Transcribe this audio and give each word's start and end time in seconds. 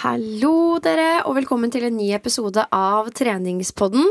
Hallo, 0.00 0.78
dere, 0.80 1.26
og 1.28 1.34
velkommen 1.36 1.68
til 1.68 1.82
en 1.84 1.92
ny 1.92 2.06
episode 2.16 2.62
av 2.72 3.10
Treningspodden. 3.12 4.06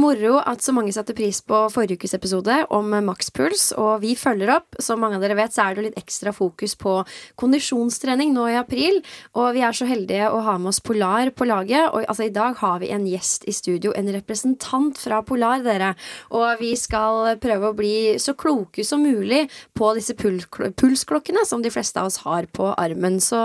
Moro 0.00 0.38
at 0.40 0.64
så 0.64 0.72
mange 0.72 0.94
satte 0.96 1.12
pris 1.12 1.42
på 1.44 1.58
forrige 1.68 1.98
ukes 2.00 2.14
episode 2.16 2.54
om 2.72 2.94
makspuls. 3.04 3.66
Og 3.76 3.98
vi 4.00 4.14
følger 4.16 4.54
opp. 4.54 4.78
Som 4.80 5.02
mange 5.04 5.18
av 5.18 5.26
dere 5.26 5.36
vet, 5.36 5.52
så 5.52 5.66
er 5.66 5.76
det 5.76 5.84
litt 5.84 5.98
ekstra 6.00 6.32
fokus 6.32 6.72
på 6.80 6.94
kondisjonstrening 7.36 8.32
nå 8.32 8.46
i 8.54 8.56
april. 8.56 9.02
Og 9.36 9.50
vi 9.58 9.66
er 9.68 9.76
så 9.76 9.84
heldige 9.90 10.30
å 10.32 10.40
ha 10.46 10.54
med 10.56 10.70
oss 10.72 10.80
Polar 10.80 11.28
på 11.36 11.44
laget. 11.50 11.90
Og 11.90 12.08
altså, 12.08 12.24
i 12.24 12.32
dag 12.32 12.56
har 12.62 12.80
vi 12.80 12.88
en 12.96 13.04
gjest 13.10 13.44
i 13.44 13.52
studio, 13.52 13.92
en 13.92 14.08
representant 14.16 14.96
fra 14.96 15.20
Polar, 15.28 15.60
dere. 15.66 15.92
Og 16.32 16.56
vi 16.62 16.72
skal 16.80 17.34
prøve 17.44 17.68
å 17.68 17.76
bli 17.76 17.94
så 18.16 18.32
kloke 18.32 18.80
som 18.80 19.04
mulig 19.04 19.44
på 19.76 19.92
disse 20.00 20.16
pul 20.16 20.40
pulsklokkene 20.48 21.44
som 21.44 21.60
de 21.60 21.74
fleste 21.74 22.00
av 22.00 22.08
oss 22.08 22.22
har 22.24 22.48
på 22.48 22.72
armen. 22.72 23.20
Så 23.20 23.44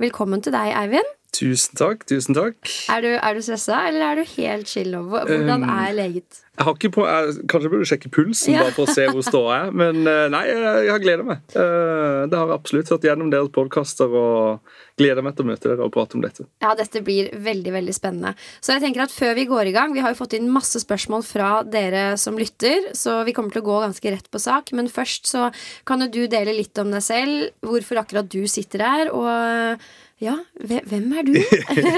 velkommen 0.00 0.40
til 0.40 0.56
deg, 0.56 0.72
Eivind. 0.72 1.12
Tusen 1.36 1.76
takk. 1.76 2.06
tusen 2.08 2.34
takk. 2.36 2.56
Er 2.92 3.02
du, 3.04 3.10
er 3.18 3.34
du 3.36 3.42
stressa, 3.44 3.82
eller 3.90 4.06
er 4.12 4.20
du 4.22 4.24
helt 4.36 4.68
chill? 4.72 4.94
over 4.96 5.26
Hvordan 5.28 5.64
Um, 5.66 5.70
er 5.70 5.92
leget? 5.92 6.42
Jeg 6.56 6.64
har 6.64 6.72
ikke 6.78 6.88
på, 6.94 7.02
jeg, 7.04 7.32
Kanskje 7.52 7.66
jeg 7.66 7.72
burde 7.74 7.86
sjekke 7.90 8.10
pulsen 8.14 8.54
Ja. 8.54 8.62
bare 8.64 8.72
for 8.72 8.86
å 8.88 8.92
se 8.94 9.04
hvor 9.12 9.20
står 9.26 9.48
jeg. 9.52 9.72
Men 9.76 9.98
eh, 10.08 10.28
nei, 10.32 10.40
jeg, 10.48 10.62
jeg 10.86 10.92
har 10.94 11.02
gleda 11.04 11.26
meg. 11.28 11.42
Eh, 11.52 12.22
Det 12.32 12.38
har 12.38 12.46
jeg 12.48 12.54
absolutt 12.56 12.92
hørt 12.94 13.04
gjennom 13.04 13.28
deres 13.34 13.50
podkaster 13.52 14.14
og 14.16 14.72
gleder 14.96 15.20
meg 15.26 15.36
til 15.36 15.44
å 15.44 15.48
møte 15.50 15.68
dere 15.68 15.84
og 15.84 15.92
prate 15.92 16.16
om 16.16 16.22
dette. 16.24 16.46
Ja, 16.64 16.70
dette 16.78 17.02
blir 17.04 17.28
veldig 17.44 17.74
veldig 17.76 17.92
spennende. 17.98 18.32
Så 18.64 18.72
jeg 18.72 18.86
tenker 18.86 19.04
at 19.04 19.12
før 19.12 19.34
vi 19.36 19.44
går 19.50 19.68
i 19.68 19.74
gang 19.76 19.92
Vi 19.92 20.00
har 20.00 20.14
jo 20.14 20.20
fått 20.22 20.38
inn 20.38 20.48
masse 20.48 20.80
spørsmål 20.80 21.26
fra 21.28 21.50
dere 21.68 22.06
som 22.16 22.40
lytter, 22.40 22.88
så 22.96 23.18
vi 23.28 23.36
kommer 23.36 23.52
til 23.52 23.60
å 23.60 23.68
gå 23.68 23.76
ganske 23.84 24.14
rett 24.16 24.30
på 24.32 24.40
sak. 24.40 24.72
Men 24.72 24.88
først 24.88 25.28
så 25.28 25.50
kan 25.84 26.00
jo 26.00 26.08
du 26.08 26.22
dele 26.26 26.56
litt 26.56 26.78
om 26.80 26.88
deg 26.96 27.04
selv, 27.04 27.50
hvorfor 27.60 28.00
akkurat 28.00 28.32
du 28.32 28.40
sitter 28.48 28.80
her, 28.86 29.12
og 29.12 29.84
ja, 30.22 30.34
hvem 30.64 31.10
er 31.12 31.26
du? 31.26 31.34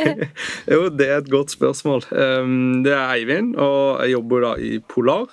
jo, 0.74 0.80
det 0.90 1.06
er 1.08 1.20
et 1.22 1.30
godt 1.30 1.52
spørsmål. 1.54 2.02
Um, 2.10 2.82
Det 2.84 2.92
er 2.92 3.14
Eivind, 3.14 3.54
og 3.56 4.02
jeg 4.02 4.16
jobber 4.16 4.40
da 4.46 4.52
i 4.58 4.78
Polar. 4.88 5.28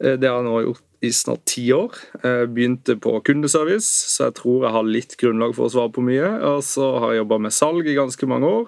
Eh, 0.00 0.16
Det 0.18 0.26
har 0.28 0.40
jeg 0.40 0.48
nå 0.48 0.56
gjort 0.66 0.82
i 1.04 1.10
snart 1.14 1.44
ti 1.46 1.68
år. 1.70 1.94
Jeg 2.24 2.48
begynte 2.50 2.96
på 2.98 3.12
kundeservice, 3.22 3.86
så 4.10 4.28
jeg 4.28 4.34
tror 4.40 4.64
jeg 4.66 4.74
har 4.74 4.88
litt 4.88 5.14
grunnlag 5.20 5.52
for 5.54 5.68
å 5.68 5.70
svare 5.70 5.92
på 5.94 6.02
mye. 6.02 6.26
Og 6.48 6.64
så 6.66 6.88
har 6.98 7.12
jeg 7.12 7.20
jobba 7.22 7.38
med 7.44 7.54
salg 7.54 7.86
i 7.86 7.94
ganske 7.94 8.28
mange 8.30 8.50
år, 8.50 8.64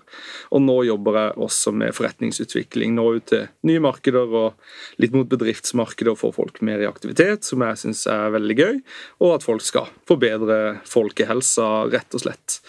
og 0.54 0.62
nå 0.62 0.76
jobber 0.86 1.18
jeg 1.18 1.34
også 1.48 1.72
med 1.74 1.96
forretningsutvikling. 1.96 2.94
Nå 2.94 3.06
ut 3.18 3.26
til 3.32 3.48
nye 3.66 3.82
markeder 3.82 4.30
og 4.44 5.00
litt 5.02 5.16
mot 5.16 5.26
bedriftsmarkeder 5.30 6.12
og 6.14 6.20
få 6.22 6.30
folk 6.36 6.60
mer 6.66 6.82
i 6.84 6.88
aktivitet, 6.88 7.42
som 7.48 7.64
jeg 7.66 7.80
syns 7.82 8.04
er 8.10 8.30
veldig 8.36 8.58
gøy, 8.60 8.78
og 9.24 9.34
at 9.38 9.46
folk 9.46 9.64
skal 9.66 9.90
forbedre 10.08 10.60
folkehelsa, 10.88 11.68
rett 11.90 12.14
og 12.14 12.22
slett. 12.24 12.60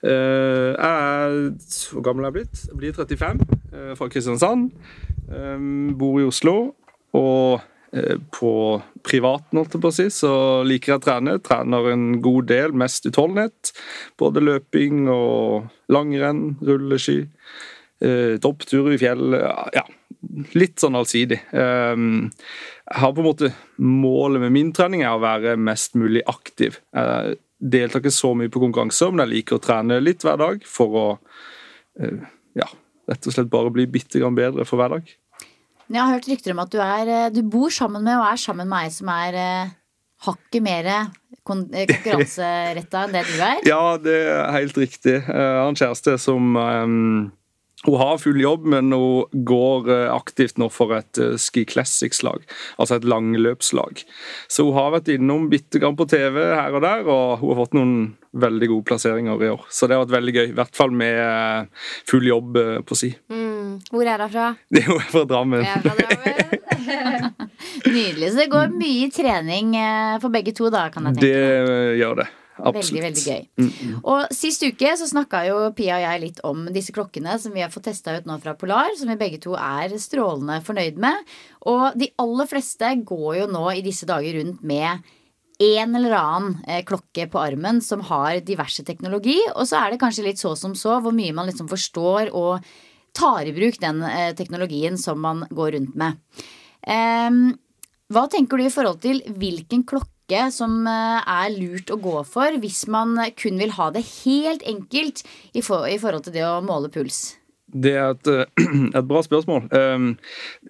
Eh, 0.00 0.70
Jeg 0.70 0.76
er 0.80 1.36
Hvor 1.92 2.02
gammel 2.04 2.24
er 2.24 2.30
jeg 2.30 2.38
blitt? 2.40 2.62
Jeg 2.70 2.76
blir 2.80 2.96
35, 2.96 3.40
eh, 3.72 3.92
fra 3.98 4.08
Kristiansand. 4.08 4.70
Eh, 5.28 5.92
Bor 5.98 6.20
i 6.20 6.24
Oslo. 6.24 6.74
Og 7.12 7.60
eh, 7.60 7.66
på 8.30 8.52
privaten, 9.02 9.58
holdt 9.58 9.74
jeg 9.74 9.82
på 9.82 9.90
å 9.90 9.94
si, 9.96 10.06
så 10.14 10.32
liker 10.66 10.92
jeg 10.92 11.00
å 11.00 11.02
trene. 11.02 11.38
Trener 11.42 11.88
en 11.90 12.04
god 12.22 12.46
del, 12.50 12.74
mest 12.78 13.08
utholdenhet. 13.08 13.72
Både 14.20 14.42
løping 14.44 15.08
og 15.10 15.70
langrenn, 15.90 16.52
rulleski. 16.62 17.24
Eh, 18.00 18.36
Toppturer 18.40 18.94
i 18.94 19.00
fjell. 19.00 19.34
Ja, 19.74 19.82
litt 20.56 20.80
sånn 20.80 20.96
allsidig. 20.96 21.40
Eh, 21.52 21.96
Jeg 22.90 22.98
har 23.02 23.12
på 23.14 23.22
en 23.22 23.28
måte 23.28 23.52
Målet 23.78 24.40
med 24.42 24.52
min 24.52 24.72
trening 24.72 25.02
er 25.02 25.14
å 25.14 25.22
være 25.22 25.56
mest 25.56 25.94
mulig 25.94 26.22
aktiv. 26.26 26.80
Jeg 26.94 27.38
deltar 27.60 28.00
ikke 28.00 28.14
så 28.14 28.32
mye 28.34 28.50
på 28.52 28.62
konkurranser, 28.62 29.10
men 29.12 29.26
jeg 29.26 29.34
liker 29.34 29.58
å 29.58 29.64
trene 29.64 30.00
litt 30.00 30.24
hver 30.24 30.38
dag 30.40 30.62
for 30.66 30.96
å 30.96 31.06
eh, 32.00 32.22
ja, 32.56 32.68
rett 33.10 33.26
og 33.26 33.34
slett 33.36 33.50
bare 33.52 33.72
bli 33.74 33.86
bitte 33.86 34.20
grann 34.20 34.38
bedre 34.38 34.64
for 34.68 34.80
hver 34.80 34.96
dag. 34.96 35.12
Jeg 35.90 36.02
har 36.04 36.14
hørt 36.14 36.28
rykter 36.30 36.54
om 36.54 36.62
at 36.62 36.70
du, 36.70 36.78
er, 36.78 37.08
eh, 37.10 37.30
du 37.34 37.42
bor 37.50 37.72
sammen 37.74 38.04
med 38.06 38.18
og 38.20 38.28
er 38.28 38.38
sammen 38.38 38.68
med 38.70 38.86
ei 38.86 38.92
som 38.94 39.10
er 39.10 39.38
eh, 39.40 39.72
hakket 40.26 40.62
mer 40.62 40.86
eh, 40.86 41.10
konkurranseretta 41.48 43.06
enn 43.06 43.16
det 43.16 43.24
du 43.26 43.34
er. 43.38 43.62
Ja, 43.72 43.82
det 43.98 44.16
er 44.30 44.54
helt 44.54 44.78
riktig. 44.78 45.16
Jeg 45.18 45.26
har 45.34 45.66
en 45.66 45.78
kjæreste 45.78 46.14
som 46.22 46.54
eh, 46.60 46.86
Hun 47.86 47.96
har 47.96 48.18
full 48.20 48.40
jobb, 48.40 48.66
men 48.74 48.92
hun 48.92 49.44
går 49.46 49.88
eh, 49.88 50.08
aktivt 50.12 50.58
nå 50.60 50.68
for 50.72 50.92
et 50.98 51.20
eh, 51.20 51.36
Ski 51.40 51.64
Classics-lag. 51.64 52.44
Altså 52.76 52.98
et 52.98 53.06
langløpslag. 53.08 54.02
Så 54.52 54.66
hun 54.68 54.76
har 54.76 54.92
vært 54.98 55.08
innom 55.14 55.48
bitte 55.52 55.80
grann 55.80 55.96
på 55.96 56.08
TV 56.10 56.42
her 56.44 56.76
og 56.76 56.84
der, 56.84 57.06
og 57.08 57.40
hun 57.40 57.54
har 57.54 57.60
fått 57.62 57.78
noen 57.78 57.94
veldig 58.36 58.68
gode 58.70 58.86
plasseringer 58.90 59.40
i 59.42 59.52
år. 59.54 59.64
Så 59.72 59.88
det 59.88 59.96
har 59.96 60.04
vært 60.04 60.18
veldig 60.18 60.34
gøy. 60.36 60.46
I 60.50 60.58
hvert 60.60 60.76
fall 60.76 60.92
med 60.92 61.22
eh, 61.24 61.88
full 62.10 62.28
jobb 62.28 62.60
på 62.84 62.98
si. 63.00 63.14
Mm, 63.32 63.80
hvor 63.88 64.12
er 64.12 64.26
hun 64.26 64.34
fra? 64.36 64.50
Det 64.76 64.84
er 64.84 65.08
fra 65.14 65.24
Drammen. 65.32 65.64
Jeg 65.64 65.80
er 65.80 65.86
fra 65.86 65.96
Drammen. 66.02 66.50
Nydelig. 67.94 68.28
Så 68.30 68.42
det 68.42 68.50
går 68.52 68.76
mye 68.76 69.08
trening 69.14 69.72
for 70.20 70.32
begge 70.32 70.52
to, 70.56 70.68
da, 70.72 70.88
kan 70.92 71.08
jeg 71.08 71.16
tenke. 71.16 71.26
Det 71.26 71.40
eh, 71.64 71.96
gjør 72.00 72.22
det. 72.22 72.28
Veldig, 72.60 72.80
Absolutt. 72.80 73.04
veldig 73.04 73.24
gøy. 73.26 74.00
Og 74.04 74.34
Sist 74.36 74.64
uke 74.66 74.92
så 75.00 75.08
snakka 75.08 75.44
jo 75.48 75.60
Pia 75.76 75.98
og 75.98 76.04
jeg 76.04 76.22
litt 76.24 76.42
om 76.46 76.66
disse 76.74 76.94
klokkene 76.96 77.38
som 77.40 77.54
vi 77.56 77.64
har 77.64 77.72
fått 77.72 77.88
testa 77.88 78.16
ut 78.18 78.28
nå 78.28 78.36
fra 78.42 78.56
Polar, 78.58 78.92
som 78.98 79.10
vi 79.10 79.18
begge 79.20 79.40
to 79.42 79.56
er 79.58 79.94
strålende 80.00 80.60
fornøyd 80.66 81.00
med. 81.00 81.32
Og 81.70 81.96
de 82.00 82.10
aller 82.20 82.50
fleste 82.50 82.92
går 83.08 83.40
jo 83.42 83.48
nå 83.50 83.64
i 83.72 83.84
disse 83.86 84.08
dager 84.08 84.38
rundt 84.40 84.62
med 84.66 85.10
en 85.60 85.96
eller 85.96 86.14
annen 86.16 86.54
eh, 86.64 86.84
klokke 86.88 87.26
på 87.28 87.40
armen 87.40 87.82
som 87.84 88.00
har 88.08 88.40
diverse 88.44 88.84
teknologi, 88.86 89.36
og 89.52 89.66
så 89.68 89.82
er 89.82 89.92
det 89.92 90.00
kanskje 90.00 90.24
litt 90.24 90.40
så 90.40 90.54
som 90.56 90.72
så 90.78 90.96
hvor 91.04 91.12
mye 91.12 91.34
man 91.36 91.50
liksom 91.50 91.68
forstår 91.68 92.32
og 92.32 92.64
tar 93.16 93.48
i 93.48 93.52
bruk 93.52 93.76
den 93.82 94.00
eh, 94.06 94.30
teknologien 94.38 94.96
som 95.00 95.20
man 95.20 95.44
går 95.50 95.76
rundt 95.76 95.98
med. 96.00 96.16
Em, 96.88 97.58
hva 98.10 98.24
tenker 98.30 98.58
du 98.58 98.64
i 98.64 98.72
forhold 98.72 99.02
til 99.04 99.20
hvilken 99.36 99.84
klokke 99.84 100.19
som 100.54 100.86
eh, 100.86 101.18
er 101.20 101.50
lurt 101.56 101.90
å 101.90 101.98
gå 102.00 102.20
for 102.28 102.56
hvis 102.62 102.86
man 102.92 103.18
kun 103.38 103.60
vil 103.60 103.74
ha 103.76 103.90
det 103.94 104.06
helt 104.22 104.62
enkelt 104.62 105.24
i, 105.52 105.60
for, 105.60 105.88
i 105.90 105.98
forhold 106.00 106.26
til 106.26 106.36
det 106.38 106.46
å 106.46 106.60
måle 106.64 106.92
puls? 106.92 107.36
Det 107.70 107.92
er 107.94 108.14
et, 108.14 108.30
et, 108.98 109.04
bra 109.06 109.22
spørsmål. 109.22 109.68
Ehm, 109.76 110.08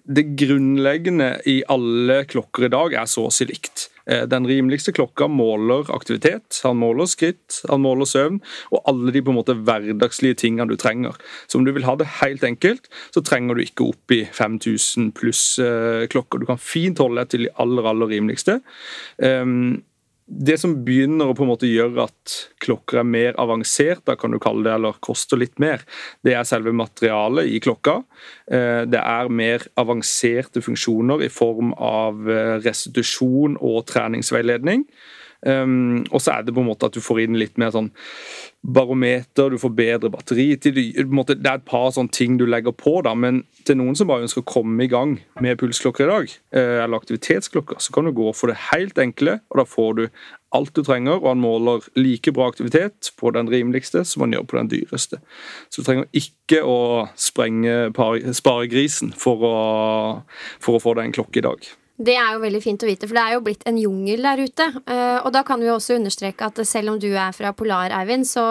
det 0.05 0.27
grunnleggende 0.37 1.33
i 1.49 1.61
alle 1.71 2.23
klokker 2.29 2.67
i 2.67 2.73
dag 2.73 2.97
er 3.01 3.09
så 3.09 3.25
å 3.27 3.33
si 3.33 3.47
likt. 3.49 3.89
Eh, 4.11 4.25
den 4.27 4.47
rimeligste 4.47 4.91
klokka 4.91 5.27
måler 5.31 5.87
aktivitet, 5.95 6.59
han 6.63 6.79
måler 6.81 7.07
skritt, 7.09 7.61
han 7.69 7.83
måler 7.83 8.09
søvn 8.09 8.39
og 8.71 8.81
alle 8.89 9.13
de 9.15 9.23
på 9.23 9.31
en 9.31 9.39
måte 9.39 9.55
hverdagslige 9.55 10.41
tingene 10.43 10.67
du 10.71 10.77
trenger. 10.79 11.15
Så 11.47 11.59
om 11.59 11.67
du 11.67 11.71
vil 11.75 11.87
ha 11.87 11.95
det 11.99 12.09
helt 12.19 12.43
enkelt, 12.43 12.89
så 13.15 13.23
trenger 13.23 13.55
du 13.55 13.63
ikke 13.63 13.87
opp 13.93 14.15
i 14.15 14.23
5000 14.27 15.13
pluss 15.17 15.45
eh, 15.63 16.07
klokker. 16.11 16.41
Du 16.41 16.49
kan 16.49 16.59
fint 16.61 16.99
holde 16.99 17.21
deg 17.21 17.31
til 17.31 17.47
de 17.47 17.55
aller, 17.61 17.87
aller 17.87 18.11
rimeligste. 18.11 18.59
Ehm, 19.23 19.81
det 20.25 20.57
som 20.61 20.73
begynner 20.85 21.31
å 21.31 21.35
på 21.35 21.43
en 21.43 21.49
måte 21.51 21.69
gjøre 21.69 22.05
at 22.05 22.35
klokker 22.63 23.01
er 23.01 23.07
mer 23.07 23.37
avansert, 23.41 24.03
da 24.07 24.15
kan 24.19 24.31
du 24.31 24.39
kalle 24.41 24.63
det, 24.67 24.73
eller 24.77 24.99
koster 25.03 25.39
litt 25.41 25.57
mer, 25.61 25.83
det 26.25 26.35
er 26.37 26.47
selve 26.47 26.73
materialet 26.75 27.49
i 27.51 27.59
klokka. 27.63 27.99
Eh, 28.51 28.83
det 28.89 29.01
er 29.01 29.31
mer 29.33 29.65
avanserte 29.81 30.63
funksjoner 30.63 31.25
i 31.25 31.31
form 31.33 31.73
av 31.75 32.29
eh, 32.31 32.57
restitusjon 32.63 33.57
og 33.59 33.83
treningsveiledning. 33.91 34.85
Um, 35.41 36.03
og 36.11 36.21
så 36.21 36.35
er 36.35 36.43
det 36.45 36.53
på 36.53 36.61
en 36.61 36.69
måte 36.69 36.85
at 36.85 36.93
du 36.93 37.01
får 37.01 37.23
inn 37.23 37.37
litt 37.39 37.57
mer 37.61 37.71
sånn 37.73 37.89
barometer, 38.61 39.49
du 39.49 39.57
får 39.57 39.73
bedre 39.73 40.11
batteritid. 40.13 40.77
Det 40.77 41.37
er 41.39 41.55
et 41.55 41.65
par 41.65 41.89
sånne 41.95 42.13
ting 42.13 42.37
du 42.37 42.45
legger 42.45 42.75
på, 42.77 42.99
da, 43.05 43.15
men 43.17 43.41
til 43.65 43.79
noen 43.79 43.97
som 43.97 44.09
bare 44.11 44.27
ønsker 44.27 44.43
å 44.43 44.51
komme 44.51 44.85
i 44.85 44.91
gang 44.91 45.15
med 45.41 45.57
pulsklokker 45.61 46.05
i 46.05 46.11
dag, 46.11 46.35
eh, 46.53 46.83
eller 46.83 47.01
aktivitetsklokker, 47.01 47.81
så 47.81 47.95
kan 47.95 48.05
du 48.05 48.13
gå 48.13 48.29
for 48.37 48.53
det 48.53 48.59
helt 48.69 49.01
enkle, 49.01 49.39
og 49.49 49.63
da 49.63 49.65
får 49.65 49.97
du 49.97 50.05
alt 50.53 50.75
du 50.75 50.83
trenger, 50.83 51.17
og 51.17 51.29
han 51.31 51.41
måler 51.41 51.89
like 51.97 52.33
bra 52.35 52.51
aktivitet 52.51 53.11
på 53.17 53.31
den 53.33 53.49
rimeligste 53.49 54.03
som 54.05 54.25
han 54.25 54.35
gjør 54.35 54.47
på 54.51 54.59
den 54.59 54.71
dyreste. 54.75 55.21
Så 55.71 55.81
du 55.81 55.87
trenger 55.87 56.09
ikke 56.13 56.61
å 56.67 56.79
sprenge 57.15 57.89
sparegrisen 58.35 59.15
for 59.17 59.47
for 60.61 60.77
å 60.77 60.83
få 60.83 60.93
deg 60.97 61.07
en 61.07 61.15
klokke 61.15 61.39
i 61.39 61.45
dag. 61.47 61.71
Det 62.01 62.15
er 62.17 62.33
jo 62.33 62.41
veldig 62.41 62.61
fint 62.63 62.81
å 62.81 62.87
vite, 62.89 63.05
for 63.05 63.17
det 63.17 63.23
er 63.23 63.35
jo 63.35 63.43
blitt 63.45 63.65
en 63.69 63.77
jungel 63.77 64.25
der 64.25 64.39
ute. 64.41 64.65
Uh, 64.87 65.19
og 65.21 65.29
da 65.35 65.43
kan 65.45 65.61
vi 65.61 65.69
også 65.69 65.99
understreke 65.99 66.47
at 66.47 66.61
selv 66.65 66.93
om 66.93 66.99
du 67.01 67.09
er 67.11 67.35
fra 67.35 67.51
Polar, 67.57 67.93
Eivind, 67.93 68.25
så 68.25 68.43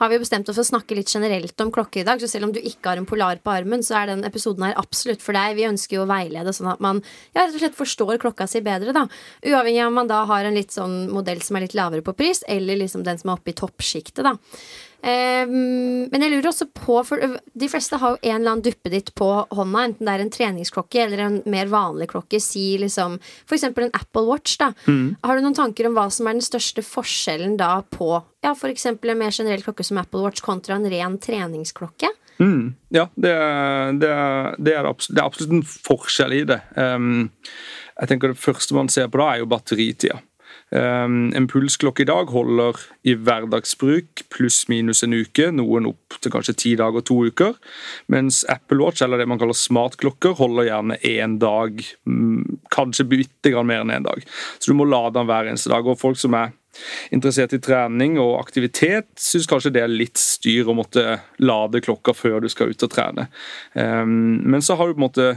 har 0.00 0.12
vi 0.12 0.20
bestemt 0.22 0.48
oss 0.48 0.56
for 0.56 0.64
å 0.64 0.70
snakke 0.70 0.96
litt 0.96 1.12
generelt 1.12 1.60
om 1.60 1.72
klokker 1.74 2.00
i 2.02 2.06
dag. 2.08 2.22
Så 2.22 2.30
selv 2.30 2.48
om 2.48 2.54
du 2.56 2.60
ikke 2.62 2.92
har 2.92 3.02
en 3.02 3.08
Polar 3.08 3.42
på 3.44 3.52
armen, 3.52 3.84
så 3.84 3.98
er 4.00 4.12
den 4.14 4.24
episoden 4.28 4.64
her 4.64 4.78
absolutt 4.80 5.24
for 5.24 5.36
deg. 5.36 5.58
Vi 5.58 5.68
ønsker 5.68 5.98
jo 5.98 6.06
å 6.06 6.10
veilede 6.10 6.54
sånn 6.56 6.72
at 6.72 6.80
man 6.84 7.02
ja, 7.34 7.42
rett 7.42 7.58
og 7.58 7.60
slett 7.60 7.78
forstår 7.78 8.22
klokka 8.22 8.48
si 8.48 8.64
bedre, 8.64 8.96
da. 8.96 9.04
Uavhengig 9.44 9.84
av 9.84 9.92
om 9.92 10.00
man 10.00 10.10
da 10.10 10.22
har 10.30 10.48
en 10.48 10.56
litt 10.56 10.72
sånn 10.72 11.04
modell 11.12 11.44
som 11.44 11.58
er 11.58 11.66
litt 11.66 11.76
lavere 11.76 12.06
på 12.06 12.16
pris, 12.16 12.44
eller 12.48 12.80
liksom 12.80 13.04
den 13.04 13.20
som 13.20 13.34
er 13.34 13.40
oppe 13.40 13.52
i 13.52 13.58
toppsjiktet, 13.60 14.24
da. 14.24 14.36
Um, 15.06 16.08
men 16.10 16.22
jeg 16.24 16.32
lurer 16.32 16.48
også 16.50 16.66
på, 16.74 16.96
for 17.06 17.36
de 17.46 17.68
fleste 17.70 17.98
har 18.02 18.16
jo 18.16 18.18
en 18.24 18.40
eller 18.40 18.56
annen 18.56 18.64
duppeditt 18.64 19.12
på 19.14 19.28
hånda, 19.54 19.84
enten 19.86 20.08
det 20.08 20.14
er 20.16 20.24
en 20.24 20.32
treningsklokke 20.34 21.04
eller 21.04 21.22
en 21.22 21.36
mer 21.46 21.70
vanlig 21.70 22.08
klokke. 22.10 22.40
Si 22.42 22.72
liksom 22.82 23.20
f.eks. 23.22 23.68
en 23.68 23.94
Apple 23.94 24.24
Watch. 24.26 24.56
da 24.58 24.72
mm. 24.88 25.22
Har 25.22 25.38
du 25.38 25.44
noen 25.44 25.54
tanker 25.54 25.86
om 25.86 25.94
hva 25.94 26.08
som 26.10 26.26
er 26.26 26.38
den 26.38 26.46
største 26.46 26.82
forskjellen 26.82 27.54
da 27.60 27.78
på 27.86 28.16
ja, 28.42 28.50
f.eks. 28.56 28.88
en 28.90 28.98
mer 29.14 29.30
generell 29.30 29.62
klokke 29.62 29.86
som 29.86 30.02
Apple 30.02 30.24
Watch 30.26 30.42
kontra 30.42 30.74
en 30.74 30.90
ren 30.90 31.20
treningsklokke? 31.22 32.10
Mm. 32.42 32.74
Ja, 32.92 33.06
det 33.14 33.36
det, 34.02 34.10
det, 34.58 34.74
er 34.74 34.90
absolutt, 34.90 35.14
det 35.14 35.22
er, 35.22 35.26
absolutt, 35.26 35.54
en 35.54 35.66
forskjell 35.86 36.34
i 36.34 36.44
det. 36.50 36.60
Um, 36.74 37.28
jeg 37.96 38.10
tenker 38.10 38.34
Det 38.34 38.42
første 38.42 38.74
man 38.74 38.90
ser 38.92 39.06
på 39.06 39.22
da, 39.22 39.30
er 39.32 39.44
jo 39.44 39.52
batteritida. 39.54 40.18
Um, 40.74 41.30
en 41.30 41.46
pulsklokke 41.46 42.02
i 42.02 42.08
dag 42.08 42.32
holder 42.34 42.80
i 43.06 43.12
hverdagsbruk 43.14 44.24
pluss-minus 44.34 45.04
en 45.06 45.14
uke, 45.14 45.52
noen 45.54 45.86
opp 45.92 46.16
til 46.18 46.32
kanskje 46.34 46.56
ti 46.58 46.72
dager 46.78 47.04
to 47.06 47.20
uker. 47.28 47.54
Mens 48.10 48.42
Apple 48.50 48.80
Watch, 48.82 49.04
eller 49.06 49.22
det 49.22 49.28
man 49.30 49.38
kaller 49.38 49.54
smartklokker, 49.54 50.34
holder 50.40 50.66
gjerne 50.66 50.98
én 51.06 51.38
dag, 51.38 51.78
mm, 52.10 52.66
kanskje 52.74 53.06
bitte 53.06 53.54
grann 53.54 53.70
mer 53.70 53.84
enn 53.84 53.94
én 53.94 54.00
en 54.00 54.10
dag. 54.10 54.26
Så 54.58 54.72
du 54.72 54.78
må 54.78 54.88
lade 54.90 55.14
den 55.14 55.30
hver 55.30 55.46
eneste 55.46 55.70
dag. 55.70 55.86
Og 55.86 56.00
folk 56.02 56.18
som 56.18 56.34
er 56.34 56.50
interessert 57.14 57.54
i 57.54 57.62
trening 57.62 58.18
og 58.18 58.40
aktivitet, 58.40 59.08
syns 59.22 59.46
kanskje 59.46 59.72
det 59.76 59.84
er 59.86 59.92
litt 59.92 60.18
styr 60.18 60.66
å 60.66 60.76
måtte 60.76 61.20
lade 61.38 61.80
klokka 61.84 62.14
før 62.16 62.42
du 62.42 62.50
skal 62.52 62.74
ut 62.74 62.82
og 62.82 62.92
trene. 62.92 63.30
Um, 63.78 64.42
men 64.42 64.64
så 64.64 64.74
har 64.74 64.90
du 64.90 64.98
på 64.98 65.04
en 65.04 65.08
måte 65.08 65.36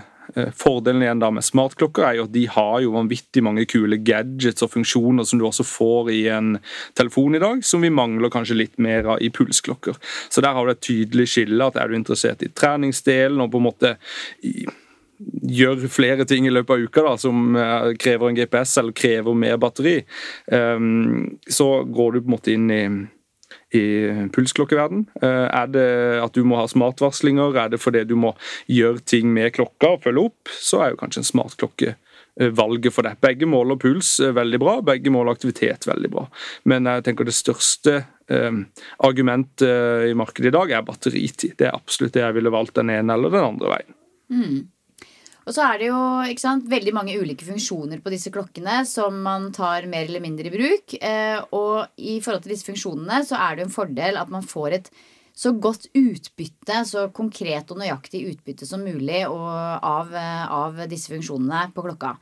fordelen 0.55 1.03
igjen 1.03 1.21
da 1.21 1.29
med 1.33 1.45
smartklokker 1.45 2.05
er 2.05 2.17
jo 2.19 2.25
at 2.27 2.33
de 2.33 2.45
har 2.51 2.79
jo 2.83 2.93
vanvittig 2.93 3.43
mange 3.45 3.65
kule 3.69 3.99
gadgets 4.05 4.65
og 4.65 4.73
funksjoner 4.73 5.27
som 5.27 5.41
du 5.41 5.45
også 5.47 5.65
får 5.67 6.11
i 6.13 6.19
en 6.33 6.57
telefon 6.97 7.37
i 7.37 7.41
dag, 7.43 7.63
som 7.65 7.85
vi 7.85 7.91
mangler 7.93 8.31
kanskje 8.33 8.59
litt 8.59 8.77
mer 8.81 9.15
av 9.15 9.23
i 9.23 9.31
pulsklokker. 9.33 9.97
Så 10.29 10.43
der 10.45 10.55
har 10.55 10.65
du 10.65 10.73
et 10.73 10.85
tydelig 10.85 11.29
skille. 11.33 11.65
at 11.65 11.75
Er 11.75 11.89
du 11.89 11.95
interessert 11.97 12.43
i 12.43 12.51
treningsdelen 12.53 13.41
og 13.41 13.51
på 13.51 13.61
en 13.61 13.67
måte 13.69 13.95
gjør 15.19 15.87
flere 15.91 16.25
ting 16.25 16.47
i 16.47 16.53
løpet 16.53 16.75
av 16.75 16.83
uka 16.87 17.03
da, 17.03 17.13
som 17.19 17.55
eh, 17.55 17.93
krever 17.99 18.29
en 18.29 18.37
GPS 18.37 18.77
eller 18.79 18.95
krever 18.95 19.35
mer 19.35 19.57
batteri, 19.59 19.97
eh, 20.47 20.83
så 21.47 21.69
går 21.83 22.11
du 22.11 22.21
på 22.21 22.29
en 22.29 22.35
måte 22.37 22.53
inn 22.55 22.69
i 22.71 22.83
i 23.75 23.85
pulsklokkeverden? 24.33 25.05
Eh, 25.21 25.47
er 25.47 25.71
det 25.71 25.87
at 26.23 26.35
du 26.35 26.45
må 26.47 26.59
ha 26.59 26.67
smartvarslinger? 26.69 27.57
Er 27.57 27.73
det 27.73 27.81
fordi 27.81 28.03
du 28.09 28.15
må 28.19 28.33
gjøre 28.69 29.03
ting 29.05 29.29
med 29.33 29.53
klokka 29.57 29.95
og 29.95 30.05
følge 30.05 30.29
opp? 30.29 30.53
Så 30.53 30.81
er 30.83 30.93
jo 30.93 31.01
kanskje 31.01 31.23
en 31.23 31.29
smartklokke 31.29 31.91
eh, 31.93 32.49
valget 32.57 32.95
for 32.95 33.05
deg. 33.05 33.19
Begge 33.21 33.49
måler 33.49 33.79
puls 33.81 34.15
eh, 34.23 34.33
veldig 34.35 34.61
bra, 34.61 34.79
begge 34.85 35.13
måler 35.13 35.37
aktivitet 35.37 35.87
veldig 35.89 36.13
bra. 36.15 36.25
Men 36.69 36.89
jeg 36.89 37.05
tenker 37.09 37.29
det 37.29 37.37
største 37.37 38.01
argumentet 39.01 40.05
i 40.05 40.11
markedet 40.13 40.51
i 40.51 40.53
dag 40.53 40.69
er 40.77 40.83
batteritid. 40.85 41.55
Det 41.57 41.65
er 41.65 41.73
absolutt 41.73 42.13
det 42.13 42.21
jeg 42.21 42.35
ville 42.35 42.51
valgt 42.53 42.75
den 42.77 42.91
ene 42.93 43.15
eller 43.15 43.33
den 43.33 43.47
andre 43.55 43.71
veien. 43.71 43.95
Mm. 44.29 44.59
Og 45.49 45.55
så 45.55 45.65
er 45.65 45.79
det 45.81 45.87
jo 45.89 45.99
sant, 46.37 46.67
veldig 46.69 46.91
mange 46.93 47.15
ulike 47.17 47.47
funksjoner 47.47 48.03
på 48.05 48.11
disse 48.13 48.29
klokkene 48.29 48.83
som 48.85 49.15
man 49.25 49.47
tar 49.55 49.87
mer 49.89 50.05
eller 50.05 50.21
mindre 50.21 50.45
i 50.45 50.53
bruk. 50.53 50.93
Eh, 51.01 51.39
og 51.57 51.89
i 51.97 52.19
forhold 52.21 52.43
til 52.45 52.53
disse 52.53 52.67
funksjonene 52.67 53.23
så 53.25 53.39
er 53.41 53.55
det 53.55 53.63
jo 53.63 53.69
en 53.71 53.73
fordel 53.73 54.19
at 54.21 54.29
man 54.29 54.45
får 54.45 54.75
et 54.77 54.91
så 55.39 55.55
godt 55.55 55.87
utbytte, 55.95 56.83
så 56.85 57.07
konkret 57.15 57.71
og 57.73 57.79
nøyaktig 57.81 58.25
utbytte 58.29 58.67
som 58.67 58.83
mulig 58.83 59.23
av, 59.25 60.13
av 60.13 60.81
disse 60.91 61.09
funksjonene 61.09 61.69
på 61.73 61.85
klokka. 61.87 62.13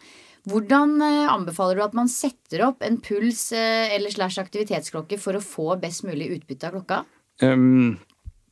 Hvordan 0.48 0.96
eh, 1.04 1.28
anbefaler 1.28 1.76
du 1.76 1.84
at 1.84 1.96
man 1.98 2.08
setter 2.12 2.64
opp 2.70 2.86
en 2.86 3.02
puls 3.04 3.50
eh, 3.52 3.92
eller 3.96 4.14
slash 4.14 4.40
aktivitetsklokke 4.40 5.20
for 5.20 5.36
å 5.36 5.44
få 5.44 5.74
best 5.82 6.08
mulig 6.08 6.30
utbytte 6.38 6.70
av 6.70 6.78
klokka? 6.78 7.02
Um, 7.44 7.98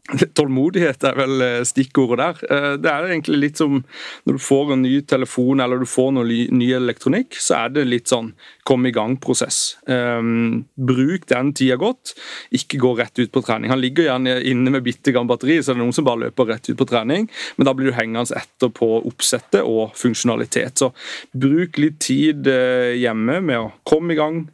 Tålmodighet 0.05 1.01
er 1.09 1.15
vel 1.17 1.41
eh, 1.41 1.63
stikkordet 1.65 2.19
der. 2.19 2.41
Eh, 2.53 2.73
det 2.77 2.91
er 2.91 3.07
egentlig 3.09 3.39
litt 3.41 3.61
som 3.61 3.79
når 3.79 4.37
du 4.37 4.41
får 4.43 4.73
en 4.75 4.83
ny 4.85 4.99
telefon 5.09 5.63
eller 5.63 5.81
du 5.81 5.87
får 5.89 6.11
noe 6.13 6.27
ny 6.53 6.67
elektronikk, 6.77 7.33
så 7.41 7.63
er 7.63 7.73
det 7.73 7.87
litt 7.89 8.11
sånn 8.13 8.29
kom 8.65 8.85
i 8.85 8.93
gang-prosess. 8.93 9.77
Um, 9.89 10.63
bruk 10.73 11.25
den 11.29 11.51
tida 11.57 11.77
godt, 11.81 12.15
ikke 12.53 12.79
gå 12.81 12.93
rett 12.97 13.17
ut 13.21 13.33
på 13.33 13.43
trening. 13.45 13.69
Han 13.73 13.81
ligger 13.81 14.07
gjerne 14.07 14.37
inne 14.45 14.73
med 14.73 14.85
bitte 14.85 15.13
grann 15.13 15.29
batteri, 15.29 15.57
så 15.61 15.73
det 15.73 15.79
er 15.79 15.83
noen 15.83 15.97
som 15.97 16.07
bare 16.07 16.27
løper 16.27 16.49
rett 16.49 16.69
ut 16.69 16.77
på 16.79 16.87
trening, 16.89 17.27
men 17.57 17.69
da 17.69 17.73
blir 17.77 17.89
du 17.89 17.97
hengende 17.97 18.37
etter 18.37 18.73
på 18.73 18.89
oppsettet 19.05 19.61
og 19.61 19.93
funksjonalitet. 19.97 20.81
Så 20.81 20.91
bruk 21.37 21.77
litt 21.81 21.99
tid 22.05 22.49
hjemme 22.97 23.37
med 23.45 23.61
å 23.61 23.71
komme 23.85 24.13
i 24.13 24.19
gang, 24.19 24.45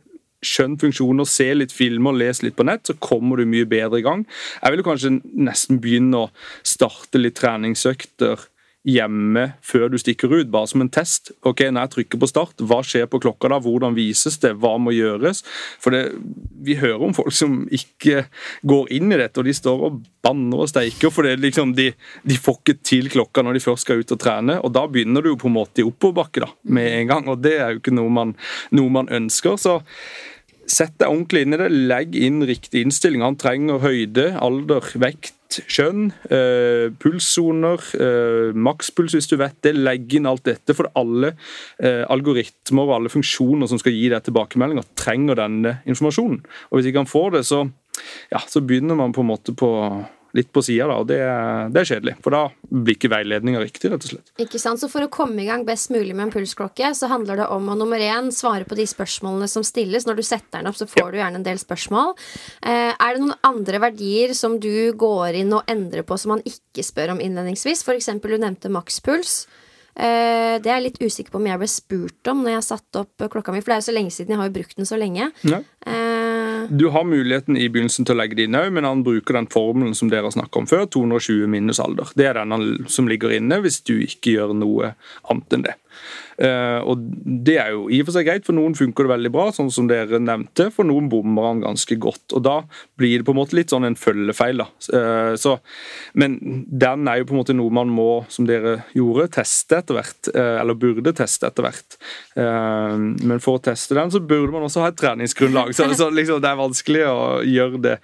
skjønn 0.45 0.77
funksjoner, 0.81 1.27
se 1.29 1.50
litt 1.55 1.74
filmer, 1.75 2.17
les 2.17 2.41
litt 2.45 2.57
på 2.57 2.65
nett, 2.67 2.86
så 2.88 2.98
kommer 3.00 3.38
du 3.38 3.50
mye 3.50 3.67
bedre 3.69 4.01
i 4.01 4.05
gang. 4.05 4.25
Jeg 4.62 4.75
vil 4.75 4.86
kanskje 4.86 5.13
nesten 5.21 5.81
begynne 5.83 6.25
å 6.25 6.31
starte 6.65 7.21
litt 7.21 7.38
treningsøkter 7.39 8.48
hjemme 8.88 9.43
før 9.65 9.91
du 9.93 9.97
stikker 10.01 10.31
ut, 10.33 10.50
bare 10.51 10.69
som 10.69 10.81
en 10.81 10.89
test. 10.89 11.31
Ok, 11.45 11.61
Når 11.69 11.81
jeg 11.81 11.91
trykker 11.95 12.21
på 12.21 12.29
start, 12.29 12.63
hva 12.65 12.81
skjer 12.85 13.05
på 13.09 13.19
klokka 13.21 13.51
da? 13.51 13.59
Hvordan 13.61 13.95
vises 13.95 14.39
det? 14.41 14.55
Hva 14.57 14.77
må 14.81 14.93
gjøres? 14.95 15.43
For 15.79 15.91
det, 15.91 16.17
Vi 16.63 16.75
hører 16.75 17.01
om 17.01 17.13
folk 17.13 17.33
som 17.33 17.67
ikke 17.71 18.25
går 18.65 18.91
inn 18.91 19.11
i 19.11 19.17
dette, 19.17 19.38
og 19.39 19.45
de 19.45 19.53
står 19.53 19.85
og 19.85 20.01
banner 20.23 20.61
og 20.61 20.69
steiker. 20.69 21.09
For 21.09 21.23
det, 21.23 21.39
liksom, 21.41 21.75
de, 21.77 21.91
de, 22.23 22.38
får 22.38 22.59
ikke 22.61 22.77
til 22.83 23.09
klokka 23.09 23.41
når 23.41 23.53
de 23.53 23.63
først 23.65 23.85
skal 23.85 24.01
ut 24.01 24.11
og 24.11 24.19
trene. 24.19 24.59
Og 24.61 24.73
da 24.73 24.88
begynner 24.88 25.21
du 25.21 25.31
jo 25.31 25.39
på 25.41 25.50
en 25.50 25.57
måte 25.57 25.81
i 25.81 25.88
oppoverbakke 25.88 26.45
da, 26.45 26.51
med 26.63 26.89
en 27.00 27.07
gang, 27.07 27.29
og 27.29 27.41
det 27.41 27.57
er 27.59 27.71
jo 27.71 27.81
ikke 27.81 27.95
noe 27.95 28.09
man, 28.09 28.35
noe 28.71 28.89
man 28.89 29.09
ønsker. 29.09 29.57
så 29.57 29.81
Sett 30.71 30.93
deg 31.01 31.09
ordentlig 31.09 31.43
inn 31.43 31.55
i 31.55 31.59
det. 31.59 31.69
Legg 31.91 32.15
inn 32.15 32.41
riktig 32.47 32.85
innstilling. 32.85 33.23
Han 33.25 33.37
trenger 33.39 33.81
høyde, 33.83 34.29
alder, 34.39 34.85
vekt, 35.01 35.35
kjønn, 35.67 36.11
eh, 36.31 36.87
pulssoner, 37.01 37.81
eh, 37.99 38.53
makspuls 38.55 39.17
hvis 39.17 39.27
du 39.27 39.35
vet 39.41 39.57
det. 39.65 39.75
Legg 39.75 40.15
inn 40.15 40.29
alt 40.29 40.45
dette, 40.47 40.75
for 40.77 40.87
alle 40.95 41.33
eh, 41.79 42.05
algoritmer 42.07 42.87
og 42.87 42.95
alle 42.99 43.11
funksjoner 43.11 43.67
som 43.67 43.81
skal 43.81 43.97
gi 43.97 44.07
deg 44.13 44.23
tilbakemeldinger, 44.23 44.87
trenger 44.95 45.41
denne 45.43 45.81
informasjonen. 45.85 46.39
Og 46.71 46.79
Hvis 46.79 46.91
ikke 46.91 47.03
han 47.03 47.11
får 47.11 47.29
det, 47.35 47.43
så, 47.51 47.65
ja, 48.31 48.39
så 48.47 48.63
begynner 48.63 48.95
man 48.95 49.11
på 49.11 49.25
en 49.25 49.31
måte 49.33 49.55
på 49.57 49.71
litt 50.38 50.51
på 50.53 50.63
sida, 50.63 50.88
og 50.95 51.07
det, 51.09 51.19
det, 51.73 51.81
er 51.81 51.89
kjedelig. 51.89 52.15
For 52.23 52.35
da 52.35 52.43
blir 52.69 52.97
ikke 52.97 53.11
veiledninga 53.11 53.61
riktig, 53.63 53.91
rett 53.91 54.05
og 54.07 54.13
slett. 54.13 54.33
Ikke 54.41 54.61
sant, 54.61 54.81
Så 54.81 54.89
for 54.91 55.05
å 55.05 55.11
komme 55.11 55.43
i 55.43 55.47
gang 55.50 55.65
best 55.67 55.91
mulig 55.93 56.15
med 56.15 56.27
en 56.27 56.33
pulsklokke, 56.33 56.93
så 56.97 57.09
handler 57.11 57.41
det 57.41 57.47
om 57.53 57.71
å 57.71 57.77
nummer 57.79 58.01
én 58.01 58.31
svare 58.35 58.67
på 58.67 58.77
de 58.79 58.88
spørsmålene 58.89 59.50
som 59.51 59.65
stilles. 59.67 60.07
Når 60.07 60.21
du 60.21 60.25
setter 60.25 60.59
den 60.59 60.71
opp, 60.71 60.79
så 60.79 60.88
får 60.89 61.03
ja. 61.03 61.11
du 61.11 61.19
gjerne 61.21 61.41
en 61.41 61.47
del 61.47 61.61
spørsmål. 61.61 62.15
Eh, 62.61 62.91
er 62.93 63.15
det 63.17 63.23
noen 63.23 63.35
andre 63.47 63.81
verdier 63.88 64.35
som 64.38 64.59
du 64.61 64.93
går 64.97 65.41
inn 65.43 65.51
og 65.57 65.67
endrer 65.71 66.07
på 66.07 66.19
som 66.19 66.35
man 66.35 66.45
ikke 66.47 66.85
spør 66.85 67.15
om 67.15 67.23
innledningsvis? 67.23 67.83
F.eks. 67.88 68.13
du 68.21 68.38
nevnte 68.38 68.71
makspuls. 68.71 69.43
Uh, 69.91 70.55
det 70.63 70.69
er 70.71 70.77
jeg 70.77 70.85
litt 70.85 71.01
usikker 71.03 71.33
på 71.33 71.39
om 71.41 71.47
jeg 71.50 71.59
ble 71.59 71.67
spurt 71.67 72.29
om 72.31 72.45
når 72.45 72.53
jeg 72.53 72.67
satte 72.69 73.01
opp 73.03 73.25
klokka 73.33 73.51
mi, 73.51 73.59
for 73.59 73.73
det 73.73 73.75
er 73.75 73.81
jo 73.81 73.88
så 73.89 73.95
lenge 73.97 74.13
siden. 74.15 74.33
Jeg 74.33 74.39
har 74.39 74.47
jo 74.47 74.55
brukt 74.55 74.77
den 74.79 74.88
så 74.88 75.00
lenge. 75.00 75.27
Ja. 75.43 75.59
Eh, 75.83 76.30
du 76.71 76.87
har 76.87 77.03
muligheten 77.03 77.57
i 77.59 77.67
begynnelsen 77.69 78.07
til 78.07 78.15
å 78.15 78.21
legge 78.21 78.37
det 78.39 78.47
inn 78.47 78.55
òg, 78.55 78.69
men 78.71 78.87
han 78.87 79.03
bruker 79.03 79.35
den 79.35 79.49
formelen 79.51 79.95
som 79.97 80.11
dere 80.11 80.29
har 80.29 80.35
snakka 80.35 80.61
om 80.61 80.69
før, 80.69 80.85
220 80.87 81.49
minus 81.51 81.81
alder. 81.83 82.13
Det 82.15 82.29
er 82.29 82.39
den 82.39 82.87
som 82.91 83.09
ligger 83.11 83.33
inne 83.35 83.59
hvis 83.63 83.81
du 83.87 83.97
ikke 83.99 84.37
gjør 84.37 84.55
noe 84.55 84.93
annet 85.27 85.57
enn 85.57 85.67
det. 85.67 85.75
Uh, 86.41 86.81
og 86.89 87.01
det 87.45 87.57
er 87.62 87.74
jo 87.75 87.86
i 87.91 88.01
og 88.01 88.07
for 88.07 88.17
seg 88.17 88.27
greit, 88.27 88.45
for 88.48 88.57
noen 88.57 88.75
funker 88.77 89.05
det 89.05 89.13
veldig 89.13 89.31
bra, 89.33 89.50
sånn 89.55 89.71
som 89.74 89.89
dere 89.89 90.21
nevnte. 90.21 90.69
For 90.74 90.88
noen 90.88 91.10
bommer 91.12 91.50
han 91.50 91.63
ganske 91.63 91.98
godt. 92.01 92.25
Og 92.38 92.43
da 92.45 92.57
blir 93.00 93.21
det 93.21 93.27
på 93.27 93.36
en 93.36 93.41
måte 93.41 93.57
litt 93.57 93.74
sånn 93.74 93.88
en 93.88 93.98
følgefeil, 94.00 94.63
da. 94.63 94.69
Uh, 94.93 95.33
så, 95.39 95.57
men 96.17 96.39
den 96.67 97.07
er 97.12 97.21
jo 97.21 97.29
på 97.29 97.36
en 97.36 97.41
måte 97.41 97.57
noe 97.57 97.74
man 97.74 97.91
må, 97.93 98.10
som 98.33 98.48
dere 98.50 98.79
gjorde, 98.98 99.29
teste 99.38 99.81
etter 99.81 100.00
hvert. 100.00 100.31
Uh, 100.33 100.57
eller 100.62 100.79
burde 100.79 101.15
teste 101.17 101.50
etter 101.50 101.65
hvert. 101.65 101.98
men 102.36 103.41
for 103.43 103.57
å 103.57 103.62
teste 103.63 103.95
den, 103.98 104.12
så 104.13 104.21
burde 104.24 104.53
man 104.53 104.65
også 104.65 104.83
ha 104.83 104.89
et 104.91 104.98
treningsgrunnlag. 105.00 105.74
Så, 105.75 105.86
så 105.98 106.07
liksom, 106.13 106.39
det 106.43 106.50
er 106.50 106.60
vanskelig 106.60 107.03
å 107.07 107.17
gjøre 107.45 107.81
det 107.83 107.95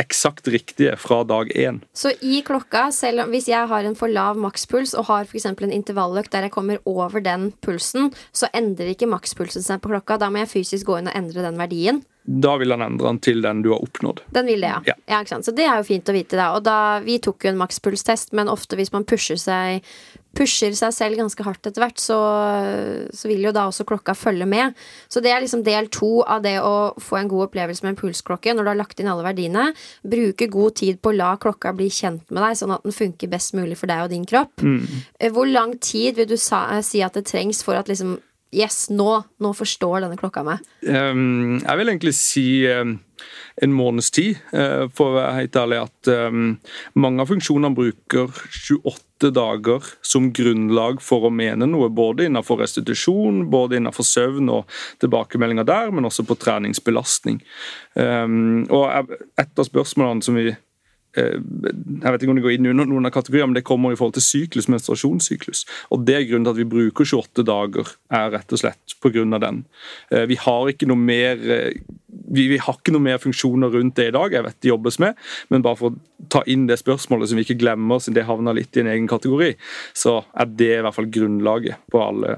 eksakt 0.00 0.48
riktige 0.48 0.96
fra 0.96 1.22
dag 1.24 1.50
én. 1.54 1.80
Så 1.92 2.12
i 2.20 2.40
klokka, 2.46 2.88
selv 2.92 3.24
om 3.24 3.34
hvis 3.34 3.48
jeg 3.50 3.68
har 3.70 3.86
en 3.86 3.98
for 3.98 4.10
lav 4.10 4.38
makspuls 4.40 4.94
og 4.98 5.08
har 5.10 5.28
f.eks. 5.28 5.46
en 5.52 5.74
intervalløkt 5.74 6.32
der 6.34 6.48
jeg 6.48 6.54
kommer 6.54 6.82
over 6.84 7.22
den 7.22 7.52
pulsen, 7.64 8.10
så 8.32 8.50
endrer 8.52 8.94
ikke 8.94 9.10
makspulsen 9.10 9.62
seg 9.62 9.82
på 9.82 9.92
klokka. 9.92 10.18
Da 10.18 10.30
må 10.30 10.42
jeg 10.42 10.52
fysisk 10.56 10.90
gå 10.90 10.98
inn 10.98 11.12
og 11.12 11.16
endre 11.18 11.46
den 11.46 11.60
verdien. 11.60 12.02
Da 12.24 12.54
vil 12.56 12.72
han 12.72 12.80
endre 12.80 13.10
den 13.10 13.20
til 13.20 13.42
den 13.44 13.60
du 13.62 13.70
har 13.74 13.82
oppnådd. 13.84 14.22
Den 14.32 14.48
vil 14.48 14.64
det, 14.64 14.72
ja. 14.72 14.94
ja. 14.94 15.20
ja? 15.20 15.40
Så 15.44 15.52
det 15.52 15.66
er 15.68 15.76
jo 15.76 15.88
fint 15.90 16.08
å 16.08 16.16
vite, 16.16 16.38
da. 16.40 16.50
Og 16.56 16.64
da, 16.64 16.98
vi 17.04 17.18
tok 17.22 17.44
jo 17.44 17.52
en 17.52 17.60
makspulstest, 17.60 18.32
men 18.36 18.48
ofte 18.48 18.78
hvis 18.80 18.94
man 18.94 19.04
pusher 19.08 19.36
seg, 19.40 19.84
pusher 20.36 20.74
seg 20.76 20.94
selv 20.94 21.20
ganske 21.20 21.46
hardt 21.46 21.68
etter 21.68 21.82
hvert, 21.82 22.00
så, 22.00 22.18
så, 23.14 23.28
vil 23.30 23.46
jo 23.46 23.52
da 23.54 23.66
også 23.70 23.86
klokka 23.88 24.16
følge 24.18 24.48
med. 24.48 24.74
Så 25.08 25.22
det 25.24 25.32
er 25.32 25.42
liksom 25.44 25.64
del 25.66 25.88
to 25.94 26.18
av 26.22 26.44
det 26.44 26.56
å 26.62 26.92
få 27.02 27.20
en 27.20 27.30
god 27.30 27.48
opplevelse 27.48 27.86
med 27.86 27.94
en 27.94 28.00
pulsklokke 28.02 28.54
når 28.54 28.66
du 28.66 28.72
har 28.72 28.80
lagt 28.82 29.00
inn 29.00 29.10
alle 29.10 29.26
verdiene. 29.26 29.70
Bruke 30.02 30.50
god 30.52 30.78
tid 30.82 31.00
på 31.02 31.12
å 31.12 31.18
la 31.18 31.32
klokka 31.40 31.74
bli 31.76 31.88
kjent 31.92 32.28
med 32.30 32.44
deg, 32.44 32.60
sånn 32.60 32.76
at 32.76 32.86
den 32.86 32.96
funker 32.96 33.32
best 33.32 33.56
mulig 33.56 33.78
for 33.80 33.90
deg 33.90 34.04
og 34.06 34.12
din 34.14 34.28
kropp. 34.28 34.62
Mm. 34.62 34.84
Eh, 35.18 35.32
hvor 35.34 35.48
lang 35.50 35.78
tid 35.82 36.20
vil 36.20 36.30
du 36.30 36.38
sa, 36.40 36.66
si 36.84 37.02
at 37.04 37.16
det 37.18 37.26
trengs 37.30 37.62
for 37.64 37.78
at 37.78 37.90
liksom 37.90 38.18
Yes, 38.54 38.86
nå, 38.92 39.08
nå 39.42 39.50
forstår 39.56 40.04
denne 40.04 40.18
klokka 40.20 40.44
meg. 40.46 40.62
Um, 40.86 41.58
jeg 41.58 41.80
vil 41.80 41.90
egentlig 41.90 42.12
si 42.16 42.44
um, 42.70 42.96
en 43.64 43.74
måneds 43.74 44.12
tid, 44.14 44.38
uh, 44.54 44.86
for 44.94 45.10
å 45.10 45.16
være 45.18 45.38
helt 45.40 45.58
ærlig. 45.58 45.80
At 45.88 46.10
um, 46.30 46.52
mange 47.00 47.24
av 47.24 47.32
funksjonene 47.32 47.74
bruker 47.74 48.30
28 48.30 49.32
dager 49.34 49.88
som 50.06 50.30
grunnlag 50.36 51.02
for 51.02 51.26
å 51.26 51.32
mene 51.34 51.66
noe, 51.70 51.90
både 51.90 52.28
innenfor 52.28 52.62
restitusjon, 52.62 53.46
både 53.50 53.80
innenfor 53.80 54.06
søvn 54.06 54.52
og 54.54 54.70
tilbakemeldinger 55.02 55.66
der, 55.66 55.90
men 55.94 56.06
også 56.06 56.26
på 56.28 56.38
treningsbelastning. 56.38 57.40
og 57.94 59.14
et 59.40 59.58
av 59.62 59.66
spørsmålene 59.66 60.26
som 60.26 60.36
vi 60.38 60.52
jeg 61.14 62.12
vet 62.12 62.22
ikke 62.22 62.32
om 62.32 62.38
det 62.38 62.44
går 62.44 62.56
inn 62.56 62.70
under 62.72 62.88
noen 62.90 63.08
av 63.08 63.14
kategorier, 63.14 63.46
men 63.46 63.58
det 63.58 63.66
kommer 63.66 63.94
i 63.94 63.98
forhold 63.98 64.16
til 64.16 64.26
syklus, 64.26 64.68
menstruasjonssyklus. 64.72 65.64
Og 65.94 66.06
det 66.08 66.16
er 66.18 66.26
grunnen 66.28 66.48
til 66.48 66.54
at 66.54 66.60
vi 66.62 66.70
bruker 66.74 67.06
28 67.06 67.46
dager, 67.46 67.92
er 68.14 68.32
rett 68.34 68.54
og 68.54 68.62
slett 68.62 68.96
pga. 69.02 69.24
den. 69.38 69.64
Eh, 70.10 70.26
vi 70.26 70.38
har 70.40 70.70
ikke 70.70 70.88
noe 70.90 70.98
mer 70.98 71.38
eh, 71.38 71.78
vi, 72.34 72.48
vi, 72.48 72.58
har 72.58 72.78
ikke 72.78 72.94
noe 72.94 73.04
mer 73.04 73.18
funksjoner 73.22 73.72
rundt 73.74 73.96
det 73.98 74.08
i 74.08 74.14
dag, 74.14 74.32
jeg 74.32 74.46
vet 74.46 74.58
det 74.62 74.70
jobbes 74.70 74.98
med, 75.02 75.18
men 75.50 75.64
bare 75.64 75.78
for 75.78 75.92
å 75.92 76.28
ta 76.32 76.42
inn 76.50 76.66
det 76.70 76.78
spørsmålet 76.80 77.30
som 77.30 77.38
vi 77.38 77.46
ikke 77.46 77.58
glemmer, 77.60 78.00
siden 78.02 78.18
det 78.18 78.26
havner 78.28 78.56
litt 78.56 78.76
i 78.76 78.84
en 78.84 78.90
egen 78.92 79.08
kategori, 79.10 79.54
så 79.96 80.20
er 80.32 80.50
det 80.50 80.72
i 80.78 80.82
hvert 80.84 80.96
fall 80.96 81.10
grunnlaget 81.14 81.82
på 81.92 82.02
alle 82.02 82.36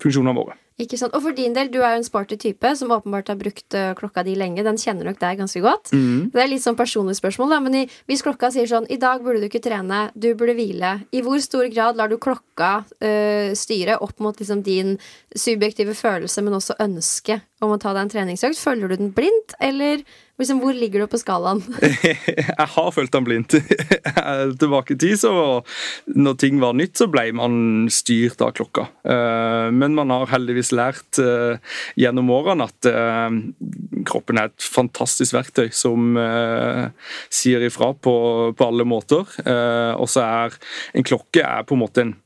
funksjonene 0.00 0.36
våre. 0.36 0.56
Ikke 0.80 0.98
sant? 1.00 1.14
Og 1.16 1.24
for 1.24 1.36
din 1.36 1.54
del, 1.56 1.68
du 1.72 1.80
er 1.82 1.94
jo 1.94 2.00
en 2.00 2.06
sporty 2.06 2.38
type 2.40 2.72
som 2.78 2.92
åpenbart 2.94 3.28
har 3.32 3.38
brukt 3.40 3.76
uh, 3.76 3.92
klokka 3.98 4.24
di 4.26 4.36
lenge. 4.38 4.64
Den 4.64 4.80
kjenner 4.80 5.10
nok 5.10 5.20
deg 5.20 5.40
ganske 5.42 5.60
godt. 5.64 5.92
Mm. 5.92 6.30
Det 6.32 6.42
er 6.42 6.50
litt 6.50 6.64
sånn 6.64 6.78
personlig 6.78 7.18
spørsmål, 7.18 7.52
da. 7.54 7.60
Men 7.64 7.78
i, 7.82 7.84
hvis 8.08 8.24
klokka 8.24 8.52
sier 8.54 8.70
sånn 8.70 8.88
I 8.92 9.00
dag 9.00 9.24
burde 9.24 9.42
du 9.42 9.48
ikke 9.50 9.62
trene, 9.64 10.06
du 10.14 10.30
burde 10.38 10.56
hvile. 10.58 10.96
I 11.12 11.22
hvor 11.26 11.40
stor 11.44 11.68
grad 11.72 12.00
lar 12.00 12.10
du 12.10 12.16
klokka 12.22 12.72
uh, 12.86 13.52
styre 13.58 14.00
opp 14.00 14.22
mot 14.24 14.40
liksom, 14.40 14.64
din 14.66 14.96
subjektive 15.36 15.94
følelse, 15.98 16.44
men 16.46 16.56
også 16.56 16.78
ønske 16.80 17.40
om 17.60 17.74
å 17.74 17.80
ta 17.80 17.92
deg 17.92 18.06
en 18.06 18.14
treningsøkt? 18.16 18.60
Følger 18.60 18.90
du 18.90 19.00
den 19.02 19.14
blindt, 19.16 19.56
eller 19.60 20.04
Liksom, 20.40 20.60
hvor 20.62 20.72
ligger 20.72 21.02
du 21.02 21.10
på 21.12 21.18
skalaen? 21.20 21.60
jeg 22.02 22.68
har 22.74 22.92
fulgt 22.96 23.12
den 23.12 23.26
blindt. 23.26 23.56
Tilbake 24.62 24.94
i 24.94 25.00
tid, 25.00 25.18
så 25.20 25.32
når 26.08 26.38
ting 26.40 26.62
var 26.62 26.78
nytt, 26.78 26.94
så 26.96 27.10
ble 27.12 27.26
man 27.36 27.58
styrt 27.92 28.40
av 28.40 28.54
klokka. 28.56 28.86
Eh, 29.04 29.68
men 29.76 29.98
man 29.98 30.14
har 30.14 30.30
heldigvis 30.32 30.72
lært 30.72 31.20
eh, 31.20 31.60
gjennom 32.00 32.32
årene 32.32 32.70
at 32.70 32.88
eh, 32.88 33.36
kroppen 34.08 34.40
er 34.40 34.48
et 34.48 34.64
fantastisk 34.64 35.36
verktøy 35.36 35.68
som 35.76 36.16
sier 37.28 37.66
ifra 37.66 37.92
på, 37.92 38.16
på 38.56 38.66
alle 38.66 38.86
måter. 38.88 39.28
Og 40.00 40.08
så 40.08 40.24
er 40.24 40.56
en 40.96 41.06
klokke 41.06 41.44
er 41.44 41.66
på 41.68 41.76
en 41.76 41.82
måte 41.82 42.04
en 42.06 42.16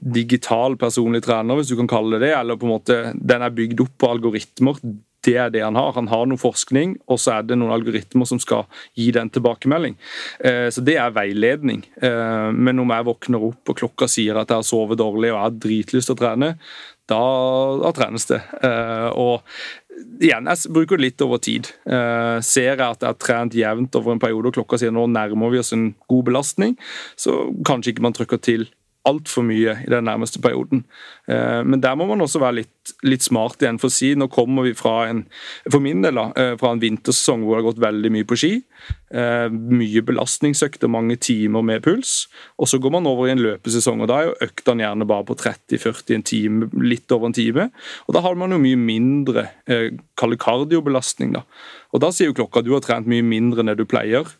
digital 0.00 0.78
personlig 0.80 1.22
trener, 1.26 1.58
hvis 1.58 1.70
du 1.70 1.76
kan 1.78 1.90
kalle 1.90 2.16
det 2.16 2.30
det. 2.30 2.34
Eller 2.38 2.58
på 2.58 2.66
en 2.66 2.72
måte, 2.72 3.00
den 3.14 3.44
er 3.44 3.54
bygd 3.54 3.84
opp 3.84 3.96
på 4.00 4.12
algoritmer 4.16 4.80
det 5.26 5.36
er 5.38 5.50
det 5.54 5.62
han 5.62 5.78
har. 5.78 5.92
Han 5.96 6.10
har 6.10 6.26
noe 6.28 6.40
forskning, 6.40 6.96
og 7.10 7.20
så 7.22 7.36
er 7.36 7.46
det 7.46 7.58
noen 7.58 7.74
algoritmer 7.74 8.28
som 8.28 8.40
skal 8.42 8.66
gi 8.98 9.10
den 9.14 9.30
tilbakemelding. 9.32 9.96
Eh, 10.44 10.68
så 10.74 10.84
det 10.84 10.98
er 11.00 11.14
veiledning. 11.14 11.84
Eh, 12.02 12.48
men 12.54 12.82
om 12.82 12.94
jeg 12.94 13.08
våkner 13.08 13.46
opp 13.50 13.72
og 13.72 13.78
klokka 13.78 14.10
sier 14.10 14.40
at 14.40 14.50
jeg 14.50 14.62
har 14.62 14.66
sovet 14.66 15.00
dårlig 15.00 15.30
og 15.30 15.36
jeg 15.36 15.44
har 15.44 15.62
dritlyst 15.66 16.10
til 16.10 16.18
å 16.18 16.22
trene, 16.22 16.50
da, 17.10 17.22
da 17.82 17.94
trenes 17.94 18.28
det. 18.30 18.40
Eh, 18.66 19.08
og 19.20 19.46
igjen, 20.22 20.50
jeg 20.50 20.74
bruker 20.74 20.98
det 20.98 21.06
litt 21.06 21.24
over 21.24 21.42
tid. 21.42 21.70
Ser 22.42 22.72
jeg 22.72 22.82
at 22.82 23.02
jeg 23.04 23.10
har 23.10 23.18
trent 23.20 23.54
jevnt 23.54 23.98
over 23.98 24.14
en 24.14 24.22
periode 24.22 24.50
og 24.50 24.56
klokka 24.56 24.80
sier 24.80 24.94
nå 24.94 25.04
nærmer 25.10 25.52
vi 25.52 25.60
oss 25.60 25.74
en 25.76 25.92
god 26.10 26.30
belastning, 26.30 26.78
så 27.14 27.44
kanskje 27.68 27.92
ikke 27.92 28.06
man 28.06 28.16
trykker 28.16 28.40
til 28.42 28.70
altfor 29.08 29.44
mye 29.46 29.74
i 29.82 29.90
den 29.90 30.06
nærmeste 30.06 30.40
perioden. 30.42 30.84
Eh, 31.30 31.62
men 31.66 31.80
der 31.82 31.96
må 31.98 32.06
man 32.06 32.22
også 32.22 32.40
være 32.42 32.60
litt, 32.60 32.92
litt, 33.06 33.24
smart 33.24 33.62
igjen. 33.62 33.80
For 33.82 33.90
å 33.90 33.94
si, 33.94 34.12
nå 34.18 34.28
kommer 34.32 34.66
vi 34.68 34.74
fra 34.78 35.08
en 35.10 35.24
for 35.70 35.82
min 35.82 36.04
del 36.04 36.20
eh, 36.22 36.54
fra 36.60 36.72
en 36.74 36.82
vintersesong 36.82 37.42
hvor 37.42 37.56
det 37.56 37.60
har 37.62 37.68
gått 37.70 37.82
veldig 37.82 38.12
mye 38.14 38.28
på 38.28 38.38
ski. 38.38 38.52
Eh, 39.10 39.48
mye 39.50 40.04
belastningsøkter, 40.06 40.90
mange 40.92 41.18
timer 41.22 41.66
med 41.66 41.82
puls. 41.86 42.28
Og 42.62 42.70
så 42.70 42.78
går 42.82 42.94
man 42.94 43.08
over 43.10 43.28
i 43.28 43.34
en 43.34 43.42
løpesesong, 43.42 44.04
og 44.04 44.10
da 44.10 44.20
er 44.20 44.30
jo 44.30 44.38
øktene 44.48 44.86
gjerne 44.86 45.08
bare 45.10 45.28
på 45.30 45.38
30-40 45.42 46.16
en 46.18 46.26
time, 46.32 46.70
litt 46.82 47.14
over 47.14 47.30
en 47.30 47.38
time. 47.38 47.68
Og 48.06 48.16
da 48.16 48.22
har 48.24 48.38
man 48.38 48.54
jo 48.54 48.62
mye 48.62 48.78
mindre 48.78 49.48
kardiobelastning. 50.16 51.34
da. 51.34 51.42
Og 51.92 52.02
da 52.02 52.12
sier 52.14 52.30
jo 52.30 52.38
klokka 52.38 52.62
du 52.62 52.72
har 52.76 52.84
trent 52.84 53.10
mye 53.10 53.24
mindre 53.26 53.62
enn 53.62 53.72
det 53.72 53.80
du 53.82 53.88
pleier. 53.88 54.30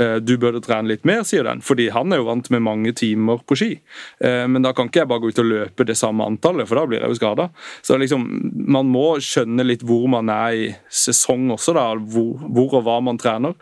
Eh, 0.00 0.16
du 0.16 0.34
burde 0.38 0.62
trene 0.64 0.90
litt 0.90 1.04
mer, 1.06 1.22
sier 1.26 1.46
den, 1.46 1.62
fordi 1.62 1.86
han 1.94 2.12
er 2.12 2.18
jo 2.18 2.26
vant 2.26 2.50
med 2.50 2.64
mange 2.66 2.94
timer 2.98 3.42
på 3.46 3.58
ski. 3.58 3.70
Eh, 4.18 4.44
men 4.50 4.64
da 4.64 4.74
kan 4.74 4.90
ikke 4.90 5.04
jeg 5.04 5.10
bare 5.10 5.22
gå 5.22 5.30
ut 5.30 5.42
og 5.44 5.50
løpe 5.50 5.86
det 5.86 5.96
samme 5.98 6.26
antallet, 6.26 6.66
for 6.68 6.80
da 6.80 6.86
blir 6.90 7.04
jeg 7.04 7.14
jo 7.14 7.18
skada. 7.20 7.48
Så 7.84 7.98
liksom, 8.00 8.26
man 8.74 8.90
må 8.90 9.06
skjønne 9.22 9.66
litt 9.66 9.84
hvor 9.86 10.08
man 10.10 10.32
er 10.34 10.58
i 10.58 10.68
sesong 10.90 11.52
også, 11.54 11.76
da, 11.78 11.88
hvor, 11.94 12.42
hvor 12.42 12.80
og 12.80 12.88
hva 12.88 12.98
man 13.06 13.20
trener. 13.22 13.54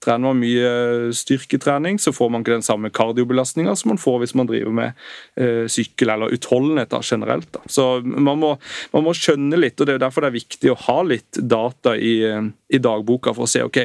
Trener 0.00 0.30
man 0.30 0.40
mye 0.40 1.12
styrketrening, 1.12 1.98
så 2.00 2.12
får 2.16 2.30
man 2.32 2.44
ikke 2.44 2.54
den 2.56 2.64
samme 2.64 2.90
kardiobelastninga 2.94 3.74
som 3.76 3.92
man 3.92 4.00
får 4.00 4.22
hvis 4.22 4.32
man 4.38 4.48
driver 4.48 4.72
med 4.72 5.02
eh, 5.36 5.66
sykkel 5.68 6.14
eller 6.14 6.32
utholdenhet 6.32 6.92
da, 6.94 7.02
generelt. 7.04 7.50
Da. 7.52 7.60
Så 7.68 7.88
man 8.04 8.40
må, 8.40 8.54
man 8.94 9.04
må, 9.04 9.12
skjønne 9.16 9.60
litt, 9.60 9.76
og 9.76 9.90
det 9.90 9.98
er 9.98 10.04
derfor 10.06 10.24
det 10.24 10.30
er 10.32 10.38
viktig 10.38 10.72
å 10.72 10.78
ha 10.86 10.96
litt 11.04 11.42
data 11.44 11.96
i, 11.96 12.14
i 12.24 12.80
dagboka 12.80 13.34
for 13.36 13.44
å 13.44 13.50
se 13.50 13.64
ok, 13.66 13.82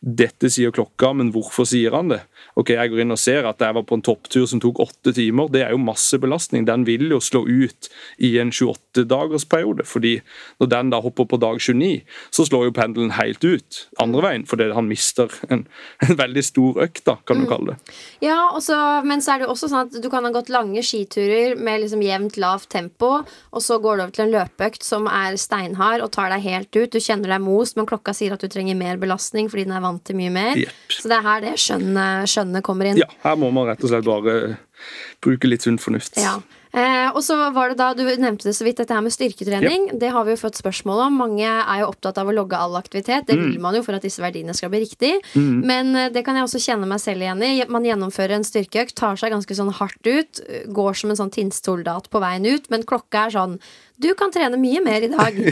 dette 0.00 0.52
sier 0.52 0.74
klokka, 0.74 1.10
men 1.18 1.34
hvorfor 1.34 1.66
sier 1.66 1.98
han 1.98 2.14
det? 2.14 2.22
Ok, 2.56 2.70
Jeg 2.72 2.88
går 2.90 3.02
inn 3.04 3.12
og 3.12 3.20
ser 3.20 3.44
at 3.48 3.60
jeg 3.60 3.76
var 3.76 3.84
på 3.84 3.98
en 3.98 4.04
topptur 4.04 4.46
som 4.48 4.60
tok 4.62 4.80
åtte 4.80 5.12
timer. 5.16 5.50
Det 5.52 5.62
er 5.66 5.74
jo 5.74 5.80
masse 5.82 6.16
belastning. 6.16 6.64
Den 6.64 6.86
vil 6.88 7.10
jo 7.12 7.20
slå 7.20 7.44
ut 7.44 7.90
i 8.16 8.38
en 8.40 8.50
28-dagersperiode. 8.50 9.84
fordi 9.84 10.20
når 10.60 10.70
den 10.72 10.90
da 10.90 11.00
hopper 11.00 11.26
på 11.28 11.36
dag 11.36 11.60
29, 11.60 12.02
så 12.32 12.46
slår 12.48 12.68
jo 12.68 12.76
pendelen 12.76 13.12
helt 13.16 13.44
ut 13.44 13.82
andre 14.00 14.22
veien, 14.24 14.46
fordi 14.48 14.70
han 14.72 14.88
mister 14.88 15.32
en, 15.52 15.66
en 16.04 16.18
veldig 16.18 16.44
stor 16.44 16.80
økt, 16.86 17.04
da, 17.06 17.16
kan 17.28 17.42
du 17.42 17.46
kalle 17.50 17.74
det. 17.74 17.94
Ja, 18.24 18.38
også, 18.56 18.76
men 19.06 19.22
så 19.24 19.34
er 19.34 19.42
det 19.42 19.48
jo 19.48 19.52
også 19.54 19.70
sånn 19.70 19.88
at 19.90 19.98
du 20.02 20.08
kan 20.12 20.24
ha 20.26 20.32
gått 20.34 20.50
lange 20.52 20.82
skiturer 20.86 21.56
med 21.60 21.82
liksom 21.84 22.04
jevnt, 22.04 22.38
lavt 22.40 22.70
tempo, 22.72 23.12
og 23.26 23.64
så 23.64 23.78
går 23.82 23.98
du 23.98 24.04
over 24.06 24.16
til 24.16 24.26
en 24.26 24.34
løpeøkt 24.34 24.86
som 24.86 25.08
er 25.10 25.36
steinhard 25.40 26.04
og 26.04 26.12
tar 26.16 26.32
deg 26.32 26.44
helt 26.46 26.70
ut. 26.76 26.92
Du 26.92 27.00
kjenner 27.02 27.34
deg 27.34 27.44
most, 27.44 27.76
men 27.76 27.88
klokka 27.88 28.14
sier 28.16 28.36
at 28.36 28.42
du 28.42 28.48
trenger 28.52 28.78
mer 28.78 29.00
belastning 29.00 29.50
fordi 29.52 29.66
den 29.68 29.76
er 29.76 29.84
vant 29.84 30.04
til 30.06 30.18
mye 30.18 30.32
mer. 30.32 30.60
Yep. 30.60 30.82
Så 30.96 31.12
det 31.12 31.18
er 31.18 31.26
her 31.26 31.44
det 31.44 31.54
skjønnet, 31.62 32.32
skjønnet 32.46 32.62
kommer 32.62 32.86
inn. 32.86 32.96
Ja, 33.02 33.08
her 33.24 33.36
må 33.36 33.52
man 33.52 33.66
rett 33.66 33.82
og 33.82 33.90
slett 33.90 34.04
bare 34.06 34.56
bruke 35.24 35.48
litt 35.48 35.62
sunn 35.66 35.78
fornuft. 35.78 36.16
Ja. 36.20 36.38
Eh, 36.76 37.08
og 37.16 37.22
så 37.24 37.38
var 37.54 37.70
det 37.70 37.78
da, 37.78 37.94
Du 37.96 38.02
nevnte 38.04 38.44
det 38.44 38.52
så 38.54 38.64
vidt, 38.66 38.76
dette 38.76 38.92
her 38.92 39.00
med 39.00 39.10
styrketrening. 39.14 39.98
Det 39.98 40.10
har 40.12 40.24
vi 40.26 40.34
jo 40.34 40.40
fått 40.42 40.58
spørsmål 40.58 41.06
om. 41.06 41.14
Mange 41.16 41.46
er 41.48 41.80
jo 41.80 41.86
opptatt 41.88 42.18
av 42.20 42.28
å 42.28 42.34
logge 42.36 42.52
all 42.58 42.76
aktivitet. 42.76 43.24
Det 43.26 43.34
Mm. 43.38 43.46
vil 43.52 43.60
man 43.60 43.74
jo 43.74 43.82
for 43.82 43.94
at 43.94 44.02
disse 44.02 44.20
verdiene 44.20 44.54
skal 44.54 44.68
bli 44.68 44.80
riktig. 44.84 45.14
Men 45.34 45.96
eh, 45.96 46.10
det 46.10 46.24
kan 46.24 46.36
jeg 46.36 46.44
også 46.44 46.60
kjenne 46.60 46.86
meg 46.86 47.00
selv 47.00 47.22
igjen 47.22 47.42
i. 47.42 47.64
Man 47.68 47.82
gjennomfører 47.84 48.32
en 48.36 48.44
styrkeøkt, 48.44 48.94
tar 48.94 49.16
seg 49.16 49.32
ganske 49.32 49.54
sånn 49.56 49.72
hardt 49.72 50.04
ut, 50.06 50.40
går 50.68 50.92
som 50.94 51.10
en 51.10 51.16
sånn 51.16 51.32
tinnsoldat 51.32 52.10
på 52.10 52.20
veien 52.20 52.44
ut, 52.44 52.68
men 52.70 52.82
klokka 52.84 53.26
er 53.26 53.30
sånn 53.30 53.58
du 53.96 54.08
kan 54.18 54.32
trene 54.34 54.58
mye 54.60 54.80
mer 54.84 55.06
i 55.06 55.12
dag. 55.12 55.38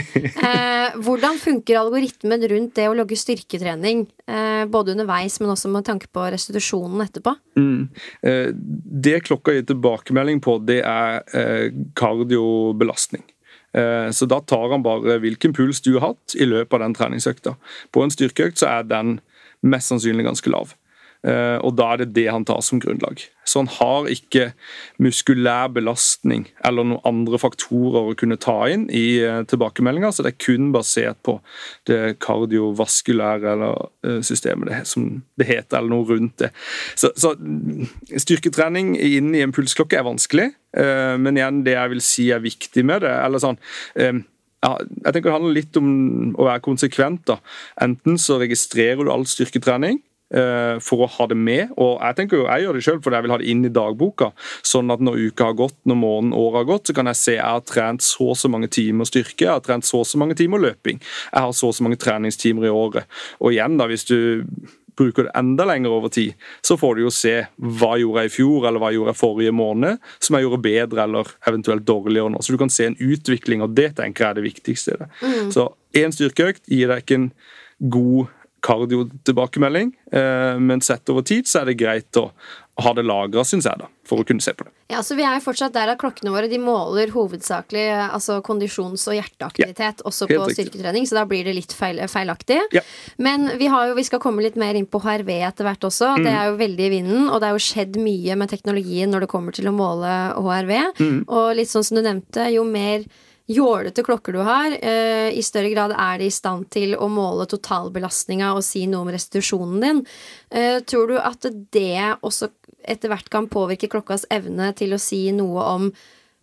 Eh, 0.45 0.93
hvordan 1.01 1.39
funker 1.41 1.79
algoritmen 1.79 2.43
rundt 2.51 2.75
det 2.77 2.83
å 2.87 2.93
logge 2.95 3.17
styrketrening? 3.17 4.03
Eh, 4.29 4.65
både 4.69 4.93
underveis, 4.93 5.39
men 5.41 5.49
også 5.49 5.71
med 5.73 5.85
tanke 5.87 6.05
på 6.13 6.25
restitusjonen 6.33 7.01
etterpå. 7.07 7.33
Mm. 7.57 7.87
Eh, 8.21 8.49
Det 9.05 9.23
klokka 9.25 9.55
gir 9.55 9.65
tilbakemelding 9.71 10.41
på, 10.45 10.59
det 10.67 10.81
er 10.85 11.23
eh, 11.33 11.71
kardiobelastning. 11.97 13.23
Eh, 13.73 14.09
Så 14.11 14.29
da 14.29 14.39
tar 14.41 14.69
han 14.71 14.85
bare 14.85 15.17
hvilken 15.23 15.53
puls 15.57 15.81
du 15.81 15.95
har 15.97 16.11
hatt 16.13 16.35
i 16.37 16.45
løpet 16.45 16.77
av 16.77 16.85
den 16.85 16.95
treningsøkta. 16.95 17.55
På 17.91 18.03
en 18.05 18.13
styrkeøkt 18.13 18.61
så 18.61 18.69
er 18.79 18.83
den 18.89 19.17
mest 19.65 19.89
sannsynlig 19.91 20.27
ganske 20.27 20.51
lav. 20.53 20.75
Eh, 21.25 21.57
Og 21.65 21.73
da 21.73 21.93
er 21.93 22.03
det 22.03 22.13
det 22.13 22.27
han 22.29 22.45
tar 22.45 22.61
som 22.61 22.79
grunnlag. 22.81 23.23
Så 23.45 23.61
han 23.61 23.69
har 23.79 24.09
ikke 24.11 24.51
muskulær 25.01 25.71
belastning 25.73 26.45
eller 26.65 26.85
noen 26.85 27.01
andre 27.07 27.39
faktorer 27.41 28.11
å 28.11 28.17
kunne 28.17 28.37
ta 28.41 28.57
inn 28.69 28.85
i 28.93 29.17
eh, 29.25 29.41
tilbakemeldinga, 29.49 30.11
så 30.13 30.25
det 30.25 30.35
er 30.35 30.43
kun 30.45 30.69
basert 30.75 31.17
på 31.25 31.39
det 31.89 32.19
kardiovaskulære 32.25 33.55
eller 33.55 33.89
eh, 34.05 34.21
systemet, 34.25 34.69
det, 34.69 34.83
som 34.89 35.07
det 35.41 35.49
heter, 35.49 35.79
eller 35.79 35.95
noe 35.95 36.09
rundt 36.11 36.37
det. 36.43 36.51
Så, 36.93 37.09
så 37.17 37.33
mm, 37.39 37.89
styrketrening 38.21 38.93
inn 38.99 39.33
i 39.33 39.41
en 39.45 39.55
pulsklokke 39.55 39.97
er 39.97 40.07
vanskelig, 40.07 40.51
men 40.75 41.37
igjen, 41.39 41.61
det 41.63 41.71
jeg 41.71 41.91
vil 41.93 42.01
si 42.03 42.23
er 42.35 42.41
viktig 42.43 42.81
med 42.83 43.05
det, 43.05 43.13
eller 43.23 43.39
sånn 43.39 43.55
jeg 43.95 45.13
tenker 45.13 45.29
Det 45.29 45.35
handler 45.37 45.55
litt 45.55 45.77
om 45.79 45.91
å 46.35 46.47
være 46.49 46.63
konsekvent. 46.65 47.21
da. 47.29 47.37
Enten 47.85 48.17
så 48.19 48.41
registrerer 48.41 49.05
du 49.05 49.11
all 49.13 49.23
styrketrening, 49.29 50.01
for 50.25 51.03
å 51.05 51.07
ha 51.17 51.27
det 51.29 51.37
med. 51.37 51.73
Og 51.77 51.99
jeg 52.01 52.17
tenker 52.17 52.39
jo, 52.39 52.45
jeg 52.49 52.65
gjør 52.65 52.77
det 52.77 52.83
selv 52.83 53.03
fordi 53.05 53.19
jeg 53.19 53.25
vil 53.25 53.33
ha 53.35 53.39
det 53.41 53.49
inn 53.51 53.67
i 53.67 53.73
dagboka. 53.73 54.31
Sånn 54.65 54.93
at 54.93 55.03
når 55.05 55.19
uka 55.29 55.51
har 55.51 55.59
gått, 55.59 55.77
når 55.85 55.99
måneden, 56.01 56.33
året 56.37 56.63
har 56.63 56.69
gått, 56.71 56.89
så 56.89 56.95
kan 56.97 57.11
jeg 57.11 57.21
se 57.21 57.35
jeg 57.35 57.45
har 57.45 57.65
trent 57.67 58.05
så 58.05 58.31
og 58.33 58.39
så 58.39 58.49
mange 58.51 58.71
timer 58.73 59.07
styrke, 59.07 59.45
jeg 59.45 59.53
har 59.53 59.61
trent 59.65 59.85
så 59.85 60.01
og 60.01 60.09
så 60.09 60.19
mange 60.21 60.37
timer 60.39 60.63
løping. 60.63 60.97
Jeg 61.29 61.45
har 61.45 61.53
så 61.53 61.69
og 61.69 61.77
så 61.77 61.85
mange 61.85 61.99
treningstimer 62.01 62.65
i 62.65 62.73
året. 62.73 63.05
Og 63.39 63.53
igjen, 63.53 63.77
da, 63.79 63.87
hvis 63.91 64.07
du 64.09 64.17
bruker 64.95 65.27
det 65.27 65.33
enda 65.35 65.65
lenger 65.67 65.91
over 65.91 66.09
tid, 66.13 66.33
så 66.65 66.77
får 66.79 66.95
du 66.95 67.01
jo 67.03 67.11
se 67.13 67.33
hva 67.57 67.95
gjorde 67.99 68.23
jeg 68.23 68.31
i 68.31 68.35
fjor, 68.37 68.67
eller 68.67 68.81
hva 68.81 68.91
gjorde 68.95 69.11
jeg 69.11 69.19
forrige 69.19 69.55
måned, 69.55 69.99
som 70.23 70.37
jeg 70.37 70.47
gjorde 70.47 70.61
bedre 70.63 71.03
eller 71.03 71.33
eventuelt 71.49 71.87
dårligere 71.87 72.31
nå. 72.31 72.41
Så 72.41 72.55
du 72.55 72.61
kan 72.61 72.71
se 72.71 72.87
en 72.89 72.97
utvikling, 72.99 73.63
og 73.65 73.75
det 73.77 73.91
tenker 73.99 74.25
jeg 74.25 74.29
er 74.29 74.39
det 74.39 74.47
viktigste. 74.47 74.95
i 74.95 75.03
det. 75.03 75.09
Så 75.55 75.67
én 75.95 76.15
styrkeøkt 76.15 76.63
gir 76.71 76.91
deg 76.91 77.03
ikke 77.03 77.19
en 77.19 77.29
god 77.91 78.31
kardiotilbakemelding, 78.65 79.93
eh, 80.11 80.59
men 80.59 80.81
sett 80.81 81.09
over 81.13 81.25
tid 81.25 81.49
så 81.49 81.61
er 81.61 81.71
det 81.71 81.79
greit 81.79 82.21
å 82.21 82.29
ha 82.83 82.91
det 82.93 83.05
lagra, 83.07 83.43
syns 83.47 83.67
jeg, 83.69 83.79
da, 83.79 83.87
for 84.03 84.19
å 84.19 84.25
kunne 84.27 84.43
se 84.43 84.51
på 84.55 84.65
det. 84.67 84.71
Ja, 84.91 84.99
så 85.05 85.15
Vi 85.15 85.23
er 85.23 85.37
jo 85.37 85.45
fortsatt 85.45 85.73
der 85.73 85.93
at 85.93 85.99
klokkene 86.01 86.33
våre 86.33 86.49
de 86.51 86.57
måler 86.59 87.13
hovedsakelig 87.13 87.85
altså 88.03 88.41
kondisjons- 88.43 89.05
og 89.07 89.15
hjerteaktivitet 89.15 90.03
også 90.05 90.27
på 90.27 90.41
riktig. 90.41 90.57
styrketrening, 90.57 91.07
så 91.07 91.15
da 91.21 91.23
blir 91.29 91.47
det 91.47 91.55
litt 91.55 91.73
feil, 91.73 92.01
feilaktig. 92.11 92.59
Ja. 92.75 92.83
Men 93.17 93.47
vi, 93.57 93.69
har 93.71 93.89
jo, 93.89 93.95
vi 93.95 94.03
skal 94.03 94.19
komme 94.19 94.43
litt 94.43 94.59
mer 94.59 94.75
inn 94.75 94.89
på 94.91 94.99
HRV 94.99 95.31
etter 95.37 95.69
hvert 95.69 95.87
også. 95.87 96.17
Mm. 96.17 96.27
Det 96.27 96.33
er 96.33 96.49
jo 96.49 96.57
veldig 96.59 96.85
i 96.85 96.93
vinden, 96.97 97.29
og 97.29 97.39
det 97.39 97.47
er 97.47 97.55
jo 97.55 97.63
skjedd 97.63 98.01
mye 98.01 98.35
med 98.41 98.51
teknologien 98.51 99.13
når 99.13 99.23
det 99.23 99.31
kommer 99.31 99.55
til 99.55 99.71
å 99.71 99.75
måle 99.75 100.17
HRV. 100.35 100.75
Mm. 100.99 101.21
Og 101.29 101.55
litt 101.55 101.71
sånn 101.71 101.87
som 101.87 101.95
du 101.95 102.03
nevnte, 102.03 102.49
jo 102.51 102.67
mer 102.67 103.07
jålete 103.47 104.03
klokker 104.03 104.33
du 104.33 104.39
har, 104.39 104.71
eh, 104.81 105.29
i 105.37 105.43
større 105.43 105.69
grad 105.69 105.93
er 105.93 106.19
de 106.19 106.25
i 106.25 106.33
stand 106.33 106.69
til 106.73 106.95
å 106.95 107.09
måle 107.09 107.45
totalbelastninga 107.45 108.55
og 108.55 108.63
si 108.65 108.85
noe 108.87 109.05
om 109.05 109.13
restitusjonen 109.13 109.81
din. 109.81 110.05
Eh, 110.51 110.79
tror 110.81 111.07
du 111.07 111.17
at 111.19 111.45
det 111.71 112.17
også 112.21 112.49
etter 112.85 113.09
hvert 113.09 113.29
kan 113.29 113.47
påvirke 113.47 113.89
klokkas 113.89 114.25
evne 114.33 114.73
til 114.75 114.93
å 114.93 115.01
si 115.01 115.31
noe 115.31 115.61
om 115.61 115.91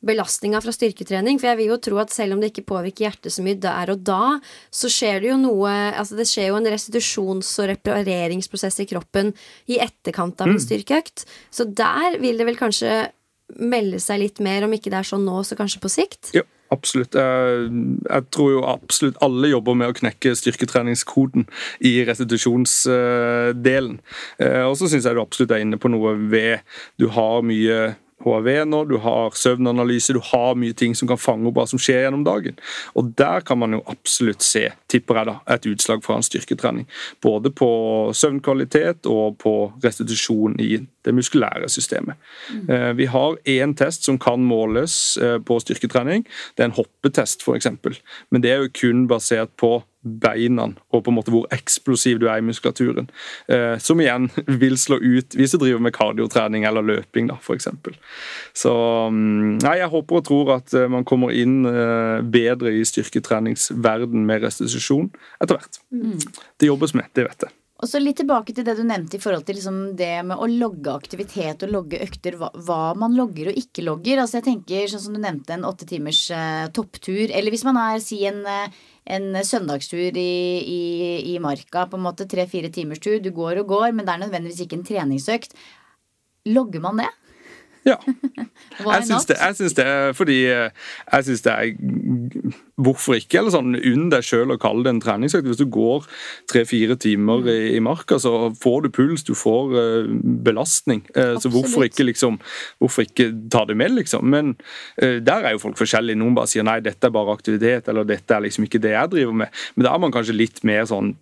belastninga 0.02 0.60
fra 0.62 0.74
styrketrening? 0.74 1.38
For 1.38 1.50
jeg 1.50 1.58
vil 1.60 1.70
jo 1.72 1.78
tro 1.78 1.98
at 2.02 2.10
selv 2.10 2.34
om 2.34 2.42
det 2.42 2.52
ikke 2.52 2.66
påvirker 2.66 3.06
hjertet 3.06 3.34
så 3.34 3.42
mye 3.42 3.58
der 3.62 3.94
og 3.94 4.02
da, 4.06 4.40
så 4.70 4.90
skjer 4.90 5.22
det 5.22 5.30
jo 5.30 5.38
noe 5.38 5.70
Altså 5.92 6.18
det 6.18 6.26
skjer 6.30 6.50
jo 6.50 6.58
en 6.58 6.70
restitusjons- 6.70 7.54
og 7.62 7.70
repareringsprosess 7.70 8.80
i 8.82 8.88
kroppen 8.90 9.34
i 9.70 9.78
etterkant 9.82 10.40
av 10.40 10.54
en 10.54 10.62
styrkeøkt. 10.62 11.26
Så 11.50 11.66
der 11.66 12.18
vil 12.22 12.38
det 12.38 12.46
vel 12.46 12.58
kanskje 12.58 13.10
melde 13.58 14.00
seg 14.00 14.22
litt 14.22 14.40
mer, 14.40 14.64
om 14.64 14.72
ikke 14.72 14.90
det 14.90 15.02
er 15.02 15.06
sånn 15.06 15.26
nå, 15.26 15.42
så 15.44 15.58
kanskje 15.58 15.82
på 15.82 15.90
sikt? 15.92 16.32
Ja, 16.34 16.42
absolutt. 16.72 17.14
Jeg, 17.14 17.70
jeg 18.08 18.26
tror 18.34 18.50
jo 18.54 18.62
absolutt 18.66 19.20
alle 19.24 19.52
jobber 19.52 19.76
med 19.78 19.92
å 19.92 19.96
knekke 20.00 20.34
styrketreningskoden 20.38 21.46
i 21.88 21.94
restitusjonsdelen. 22.08 23.98
Eh, 24.38 24.62
Og 24.66 24.76
så 24.80 24.88
syns 24.90 25.06
jeg 25.06 25.16
du 25.18 25.22
absolutt 25.22 25.52
er 25.54 25.62
inne 25.64 25.78
på 25.80 25.90
noe 25.92 26.16
ved 26.32 26.64
Du 27.00 27.08
har 27.14 27.42
mye 27.46 27.94
Nå, 28.24 28.84
du 28.88 28.96
har 29.02 29.34
søvnanalyse, 29.36 30.14
du 30.16 30.20
har 30.32 30.54
mye 30.58 30.76
ting 30.76 30.94
som 30.98 31.08
kan 31.10 31.20
fange 31.20 31.48
opp 31.48 31.58
hva 31.58 31.66
som 31.68 31.80
skjer 31.80 32.06
gjennom 32.06 32.24
dagen. 32.26 32.58
Og 32.98 33.12
der 33.18 33.44
kan 33.46 33.58
man 33.58 33.76
jo 33.76 33.82
absolutt 33.90 34.42
se, 34.42 34.68
tipper 34.90 35.20
jeg 35.20 35.30
da, 35.30 35.36
et 35.54 35.68
utslag 35.70 36.04
fra 36.04 36.18
en 36.18 36.26
styrketrening. 36.26 36.88
Både 37.22 37.52
på 37.54 37.70
søvnkvalitet 38.16 39.08
og 39.10 39.38
på 39.42 39.54
restitusjon 39.84 40.58
i 40.62 40.80
det 41.02 41.14
muskulære 41.14 41.68
systemet. 41.72 42.18
Mm. 42.50 42.96
Vi 42.96 43.06
har 43.10 43.38
én 43.48 43.74
test 43.78 44.06
som 44.06 44.18
kan 44.22 44.42
måles 44.46 45.16
eh, 45.18 45.38
på 45.42 45.58
styrketrening. 45.62 46.26
Det 46.56 46.62
er 46.62 46.70
en 46.70 46.78
hoppetest, 46.78 47.42
f.eks. 47.42 47.66
Men 48.30 48.44
det 48.44 48.52
er 48.52 48.62
jo 48.62 48.76
kun 48.82 49.08
basert 49.10 49.50
på 49.58 49.80
beina 50.02 50.68
og 50.92 51.04
på 51.04 51.12
en 51.12 51.16
måte 51.16 51.32
hvor 51.32 51.46
eksplosiv 51.54 52.20
du 52.22 52.26
er 52.28 52.40
i 52.40 52.44
muskulaturen. 52.44 53.08
Eh, 53.52 53.76
som 53.82 54.00
igjen 54.02 54.28
vil 54.62 54.76
slå 54.80 54.98
ut 55.02 55.36
hvis 55.38 55.54
du 55.54 55.60
driver 55.62 55.82
med 55.84 55.94
kardiotrening 55.96 56.66
eller 56.68 56.86
løping, 56.86 57.30
da, 57.30 57.38
f.eks. 57.40 57.70
Så 58.58 58.74
mm, 59.12 59.62
nei, 59.62 59.78
jeg 59.80 59.92
håper 59.94 60.20
og 60.20 60.28
tror 60.28 60.54
at 60.58 60.76
eh, 60.76 60.90
man 60.90 61.06
kommer 61.08 61.34
inn 61.34 61.62
eh, 61.68 62.20
bedre 62.22 62.74
i 62.74 62.84
styrketreningsverden 62.88 64.28
med 64.28 64.46
restitusjon 64.46 65.10
etter 65.42 65.58
hvert. 65.58 65.82
Det 66.58 66.70
jobbes 66.70 66.96
med, 66.98 67.10
det 67.16 67.28
vet 67.28 67.48
jeg. 67.48 67.58
Og 67.82 67.90
så 67.90 67.98
litt 67.98 68.20
tilbake 68.20 68.54
til 68.54 68.62
det 68.62 68.76
du 68.78 68.84
nevnte 68.86 69.18
i 69.18 69.20
forhold 69.22 69.42
til 69.46 69.56
liksom 69.58 69.78
det 69.98 70.20
med 70.28 70.38
å 70.38 70.46
logge 70.46 70.92
aktivitet 70.94 71.64
og 71.66 71.72
logge 71.74 71.98
økter. 72.04 72.36
Hva, 72.38 72.52
hva 72.54 72.92
man 72.94 73.16
logger 73.18 73.50
og 73.50 73.58
ikke 73.58 73.82
logger. 73.82 74.20
Altså 74.22 74.38
jeg 74.38 74.46
tenker 74.46 74.86
sånn 74.92 75.02
som 75.02 75.16
du 75.16 75.18
nevnte, 75.22 75.56
en 75.56 75.66
åtte 75.66 75.88
timers 75.90 76.20
uh, 76.30 76.68
topptur. 76.74 77.24
Eller 77.26 77.50
hvis 77.50 77.66
man 77.66 77.80
er 77.82 77.98
si 78.04 78.20
en, 78.28 78.38
eh, 78.46 78.78
en 79.04 79.34
søndagstur 79.44 80.18
i, 80.18 80.32
i, 80.62 80.82
i 81.34 81.38
marka. 81.42 81.86
På 81.90 81.98
en 81.98 82.06
måte 82.06 82.28
tre-fire 82.30 82.70
timers 82.72 83.02
tur. 83.02 83.18
Du 83.22 83.30
går 83.34 83.62
og 83.62 83.72
går, 83.74 83.90
men 83.92 84.06
det 84.06 84.14
er 84.14 84.24
nødvendigvis 84.24 84.64
ikke 84.66 84.78
en 84.80 84.86
treningsøkt. 84.86 85.56
Logger 86.46 86.82
man 86.82 87.02
det? 87.02 87.10
Ja. 87.82 87.96
Jeg 88.78 89.06
syns 89.08 89.26
det, 89.26 89.84
det 89.84 89.86
fordi 90.14 90.36
eh, 90.46 90.68
jeg 91.08 91.24
syns 91.26 91.42
det 91.42 91.52
er 91.52 92.52
Hvorfor 92.82 93.16
ikke? 93.18 93.40
Eller 93.40 93.54
sånn, 93.54 93.74
Unn 93.76 94.06
deg 94.10 94.24
sjøl 94.26 94.54
å 94.54 94.58
kalle 94.60 94.86
det 94.86 94.92
en 94.94 95.00
treningsøkt. 95.02 95.46
Hvis 95.46 95.60
du 95.60 95.66
går 95.70 96.06
tre-fire 96.50 96.96
timer 96.98 97.46
i, 97.50 97.58
i 97.76 97.82
marka, 97.84 98.18
så 98.22 98.52
får 98.58 98.86
du 98.86 98.88
puls, 98.96 99.22
du 99.26 99.34
får 99.38 99.74
uh, 99.76 100.14
belastning. 100.46 101.04
Uh, 101.14 101.36
så 101.42 101.50
hvorfor 101.52 101.86
ikke 101.86 102.06
liksom 102.08 102.40
Hvorfor 102.82 103.04
ikke 103.04 103.28
ta 103.52 103.64
det 103.68 103.76
med, 103.78 103.94
liksom? 104.00 104.26
Men 104.32 104.54
uh, 105.02 105.18
der 105.22 105.46
er 105.46 105.54
jo 105.54 105.62
folk 105.62 105.78
forskjellige. 105.78 106.18
Noen 106.18 106.34
bare 106.38 106.50
sier 106.50 106.66
nei, 106.66 106.80
dette 106.82 107.06
er 107.06 107.14
bare 107.14 107.36
aktivitet, 107.36 107.90
eller 107.92 108.08
dette 108.08 108.34
er 108.34 108.46
liksom 108.48 108.66
ikke 108.66 108.82
det 108.82 108.96
jeg 108.96 109.14
driver 109.14 109.38
med. 109.44 109.62
Men 109.76 109.86
da 109.86 109.94
er 109.94 110.02
man 110.02 110.16
kanskje 110.16 110.38
litt 110.38 110.64
mer 110.66 110.88
sånn 110.90 111.14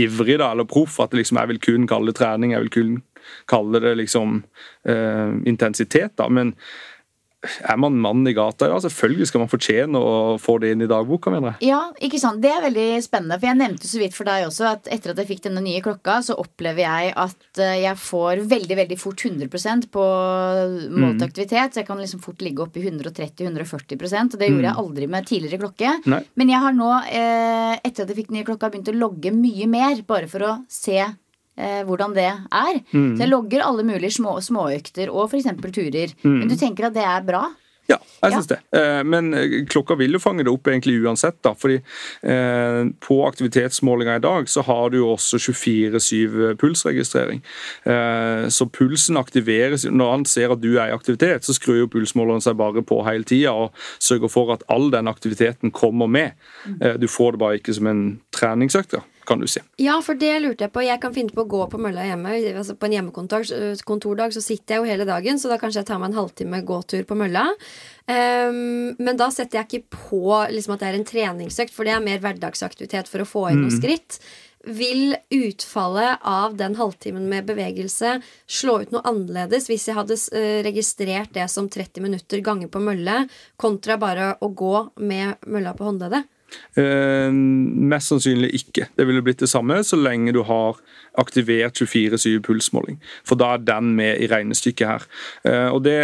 ivrig 0.00 0.38
da, 0.40 0.50
eller 0.54 0.68
proff. 0.70 0.98
At 1.04 1.14
liksom, 1.14 1.38
jeg 1.38 1.52
vil 1.52 1.62
kun 1.62 1.86
kalle 1.90 2.10
det 2.10 2.18
trening. 2.18 2.56
jeg 2.56 2.66
vil 2.66 2.74
kun 2.74 2.98
kalle 3.50 3.82
det 3.82 3.96
liksom 4.02 4.40
eh, 4.88 5.34
intensitet, 5.50 6.16
da. 6.20 6.28
Men 6.28 6.54
er 7.40 7.76
man 7.80 7.96
mann 7.96 8.26
i 8.28 8.34
gata, 8.36 8.66
ja, 8.68 8.76
selvfølgelig 8.84 9.30
skal 9.30 9.40
man 9.42 9.50
fortjene 9.50 10.00
å 10.00 10.16
få 10.40 10.58
det 10.60 10.74
inn 10.74 10.84
i 10.84 10.88
dagboka, 10.90 11.32
mener 11.32 11.54
jeg. 11.54 11.70
Ja, 11.70 11.80
ikke 12.04 12.20
sant. 12.20 12.42
Det 12.44 12.50
er 12.52 12.64
veldig 12.66 12.88
spennende. 13.04 13.38
For 13.40 13.48
jeg 13.48 13.58
nevnte 13.60 13.88
så 13.88 14.00
vidt 14.02 14.16
for 14.16 14.28
deg 14.28 14.44
også 14.44 14.66
at 14.68 14.90
etter 14.92 15.14
at 15.14 15.22
jeg 15.22 15.30
fikk 15.30 15.46
denne 15.46 15.62
nye 15.64 15.80
klokka, 15.84 16.18
så 16.26 16.36
opplever 16.40 16.84
jeg 16.84 17.14
at 17.24 17.62
eh, 17.62 17.78
jeg 17.86 17.96
får 18.02 18.44
veldig, 18.50 18.76
veldig 18.82 18.98
fort 19.00 19.24
100% 19.30 19.88
på 19.94 20.04
målt 21.00 21.24
aktivitet. 21.24 21.72
Så 21.72 21.80
jeg 21.80 21.88
kan 21.88 22.02
liksom 22.02 22.20
fort 22.24 22.44
ligge 22.44 22.66
oppe 22.66 22.82
i 22.82 22.84
130-140 22.90 23.96
og 24.20 24.36
det 24.40 24.50
gjorde 24.50 24.68
jeg 24.68 24.80
aldri 24.82 25.08
med 25.10 25.28
tidligere 25.30 25.62
klokke. 25.64 25.96
Nei. 26.12 26.20
Men 26.36 26.52
jeg 26.52 26.64
har 26.66 26.76
nå, 26.76 26.92
eh, 27.08 27.74
etter 27.80 28.04
at 28.04 28.12
jeg 28.12 28.20
fikk 28.20 28.30
den 28.34 28.40
nye 28.40 28.48
klokka, 28.48 28.68
begynt 28.68 28.92
å 28.92 28.98
logge 29.00 29.32
mye 29.32 29.70
mer, 29.70 30.04
bare 30.04 30.28
for 30.28 30.44
å 30.44 30.54
se 30.68 31.00
eh, 31.56 31.82
hvordan 31.88 32.14
det 32.14 32.28
er. 32.28 32.82
Mm. 32.92 33.16
Så 33.16 33.24
jeg 33.24 33.28
logger 33.32 33.64
alle 33.66 33.82
mulige 33.84 34.10
små, 34.18 34.36
småøkter 34.40 35.08
og 35.10 35.30
f.eks. 35.30 35.50
turer. 35.72 36.14
Mm. 36.22 36.38
Men 36.42 36.48
du 36.48 36.56
tenker 36.56 36.86
at 36.90 36.94
det 36.94 37.04
er 37.06 37.22
bra? 37.26 37.46
Ja, 37.90 37.96
jeg 38.22 38.32
Ja. 38.32 38.40
det. 38.46 38.58
Eh, 38.78 39.02
Men 39.02 39.34
eh, 39.34 39.64
klokka 39.66 39.96
vil 39.98 40.12
jo 40.12 40.18
fange 40.22 40.44
det 40.44 40.52
opp 40.52 40.62
egentlig 40.70 41.00
uansett. 41.02 41.40
da, 41.42 41.54
fordi 41.58 41.80
eh, 42.22 42.84
På 43.02 43.26
aktivitetsmålinga 43.26 44.14
i 44.16 44.22
dag 44.22 44.46
så 44.46 44.62
har 44.62 44.90
du 44.90 44.98
jo 44.98 45.08
også 45.16 45.40
24-7 45.42 46.54
pulsregistrering. 46.60 47.40
Så 48.48 48.66
pulsen 48.70 49.16
aktiveres 49.18 49.84
Når 49.90 50.10
han 50.10 50.24
ser 50.24 50.52
at 50.54 50.60
du 50.62 50.76
er 50.78 50.90
i 50.90 50.94
aktivitet, 50.94 51.42
så 51.42 51.52
skrur 51.56 51.80
jo 51.82 51.88
pulsmåleren 51.90 52.40
seg 52.44 52.56
bare 52.60 52.82
på 52.86 53.00
hele 53.08 53.24
tida 53.26 53.52
og 53.52 53.72
sørger 53.98 54.30
for 54.30 54.52
at 54.54 54.62
all 54.70 54.90
den 54.92 55.08
aktiviteten 55.10 55.72
kommer 55.74 56.06
med. 56.06 56.32
Eh, 56.80 56.94
Du 56.96 57.08
får 57.08 57.32
det 57.32 57.38
bare 57.42 57.58
ikke 57.58 57.74
som 57.74 57.86
en 57.90 58.20
treningsøkt, 58.30 58.92
da, 58.92 59.00
kan 59.30 59.40
du 59.42 59.46
si. 59.50 59.62
Ja, 59.78 59.96
for 60.02 60.18
det 60.18 60.32
lurte 60.42 60.66
jeg 60.66 60.74
på. 60.74 60.82
Jeg 60.82 61.00
kan 61.02 61.14
finne 61.14 61.34
på 61.34 61.44
å 61.44 61.50
gå 61.50 61.62
på 61.70 61.78
mølla 61.82 62.02
hjemme. 62.08 62.34
Altså 62.50 62.74
på 62.74 62.88
en 62.88 62.96
hjemmekontordag 62.96 64.34
så 64.34 64.42
sitter 64.42 64.76
jeg 64.76 64.82
jo 64.82 64.90
hele 64.90 65.06
dagen, 65.08 65.38
så 65.38 65.52
da 65.52 65.60
kanskje 65.60 65.84
jeg 65.84 65.90
tar 65.92 66.02
meg 66.02 66.10
en 66.10 66.20
halvtime 66.20 66.62
gåtur 66.66 67.06
på 67.06 67.18
mølla. 67.18 67.46
Um, 68.10 68.96
men 68.98 69.18
da 69.20 69.30
setter 69.30 69.60
jeg 69.60 69.68
ikke 69.68 69.98
på 70.00 70.38
liksom, 70.50 70.74
at 70.74 70.82
det 70.82 70.90
er 70.90 70.98
en 70.98 71.10
treningsøkt, 71.12 71.74
for 71.74 71.86
det 71.86 71.94
er 71.94 72.04
mer 72.04 72.22
hverdagsaktivitet 72.24 73.10
for 73.10 73.22
å 73.22 73.28
få 73.28 73.44
inn 73.52 73.62
noen 73.62 73.76
skritt. 73.76 74.18
Vil 74.66 75.14
utfallet 75.32 76.26
av 76.26 76.58
den 76.58 76.74
halvtimen 76.76 77.30
med 77.30 77.46
bevegelse 77.48 78.18
slå 78.50 78.80
ut 78.82 78.90
noe 78.92 79.06
annerledes 79.08 79.70
hvis 79.70 79.86
jeg 79.88 79.96
hadde 79.96 80.18
eh, 80.36 80.58
registrert 80.66 81.32
det 81.32 81.46
som 81.48 81.70
30 81.70 82.04
minutter 82.04 82.42
ganger 82.44 82.68
på 82.68 82.82
mølle, 82.84 83.22
kontra 83.56 83.96
bare 84.02 84.34
å 84.42 84.50
gå 84.52 84.74
med 85.00 85.40
mølla 85.48 85.72
på 85.78 85.86
håndleddet? 85.88 86.28
Eh, 86.78 87.30
mest 87.30 88.12
sannsynlig 88.12 88.52
ikke. 88.60 88.88
Det 88.96 89.06
ville 89.08 89.22
blitt 89.24 89.42
det 89.42 89.50
samme 89.50 89.80
så 89.86 89.98
lenge 89.98 90.34
du 90.36 90.42
har 90.48 90.78
aktivert 91.18 91.78
24-7 91.80 92.40
pulsmåling. 92.46 93.00
For 93.26 93.38
da 93.38 93.54
er 93.54 93.64
den 93.66 93.94
med 93.98 94.22
i 94.22 94.28
regnestykket 94.30 94.86
her. 94.86 95.06
Eh, 95.44 95.68
og 95.74 95.82
det, 95.84 95.98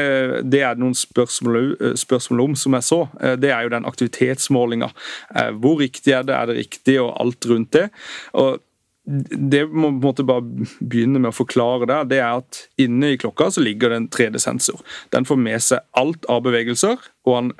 det 0.50 0.62
er 0.66 0.78
noen 0.80 0.96
spørsmål, 0.98 1.76
eh, 1.80 1.96
spørsmål 1.98 2.44
om, 2.48 2.56
som 2.58 2.76
jeg 2.78 2.88
så. 2.88 3.00
Eh, 3.20 3.36
det 3.40 3.52
er 3.54 3.66
jo 3.66 3.74
den 3.76 3.88
aktivitetsmålinga. 3.88 4.90
Eh, 5.36 5.50
hvor 5.62 5.80
riktig 5.82 6.16
er 6.16 6.26
det, 6.26 6.36
er 6.36 6.50
det 6.50 6.60
riktig, 6.64 6.98
og 7.02 7.14
alt 7.22 7.50
rundt 7.50 7.72
det. 7.76 7.88
Og 8.34 8.62
det 9.06 9.62
må 9.70 9.88
på 9.88 9.94
en 9.94 10.02
måte 10.02 10.26
bare 10.26 10.42
begynne 10.80 11.20
med 11.20 11.30
å 11.30 11.36
forklare 11.36 11.86
der, 11.86 12.06
det 12.10 12.18
er 12.18 12.40
at 12.40 12.64
inne 12.82 13.12
i 13.12 13.18
klokka 13.20 13.52
så 13.54 13.62
ligger 13.62 13.92
det 13.92 14.00
en 14.00 14.08
3D-sensor. 14.10 14.82
Den 15.14 15.28
får 15.28 15.38
med 15.38 15.62
seg 15.62 15.84
alt 15.94 16.26
av 16.32 16.42
bevegelser, 16.46 16.98
og 17.28 17.36
han 17.38 17.52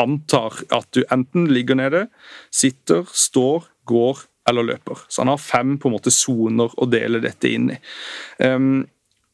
antar 0.00 0.60
at 0.74 0.88
du 0.96 1.04
enten 1.12 1.48
ligger 1.52 1.78
nede, 1.78 2.06
sitter, 2.54 3.06
står, 3.12 3.68
går 3.88 4.24
eller 4.48 4.66
løper. 4.66 5.06
Så 5.08 5.22
han 5.22 5.32
har 5.32 5.42
fem 5.42 5.76
på 5.78 5.88
en 5.88 5.96
måte 5.96 6.12
soner 6.14 6.74
å 6.76 6.88
dele 6.90 7.22
dette 7.24 7.50
inn 7.50 7.72
i. 7.74 7.80
Um, 8.42 8.84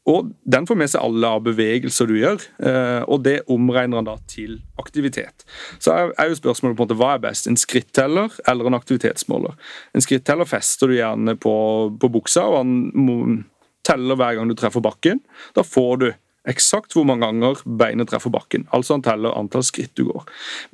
og 0.09 0.33
den 0.43 0.65
får 0.67 0.75
med 0.75 0.91
seg 0.91 1.03
alle 1.05 1.29
av 1.31 1.45
bevegelser 1.45 2.09
du 2.09 2.17
gjør, 2.17 2.41
eh, 2.67 3.05
og 3.07 3.21
det 3.23 3.37
omregner 3.51 4.01
han 4.01 4.09
da 4.09 4.17
til 4.27 4.57
aktivitet. 4.81 5.45
Så 5.79 5.93
er 5.95 6.27
jo 6.27 6.35
spørsmålet 6.35 6.75
på 6.75 6.83
en 6.83 6.89
måte, 6.89 6.97
hva 6.99 7.13
er 7.15 7.21
best, 7.23 7.47
en 7.47 7.59
skritteller 7.59 8.35
eller 8.51 8.67
en 8.67 8.75
aktivitetsmåler? 8.75 9.55
En 9.95 10.03
skritteller 10.03 10.49
fester 10.49 10.91
du 10.91 10.97
gjerne 10.97 11.37
på, 11.39 11.55
på 12.01 12.11
buksa, 12.11 12.43
og 12.51 12.59
han 12.59 13.45
teller 13.87 14.19
hver 14.19 14.35
gang 14.35 14.51
du 14.51 14.57
treffer 14.59 14.83
bakken. 14.83 15.23
Da 15.55 15.63
får 15.63 15.95
du 16.03 16.09
eksakt 16.49 16.91
hvor 16.95 17.05
mange 17.07 17.23
ganger 17.23 17.61
beinet 17.79 18.09
treffer 18.11 18.33
bakken. 18.33 18.65
Altså 18.75 18.97
han 18.97 19.03
teller 19.05 19.35
antall 19.37 19.63
skritt 19.63 19.93
du 19.95 20.03
går. 20.09 20.25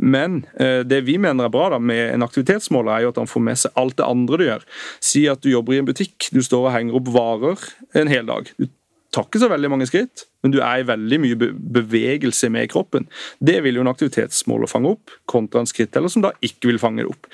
Men 0.01 0.41
eh, 0.59 0.81
det 0.87 1.03
vi 1.05 1.17
mener 1.21 1.45
er 1.45 1.53
bra 1.53 1.67
da 1.75 1.79
med 1.79 2.15
en 2.15 2.25
aktivitetsmåler, 2.25 2.95
er 2.95 3.05
jo 3.05 3.11
at 3.13 3.21
han 3.21 3.29
får 3.29 3.45
med 3.45 3.59
seg 3.61 3.77
alt 3.77 3.97
det 3.99 4.07
andre 4.07 4.39
du 4.41 4.45
gjør. 4.47 4.65
Si 5.11 5.27
at 5.29 5.43
du 5.45 5.51
jobber 5.53 5.77
i 5.77 5.81
en 5.83 5.89
butikk, 5.91 6.31
du 6.33 6.41
står 6.45 6.67
og 6.69 6.75
henger 6.77 6.97
opp 6.99 7.11
varer 7.13 7.67
en 8.01 8.09
hel 8.11 8.25
dag. 8.29 8.49
Du 8.57 8.65
tar 9.13 9.25
ikke 9.25 9.39
så 9.41 9.49
veldig 9.49 9.69
mange 9.73 9.87
skritt, 9.89 10.25
men 10.45 10.51
du 10.53 10.59
er 10.61 10.81
i 10.81 10.87
veldig 10.89 11.17
mye 11.21 11.37
be- 11.41 11.53
bevegelse 11.79 12.49
med 12.53 12.69
kroppen. 12.69 13.07
Det 13.41 13.55
vil 13.65 13.79
jo 13.79 13.81
en 13.85 13.89
aktivitetsmåler 13.89 14.69
fange 14.69 14.91
opp, 14.95 15.13
kontra 15.29 15.63
en 15.63 15.69
skritteller 15.69 16.11
som 16.13 16.21
da 16.25 16.29
ikke 16.45 16.69
vil 16.69 16.77
fange 16.81 17.01
det 17.01 17.09
opp. 17.09 17.25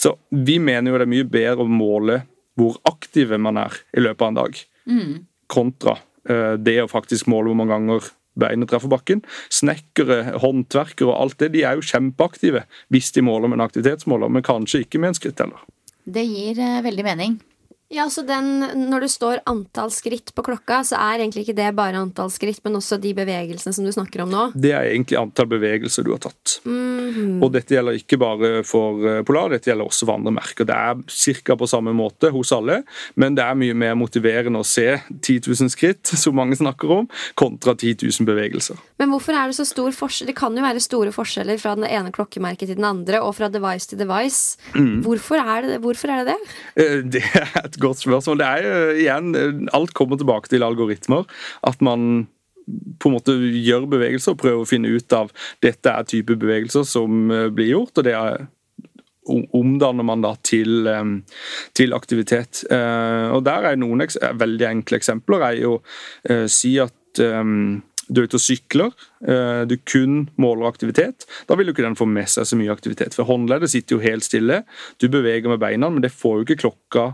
Så 0.00 0.12
vi 0.30 0.58
mener 0.60 0.92
jo 0.92 1.00
det 1.00 1.06
er 1.08 1.12
mye 1.14 1.28
bedre 1.32 1.64
å 1.64 1.68
måle 1.72 2.18
hvor 2.60 2.76
aktive 2.84 3.38
man 3.40 3.56
er 3.62 3.78
i 3.96 4.02
løpet 4.04 4.26
av 4.26 4.28
en 4.34 4.40
dag, 4.42 4.58
kontra 5.48 5.94
eh, 5.96 6.02
det 6.22 6.76
å 6.82 6.90
faktisk 6.90 7.26
måle 7.30 7.50
hvor 7.50 7.58
mange 7.58 7.74
ganger 7.74 8.10
beinet 8.38 8.70
treffer 8.70 8.90
bakken. 8.92 9.22
Snekkere, 9.52 10.38
håndverkere 10.42 11.10
og 11.10 11.18
alt 11.18 11.38
det, 11.42 11.52
de 11.56 11.64
er 11.66 11.78
jo 11.78 11.86
kjempeaktive 11.86 12.64
hvis 12.92 13.12
de 13.16 13.24
måler 13.26 13.50
med 13.50 13.60
en 13.60 13.66
aktivitetsmåler, 13.66 14.32
men 14.32 14.46
kanskje 14.46 14.84
ikke 14.86 15.02
med 15.02 15.12
en 15.12 15.20
skritteller. 15.20 15.64
Det 16.02 16.24
gir 16.26 16.58
eh, 16.58 16.80
veldig 16.84 17.06
mening. 17.06 17.40
Ja, 17.92 18.06
så 18.10 18.22
den, 18.24 18.62
Når 18.88 19.04
det 19.04 19.10
står 19.12 19.42
antall 19.48 19.90
skritt 19.92 20.32
på 20.34 20.44
klokka, 20.46 20.80
så 20.86 20.96
er 20.96 21.20
egentlig 21.20 21.44
ikke 21.44 21.56
det 21.58 21.68
bare 21.76 22.00
antall 22.00 22.30
skritt, 22.32 22.62
men 22.64 22.78
også 22.78 22.96
de 23.02 23.12
bevegelsene 23.16 23.74
som 23.76 23.84
du 23.84 23.92
snakker 23.92 24.24
om 24.24 24.30
nå. 24.32 24.44
Det 24.56 24.72
er 24.72 24.88
egentlig 24.94 25.18
antall 25.20 25.50
bevegelser 25.50 26.06
du 26.06 26.12
har 26.14 26.22
tatt. 26.24 26.54
Og 26.64 27.48
dette 27.52 27.76
gjelder 27.76 27.98
ikke 27.98 28.18
bare 28.20 28.52
for 28.66 29.02
eh, 29.08 29.20
Polar, 29.26 29.52
dette 29.52 29.68
gjelder 29.68 29.90
også 29.90 30.08
for 30.08 30.16
andre 30.16 30.32
merker. 30.34 30.68
Det 30.68 30.76
er 30.76 31.02
ca. 31.44 31.56
på 31.60 31.68
samme 31.68 31.92
måte 31.96 32.30
hos 32.32 32.52
alle, 32.56 32.80
men 33.20 33.36
det 33.36 33.44
er 33.44 33.58
mye 33.60 33.76
mer 33.76 33.98
motiverende 34.00 34.62
å 34.62 34.66
se 34.66 34.86
10 35.10 35.42
000 35.50 35.72
skritt, 35.74 36.14
som 36.22 36.36
mange 36.38 36.56
snakker 36.56 36.96
om, 36.96 37.10
kontra 37.38 37.76
10 37.76 38.06
000 38.08 38.28
bevegelser. 38.28 38.80
Men 39.02 39.12
hvorfor 39.12 39.36
er 39.36 39.50
det 39.52 39.58
så 39.58 39.66
stor 39.68 39.92
forskjell? 39.96 40.30
Det 40.32 40.38
kan 40.38 40.56
jo 40.56 40.64
være 40.64 40.80
store 40.82 41.12
forskjeller 41.12 41.60
fra 41.60 41.74
den 41.76 41.88
ene 41.90 42.12
klokkemerket 42.14 42.70
til 42.72 42.80
den 42.80 42.88
andre, 42.88 43.20
og 43.20 43.36
fra 43.36 43.50
device 43.52 43.92
til 43.92 44.00
device. 44.00 44.56
Hvorfor, 45.04 45.42
er 45.42 45.68
det, 45.68 45.78
hvorfor 45.84 46.12
er 46.14 46.24
det 46.24 46.32
det? 46.32 46.56
Eh, 46.80 46.98
Det 47.12 47.24
er 47.36 47.50
et 47.66 47.76
godt 47.82 48.02
spørsmål. 48.04 48.40
Det 48.40 48.48
er 48.48 48.62
jo 48.66 48.94
igjen, 49.02 49.34
eh, 49.36 49.74
Alt 49.76 49.92
kommer 49.98 50.20
tilbake 50.20 50.48
til 50.52 50.64
algoritmer. 50.66 51.26
At 51.66 51.82
man 51.82 52.28
på 53.02 53.10
en 53.10 53.16
måte 53.16 53.34
gjør 53.34 53.88
bevegelser 53.90 54.34
og 54.34 54.42
prøver 54.42 54.62
å 54.62 54.68
finne 54.70 54.90
ut 54.94 55.12
av 55.16 55.32
dette 55.64 55.90
er 55.90 56.06
type 56.06 56.36
bevegelser 56.38 56.86
som 56.86 57.30
eh, 57.30 57.48
blir 57.50 57.72
gjort, 57.74 57.96
og 57.98 58.06
det 58.06 58.16
er 58.18 58.46
omdanner 59.54 60.02
man 60.02 60.22
da 60.24 60.32
til, 60.42 60.86
eh, 60.90 61.04
til 61.78 61.94
aktivitet. 61.94 62.64
Eh, 62.70 63.30
Og 63.32 63.44
der 63.44 63.70
er 63.70 63.76
noen 63.76 64.02
veldig 64.02 64.66
enkle 64.66 64.98
eksempler. 64.98 65.42
er 65.42 65.60
jo 65.60 65.78
å 66.28 66.48
Si 66.48 66.78
at 66.78 67.18
eh, 67.18 67.80
du 68.12 68.20
er 68.20 68.26
ute 68.26 68.38
og 68.38 68.42
sykler, 68.42 68.92
eh, 69.26 69.64
du 69.64 69.76
kun 69.86 70.28
måler 70.36 70.68
aktivitet, 70.68 71.26
da 71.46 71.54
vil 71.54 71.66
jo 71.66 71.72
ikke 71.72 71.86
den 71.86 71.98
få 71.98 72.06
med 72.08 72.28
seg 72.28 72.48
så 72.48 72.58
mye 72.58 72.72
aktivitet. 72.74 73.14
For 73.14 73.24
håndleddet 73.24 73.70
sitter 73.70 73.96
jo 73.96 74.02
helt 74.02 74.26
stille, 74.26 74.62
du 74.98 75.08
beveger 75.08 75.48
med 75.48 75.60
beina, 75.62 75.90
men 75.90 76.02
det 76.02 76.12
får 76.12 76.40
jo 76.40 76.46
ikke 76.46 76.62
klokka 76.66 77.12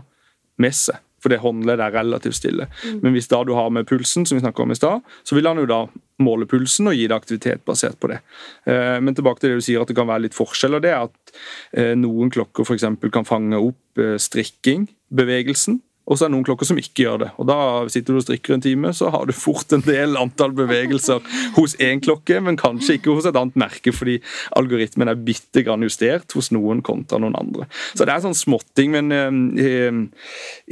med 0.61 0.75
seg. 0.75 0.99
For 1.19 1.31
det 1.31 1.41
håndleddet 1.43 1.83
er 1.83 1.97
relativt 1.97 2.37
stille. 2.37 2.69
Men 3.03 3.11
hvis 3.11 3.27
da 3.27 3.41
du 3.43 3.51
har 3.57 3.67
med 3.75 3.87
pulsen, 3.89 4.23
som 4.23 4.37
vi 4.37 4.43
snakket 4.43 4.63
om 4.63 4.71
i 4.71 4.77
stad, 4.77 5.01
så 5.27 5.35
vil 5.35 5.49
han 5.49 5.59
jo 5.59 5.65
da 5.67 5.81
måle 6.23 6.47
pulsen 6.47 6.87
og 6.87 6.95
gi 6.95 7.09
deg 7.09 7.15
aktivitet 7.17 7.65
basert 7.67 7.99
på 7.99 8.07
det. 8.11 8.21
Eh, 8.63 8.99
Men 9.03 9.15
tilbake 9.15 9.41
til 9.43 9.51
det 9.51 9.59
du 9.59 9.65
sier 9.67 9.83
at 9.83 9.91
det 9.91 9.97
kan 9.99 10.07
være 10.07 10.29
litt 10.29 10.37
forskjell, 10.37 10.77
og 10.79 10.85
det 10.85 10.93
er 10.93 11.09
at 11.09 11.35
eh, 11.75 11.91
noen 11.99 12.31
klokker 12.31 12.63
f.eks. 12.63 12.87
kan 13.11 13.27
fange 13.27 13.59
opp 13.59 13.99
eh, 13.99 14.15
strikking, 14.15 14.87
bevegelsen, 15.11 15.81
og 16.09 16.17
så 16.17 16.25
er 16.25 16.31
det 16.31 16.35
noen 16.35 16.45
klokker 16.47 16.65
som 16.65 16.79
ikke 16.81 17.03
gjør 17.03 17.19
det. 17.21 17.29
Og 17.37 17.47
Da 17.49 17.57
sitter 17.93 18.15
du 18.15 18.19
og 18.19 18.25
strikker 18.25 18.55
en 18.55 18.63
time, 18.65 18.93
så 18.97 19.11
har 19.13 19.27
du 19.29 19.33
fort 19.37 19.71
en 19.75 19.83
del 19.85 20.17
antall 20.17 20.55
bevegelser 20.57 21.21
hos 21.57 21.75
én 21.77 22.01
klokke, 22.01 22.39
men 22.41 22.57
kanskje 22.57 22.97
ikke 22.97 23.13
hos 23.13 23.27
et 23.29 23.37
annet 23.37 23.59
merke, 23.59 23.93
fordi 23.93 24.17
algoritmen 24.57 25.11
er 25.11 25.21
bitte 25.21 25.63
grann 25.67 25.85
justert 25.85 26.33
hos 26.33 26.49
noen 26.55 26.81
kontra 26.85 27.21
noen 27.21 27.37
andre. 27.37 27.69
Så 27.93 28.07
det 28.07 28.15
er 28.15 28.25
sånn 28.25 28.37
småtting, 28.37 28.97
men 28.97 29.13
eh, 29.61 30.01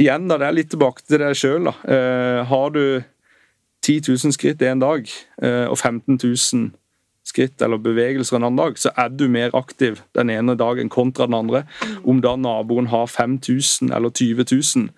igjen, 0.01 0.27
da, 0.27 0.39
det 0.41 0.49
er 0.49 0.57
litt 0.57 0.73
tilbake 0.73 1.05
til 1.05 1.21
deg 1.21 1.37
sjøl. 1.37 1.69
Eh, 1.85 2.41
har 2.49 2.73
du 2.73 2.83
10 3.85 4.01
000 4.09 4.33
skritt 4.35 4.61
en 4.65 4.81
dag 4.81 5.05
eh, 5.05 5.65
og 5.69 5.77
15 5.77 6.17
000 6.17 6.73
skritt 7.27 7.61
eller 7.61 7.81
bevegelser 7.83 8.37
en 8.37 8.47
annen 8.47 8.61
dag, 8.61 8.79
så 8.79 8.93
er 8.97 9.11
du 9.13 9.27
mer 9.31 9.53
aktiv 9.57 10.01
den 10.17 10.31
ene 10.33 10.55
dagen 10.59 10.89
kontra 10.89 11.27
den 11.27 11.37
andre. 11.37 11.63
Om 12.07 12.21
da 12.23 12.35
naboen 12.39 12.89
har 12.93 13.09
5000 13.11 13.91
eller 13.93 14.13
20 14.15 14.47
000, 14.51 14.89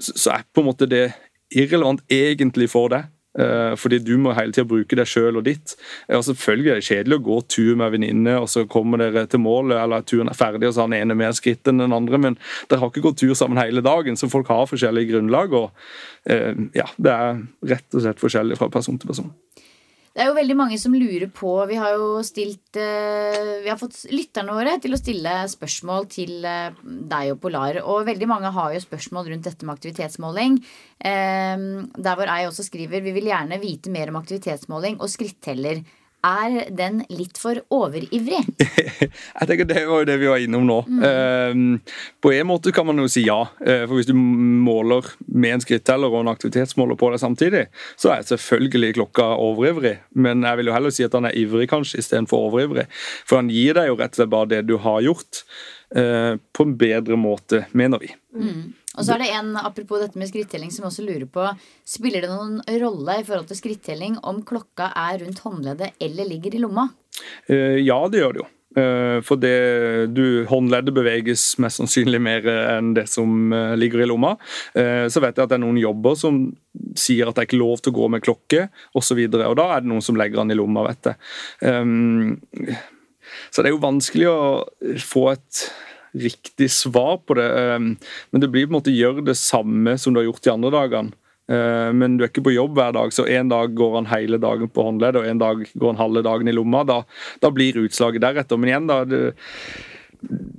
så 0.00 0.36
er 0.36 0.46
på 0.52 0.62
en 0.62 0.70
måte 0.70 0.88
det 0.90 1.06
irrelevant 1.54 2.02
egentlig 2.12 2.70
for 2.72 2.90
deg. 2.92 3.10
Eh, 3.38 3.72
fordi 3.74 3.98
du 3.98 4.12
må 4.22 4.30
hele 4.36 4.54
tida 4.54 4.66
bruke 4.68 4.94
deg 4.94 5.08
sjøl 5.10 5.40
og 5.40 5.46
ditt. 5.48 5.74
Og 6.14 6.22
selvfølgelig 6.26 6.70
er 6.70 6.78
det 6.78 6.86
kjedelig 6.86 7.18
å 7.18 7.24
gå 7.28 7.38
tur 7.50 7.72
med 7.72 7.86
en 7.88 7.94
venninne, 7.96 8.36
og 8.38 8.46
så 8.50 8.62
kommer 8.70 9.02
dere 9.02 9.26
til 9.30 9.42
målet, 9.42 9.76
eller 9.80 10.06
turen 10.06 10.30
er 10.30 10.38
ferdig, 10.38 10.68
og 10.68 10.76
så 10.76 10.84
har 10.84 10.92
den 10.92 11.00
ene 11.00 11.18
mer 11.18 11.34
skritt 11.34 11.66
enn 11.70 11.82
den 11.82 11.96
andre, 11.96 12.20
men 12.28 12.38
dere 12.70 12.82
har 12.82 12.92
ikke 12.92 13.06
gått 13.08 13.22
tur 13.24 13.34
sammen 13.38 13.58
hele 13.58 13.82
dagen, 13.84 14.18
så 14.18 14.30
folk 14.30 14.50
har 14.54 14.70
forskjellige 14.70 15.14
grunnlag. 15.14 15.54
og 15.58 16.30
eh, 16.30 16.54
ja, 16.78 16.86
Det 16.94 17.16
er 17.16 17.42
rett 17.74 17.98
og 17.98 18.06
slett 18.06 18.22
forskjellig 18.22 18.60
fra 18.60 18.70
person 18.70 19.00
til 19.00 19.10
person. 19.10 19.34
Det 20.14 20.22
er 20.22 20.28
jo 20.28 20.36
veldig 20.36 20.54
mange 20.54 20.76
som 20.78 20.94
lurer 20.94 21.26
på 21.34 21.52
Vi 21.66 21.74
har 21.74 21.96
jo 21.96 22.20
stilt 22.22 22.78
eh, 22.78 23.64
Vi 23.64 23.70
har 23.70 23.78
fått 23.80 23.96
lytterne 24.14 24.54
våre 24.54 24.76
til 24.82 24.94
å 24.94 25.00
stille 25.00 25.32
spørsmål 25.50 26.06
til 26.12 26.46
eh, 26.46 26.76
deg 26.84 27.32
og 27.32 27.40
Polar. 27.42 27.80
Og 27.82 28.06
veldig 28.06 28.28
mange 28.30 28.52
har 28.54 28.76
jo 28.76 28.84
spørsmål 28.84 29.32
rundt 29.32 29.48
dette 29.48 29.66
med 29.66 29.74
aktivitetsmåling. 29.74 30.60
Eh, 31.02 31.66
Der 31.98 32.14
hvor 32.14 32.30
jeg 32.30 32.46
også 32.46 32.68
skriver 32.68 33.02
vi 33.02 33.16
vil 33.16 33.26
gjerne 33.32 33.58
vite 33.62 33.90
mer 33.90 34.14
om 34.14 34.20
aktivitetsmåling 34.22 35.00
og 35.02 35.10
skritteller. 35.10 35.82
Er 36.24 36.70
den 36.72 37.02
litt 37.12 37.36
for 37.40 37.58
overivrig? 37.74 38.40
Jeg 39.38 39.48
tenker 39.48 39.68
Det 39.68 39.82
var 39.88 40.02
jo 40.02 40.08
det 40.08 40.16
vi 40.22 40.30
var 40.30 40.40
innom 40.40 40.64
nå. 40.64 40.78
Mm. 40.88 41.80
på 42.22 42.32
en 42.32 42.46
måte 42.48 42.72
kan 42.74 42.86
man 42.88 43.00
jo 43.02 43.08
si 43.10 43.26
ja. 43.26 43.42
Eh, 43.60 43.84
for 43.84 43.98
hvis 43.98 44.08
du 44.08 44.14
måler 44.16 45.06
med 45.26 45.58
en 45.58 45.64
skritteller 45.64 46.12
og 46.12 46.22
en 46.22 46.32
aktivitetsmåler 46.32 46.98
på 47.00 47.10
deg 47.12 47.20
samtidig, 47.20 47.64
så 48.00 48.14
er 48.14 48.26
selvfølgelig 48.28 48.94
klokka 48.98 49.26
overivrig. 49.42 49.98
Men 50.16 50.46
jeg 50.46 50.60
vil 50.60 50.70
jo 50.70 50.76
heller 50.76 50.94
si 50.94 51.04
at 51.06 51.16
han 51.16 51.28
er 51.28 51.36
ivrig, 51.38 51.68
kanskje, 51.72 52.00
istedenfor 52.00 52.48
overivrig. 52.48 52.86
For 53.28 53.42
han 53.42 53.52
gir 53.52 53.76
deg 53.76 53.90
jo 53.90 53.98
rett 54.00 54.16
og 54.16 54.22
slett 54.22 54.32
bare 54.32 54.52
det 54.54 54.62
du 54.70 54.78
har 54.80 55.04
gjort, 55.04 55.44
eh, 55.96 56.40
på 56.40 56.68
en 56.68 56.78
bedre 56.80 57.20
måte, 57.20 57.66
mener 57.76 58.00
vi. 58.02 58.14
Mm. 58.34 58.72
Og 58.94 59.06
så 59.06 59.14
er 59.14 59.24
det 59.24 59.30
en, 59.34 59.54
apropos 59.58 60.02
dette 60.02 60.18
med 60.20 60.30
skrittelling, 60.30 60.72
som 60.74 60.88
også 60.88 61.04
lurer 61.06 61.26
på 61.30 61.46
Spiller 61.88 62.24
det 62.24 62.32
noen 62.32 62.60
rolle 62.82 63.20
i 63.20 63.24
forhold 63.26 63.48
til 63.50 63.60
skrittelling 63.60 64.18
om 64.26 64.42
klokka 64.46 64.92
er 65.06 65.20
rundt 65.24 65.42
håndleddet 65.44 65.96
eller 66.02 66.28
ligger 66.30 66.54
i 66.54 66.62
lomma? 66.62 66.88
Uh, 67.50 67.80
ja, 67.80 67.98
det 68.10 68.22
gjør 68.22 68.36
det 68.36 68.44
jo. 68.44 68.50
Uh, 68.74 69.18
for 69.22 69.38
det, 69.38 69.54
du, 70.14 70.24
håndleddet 70.50 70.94
beveges 70.96 71.46
mest 71.62 71.78
sannsynlig 71.78 72.18
mer 72.22 72.48
enn 72.50 72.94
det 72.96 73.06
som 73.10 73.54
ligger 73.78 74.02
i 74.02 74.08
lomma. 74.10 74.34
så 74.74 75.22
vet 75.22 75.36
jeg 75.36 75.44
at 75.44 75.52
det 75.52 75.58
er 75.58 75.62
noen 75.62 75.78
jobber 75.78 76.18
som 76.18 76.40
sier 76.98 77.28
at 77.28 77.36
det 77.36 77.44
er 77.44 77.48
ikke 77.50 77.60
lov 77.60 77.82
til 77.82 77.94
å 77.94 77.98
gå 78.00 78.08
med 78.14 78.24
klokke 78.24 78.66
osv. 78.94 79.20
Og, 79.26 79.38
så 79.38 79.46
og 79.46 79.56
da 79.60 79.68
er 79.74 79.84
det 79.84 79.92
noen 79.92 80.04
som 80.04 80.18
legger 80.18 80.42
den 80.42 80.54
i 80.54 80.58
lomma, 80.58 80.86
vet 80.88 81.12
jeg. 81.12 81.22
Um, 81.62 82.34
så 83.50 83.62
det 83.62 83.70
er 83.70 83.74
jo 83.74 83.82
vanskelig 83.82 84.30
å 84.30 84.38
få 85.02 85.28
et 85.32 85.64
riktig 86.14 86.70
svar 86.70 87.18
på 87.26 87.36
det. 87.38 87.48
Ehm, 87.58 87.94
men 88.30 88.40
det 88.42 88.50
blir 88.52 88.66
på 88.66 88.74
en 88.74 88.78
måte 88.78 88.94
gjøre 88.94 89.24
det 89.26 89.36
samme 89.40 89.96
som 89.98 90.14
du 90.14 90.22
har 90.22 90.28
gjort 90.28 90.44
de 90.44 90.52
andre 90.52 90.72
dagene. 90.74 91.16
Ehm, 91.50 91.98
men 92.00 92.16
du 92.16 92.24
er 92.24 92.30
ikke 92.30 92.46
på 92.46 92.54
jobb 92.54 92.78
hver 92.78 92.94
dag, 92.96 93.12
så 93.12 93.26
en 93.28 93.50
dag 93.52 93.74
går 93.76 93.98
han 94.00 94.12
hele 94.12 94.40
dagen 94.42 94.70
på 94.70 94.86
håndledd, 94.86 95.18
og 95.20 95.28
en 95.28 95.42
dag 95.42 95.64
går 95.74 95.92
han 95.92 96.02
halve 96.02 96.24
dagen 96.26 96.48
i 96.48 96.56
lomma. 96.56 96.84
Da, 96.88 97.02
da 97.42 97.52
blir 97.54 97.82
utslaget 97.84 98.24
deretter. 98.24 98.60
Men 98.60 98.72
igjen, 98.72 98.88
da 98.90 99.02
det, 99.08 99.22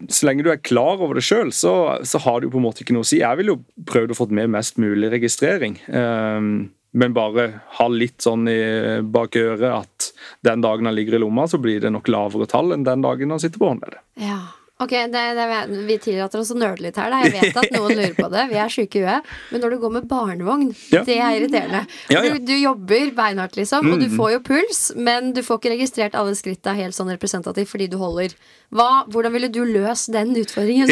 så 0.09 0.27
lenge 0.27 0.45
du 0.45 0.51
er 0.53 0.61
klar 0.61 1.01
over 1.01 1.17
det 1.17 1.25
sjøl, 1.25 1.51
så, 1.55 1.73
så, 2.05 2.21
har 2.21 2.43
jo 2.43 2.51
på 2.53 2.59
en 2.61 2.67
måte 2.67 2.83
ikke 2.85 2.95
noe 2.95 3.05
å 3.05 3.09
si. 3.09 3.21
Jeg 3.23 3.39
ville 3.39 3.55
jo 3.55 3.85
prøvd 3.89 4.13
å 4.13 4.17
få 4.17 4.29
med 4.29 4.51
mest 4.53 4.77
mulig 4.81 5.09
registrering. 5.13 5.79
Um, 5.89 6.69
men 6.95 7.15
bare 7.15 7.47
ha 7.79 7.87
litt 7.91 8.23
sånn 8.23 8.47
i 8.47 8.59
bak 9.03 9.35
øret 9.35 9.65
at 9.67 10.11
den 10.47 10.61
dagen 10.63 10.87
han 10.87 10.95
ligger 10.95 11.17
i 11.17 11.23
lomma, 11.25 11.47
så 11.51 11.59
blir 11.59 11.81
det 11.83 11.91
nok 11.91 12.07
lavere 12.07 12.47
tall 12.47 12.71
enn 12.71 12.85
den 12.87 13.03
dagen 13.03 13.33
han 13.35 13.41
sitter 13.43 13.59
på 13.59 13.73
håndleddet. 13.73 13.99
Ja. 14.21 14.39
Ok, 14.77 14.89
det, 14.89 15.07
det, 15.09 15.67
Vi 15.87 15.95
tillater 16.03 16.41
oss 16.41 16.49
å 16.51 16.57
nøle 16.59 16.89
litt 16.89 16.97
her. 16.99 17.07
Da. 17.13 17.21
Jeg 17.23 17.31
vet 17.37 17.59
at 17.61 17.71
noen 17.71 17.95
lurer 17.95 18.15
på 18.17 18.27
det. 18.33 18.41
Vi 18.49 18.57
er 18.59 18.73
sjuke 18.73 18.99
i 18.99 19.03
huet. 19.05 19.29
Men 19.53 19.63
når 19.63 19.71
du 19.71 19.77
går 19.85 19.93
med 19.93 20.07
barnevogn, 20.09 20.65
ja. 20.91 21.03
det 21.07 21.15
er 21.15 21.37
irriterende. 21.37 21.85
Ja, 22.11 22.19
ja. 22.19 22.33
Du, 22.35 22.43
du, 22.43 22.55
jobber 22.59 23.13
beinhardt, 23.15 23.55
liksom, 23.55 23.87
og 23.93 24.03
du 24.03 24.09
mm. 24.11 24.17
får 24.19 24.33
jo 24.33 24.41
puls, 24.49 24.81
men 24.99 25.31
du 25.35 25.39
får 25.45 25.61
ikke 25.61 25.71
registrert 25.77 26.17
alle 26.19 26.35
skritta 26.35 26.73
helt 26.75 26.97
sånn 26.97 27.13
representativt 27.13 27.71
fordi 27.71 27.87
du 27.93 27.95
holder. 28.01 28.35
Hva, 28.75 29.05
hvordan 29.13 29.31
ville 29.35 29.47
du 29.53 29.61
løst 29.63 30.09
den 30.11 30.33
utfordringen? 30.35 30.91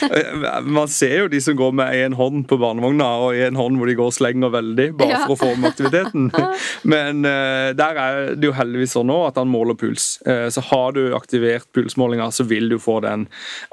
Man 0.76 0.90
ser 0.90 1.24
jo 1.24 1.30
de 1.30 1.38
som 1.44 1.54
går 1.58 1.74
med 1.76 1.94
én 1.94 2.16
hånd 2.18 2.48
på 2.50 2.58
barnevogna 2.58 3.06
og 3.28 3.38
én 3.38 3.54
hånd 3.58 3.78
hvor 3.78 3.90
de 3.90 3.96
går 4.00 4.10
og 4.10 4.16
slenger 4.16 4.50
veldig, 4.56 4.88
bare 4.98 5.22
for 5.22 5.36
å 5.36 5.38
få 5.44 5.52
med 5.54 5.70
aktiviteten. 5.70 6.30
Men 6.94 7.22
uh, 7.22 7.70
der 7.78 8.02
er 8.08 8.20
det 8.34 8.50
jo 8.50 8.56
heldigvis 8.58 8.96
sånn 8.96 9.06
nå 9.12 9.20
at 9.28 9.38
han 9.38 9.52
måler 9.52 9.78
puls. 9.78 10.16
Uh, 10.26 10.48
så 10.50 10.64
har 10.72 10.98
du 10.98 11.04
aktivert 11.14 11.70
pulsmålinga, 11.76 12.32
så 12.34 12.48
vil 12.50 12.72
du 12.72 12.80
få 12.82 12.98
den 13.04 13.26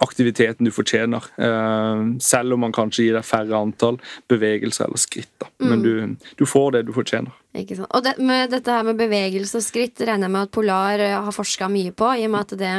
aktiviteten 0.04 0.68
du 0.68 0.74
fortjener. 0.76 1.28
Eh, 1.42 2.06
selv 2.24 2.58
om 2.58 2.66
man 2.66 2.76
kanskje 2.76 3.08
gir 3.08 3.20
deg 3.20 3.28
færre 3.28 3.60
antall 3.60 4.00
bevegelser 4.32 4.88
eller 4.90 5.02
skritt. 5.02 5.34
Da. 5.42 5.50
Men 5.64 5.82
mm. 5.82 5.86
du, 5.86 6.34
du 6.42 6.46
får 6.50 6.78
det 6.78 6.86
du 6.90 6.96
fortjener. 6.96 7.36
Ikke 7.52 7.76
sant. 7.76 7.90
Og 7.92 8.06
det, 8.06 8.14
dette 8.48 8.72
her 8.72 8.86
med 8.88 8.96
bevegelse 8.96 9.60
og 9.60 9.64
skritt 9.66 10.00
regner 10.00 10.30
jeg 10.30 10.32
med 10.32 10.46
at 10.48 10.52
Polar 10.56 11.02
eh, 11.04 11.18
har 11.20 11.36
forska 11.36 11.68
mye 11.68 11.92
på, 11.92 12.08
i 12.16 12.24
og 12.24 12.32
med 12.32 12.46
at 12.46 12.54
det, 12.56 12.70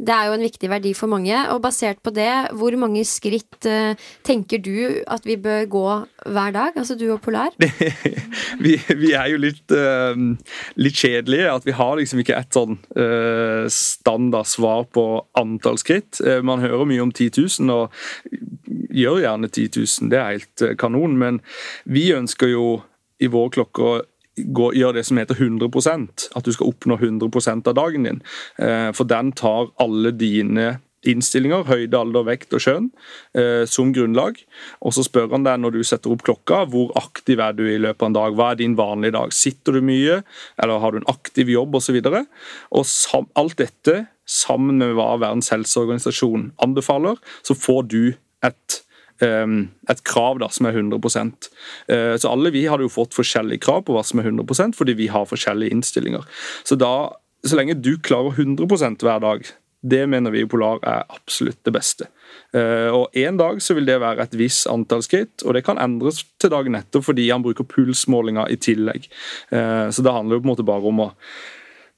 det, 0.00 0.14
er 0.14 0.30
jo 0.30 0.36
en 0.38 0.44
viktig 0.46 0.70
verdi 0.72 0.92
for 0.96 1.12
mange. 1.12 1.36
Og 1.52 1.60
basert 1.64 2.00
på 2.00 2.12
det, 2.16 2.30
hvor 2.56 2.72
mange 2.80 3.02
skritt 3.04 3.68
uh, 3.68 3.92
tenker 4.24 4.62
du 4.64 5.02
at 5.12 5.28
vi 5.28 5.36
bør 5.36 5.68
gå 5.68 5.84
hver 6.24 6.54
dag? 6.56 6.78
Altså 6.80 6.96
du 6.96 7.04
og 7.12 7.20
Polar? 7.24 7.52
vi, 8.64 8.78
vi, 8.88 9.12
er 9.12 9.28
jo 9.34 9.42
litt, 9.44 9.76
uh, 9.76 10.16
litt 10.80 11.04
kjedelige. 11.04 11.52
At 11.52 11.68
vi 11.68 11.76
har 11.76 12.00
liksom 12.00 12.24
ikke 12.24 12.40
et 12.40 12.56
sånn 12.56 12.80
uh, 12.96 13.68
standard 13.68 14.48
svar 14.48 14.88
på 14.88 15.06
antall 15.36 15.76
skritt. 15.82 16.22
man 16.46 16.64
hører 16.64 16.88
mye 16.88 17.04
om 17.04 17.12
10 17.12 17.60
000, 17.60 17.70
og 17.74 17.92
gjør 18.94 19.20
gjerne 19.20 19.52
10 19.52 19.68
000, 19.76 20.10
det 20.12 20.18
er 20.20 20.34
helt 20.38 20.66
kanon, 20.80 21.16
men 21.20 21.40
vi 21.84 22.08
ønsker 22.16 22.52
jo 22.54 22.66
i 23.22 23.30
vår 23.30 23.52
klokke 23.54 23.92
gjør 24.36 24.96
det 24.96 25.04
som 25.06 25.20
heter 25.20 25.38
100% 25.38 26.28
At 26.34 26.46
du 26.46 26.52
skal 26.52 26.72
oppnå 26.72 26.98
100 26.98 27.68
av 27.68 27.74
dagen 27.74 28.08
din. 28.08 28.22
Eh, 28.58 28.90
for 28.92 29.04
den 29.04 29.32
tar 29.32 29.70
alle 29.78 30.10
dine 30.10 30.78
innstillinger, 31.08 31.66
høyde, 31.68 31.98
alder, 31.98 32.24
vekt 32.26 32.54
og 32.56 32.62
kjønn, 32.64 32.88
eh, 33.36 33.64
som 33.68 33.92
grunnlag. 33.94 34.38
Og 34.80 34.94
så 34.96 35.04
spør 35.04 35.30
han 35.34 35.44
deg 35.46 35.60
når 35.60 35.76
du 35.76 35.82
setter 35.84 36.12
opp 36.14 36.24
klokka, 36.26 36.64
hvor 36.70 36.92
aktiv 36.96 37.40
er 37.40 37.52
du 37.52 37.64
i 37.68 37.78
løpet 37.78 38.02
av 38.02 38.10
en 38.10 38.18
dag? 38.18 38.38
Hva 38.38 38.50
er 38.52 38.60
din 38.62 38.76
vanlige 38.78 39.16
dag? 39.18 39.32
Sitter 39.36 39.76
du 39.76 39.84
mye, 39.84 40.22
eller 40.58 40.80
har 40.80 40.92
du 40.92 41.02
en 41.02 41.12
aktiv 41.12 41.52
jobb 41.52 41.76
osv.? 41.76 42.00
Og, 42.00 42.84
så 42.88 43.20
og 43.20 43.28
alt 43.36 43.58
dette, 43.60 44.06
sammen 44.24 44.80
med 44.80 44.94
hva 44.96 45.18
Verdens 45.20 45.52
helseorganisasjon 45.52 46.52
anbefaler, 46.64 47.20
så 47.44 47.54
får 47.54 47.82
du 47.92 48.14
et 48.44 48.83
et 49.22 50.04
krav 50.04 50.40
da, 50.42 50.48
som 50.50 50.66
er 50.66 50.74
100 50.74 50.98
eh, 51.88 52.16
Så 52.18 52.30
alle 52.30 52.50
vi 52.50 52.66
hadde 52.66 52.82
jo 52.82 52.92
fått 52.92 53.14
forskjellige 53.14 53.62
krav 53.62 53.84
på 53.86 53.94
hva 53.94 54.02
som 54.02 54.18
er 54.18 54.30
100% 54.30 54.74
fordi 54.74 54.96
vi 54.98 55.06
har 55.12 55.28
forskjellige 55.30 55.70
innstillinger. 55.70 56.24
Så 56.64 56.74
da, 56.74 57.12
så 57.46 57.56
lenge 57.56 57.78
du 57.78 57.96
klarer 57.98 58.34
100% 58.34 59.04
hver 59.04 59.22
dag, 59.22 59.46
det 59.84 60.06
mener 60.08 60.32
vi 60.32 60.40
i 60.42 60.48
Polar 60.48 60.80
er 60.82 61.04
absolutt 61.12 61.60
det 61.66 61.74
beste. 61.76 62.08
Eh, 62.56 62.88
og 62.88 63.12
En 63.12 63.36
dag 63.36 63.60
så 63.62 63.76
vil 63.76 63.86
det 63.86 64.00
være 64.00 64.24
et 64.24 64.38
visst 64.38 64.68
antall 64.70 65.04
skritt, 65.04 65.44
og 65.44 65.54
det 65.54 65.64
kan 65.66 65.78
endres 65.78 66.22
til 66.40 66.52
dagen 66.54 66.78
etter 66.78 67.04
fordi 67.04 67.28
han 67.30 67.44
bruker 67.44 67.68
pulsmålinger 67.68 68.48
i 68.50 68.56
tillegg. 68.56 69.10
Eh, 69.52 69.90
så 69.92 70.02
det 70.02 70.14
handler 70.14 70.38
jo 70.38 70.44
på 70.44 70.48
en 70.48 70.54
måte 70.54 70.66
bare 70.66 70.88
om 70.88 71.04
å 71.04 71.12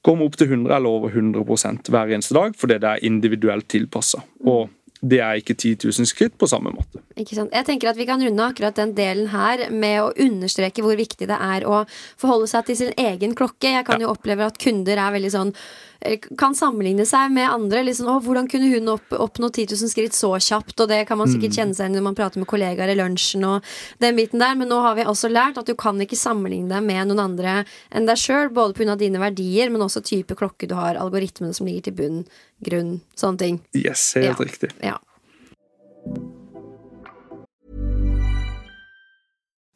komme 0.05 0.27
opp 0.27 0.35
til 0.39 0.51
100 0.51 0.75
eller 0.75 0.99
over 0.99 1.15
100 1.15 1.89
hver 1.91 2.11
eneste 2.11 2.35
dag, 2.35 2.55
fordi 2.55 2.79
det 2.83 2.91
er 2.91 3.07
individuelt 3.07 3.67
tilpassa. 3.71 4.21
Og 4.45 4.69
det 5.01 5.19
er 5.21 5.37
ikke 5.37 5.53
10 5.53 5.75
000 5.85 6.09
skritt 6.09 6.37
på 6.39 6.49
samme 6.49 6.71
måte. 6.73 7.01
Ikke 7.17 7.35
sant? 7.37 7.53
Jeg 7.53 7.65
tenker 7.67 7.91
at 7.91 7.97
Vi 7.97 8.05
kan 8.09 8.21
runde 8.21 8.45
akkurat 8.45 8.77
den 8.77 8.95
delen 8.97 9.29
her 9.29 9.67
med 9.69 10.01
å 10.01 10.13
understreke 10.25 10.81
hvor 10.85 10.97
viktig 10.97 11.27
det 11.29 11.37
er 11.37 11.67
å 11.69 11.83
forholde 12.17 12.49
seg 12.49 12.65
til 12.69 12.79
sin 12.81 12.93
egen 12.97 13.35
klokke. 13.37 13.75
Jeg 13.75 13.85
kan 13.85 14.01
ja. 14.01 14.07
jo 14.07 14.15
oppleve 14.15 14.47
at 14.47 14.57
kunder 14.61 14.97
er 14.97 15.13
veldig 15.13 15.33
sånn 15.33 15.53
kan 16.37 16.55
sammenligne 16.55 17.05
seg 17.07 17.31
med 17.33 17.49
andre. 17.49 17.83
Liksom, 17.83 18.07
å, 18.07 18.19
'Hvordan 18.23 18.49
kunne 18.51 18.69
hun 18.71 18.89
opp, 18.93 19.11
oppnå 19.11 19.49
10 19.49 19.73
000 19.73 19.91
skritt 19.91 20.13
så 20.13 20.31
kjapt?' 20.37 20.79
Og 20.81 20.87
det 20.89 21.07
kan 21.07 21.17
man 21.17 21.27
sikkert 21.27 21.53
mm. 21.53 21.57
kjenne 21.57 21.75
seg 21.75 21.91
når 21.91 22.05
man 22.05 22.15
prater 22.15 22.39
med 22.39 22.47
kollegaer 22.47 22.93
i 22.93 22.97
lunsjen. 22.99 23.43
og 23.43 23.63
den 23.99 24.15
biten 24.15 24.39
der, 24.39 24.55
Men 24.55 24.69
nå 24.69 24.81
har 24.81 24.95
vi 24.95 25.03
også 25.03 25.29
lært 25.29 25.57
at 25.57 25.65
du 25.65 25.75
kan 25.75 25.99
ikke 25.99 26.15
sammenligne 26.15 26.69
deg 26.69 26.83
med 26.83 27.07
noen 27.07 27.19
andre 27.19 27.65
enn 27.91 28.05
deg 28.05 28.17
sjøl. 28.17 28.49
Både 28.49 28.73
pga. 28.73 28.95
dine 28.95 29.19
verdier, 29.19 29.69
men 29.69 29.81
også 29.81 30.03
type 30.03 30.35
klokke 30.35 30.67
du 30.67 30.75
har, 30.75 30.95
algoritmene 30.95 31.53
som 31.53 31.67
ligger 31.67 31.89
til 31.89 31.93
bunn, 31.93 32.25
grunn, 32.63 33.01
sånne 33.15 33.37
ting. 33.37 33.61
Yes, 33.73 34.13
helt 34.15 34.39
ja. 34.39 34.45
riktig. 34.45 34.71
Ja. 34.81 34.97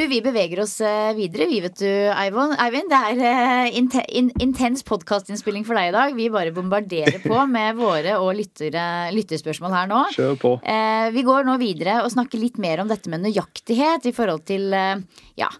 Du, 0.00 0.06
vi 0.08 0.22
beveger 0.24 0.62
oss 0.62 0.78
eh, 0.80 1.10
videre, 1.12 1.44
vi, 1.50 1.58
vet 1.60 1.74
du, 1.76 1.84
Eivind. 1.84 2.88
Det 2.88 2.96
er 2.96 3.18
eh, 3.20 3.74
inte, 3.76 4.00
in, 4.16 4.30
intens 4.40 4.80
podkastinnspilling 4.88 5.66
for 5.68 5.76
deg 5.76 5.90
i 5.90 5.92
dag. 5.92 6.14
Vi 6.16 6.30
bare 6.32 6.54
bombarderer 6.56 7.18
på 7.20 7.36
med 7.56 7.76
våre 7.76 8.14
og 8.16 8.30
lyttere, 8.38 9.10
lytterspørsmål 9.12 9.76
her 9.76 9.90
nå. 9.90 9.98
Kjør 10.14 10.40
på. 10.40 10.54
Eh, 10.64 11.10
vi 11.12 11.26
går 11.26 11.44
nå 11.44 11.58
videre 11.60 11.98
og 12.00 12.14
snakker 12.16 12.40
litt 12.40 12.56
mer 12.56 12.80
om 12.80 12.88
dette 12.88 13.12
med 13.12 13.26
nøyaktighet 13.26 14.08
i 14.08 14.14
forhold 14.16 14.46
til 14.48 14.72
ja, 14.72 15.52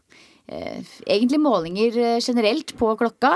egentlig 0.49 1.43
målinger 1.45 2.01
generelt 2.25 2.73
på 2.81 2.95
klokka, 2.99 3.35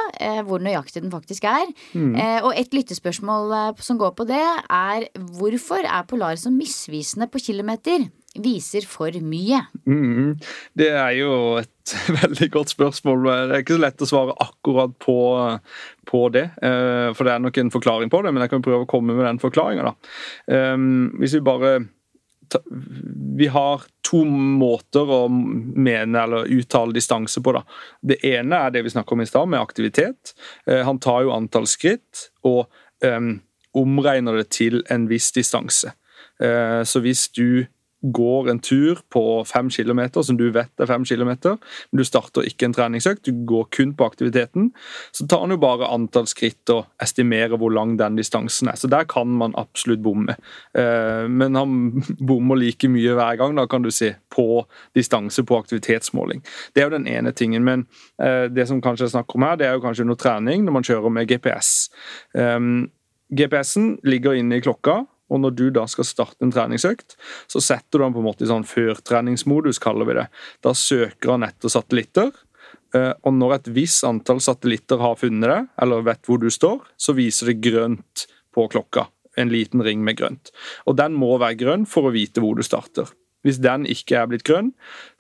hvor 0.48 0.64
nøyaktig 0.64 1.04
den 1.04 1.12
faktisk 1.12 1.44
er. 1.46 1.68
Mm. 1.92 2.16
og 2.48 2.50
et 2.56 2.72
lyttespørsmål 2.74 3.76
som 3.84 4.00
går 4.00 4.16
på 4.16 4.26
det, 4.32 4.42
er 4.72 5.10
hvorfor 5.36 5.84
er 5.84 6.08
Polar 6.08 6.40
så 6.40 6.50
misvisende 6.50 7.28
på 7.28 7.44
kilometer? 7.44 8.08
Viser 8.42 8.82
for 8.90 9.14
mye. 9.22 9.60
Mm, 9.86 10.34
Det 10.74 10.88
er 10.90 11.10
jo 11.20 11.56
et 11.60 11.94
veldig 12.22 12.48
godt 12.50 12.72
spørsmål. 12.74 13.24
Det 13.28 13.56
er 13.58 13.62
ikke 13.62 13.76
så 13.76 13.82
lett 13.84 14.02
å 14.02 14.08
svare 14.10 14.34
akkurat 14.42 14.94
på, 14.98 15.16
på 16.10 16.22
det. 16.34 16.46
eh, 16.62 17.12
For 17.14 17.24
det 17.28 17.34
er 17.36 17.44
nok 17.44 17.58
en 17.62 17.70
forklaring 17.70 18.10
på 18.10 18.22
det, 18.24 18.32
men 18.34 18.42
jeg 18.42 18.50
kan 18.56 18.64
prøve 18.64 18.86
å 18.86 18.90
komme 18.90 19.14
med 19.14 19.26
den 19.28 19.38
forklaringa. 19.42 19.94
Hvis 21.20 21.36
vi 21.38 21.44
bare 21.46 21.74
Vi 23.38 23.46
har 23.50 23.82
to 24.04 24.20
måter 24.28 25.08
å 25.10 25.22
mene 25.30 26.20
eller 26.22 26.50
uttale 26.52 26.92
distanse 26.94 27.40
på. 27.42 27.54
da. 27.56 27.62
Det 28.02 28.18
ene 28.28 28.58
er 28.66 28.70
det 28.74 28.82
vi 28.84 28.92
snakka 28.92 29.14
om 29.16 29.22
i 29.24 29.26
stad, 29.26 29.48
med 29.48 29.60
aktivitet. 29.62 30.34
Eh, 30.66 30.82
Han 30.84 30.98
tar 30.98 31.22
jo 31.24 31.32
antall 31.34 31.66
skritt 31.66 32.28
og 32.44 32.66
em, 33.02 33.40
omregner 33.74 34.36
det 34.42 34.50
til 34.54 34.82
en 34.90 35.06
viss 35.10 35.32
distanse. 35.32 35.94
Eh, 36.40 36.82
Så 36.84 37.00
hvis 37.02 37.28
du 37.32 37.66
går 38.12 38.50
en 38.50 38.60
tur 38.60 39.00
på 39.12 39.44
fem 39.48 39.70
kilometer, 39.70 40.22
som 40.22 40.36
du 40.36 40.50
vet 40.52 40.80
er 40.80 40.88
fem 40.90 41.04
kilometer, 41.08 41.56
men 41.90 42.00
du 42.00 42.04
starter 42.04 42.46
ikke 42.48 42.68
en 42.68 42.76
treningsøkt, 42.76 43.24
du 43.24 43.44
går 43.48 43.68
kun 43.74 43.94
på 43.96 44.08
aktiviteten, 44.08 44.70
så 45.14 45.26
tar 45.30 45.44
han 45.44 45.54
jo 45.54 45.60
bare 45.62 45.88
antall 45.94 46.28
skritt 46.30 46.70
og 46.74 46.84
estimerer 47.02 47.56
hvor 47.60 47.72
lang 47.72 47.96
den 48.00 48.18
distansen 48.20 48.68
er. 48.68 48.78
Så 48.80 48.90
der 48.92 49.06
kan 49.08 49.30
man 49.30 49.56
absolutt 49.60 50.02
bomme. 50.04 50.36
Eh, 50.76 51.28
Men 51.28 51.54
han 51.54 52.02
bommer 52.28 52.56
like 52.60 52.88
mye 52.88 53.14
hver 53.16 53.38
gang, 53.40 53.56
da 53.56 53.66
kan 53.66 53.82
du 53.82 53.90
si, 53.90 54.12
på 54.34 54.64
distanse 54.94 55.44
på 55.44 55.58
aktivitetsmåling. 55.58 56.42
Det 56.74 56.82
er 56.82 56.90
jo 56.90 56.96
den 56.98 57.08
ene 57.08 57.32
tingen, 57.32 57.64
men 57.64 57.86
eh, 58.20 58.50
det 58.52 58.68
som 58.68 58.82
kanskje 58.82 59.08
jeg 59.08 59.16
snakker 59.16 59.38
om 59.38 59.46
her, 59.48 59.56
det 59.56 59.66
er 59.68 59.78
jo 59.78 59.84
kanskje 59.84 60.04
under 60.04 60.18
trening, 60.20 60.64
når 60.64 60.78
man 60.78 60.86
kjører 60.86 61.14
med 61.14 61.30
GPS. 61.30 61.88
Um, 62.34 62.90
GPS-en 63.34 63.98
ligger 64.04 64.36
inne 64.36 64.58
i 64.58 64.64
klokka, 64.64 65.04
og 65.32 65.40
når 65.40 65.54
du 65.56 65.64
da 65.74 65.86
skal 65.90 66.06
starte 66.06 66.44
en 66.44 66.52
treningsøkt, 66.52 67.16
så 67.50 67.62
setter 67.62 67.98
du 67.98 68.04
den 68.04 68.16
på 68.16 68.22
en 68.22 68.28
måte 68.28 68.44
i 68.44 68.50
sånn 68.50 68.66
førtreningsmodus, 68.68 69.80
kaller 69.82 70.08
vi 70.08 70.18
det. 70.20 70.26
Da 70.64 70.74
søker 70.76 71.34
han 71.34 71.46
etter 71.46 71.72
satellitter, 71.72 72.30
eh, 72.96 73.12
og 73.24 73.36
når 73.38 73.58
et 73.58 73.72
visst 73.78 74.06
antall 74.08 74.42
satellitter 74.44 75.00
har 75.02 75.18
funnet 75.20 75.50
det, 75.50 75.60
eller 75.82 76.06
vet 76.06 76.28
hvor 76.28 76.42
du 76.42 76.50
står, 76.52 76.84
så 77.00 77.16
viser 77.16 77.52
det 77.52 77.62
grønt 77.64 78.26
på 78.54 78.68
klokka. 78.70 79.08
En 79.40 79.50
liten 79.50 79.82
ring 79.82 80.04
med 80.06 80.20
grønt. 80.20 80.52
Og 80.86 80.94
den 81.00 81.16
må 81.18 81.32
være 81.42 81.58
grønn 81.58 81.88
for 81.90 82.06
å 82.06 82.14
vite 82.14 82.42
hvor 82.44 82.54
du 82.54 82.62
starter. 82.62 83.08
Hvis 83.44 83.58
den 83.60 83.88
ikke 83.90 84.20
er 84.20 84.28
blitt 84.30 84.46
grønn, 84.46 84.70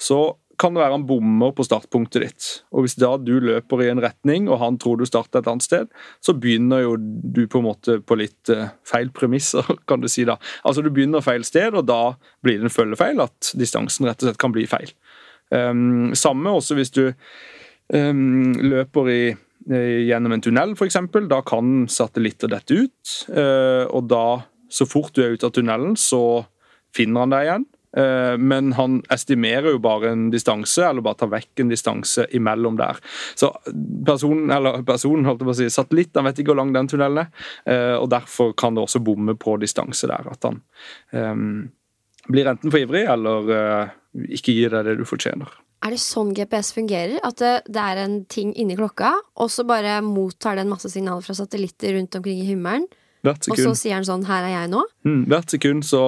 så 0.00 0.36
kan 0.64 0.72
det 0.72 0.80
være 0.80 0.96
han 0.96 1.04
bommer 1.08 1.52
på 1.52 1.66
startpunktet 1.66 2.22
ditt. 2.24 2.46
Og 2.72 2.86
Hvis 2.86 2.96
da 2.96 3.12
du 3.20 3.34
løper 3.42 3.82
i 3.84 3.90
en 3.92 4.00
retning, 4.00 4.48
og 4.48 4.62
han 4.62 4.78
tror 4.80 4.96
du 4.96 5.04
starter 5.08 5.42
et 5.42 5.50
annet 5.50 5.66
sted, 5.66 5.90
så 6.24 6.32
begynner 6.32 6.84
jo 6.86 6.94
du 6.98 7.44
på 7.50 7.60
en 7.60 7.66
måte 7.68 7.98
på 8.00 8.16
litt 8.16 8.52
eh, 8.52 8.72
feil 8.88 9.12
premisser, 9.12 9.68
kan 9.88 10.00
du 10.00 10.08
si 10.08 10.24
da. 10.28 10.38
Altså 10.64 10.84
Du 10.84 10.88
begynner 10.94 11.24
feil 11.24 11.44
sted, 11.44 11.76
og 11.76 11.84
da 11.90 12.16
blir 12.44 12.58
det 12.58 12.70
en 12.70 12.76
følgefeil, 12.76 13.20
at 13.24 13.52
distansen 13.60 14.08
rett 14.08 14.24
og 14.24 14.30
slett 14.30 14.40
kan 14.40 14.54
bli 14.54 14.64
feil. 14.70 14.94
Um, 15.52 16.14
samme 16.16 16.50
også 16.56 16.74
hvis 16.78 16.90
du 16.94 17.04
um, 17.92 18.54
løper 18.64 19.10
i, 19.12 19.20
eh, 19.68 20.00
gjennom 20.08 20.34
en 20.34 20.42
tunnel, 20.44 20.74
f.eks. 20.78 20.98
Da 21.30 21.42
kan 21.46 21.84
satellitter 21.92 22.50
dette 22.50 22.80
ut, 22.86 23.14
eh, 23.28 23.84
og 23.84 24.08
da, 24.10 24.24
så 24.72 24.88
fort 24.88 25.12
du 25.14 25.22
er 25.24 25.36
ute 25.36 25.46
av 25.46 25.54
tunnelen, 25.54 25.98
så 26.00 26.46
finner 26.96 27.26
han 27.26 27.34
deg 27.34 27.48
igjen. 27.48 27.68
Eh, 27.96 28.38
Men 28.38 28.72
han 28.72 29.02
estimerer 29.10 29.74
jo 29.74 29.78
bare 29.82 30.10
en 30.12 30.28
distanse, 30.30 30.82
eller 30.86 31.04
bare 31.04 31.20
tar 31.22 31.30
vekk 31.32 31.62
en 31.62 31.70
distanse 31.70 32.26
imellom 32.34 32.78
der. 32.80 32.98
Så 33.38 33.52
personen, 34.06 34.50
eller 34.50 34.82
personen, 34.86 35.26
holdt 35.28 35.44
jeg 35.44 35.50
på 35.50 35.54
å 35.54 35.58
si, 35.62 35.70
satellitten 35.72 36.26
vet 36.26 36.40
ikke 36.40 36.52
hvor 36.52 36.62
lang 36.62 36.74
den 36.74 36.90
tunnelen 36.90 37.24
er, 37.24 37.50
eh, 37.70 37.94
og 37.98 38.10
derfor 38.12 38.54
kan 38.58 38.74
det 38.74 38.84
også 38.84 39.02
bomme 39.04 39.36
på 39.38 39.58
distanse 39.62 40.10
der. 40.10 40.30
At 40.34 40.48
han 40.48 40.62
um, 41.12 41.68
blir 42.30 42.48
enten 42.50 42.72
for 42.72 42.82
ivrig, 42.82 43.04
eller 43.10 43.52
uh, 43.52 43.94
ikke 44.34 44.54
gir 44.56 44.74
deg 44.74 44.88
det 44.88 44.98
du 44.98 45.06
fortjener. 45.08 45.50
Er 45.84 45.92
det 45.92 46.00
sånn 46.00 46.32
GPS 46.32 46.72
fungerer? 46.72 47.18
At 47.26 47.38
det, 47.42 47.54
det 47.68 47.80
er 47.82 48.00
en 48.00 48.22
ting 48.32 48.54
inni 48.56 48.76
klokka, 48.78 49.12
og 49.36 49.50
så 49.52 49.66
bare 49.68 49.98
mottar 50.04 50.56
den 50.56 50.70
masse 50.72 50.88
signaler 50.90 51.24
fra 51.24 51.36
satellitter 51.36 51.98
rundt 51.98 52.16
omkring 52.16 52.40
i 52.40 52.48
himmelen? 52.48 52.88
Hvert 53.24 53.48
Og 53.50 53.56
så 53.56 53.70
sier 53.80 53.94
han 53.96 54.04
sånn 54.04 54.24
'her 54.28 54.44
er 54.44 54.52
jeg 54.52 54.70
nå'? 54.70 54.82
mm, 55.08 55.22
hvert 55.32 55.50
sekund 55.50 55.84
så 55.88 56.00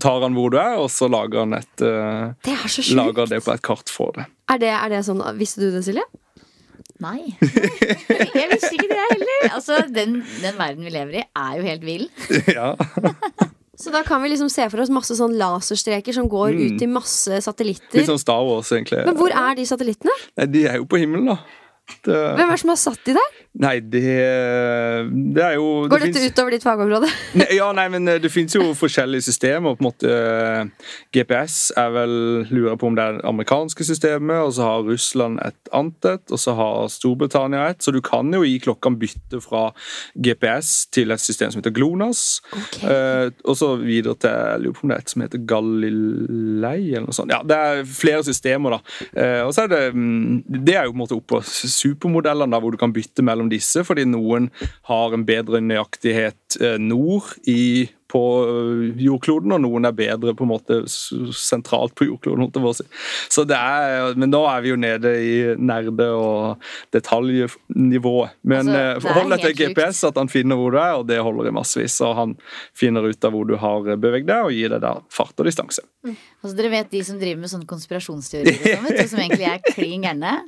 tar 0.00 0.22
han 0.24 0.32
hvor 0.34 0.50
du 0.50 0.56
er, 0.56 0.78
og 0.80 0.88
så 0.90 1.08
lager 1.12 1.44
han 1.44 1.52
et 1.58 1.82
uh, 1.84 2.32
Det 2.42 2.54
er 2.56 2.64
så 2.68 2.80
sjukt! 2.82 2.96
Lager 2.96 3.26
det 3.28 3.42
på 3.44 3.52
et 3.52 3.62
kart 3.62 3.88
for 3.92 4.12
det. 4.16 4.24
Er 4.48 4.58
det, 4.58 4.68
er 4.72 4.88
det 4.88 5.04
sånn, 5.04 5.20
Visste 5.36 5.60
du 5.60 5.70
det, 5.76 5.84
Silje? 5.84 6.02
Nei. 7.00 7.36
Jeg 8.34 8.48
visste 8.50 8.72
ikke 8.74 8.88
det 8.90 9.04
heller. 9.12 9.44
Altså, 9.54 9.76
den, 9.94 10.22
den 10.42 10.56
verden 10.58 10.82
vi 10.88 10.90
lever 10.90 11.20
i, 11.20 11.24
er 11.36 11.52
jo 11.60 11.62
helt 11.68 11.84
vill. 11.86 12.08
ja. 12.58 12.72
Så 13.78 13.92
da 13.94 14.00
kan 14.02 14.18
vi 14.24 14.32
liksom 14.32 14.48
se 14.50 14.64
for 14.72 14.82
oss 14.82 14.90
masse 14.90 15.14
sånn 15.14 15.36
laserstreker 15.38 16.10
som 16.16 16.26
går 16.28 16.50
Mm. 16.56 16.62
ut 16.74 16.82
i 16.82 16.86
masse 16.90 17.36
satellitter. 17.44 18.00
Litt 18.00 18.08
sånn 18.10 18.18
Star 18.18 18.42
Wars, 18.42 18.72
egentlig. 18.74 19.04
Men 19.06 19.14
hvor 19.20 19.30
er 19.30 19.54
de 19.54 19.62
satellittene? 19.70 20.10
Nei, 20.40 20.46
de 20.50 20.64
er 20.66 20.80
jo 20.80 20.84
på 20.90 20.98
himmelen, 20.98 21.28
da. 21.30 21.36
Det, 22.04 22.16
Hvem 22.36 22.42
er 22.42 22.50
det 22.50 22.58
som 22.60 22.68
har 22.74 22.80
satt 22.82 23.04
de 23.06 23.14
der? 23.14 23.30
Nei, 23.58 23.74
det, 23.82 24.02
det 25.34 25.42
er 25.42 25.54
jo 25.56 25.66
Går 25.90 25.98
det 25.98 26.08
dette 26.08 26.20
finnes- 26.20 26.32
utover 26.32 26.54
ditt 26.54 26.64
fagområde? 26.66 27.08
Nei, 27.40 27.48
Ja, 27.58 27.68
nei, 27.74 27.88
men 27.92 28.06
eh, 28.08 28.18
Det 28.22 28.30
finnes 28.32 28.54
jo 28.54 28.68
forskjellige 28.78 29.26
systemer. 29.26 29.74
på 29.78 29.82
en 29.82 29.88
måte 29.88 30.12
eh, 30.12 30.90
GPS 31.14 31.56
er 31.76 31.90
vel 31.94 32.14
lurer 32.52 32.76
på 32.78 32.86
om 32.90 32.94
det 32.96 33.04
er 33.04 33.16
det 33.18 33.24
amerikanske 33.28 33.84
systemet, 33.88 34.36
og 34.44 34.52
så 34.56 34.62
har 34.68 34.86
Russland 34.86 35.40
et 35.44 35.72
annet 35.74 36.08
et, 36.12 36.24
og 36.34 36.38
så 36.40 36.54
har 36.58 36.88
Storbritannia 36.92 37.64
et. 37.72 37.82
Så 37.82 37.92
du 37.94 38.00
kan 38.04 38.30
jo 38.34 38.44
i 38.46 38.56
klokkene 38.62 38.98
bytte 39.00 39.40
fra 39.44 39.68
GPS 40.16 40.86
til 40.94 41.10
et 41.14 41.20
system 41.22 41.50
som 41.52 41.60
heter 41.62 41.74
GLONASS. 41.76 42.22
okay. 42.52 42.86
uh, 42.88 43.30
og 43.44 43.56
så 43.58 43.72
videre 43.80 44.14
til 44.18 44.30
jeg 44.30 44.62
lurer 44.64 44.76
på 44.78 44.86
om 44.86 44.92
det 44.92 44.96
er 44.98 45.04
et 45.04 45.12
som 45.12 45.22
heter 45.24 45.42
Galilei, 45.48 46.78
eller 46.94 47.08
noe 47.08 47.16
sånt. 47.16 47.32
Ja, 47.34 47.42
Det 47.46 47.56
er 47.58 47.82
flere 47.88 48.22
systemer, 48.26 48.78
da. 48.78 48.80
Uh, 49.12 49.42
og 49.48 49.52
så 49.56 49.64
er 49.66 49.72
det 49.72 49.82
mm, 49.94 50.42
Det 50.46 50.76
er 50.76 50.86
jo 50.86 50.92
på 50.94 50.98
en 50.98 51.02
måte 51.04 51.18
oppå 51.18 51.40
supermodellene, 51.48 52.52
da, 52.54 52.60
hvor 52.62 52.74
du 52.74 52.80
kan 52.80 52.92
bytte 52.94 53.24
mellom 53.26 53.47
disse, 53.52 53.84
fordi 53.86 54.06
noen 54.08 54.50
har 54.90 55.14
en 55.14 55.26
bedre 55.28 55.62
nøyaktighet 55.64 56.60
eh, 56.60 56.78
nord 56.82 57.34
i 57.48 57.88
på 58.08 58.20
jordkloden, 58.98 59.52
og 59.52 59.62
noen 59.64 59.88
er 59.88 59.96
bedre 59.96 60.32
på 60.36 60.46
en 60.46 60.50
måte 60.50 60.78
sentralt 60.88 61.94
på 61.98 62.08
jordkloden. 62.08 62.48
Så 63.28 63.44
det 63.48 63.56
er, 63.56 64.14
Men 64.16 64.32
nå 64.32 64.40
er 64.48 64.62
vi 64.64 64.72
jo 64.72 64.78
nede 64.80 65.12
i 65.20 65.34
nerde- 65.56 66.08
og 66.16 66.62
detaljnivået. 66.94 68.30
Men 68.42 68.68
Altså, 68.68 68.78
eh, 68.80 69.00
forhold 69.00 69.30
deg 69.30 69.40
til. 69.40 69.74
GPS, 69.74 70.04
at 70.04 70.16
han 70.16 70.28
finner 70.28 70.56
hvor 70.56 70.72
du 70.72 70.78
er, 70.78 70.94
og 70.96 71.06
det 71.06 71.20
holder 71.20 71.48
i 71.48 71.54
massevis. 71.54 72.00
Og 72.00 72.14
han 72.16 72.36
finner 72.74 73.04
ut 73.04 73.24
av 73.24 73.32
hvor 73.32 73.46
du 73.46 73.56
har 73.56 73.96
beveget 73.96 74.26
deg, 74.26 74.44
og 74.44 74.52
gir 74.52 74.68
deg 74.68 74.80
da 74.80 75.00
fart 75.10 75.38
og 75.38 75.44
distanse. 75.44 75.84
Altså, 76.04 76.56
dere 76.56 76.70
vet 76.70 76.90
de 76.90 77.04
som 77.04 77.18
driver 77.18 77.40
med 77.40 77.50
sånne 77.52 77.68
konspirasjonsteorier 77.68 78.78
sånn, 78.78 79.08
som 79.08 79.20
egentlig 79.20 79.48
er 79.52 79.60
klin 79.74 80.02
gærne? 80.02 80.38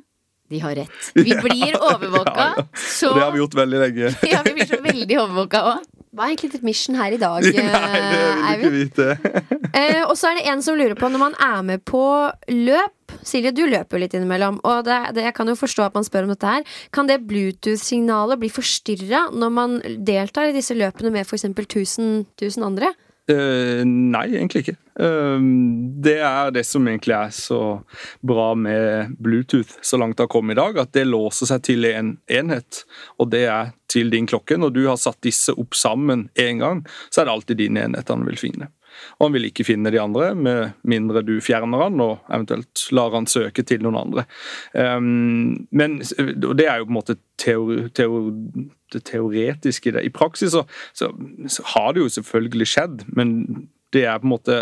De 0.51 0.59
har 0.59 0.75
rett. 0.75 1.01
Vi 1.15 1.31
blir 1.31 1.79
overvåka. 1.93 2.35
Ja, 2.37 2.53
ja. 2.57 2.67
Så 2.75 3.15
det 3.15 3.23
har 3.23 3.33
vi 3.33 3.39
gjort 3.39 3.55
veldig 3.55 3.81
lenge. 3.85 4.13
ja, 4.33 4.43
vi 4.45 4.55
blir 4.59 4.67
så 4.67 4.81
veldig 4.83 5.19
overvåka 5.23 5.65
òg. 5.73 5.89
Hva 6.11 6.27
er 6.27 6.33
egentlig 6.33 6.57
ditt 6.57 6.65
mission 6.67 6.97
her 6.99 7.15
i 7.15 7.19
dag, 7.23 7.45
Nei, 7.47 7.53
det 7.55 8.17
vil 8.19 8.41
eh, 8.43 8.55
ikke 8.57 8.71
vite. 8.75 9.69
Eh, 9.71 10.01
og 10.03 10.17
så 10.19 10.33
er 10.33 10.41
det 10.41 10.49
en 10.51 10.65
som 10.67 10.75
lurer 10.75 10.97
på, 10.99 11.07
når 11.07 11.23
man 11.23 11.37
er 11.39 11.61
med 11.69 11.85
på 11.87 12.03
løp 12.51 12.97
Silje, 13.27 13.51
du 13.55 13.65
løper 13.67 13.99
jo 13.99 14.01
litt 14.05 14.15
innimellom, 14.15 14.61
og 14.67 14.85
det, 14.87 14.97
det, 15.17 15.25
jeg 15.27 15.35
kan 15.35 15.51
jo 15.51 15.57
forstå 15.59 15.83
at 15.89 15.97
man 15.99 16.07
spør 16.07 16.29
om 16.29 16.31
dette 16.33 16.47
her. 16.47 16.77
Kan 16.95 17.09
det 17.11 17.19
Bluetooth-signalet 17.27 18.39
bli 18.41 18.51
forstyrra 18.55 19.25
når 19.35 19.55
man 19.55 19.75
deltar 20.07 20.51
i 20.51 20.55
disse 20.55 20.77
løpene 20.79 21.11
med 21.15 21.27
f.eks. 21.27 21.49
1000, 21.51 22.13
1000 22.39 22.67
andre? 22.67 22.93
Eh, 23.31 23.83
nei, 23.87 24.27
egentlig 24.35 24.65
ikke. 24.65 24.77
Ehm, 25.01 26.01
Det 26.03 26.19
er 26.19 26.51
det 26.51 26.65
som 26.67 26.87
egentlig 26.89 27.15
er 27.15 27.31
så 27.31 27.83
bra 28.27 28.55
med 28.55 29.15
Bluetooth 29.21 29.79
så 29.83 29.99
langt 30.01 30.17
det 30.17 30.25
har 30.25 30.33
kommet 30.33 30.57
i 30.57 30.61
dag, 30.61 30.79
at 30.79 30.93
det 30.93 31.07
låser 31.07 31.47
seg 31.47 31.63
til 31.63 31.85
en 31.85 32.19
enhet, 32.29 32.85
og 33.19 33.31
det 33.31 33.45
er 33.47 33.73
til 33.89 34.11
din 34.11 34.27
klokke. 34.27 34.57
Når 34.57 34.73
du 34.73 34.87
har 34.89 34.97
satt 34.97 35.21
disse 35.23 35.53
opp 35.53 35.75
sammen 35.75 36.29
én 36.35 36.59
gang, 36.59 36.85
så 37.11 37.21
er 37.21 37.25
det 37.29 37.33
alltid 37.33 37.57
din 37.57 37.77
enhet 37.77 38.09
han 38.09 38.25
vil 38.27 38.41
finne. 38.41 38.71
Og 39.19 39.29
han 39.29 39.37
vil 39.37 39.49
ikke 39.51 39.67
finne 39.69 39.93
de 39.93 40.01
andre, 40.03 40.33
med 40.35 40.77
mindre 40.89 41.23
du 41.27 41.37
fjerner 41.45 41.87
han 41.87 42.01
og 42.05 42.31
eventuelt 42.31 42.87
lar 42.97 43.15
han 43.17 43.29
søke 43.31 43.65
til 43.67 43.83
noen 43.85 43.99
andre. 44.01 44.27
Um, 44.75 45.67
men 45.71 46.01
og 46.01 46.55
det 46.59 46.69
er 46.69 46.81
jo 46.81 46.89
på 46.89 46.95
en 46.95 47.01
måte 47.01 47.19
teori, 47.41 47.83
teori, 47.97 48.69
det 48.93 49.05
teoretiske 49.09 49.91
i 49.91 49.97
det. 49.97 50.07
I 50.07 50.15
praksis 50.15 50.55
så, 50.57 50.65
så, 50.97 51.13
så 51.49 51.67
har 51.75 51.93
det 51.95 52.05
jo 52.05 52.15
selvfølgelig 52.21 52.73
skjedd, 52.73 53.05
men 53.17 53.69
det 53.95 54.07
er 54.07 54.19
på 54.23 54.29
en 54.29 54.35
måte 54.35 54.57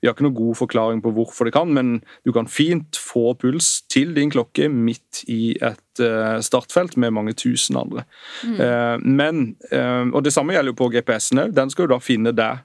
Vi 0.00 0.08
har 0.08 0.14
ikke 0.14 0.24
noen 0.26 0.36
god 0.36 0.56
forklaring 0.56 1.00
på 1.04 1.10
hvorfor 1.16 1.48
det 1.48 1.54
kan, 1.56 1.72
men 1.72 1.98
du 2.24 2.32
kan 2.32 2.48
fint 2.48 2.96
få 3.00 3.34
puls 3.40 3.82
til 3.92 4.14
din 4.16 4.30
klokke 4.32 4.68
midt 4.72 5.22
i 5.32 5.56
et 5.56 6.02
eh, 6.04 6.36
startfelt 6.44 6.96
med 7.00 7.14
mange 7.16 7.32
tusen 7.36 7.78
andre. 7.80 8.04
Mm. 8.44 9.04
men, 9.16 9.42
eh, 9.72 10.04
Og 10.12 10.24
det 10.24 10.32
samme 10.32 10.52
gjelder 10.52 10.72
jo 10.72 10.80
på 10.80 10.90
GPS-en 10.92 11.42
òg. 11.46 11.56
Den 11.56 11.72
skal 11.72 11.86
jo 11.86 11.94
da 11.94 12.00
finne 12.00 12.32
deg 12.36 12.64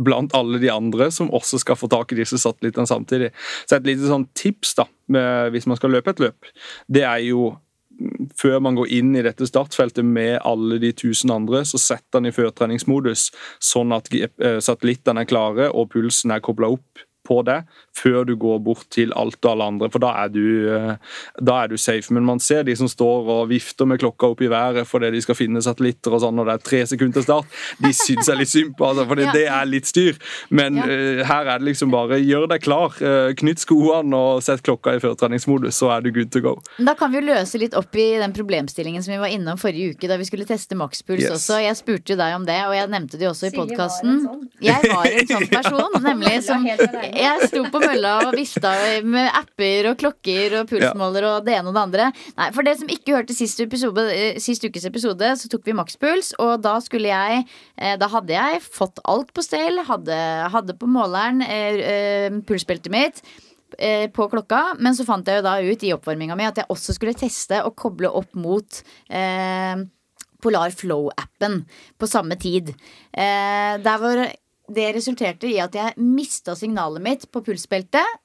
blant 0.00 0.34
alle 0.36 0.60
de 0.62 0.70
andre 0.72 1.10
som 1.14 1.30
også 1.34 1.60
skal 1.62 1.78
få 1.78 1.90
tak 1.92 2.12
i 2.12 2.20
disse 2.20 2.38
satellittene 2.40 2.88
samtidig. 2.88 3.32
Så 3.66 3.78
et 3.78 3.88
lite 3.88 4.08
sånn 4.08 4.28
tips 4.38 4.76
da, 4.78 4.86
hvis 5.52 5.68
man 5.70 5.80
skal 5.80 5.94
løpe 5.94 6.14
et 6.14 6.22
løp, 6.22 6.48
det 6.88 7.04
er 7.06 7.20
jo 7.26 7.52
mm, 7.98 8.30
før 8.40 8.58
man 8.64 8.78
går 8.78 8.94
inn 9.00 9.12
i 9.16 9.24
dette 9.26 9.48
startfeltet 9.48 10.06
med 10.06 10.38
alle 10.46 10.80
de 10.82 10.92
tusen 10.96 11.34
andre, 11.34 11.62
så 11.68 11.80
setter 11.80 12.20
han 12.20 12.30
i 12.30 12.34
førtreningsmodus, 12.34 13.28
sånn 13.72 13.94
at 13.96 14.10
eh, 14.16 14.58
satellittene 14.62 15.24
er 15.24 15.30
klare 15.30 15.70
og 15.70 15.92
pulsen 15.94 16.34
er 16.34 16.44
kobla 16.44 16.72
opp 16.78 17.06
på 17.30 17.38
det, 17.46 17.60
før 17.94 18.24
du 18.26 18.34
går 18.40 18.58
bort 18.66 18.88
til 18.90 19.12
alt 19.14 19.38
og 19.46 19.52
alle 19.52 19.68
andre, 19.70 19.88
for 19.94 20.02
da 20.02 20.10
er 20.24 20.32
du, 20.34 20.42
eh, 20.74 20.96
da 21.40 21.60
er 21.62 21.70
du 21.70 21.76
safe. 21.78 22.10
Men 22.16 22.26
man 22.26 22.40
ser 22.42 22.64
de 22.66 22.74
som 22.76 22.88
står 22.90 23.28
og 23.36 23.48
vifter 23.52 23.86
med 23.86 24.00
klokka 24.02 24.32
opp 24.34 24.42
i 24.42 24.48
været 24.50 24.88
fordi 24.90 25.12
de 25.14 25.20
skal 25.22 25.38
finne 25.38 25.62
satellitter 25.62 26.16
og 26.16 26.24
sånn, 26.24 26.40
og 26.42 26.48
det 26.50 26.56
er 26.58 26.64
tre 26.66 26.80
sekunder 26.90 27.20
til 27.20 27.26
start. 27.28 27.46
De 27.78 27.92
syns 27.94 28.26
jeg 28.32 28.40
litt 28.40 28.50
synd 28.50 28.74
på, 28.78 28.88
altså, 28.90 29.06
for 29.06 29.20
Ja. 29.30 29.32
det 29.36 29.46
er 29.52 29.66
litt 29.68 29.86
styr. 29.86 30.16
Men 30.50 30.76
Ja. 30.80 30.88
eh, 30.90 31.22
her 31.28 31.46
er 31.54 31.58
det 31.62 31.68
liksom 31.70 31.90
bare 31.94 32.18
gjør 32.18 32.48
deg 32.50 32.62
klar, 32.64 32.96
eh, 33.04 33.30
knytt 33.38 33.62
skoene 33.62 34.16
og 34.16 34.42
sett 34.42 34.62
klokka 34.66 34.96
i 34.96 35.02
førtreningsmodus, 35.02 35.76
så 35.78 35.90
er 35.96 36.00
du 36.02 36.10
good 36.10 36.32
to 36.32 36.40
go. 36.40 36.56
Da 36.82 36.94
kan 36.98 37.12
vi 37.12 37.20
jo 37.20 37.26
løse 37.30 37.60
litt 37.60 37.74
opp 37.78 37.94
i 38.00 38.08
den 38.18 38.32
problemstillingen 38.34 39.04
som 39.04 39.12
vi 39.14 39.20
var 39.22 39.28
innom 39.30 39.58
forrige 39.60 39.94
uke, 39.94 40.08
da 40.10 40.16
vi 40.16 40.24
skulle 40.26 40.48
teste 40.48 40.74
makspuls 40.74 41.22
Yes. 41.22 41.36
også. 41.36 41.60
Jeg 41.62 41.76
spurte 41.76 42.14
jo 42.14 42.16
deg 42.16 42.34
om 42.34 42.44
det, 42.48 42.58
og 42.66 42.74
jeg 42.74 42.88
nevnte 42.90 43.18
det 43.20 43.28
jo 43.28 43.30
også 43.34 43.52
i 43.52 43.54
podkasten. 43.54 44.20
sånn. 44.24 44.48
Jeg 44.60 44.90
var 44.90 45.06
en 45.06 45.26
sånn 45.30 45.48
person, 45.52 46.02
nemlig 46.02 46.42
som. 46.48 46.64
Jeg 47.20 47.48
sto 47.50 47.62
på 47.72 47.80
mølla 47.82 48.14
og 48.26 48.34
vifta 48.38 48.72
med 49.04 49.28
apper 49.36 49.90
og 49.90 49.98
klokker 50.00 50.56
og 50.60 50.70
pulsmåler 50.70 51.26
og 51.28 51.44
det 51.46 51.56
ene 51.58 51.70
og 51.70 51.76
det 51.76 51.82
andre. 51.82 52.08
Nei, 52.38 52.48
For 52.56 52.66
det 52.66 52.76
som 52.80 52.90
ikke 52.92 53.16
hørte 53.18 53.36
sist, 53.36 53.60
episode, 53.60 54.06
eh, 54.14 54.40
sist 54.42 54.64
ukes 54.64 54.86
episode, 54.88 55.34
så 55.36 55.50
tok 55.52 55.68
vi 55.68 55.76
makspuls, 55.76 56.32
og 56.40 56.64
da 56.64 56.78
skulle 56.84 57.12
jeg 57.12 57.44
eh, 57.76 57.94
Da 58.00 58.08
hadde 58.12 58.34
jeg 58.34 58.64
fått 58.64 59.02
alt 59.04 59.32
på 59.36 59.44
stell, 59.44 59.82
hadde, 59.86 60.18
hadde 60.54 60.76
på 60.80 60.88
måleren 60.90 61.44
eh, 61.46 62.42
pulsbeltet 62.48 62.92
mitt 62.94 63.22
på 63.70 64.24
klokka, 64.26 64.74
men 64.82 64.96
så 64.98 65.04
fant 65.06 65.28
jeg 65.30 65.38
jo 65.38 65.44
da 65.46 65.52
ut 65.62 65.82
i 65.86 65.92
oppvarminga 65.94 66.34
mi 66.36 66.42
at 66.42 66.56
jeg 66.58 66.66
også 66.74 66.96
skulle 66.96 67.14
teste 67.14 67.60
og 67.62 67.76
koble 67.78 68.10
opp 68.18 68.34
mot 68.34 68.80
eh, 69.06 69.84
Polar 70.42 70.74
Flow-appen 70.74 71.60
på 72.00 72.08
samme 72.10 72.36
tid. 72.40 72.72
Eh, 73.14 73.78
der 73.78 74.02
hvor 74.02 74.24
det 74.70 74.90
resulterte 74.96 75.50
i 75.50 75.58
at 75.62 75.76
jeg 75.76 75.96
mista 76.00 76.56
signalet 76.58 77.02
mitt 77.04 77.30
på 77.32 77.42
pulsbeltet. 77.46 78.18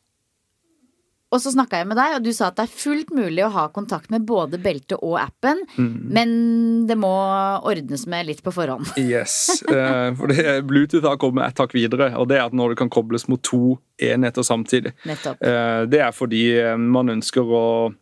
Og 1.34 1.41
så 1.41 1.52
snakka 1.52 1.82
jeg 1.82 1.88
med 1.89 1.98
deg, 2.00 2.14
og 2.16 2.24
du 2.24 2.30
sa 2.36 2.48
at 2.48 2.60
det 2.60 2.68
er 2.68 2.76
fullt 2.78 3.10
mulig 3.16 3.41
å 3.43 3.52
ha 3.52 3.66
kontakt 3.74 4.12
med 4.14 4.24
både 4.30 4.60
beltet 4.62 5.02
og 5.02 5.18
appen, 5.20 5.64
men 6.16 6.30
det 6.88 6.96
må 7.02 7.12
ordnes 7.66 8.06
med 8.08 8.30
litt 8.30 8.43
på 8.46 8.54
forhånd. 8.56 8.93
Yes, 9.02 9.64
eh, 9.68 10.14
for 10.16 10.32
det, 10.32 10.46
Bluetooth 10.70 11.04
har 11.10 11.20
kommet 11.20 11.50
et 11.50 11.60
hakk 11.60 11.76
videre, 11.76 12.14
og 12.16 12.30
det 12.32 12.39
er 12.39 12.46
at 12.46 12.56
når 12.56 12.72
det 12.72 12.80
kan 12.84 12.93
kobles 12.93 13.28
mot 13.28 13.41
to 13.43 13.76
enheter 14.02 14.43
samtidig. 14.43 14.91
Eh, 15.06 15.86
Det 15.89 16.02
er 16.02 16.12
fordi 16.12 16.43
eh, 16.60 16.76
man 16.78 17.10
ønsker 17.10 17.41
å 17.41 17.93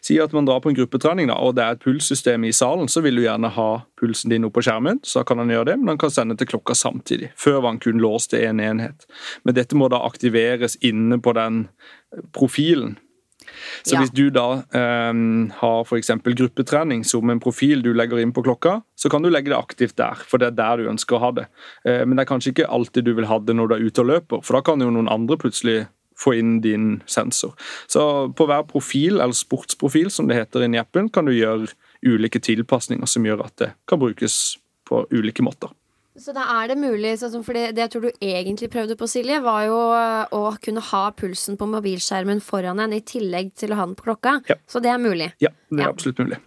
si 0.00 0.18
at 0.20 0.32
man 0.32 0.46
drar 0.48 0.60
på 0.60 0.70
en 0.72 0.76
gruppetrening, 0.78 1.28
da, 1.28 1.34
og 1.34 1.56
det 1.56 1.64
er 1.64 1.76
et 1.76 1.84
pulssystem 1.84 2.44
i 2.44 2.52
salen, 2.52 2.88
så 2.88 3.02
vil 3.04 3.16
du 3.16 3.22
gjerne 3.26 3.50
ha 3.52 3.68
pulsen 4.00 4.30
din 4.30 4.44
opp 4.48 4.54
på 4.56 4.64
skjermen, 4.64 5.00
så 5.04 5.24
kan 5.24 5.38
han 5.38 5.52
gjøre 5.52 5.72
det, 5.72 5.78
men 5.80 5.94
han 5.94 5.98
kan 5.98 6.10
sende 6.10 6.36
til 6.36 6.46
klokka 6.54 6.74
samtidig. 6.74 7.32
Før 7.36 7.60
var 7.60 7.68
han 7.74 7.82
kun 7.82 8.00
låst 8.02 8.30
til 8.32 8.40
én 8.46 8.52
en 8.52 8.60
enhet. 8.60 9.06
Men 9.44 9.54
dette 9.54 9.76
må 9.76 9.88
da 9.92 10.02
aktiveres 10.06 10.76
inne 10.80 11.18
på 11.22 11.32
den 11.36 11.66
profilen. 12.36 12.96
Så 13.82 13.94
Ja. 13.94 14.02
hvis 14.02 14.12
du 14.14 14.30
da 14.30 14.62
um, 15.10 15.50
har 15.60 15.84
f.eks. 15.84 16.10
gruppetrening 16.24 17.04
som 17.04 17.30
en 17.30 17.40
profil 17.40 17.82
du 17.82 17.92
legger 17.92 18.18
inn 18.22 18.32
på 18.32 18.44
klokka, 18.44 18.82
så 18.96 19.10
kan 19.10 19.22
du 19.22 19.30
legge 19.30 19.50
det 19.50 19.58
aktivt 19.58 19.96
der, 19.96 20.14
for 20.14 20.38
det 20.38 20.52
er 20.52 20.58
der 20.58 20.82
du 20.82 20.90
ønsker 20.90 21.16
å 21.16 21.24
ha 21.26 21.32
det. 21.32 21.46
Uh, 21.86 22.04
men 22.04 22.16
det 22.16 22.26
er 22.26 22.32
kanskje 22.34 22.54
ikke 22.54 22.70
alltid 22.70 23.04
du 23.04 23.14
vil 23.14 23.26
ha 23.30 23.38
det 23.38 23.56
når 23.56 23.68
du 23.68 23.74
er 23.74 23.86
ute 23.88 24.04
og 24.04 24.10
løper, 24.12 24.44
for 24.46 24.58
da 24.58 24.62
kan 24.62 24.80
jo 24.80 24.90
noen 24.90 25.10
andre 25.10 25.36
plutselig 25.36 25.86
få 26.22 26.34
inn 26.38 26.60
din 26.62 27.02
sensor. 27.06 27.54
Så 27.90 28.02
på 28.36 28.46
hver 28.46 28.64
profil, 28.68 29.18
eller 29.18 29.34
sportsprofil 29.34 30.10
som 30.12 30.28
det 30.28 30.38
heter 30.38 30.66
inni 30.66 30.80
appen, 30.80 31.10
kan 31.10 31.26
du 31.26 31.32
gjøre 31.34 31.72
ulike 32.06 32.40
tilpasninger 32.42 33.08
som 33.10 33.26
gjør 33.26 33.46
at 33.46 33.56
det 33.62 33.70
kan 33.88 34.00
brukes 34.02 34.58
på 34.88 35.06
ulike 35.10 35.42
måter. 35.42 35.72
Så 36.18 36.34
da 36.36 36.42
er 36.60 36.68
det 36.68 36.76
mulig, 36.76 37.14
sånn 37.22 37.44
for 37.44 37.56
det, 37.56 37.70
det 37.76 37.86
jeg 37.86 37.90
tror 37.94 38.02
du 38.04 38.10
egentlig 38.20 38.68
prøvde 38.72 38.96
på, 39.00 39.06
Silje, 39.08 39.38
var 39.40 39.62
jo 39.64 39.78
å 40.36 40.42
kunne 40.60 40.82
ha 40.90 41.04
pulsen 41.16 41.56
på 41.56 41.68
mobilskjermen 41.72 42.42
foran 42.44 42.82
en 42.84 42.92
i 42.92 43.00
tillegg 43.00 43.54
til 43.56 43.72
å 43.72 43.78
ha 43.80 43.86
den 43.88 43.96
på 43.96 44.04
klokka. 44.10 44.34
Ja. 44.50 44.58
Så 44.68 44.82
det 44.84 44.92
er 44.92 45.00
mulig. 45.00 45.30
Ja, 45.40 45.48
det 45.70 45.80
er 45.80 45.86
Ja. 45.86 45.92
absolutt 45.94 46.18
mulig. 46.20 46.38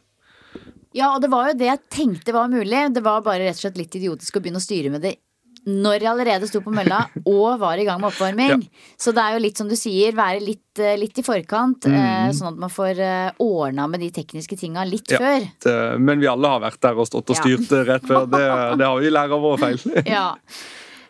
Ja, 0.95 1.09
og 1.15 1.21
det 1.21 1.29
var 1.33 1.49
jo 1.49 1.57
det 1.59 1.65
jeg 1.67 1.81
tenkte 1.91 2.31
var 2.31 2.47
mulig. 2.47 2.93
Det 2.93 3.03
var 3.03 3.21
bare 3.25 3.39
rett 3.49 3.57
og 3.57 3.63
slett 3.65 3.77
litt 3.81 3.95
idiotisk 3.97 4.37
å 4.37 4.41
begynne 4.45 4.61
å 4.61 4.63
styre 4.63 4.91
med 4.93 5.01
det 5.01 5.17
når 5.65 5.95
jeg 6.03 6.09
allerede 6.11 6.47
sto 6.49 6.59
på 6.61 6.73
mølla 6.73 6.99
og 7.25 7.59
var 7.61 7.79
i 7.81 7.85
gang 7.87 7.99
med 8.01 8.11
oppvarming. 8.11 8.65
Så 9.01 9.13
det 9.15 9.23
er 9.23 9.33
jo 9.37 9.43
litt 9.47 9.57
som 9.57 9.69
du 9.71 9.75
sier, 9.79 10.13
være 10.17 10.43
litt, 10.45 10.77
eh, 10.79 10.93
litt 11.01 11.17
i 11.17 11.25
forkant. 11.25 11.87
eh, 11.89 12.29
Sånn 12.35 12.51
at 12.53 12.59
man 12.61 12.69
får 12.73 12.99
eh, 13.01 13.31
ordna 13.41 13.87
med 13.89 13.99
de 14.05 14.11
tekniske 14.13 14.57
tinga 14.61 14.83
litt 14.85 15.09
Ja. 15.11 15.17
før. 15.19 15.97
Men 15.99 16.19
vi 16.21 16.27
alle 16.29 16.47
har 16.53 16.61
vært 16.61 16.81
der 16.85 16.97
og 17.01 17.07
stått 17.09 17.29
og 17.33 17.37
styrt 17.41 17.69
rett 17.89 18.05
før. 18.05 18.25
Det, 18.29 18.43
det 18.81 18.85
har 18.85 18.99
vi 19.01 19.09
lært 19.13 19.31
av 19.33 19.41
våre 19.41 19.57
feil. 19.65 20.03
Ja. 20.05 20.27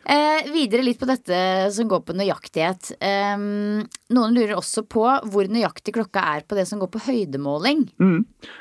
Eh, 0.05 0.51
videre 0.53 0.83
litt 0.85 0.99
på 1.01 1.07
dette 1.09 1.37
som 1.73 1.87
går 1.89 2.03
på 2.05 2.13
nøyaktighet. 2.13 2.91
Eh, 3.01 3.35
noen 4.13 4.35
lurer 4.35 4.53
også 4.59 4.83
på 4.85 5.01
hvor 5.01 5.49
nøyaktig 5.49 5.95
klokka 5.95 6.21
er 6.35 6.43
på 6.45 6.57
det 6.59 6.67
som 6.69 6.81
går 6.81 6.91
på 6.93 7.01
høydemåling. 7.07 7.87
Mm. 7.97 8.19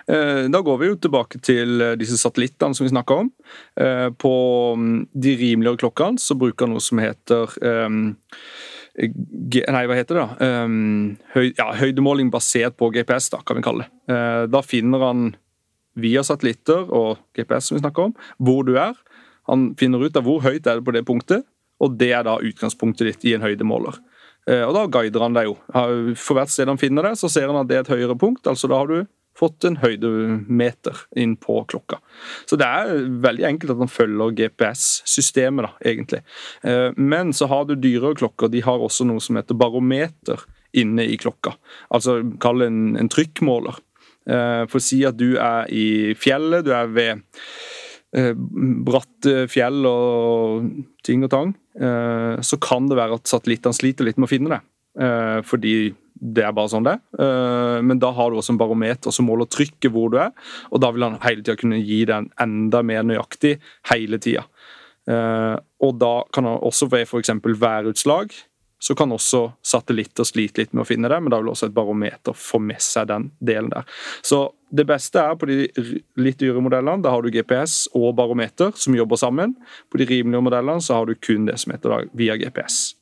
Eh, 0.08 0.42
Da 0.48 0.60
går 0.64 0.78
vi 0.80 0.88
jo 0.88 0.96
tilbake 1.04 1.40
til 1.44 1.80
eh, 1.84 1.96
disse 2.00 2.16
satellittene 2.20 2.74
som 2.74 2.86
vi 2.86 2.92
snakka 2.94 3.18
om. 3.24 3.30
Eh, 3.76 4.08
På 4.16 4.32
mm, 4.78 5.08
de 5.12 5.36
rimeligere 5.36 5.82
klokkene 5.84 6.18
så 6.22 6.36
bruker 6.38 6.66
noe 6.70 6.80
som 6.80 6.98
heter 7.02 7.52
Nei, 8.94 9.80
hva 9.90 9.96
heter 9.98 10.14
det? 10.20 10.24
da? 10.38 10.50
Høy 11.34 11.48
ja, 11.58 11.72
høydemåling 11.74 12.28
basert 12.30 12.76
på 12.78 12.92
GPS, 12.94 13.26
da, 13.32 13.40
kan 13.42 13.58
vi 13.58 13.64
kalle 13.66 13.84
det. 13.84 13.90
Eh, 14.14 14.44
Da 14.46 14.60
finner 14.62 15.02
han 15.02 15.24
via 15.98 16.22
satellitter 16.26 16.88
og 16.94 17.18
GPS 17.36 17.68
som 17.68 17.76
vi 17.76 17.82
snakker 17.82 18.08
om, 18.08 18.14
hvor 18.38 18.64
du 18.66 18.76
er. 18.78 18.94
Han 19.50 19.74
finner 19.80 20.04
ut 20.06 20.16
av 20.16 20.24
hvor 20.26 20.40
høyt 20.44 20.66
er 20.66 20.78
det 20.80 20.84
på 20.86 20.94
det 20.96 21.04
punktet, 21.08 21.44
og 21.82 21.98
det 22.00 22.12
er 22.16 22.22
da 22.24 22.38
utgangspunktet 22.40 23.10
ditt 23.10 23.24
i 23.28 23.34
en 23.36 23.42
høydemåler. 23.44 23.98
Eh, 24.48 24.62
Og 24.64 24.74
da 24.76 24.86
guider 24.86 25.20
han 25.24 25.34
deg 25.36 25.48
jo. 25.50 25.56
For 26.16 26.38
hvert 26.38 26.52
sted 26.52 26.68
han 26.70 26.80
finner 26.80 27.02
det, 27.10 27.16
så 27.20 27.28
ser 27.32 27.48
han 27.50 27.60
at 27.62 27.68
det 27.68 27.76
er 27.76 27.84
et 27.86 27.92
høyere 27.96 28.16
punkt. 28.18 28.46
altså 28.46 28.68
Da 28.70 28.78
har 28.82 28.86
du 28.88 29.06
fått 29.34 29.64
en 29.66 29.76
høydemeter 29.82 31.00
inn 31.18 31.32
på 31.36 31.56
klokka. 31.66 31.98
Så 32.46 32.54
det 32.60 32.66
er 32.68 32.92
veldig 33.24 33.46
enkelt 33.48 33.72
at 33.74 33.80
han 33.82 33.90
følger 33.90 34.30
GPS-systemet, 34.38 35.66
da, 35.66 35.72
egentlig. 35.90 36.20
Eh, 36.62 36.92
Men 36.96 37.32
så 37.32 37.48
har 37.50 37.64
du 37.66 37.74
dyrere 37.74 38.14
klokker. 38.14 38.48
De 38.50 38.60
har 38.62 38.78
også 38.78 39.04
noe 39.08 39.20
som 39.20 39.36
heter 39.36 39.58
barometer 39.58 40.44
inne 40.74 41.02
i 41.06 41.16
klokka. 41.18 41.56
Altså 41.90 42.20
kall 42.40 42.62
det 42.62 42.70
en, 42.70 42.96
en 42.96 43.08
trykkmåler. 43.10 43.80
Eh, 44.30 44.64
For 44.70 44.78
å 44.78 44.82
si 44.84 45.02
at 45.04 45.16
du 45.18 45.34
er 45.36 45.66
i 45.72 46.14
fjellet, 46.14 46.64
du 46.64 46.72
er 46.72 46.86
ved 46.86 47.24
eh, 48.14 48.32
bratte 48.86 49.44
fjell 49.50 49.84
og 49.88 50.70
ting 51.06 51.24
og 51.26 51.32
tang, 51.32 51.52
eh, 51.78 52.40
så 52.40 52.60
kan 52.62 52.88
det 52.88 52.98
være 52.98 53.18
at 53.18 53.30
satellittene 53.30 53.76
sliter 53.76 54.08
litt 54.08 54.18
med 54.18 54.28
å 54.28 54.32
finne 54.32 54.54
det. 54.54 54.62
Eh, 55.04 55.40
fordi 55.42 55.74
det 56.14 56.44
er 56.46 56.54
bare 56.54 56.70
sånn 56.70 56.86
det. 56.86 56.94
Eh, 57.18 57.82
Men 57.82 57.98
da 57.98 58.12
har 58.12 58.30
du 58.30 58.38
også 58.38 58.54
en 58.54 58.60
barometer 58.60 59.12
som 59.12 59.26
måler 59.26 59.50
trykket 59.50 59.90
hvor 59.92 60.10
du 60.10 60.18
er, 60.22 60.30
og 60.70 60.80
da 60.80 60.92
vil 60.94 61.02
han 61.02 61.20
hele 61.20 61.42
tida 61.42 61.58
kunne 61.58 61.82
gi 61.82 62.04
deg 62.04 62.16
en 62.16 62.30
enda 62.40 62.82
mer 62.82 63.02
nøyaktig 63.02 63.58
hele 63.90 64.18
tida. 64.18 64.46
Eh, 65.08 65.56
Og 65.84 65.98
da 65.98 66.22
kan 66.32 66.44
han 66.44 66.62
også 66.62 66.88
ved 66.88 67.06
f.eks. 67.06 67.34
værutslag 67.60 68.32
så 68.84 68.94
kan 68.94 69.12
også 69.14 69.54
satellitter 69.64 70.26
slite 70.28 70.60
litt 70.60 70.74
med 70.74 70.84
å 70.84 70.88
finne 70.88 71.08
det, 71.08 71.20
men 71.22 71.32
da 71.32 71.38
vil 71.40 71.52
også 71.52 71.70
et 71.70 71.76
barometer 71.76 72.36
få 72.36 72.60
med 72.60 72.82
seg 72.84 73.08
den 73.08 73.30
delen 73.40 73.70
der. 73.72 73.86
Så 74.20 74.50
Det 74.74 74.86
beste 74.88 75.22
er 75.22 75.36
på 75.38 75.46
de 75.46 75.58
litt 76.18 76.40
dyre 76.42 76.62
modellene. 76.64 77.02
Da 77.04 77.12
har 77.14 77.22
du 77.22 77.30
GPS 77.30 77.84
og 77.94 78.16
barometer 78.18 78.74
som 78.80 78.96
jobber 78.96 79.20
sammen. 79.20 79.54
På 79.90 80.00
de 80.00 80.08
rimelige 80.10 80.42
modellene 80.42 80.82
så 80.82 80.98
har 80.98 81.06
du 81.06 81.14
kun 81.14 81.46
det 81.46 81.60
som 81.62 81.74
heter 81.74 82.08
via 82.18 82.34
GPS. 82.40 82.96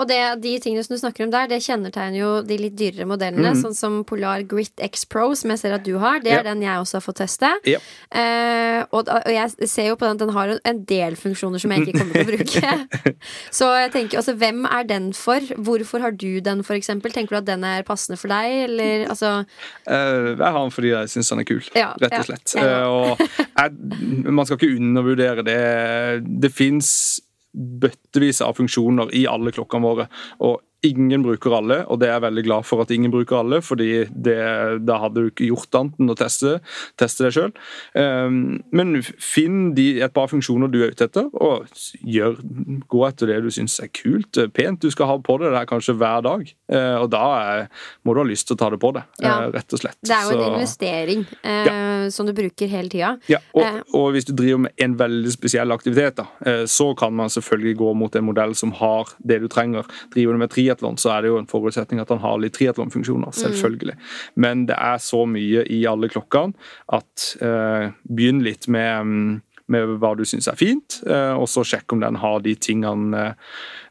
Og 0.00 0.08
det, 0.08 0.18
de 0.40 0.54
tingene 0.64 0.82
som 0.86 0.94
du 0.96 1.00
snakker 1.02 1.26
om 1.26 1.32
der, 1.34 1.48
det 1.50 1.58
kjennetegner 1.64 2.16
jo 2.16 2.30
de 2.46 2.56
litt 2.56 2.76
dyrere 2.78 3.04
modellene. 3.08 3.52
Sånn 3.60 3.74
som 3.76 3.98
Polar 4.08 4.42
Grit 4.48 4.80
X 4.80 5.04
Pro, 5.10 5.26
som 5.36 5.52
jeg 5.52 5.60
ser 5.60 5.74
at 5.76 5.84
du 5.84 5.98
har. 6.00 6.22
Det 6.24 6.32
er 6.32 6.40
Ja. 6.40 6.46
den 6.54 6.62
jeg 6.64 6.80
også 6.80 6.96
har 6.98 7.04
fått 7.04 7.20
teste. 7.20 7.50
Ja. 7.68 7.78
Eh, 8.10 8.80
og, 8.96 9.10
og 9.12 9.28
jeg 9.28 9.68
ser 9.68 9.90
jo 9.90 9.98
på 10.00 10.06
den 10.08 10.16
at 10.16 10.22
den 10.24 10.32
har 10.34 10.54
en 10.64 10.80
del 10.88 11.16
funksjoner 11.20 11.60
som 11.60 11.70
jeg 11.74 11.84
ikke 11.84 11.98
kommer 12.00 12.16
til 12.16 12.24
å 12.24 12.30
bruke. 12.32 13.14
Så 13.58 13.68
jeg 13.76 13.92
tenker, 13.92 14.20
altså, 14.22 14.34
hvem 14.40 14.64
er 14.64 14.88
den 14.88 15.10
for? 15.16 15.44
Hvorfor 15.60 16.00
har 16.06 16.16
du 16.16 16.40
den, 16.40 16.64
for 16.64 16.74
eksempel? 16.78 17.12
Tenker 17.12 17.36
du 17.36 17.40
at 17.42 17.48
den 17.52 17.64
er 17.68 17.84
passende 17.86 18.16
for 18.20 18.32
deg, 18.32 18.64
eller 18.70 19.04
altså 19.12 19.42
uh, 19.44 20.28
jeg 20.32 20.44
har 20.46 20.60
den 20.62 20.72
fordi 20.74 20.94
jeg 20.94 21.12
syns 21.12 21.32
den 21.34 21.42
er 21.44 21.48
kul, 21.50 21.62
Ja, 21.76 21.90
rett 22.00 22.16
og 22.22 22.28
slett. 22.30 22.54
Eh, 22.56 22.86
og 22.88 23.20
jeg, 23.20 24.30
man 24.30 24.46
skal 24.48 24.56
ikke 24.56 24.76
undervurdere 24.80 25.44
det. 25.46 25.60
Det 26.40 26.52
fins 26.54 27.20
bøttevis 27.54 28.40
av 28.44 28.56
funksjoner 28.58 29.12
i 29.16 29.26
alle 29.30 29.52
klokkene 29.54 29.86
våre. 29.86 30.08
og 30.38 30.60
Ingen 30.86 31.24
bruker 31.24 31.56
alle, 31.58 31.80
og 31.86 32.00
det 32.00 32.08
er 32.08 32.16
jeg 32.16 32.24
veldig 32.26 32.44
glad 32.46 32.68
for 32.68 32.84
at 32.84 32.92
ingen 32.94 33.12
bruker 33.12 33.40
alle, 33.40 33.60
fordi 33.64 34.06
det, 34.10 34.38
da 34.86 34.98
hadde 35.02 35.24
du 35.26 35.30
ikke 35.30 35.50
gjort 35.50 35.78
annet 35.80 36.00
enn 36.00 36.14
å 36.14 36.18
teste, 36.18 36.56
teste 37.00 37.26
det 37.26 37.32
sjøl. 37.36 37.52
men 38.72 39.02
finn 39.20 39.74
de, 39.76 40.00
et 40.00 40.14
par 40.14 40.30
funksjoner 40.30 40.70
du 40.72 40.80
er 40.82 40.94
ute 40.94 41.06
etter, 41.08 41.28
og 41.34 41.68
gjør, 42.00 42.38
gå 42.88 43.04
etter 43.08 43.32
det 43.32 43.40
du 43.44 43.50
syns 43.54 43.78
er 43.82 43.90
kult, 43.92 44.38
eh, 44.40 44.48
pent. 44.48 44.80
Du 44.80 44.90
skal 44.90 45.10
ha 45.10 45.18
på 45.20 45.36
det 45.42 45.52
her 45.52 45.68
kanskje 45.68 45.96
hver 46.00 46.24
dag, 46.24 46.46
uh, 46.72 46.96
og 47.02 47.10
da 47.12 47.24
er, 47.40 47.66
må 48.04 48.14
du 48.14 48.22
ha 48.22 48.28
lyst 48.28 48.48
til 48.48 48.56
å 48.56 48.62
ta 48.62 48.70
det 48.72 48.80
på 48.80 48.94
det, 48.96 49.04
ja. 49.22 49.36
uh, 49.44 49.50
rett 49.52 49.76
og 49.76 49.82
slett. 49.82 49.98
Det 50.06 50.16
er 50.16 50.28
jo 50.30 50.38
en 50.38 50.46
investering 50.54 50.80
investering 50.80 51.26
ja. 51.42 52.10
som 52.10 52.26
du 52.26 52.32
bruker 52.32 52.66
hele 52.66 52.88
tida. 52.88 53.18
ja, 53.26 53.38
og, 53.52 53.62
Eh. 53.70 53.82
og 53.94 54.12
hvis 54.12 54.24
du 54.24 54.32
driver 54.32 54.58
med 54.66 54.70
en 54.78 54.98
veldig 54.98 55.32
spesiell 55.32 55.72
aktivitet, 55.72 56.16
da, 56.16 56.26
eh, 56.46 56.64
så 56.66 56.94
kan 56.94 57.12
man 57.12 57.28
selvfølgelig 57.28 57.76
gå 57.76 57.94
mot 57.94 58.16
en 58.16 58.24
modell 58.24 58.54
som 58.54 58.72
har 58.72 59.08
det 59.18 59.40
du 59.40 59.48
trenger. 59.48 59.84
Driver 60.14 60.32
du 60.32 60.38
med 60.38 60.50
triatlon, 60.70 60.98
så 61.00 61.14
er 61.14 61.22
det 61.22 61.32
jo 61.32 61.38
en 61.40 61.50
forutsetning 61.50 62.00
at 62.02 62.10
han 62.14 62.22
har 62.22 62.40
litt 62.42 62.54
triatlonfunksjoner, 62.58 63.34
selvfølgelig. 63.36 63.96
Men 64.40 64.66
det 64.70 64.78
er 64.78 64.98
så 65.02 65.24
mye 65.28 65.66
i 65.70 65.82
alle 65.90 66.10
klokkene 66.12 66.54
at 66.96 67.30
eh, 67.42 67.90
begynn 68.08 68.44
litt 68.46 68.68
med 68.70 69.06
mm, 69.06 69.38
med 69.70 69.96
hva 70.02 70.12
du 70.18 70.24
syns 70.26 70.48
er 70.50 70.58
fint, 70.58 71.00
eh, 71.06 71.32
og 71.36 71.48
så 71.50 71.64
sjekk 71.66 71.94
om 71.94 72.02
den 72.02 72.18
har 72.20 72.42
de 72.44 72.54
tingene, 72.58 73.24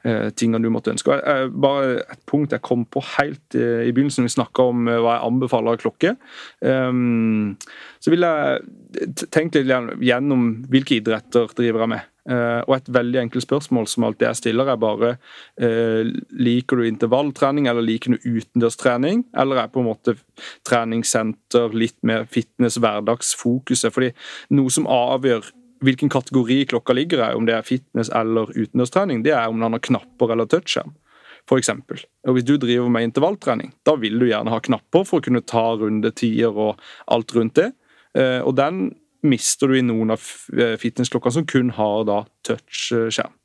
eh, 0.03 0.27
tingene 0.35 0.63
du 0.65 0.71
måtte 0.73 0.93
ønske. 0.93 1.15
Eh, 1.19 1.47
Bare 1.47 2.03
et 2.03 2.23
punkt 2.29 2.53
jeg 2.55 2.65
kom 2.65 2.85
på 2.85 3.03
helt 3.15 3.55
i 3.55 3.91
begynnelsen, 3.91 4.27
vi 4.27 4.35
snakka 4.35 4.69
om 4.73 4.89
hva 4.89 5.15
jeg 5.15 5.25
anbefaler 5.29 5.75
av 5.75 5.81
klokke. 5.81 6.15
Um, 6.61 7.57
så 7.99 8.11
vil 8.11 8.25
jeg 8.25 9.27
tenke 9.31 9.63
litt 9.63 10.03
gjennom 10.03 10.49
hvilke 10.69 10.99
idretter 10.99 11.51
driver 11.55 11.85
jeg 11.85 11.93
med. 11.95 12.07
Eh, 12.29 12.61
og 12.67 12.75
et 12.75 12.89
veldig 12.93 13.23
enkelt 13.23 13.45
spørsmål 13.45 13.87
som 13.89 14.05
alltid 14.05 14.27
jeg 14.27 14.37
stiller, 14.37 14.69
er 14.69 14.81
bare 14.81 15.15
eh, 15.57 16.09
liker 16.37 16.77
du 16.77 16.85
intervalltrening 16.85 17.69
eller 17.71 17.85
liker 17.85 18.13
du 18.13 18.27
utendørstrening, 18.37 19.23
eller 19.33 19.63
er 19.63 19.71
på 19.73 19.81
en 19.81 19.89
måte 19.89 20.15
treningssenter 20.67 21.73
litt 21.73 21.97
mer 22.05 22.27
fitness, 22.29 22.77
hverdagsfokuset? 22.77 23.93
Fordi 23.95 24.11
noe 24.53 24.73
som 24.73 24.85
avgjør 24.89 25.49
hvilken 25.85 26.11
kategori 26.11 26.65
klokka 26.69 26.93
ligger 26.93 27.23
i, 27.23 27.33
om 27.39 27.47
det 27.47 27.55
er 27.55 27.65
fitness 27.65 28.11
eller 28.13 28.51
utendørstrening, 28.53 29.23
det 29.25 29.33
er 29.33 29.49
om 29.49 29.61
den 29.63 29.77
har 29.77 29.85
knapper 29.89 30.35
eller 30.35 30.49
touchskjerm. 30.49 30.93
For 31.49 31.57
eksempel. 31.57 32.03
og 32.27 32.35
Hvis 32.35 32.45
du 32.45 32.57
driver 32.61 32.91
med 32.93 33.07
intervalltrening, 33.07 33.71
da 33.87 33.95
vil 33.97 34.19
du 34.19 34.27
gjerne 34.27 34.51
ha 34.53 34.59
knapper 34.61 35.05
for 35.07 35.17
å 35.17 35.25
kunne 35.25 35.41
ta 35.41 35.71
rundetider 35.79 36.53
og 36.53 36.83
alt 37.09 37.33
rundt 37.33 37.55
det. 37.57 37.71
Eh, 38.13 38.41
Og 38.45 38.53
den 38.59 38.98
mister 39.25 39.67
du 39.67 39.77
i 39.79 39.83
noen 39.85 40.11
av 40.15 40.21
eh, 40.55 40.77
fitnessklokkene 40.79 41.33
som 41.39 41.45
kun 41.49 41.73
har 41.79 42.05
da 42.07 42.21
touchskjerm. 42.47 43.35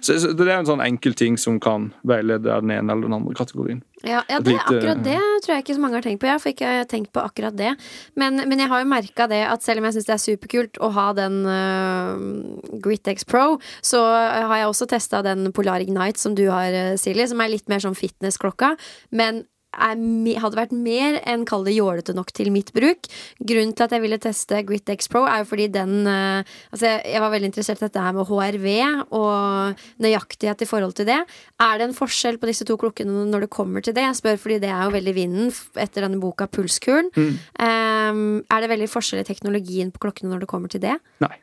Så, 0.00 0.14
så 0.22 0.30
det 0.38 0.46
er 0.46 0.60
en 0.60 0.68
sånn 0.68 0.80
enkel 0.80 1.16
ting 1.18 1.34
som 1.36 1.56
kan 1.60 1.88
veilede 2.06 2.46
den 2.62 2.70
ene 2.72 2.94
eller 2.94 3.08
den 3.08 3.16
andre 3.16 3.34
kategorien. 3.36 3.80
Ja, 4.06 4.22
ja 4.30 4.38
det, 4.40 4.54
lite- 4.54 4.62
akkurat 4.62 5.02
det 5.04 5.16
tror 5.42 5.52
jeg 5.56 5.64
ikke 5.64 5.76
så 5.76 5.82
mange 5.82 5.98
har 5.98 6.06
tenkt 6.06 6.22
på. 6.22 6.28
Jeg 6.30 6.40
får 6.44 6.52
ikke 6.54 6.70
tenkt 6.88 7.10
på 7.12 7.24
akkurat 7.26 7.56
det. 7.58 7.72
Men, 8.16 8.38
men 8.48 8.62
jeg 8.62 8.70
har 8.70 8.80
jo 8.84 8.88
merka 8.88 9.26
det 9.28 9.42
at 9.50 9.66
selv 9.66 9.82
om 9.82 9.88
jeg 9.90 9.98
syns 9.98 10.08
det 10.08 10.14
er 10.14 10.22
superkult 10.22 10.80
å 10.80 10.92
ha 10.94 11.08
den 11.18 11.40
uh, 11.44 12.78
Grit-X 12.86 13.26
Pro, 13.28 13.58
så 13.84 14.00
har 14.06 14.56
jeg 14.62 14.70
også 14.70 14.88
testa 14.94 15.20
den 15.26 15.50
Polar 15.52 15.82
Ignite 15.84 16.22
som 16.22 16.38
du 16.38 16.46
har, 16.48 16.70
eh, 16.72 16.94
Silje, 17.02 17.26
som 17.34 17.42
er 17.42 17.52
litt 17.52 17.68
mer 17.68 17.82
sånn 17.82 17.98
fitnessklokka. 17.98 18.76
Men 19.10 19.42
me- 19.42 19.48
hadde 19.72 20.58
vært 20.58 20.74
mer 20.76 21.18
enn 21.28 21.46
kall 21.48 21.64
det 21.66 21.74
jålete 21.76 22.14
nok 22.16 22.32
til 22.36 22.52
mitt 22.54 22.72
bruk. 22.76 23.08
Grunnen 23.40 23.74
til 23.76 23.86
at 23.86 23.94
jeg 23.96 24.04
ville 24.04 24.18
teste 24.22 24.62
Grit-X 24.68 25.10
Pro, 25.12 25.24
er 25.26 25.42
jo 25.42 25.48
fordi 25.50 25.68
den 25.72 26.06
eh, 26.06 26.44
Altså, 26.72 26.86
jeg, 27.04 27.20
var 27.20 27.32
veldig 27.32 27.48
interessert 27.50 27.80
i 27.80 27.86
dette 27.86 28.02
her 28.02 28.14
med 28.16 28.28
HRV 28.28 28.66
og 29.14 29.82
nøyaktighet 30.02 30.64
i 30.64 30.68
forhold 30.68 30.94
til 30.98 31.08
det. 31.08 31.18
Er 31.62 31.78
det 31.78 31.88
en 31.88 31.96
forskjell 31.96 32.38
på 32.40 32.48
disse 32.50 32.66
to 32.68 32.76
klokkene 32.80 33.26
når 33.30 33.46
det 33.46 33.50
kommer 33.52 33.84
til 33.84 33.96
det? 33.96 34.04
Jeg 34.06 34.18
spør 34.20 34.40
fordi 34.40 34.60
det 34.62 34.70
er 34.72 34.86
jo 34.86 34.94
veldig 34.96 35.14
vinden 35.16 35.52
etter 35.80 36.06
denne 36.06 36.20
boka 36.22 36.48
Pulskuren. 36.50 37.12
Um, 37.16 38.42
er 38.48 38.64
det 38.64 38.72
veldig 38.72 38.90
forskjell 38.90 39.22
i 39.22 39.28
teknologien 39.28 39.92
på 39.92 40.06
klokkene 40.06 40.32
når 40.32 40.44
det 40.44 40.50
kommer 40.50 40.72
til 40.72 40.82
det? 40.84 40.96
Nei. 41.24 41.36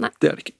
Nei. 0.00 0.12
Det 0.20 0.32
er 0.32 0.40
det 0.40 0.48
ikke. 0.48 0.58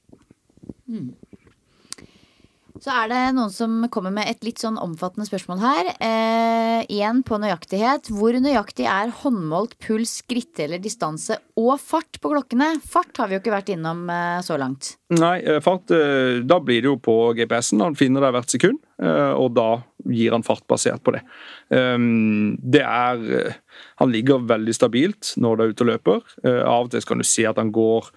Så 2.81 2.93
er 2.95 3.11
det 3.13 3.21
noen 3.37 3.53
som 3.53 3.75
kommer 3.93 4.13
med 4.15 4.31
et 4.31 4.45
litt 4.47 4.63
sånn 4.63 4.79
omfattende 4.81 5.27
spørsmål 5.29 5.59
her. 5.61 5.91
Eh, 6.01 6.87
igjen 6.89 7.21
på 7.29 7.37
nøyaktighet. 7.43 8.09
Hvor 8.17 8.39
nøyaktig 8.41 8.87
er 8.89 9.13
håndmålt 9.21 9.77
puls, 9.85 10.15
skritt 10.23 10.63
eller 10.65 10.81
distanse 10.81 11.37
og 11.61 11.75
fart 11.83 12.17
på 12.23 12.33
klokkene? 12.33 12.73
Fart 12.81 13.21
har 13.21 13.29
vi 13.29 13.37
jo 13.37 13.43
ikke 13.43 13.53
vært 13.53 13.75
innom 13.75 14.07
eh, 14.09 14.41
så 14.47 14.57
langt. 14.61 14.95
Nei, 15.13 15.37
eh, 15.45 15.61
fart, 15.65 15.93
eh, 15.93 16.41
da 16.41 16.57
blir 16.65 16.81
det 16.81 16.89
jo 16.89 16.97
på 17.05 17.19
GPS-en. 17.37 17.85
Han 17.85 18.01
finner 18.01 18.25
deg 18.25 18.39
hvert 18.39 18.57
sekund, 18.57 18.81
eh, 19.03 19.33
og 19.37 19.53
da 19.61 19.69
gir 20.09 20.33
han 20.33 20.45
fart 20.47 20.65
basert 20.71 21.03
på 21.05 21.15
det. 21.15 21.21
Um, 21.69 22.57
Det 22.61 22.83
er 22.83 23.25
eh, 23.39 23.59
Han 24.01 24.13
ligger 24.13 24.47
veldig 24.49 24.75
stabilt 24.75 25.35
når 25.37 25.57
du 25.57 25.63
er 25.63 25.73
ute 25.73 25.85
og 25.85 25.91
løper. 25.91 26.23
Eh, 26.45 26.63
Av 26.65 26.87
og 26.87 26.91
til 26.93 27.05
kan 27.07 27.21
du 27.21 27.27
se 27.27 27.45
at 27.49 27.61
han 27.61 27.73
går 27.73 28.11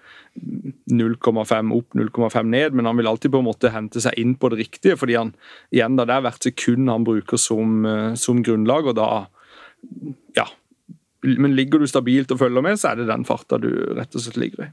0,5 0.90 1.72
opp, 1.76 1.94
0,5 1.94 2.50
ned, 2.50 2.74
men 2.74 2.88
han 2.88 2.96
vil 2.96 3.06
alltid 3.06 3.32
på 3.32 3.42
en 3.42 3.48
måte 3.48 3.70
hente 3.70 4.02
seg 4.02 4.16
inn 4.18 4.34
på 4.34 4.50
det 4.50 4.64
riktige, 4.64 4.96
fordi 4.98 5.14
han 5.18 5.34
igjen 5.74 5.96
da, 5.96 6.06
det 6.08 6.16
er 6.16 6.26
hvert 6.26 6.48
sekund 6.48 6.90
han 6.90 7.06
bruker 7.06 7.40
som, 7.40 7.84
eh, 7.86 8.14
som 8.14 8.42
grunnlag, 8.42 8.86
og 8.90 8.96
da 8.98 9.26
Ja. 10.36 10.46
Men 11.22 11.54
ligger 11.56 11.78
du 11.78 11.86
stabilt 11.86 12.30
og 12.32 12.38
følger 12.38 12.62
med, 12.62 12.76
så 12.76 12.90
er 12.90 12.96
det 12.96 13.06
den 13.08 13.24
farta 13.24 13.56
du 13.60 13.70
rett 13.96 14.14
og 14.14 14.20
slett 14.20 14.36
ligger 14.36 14.66
i. 14.66 14.68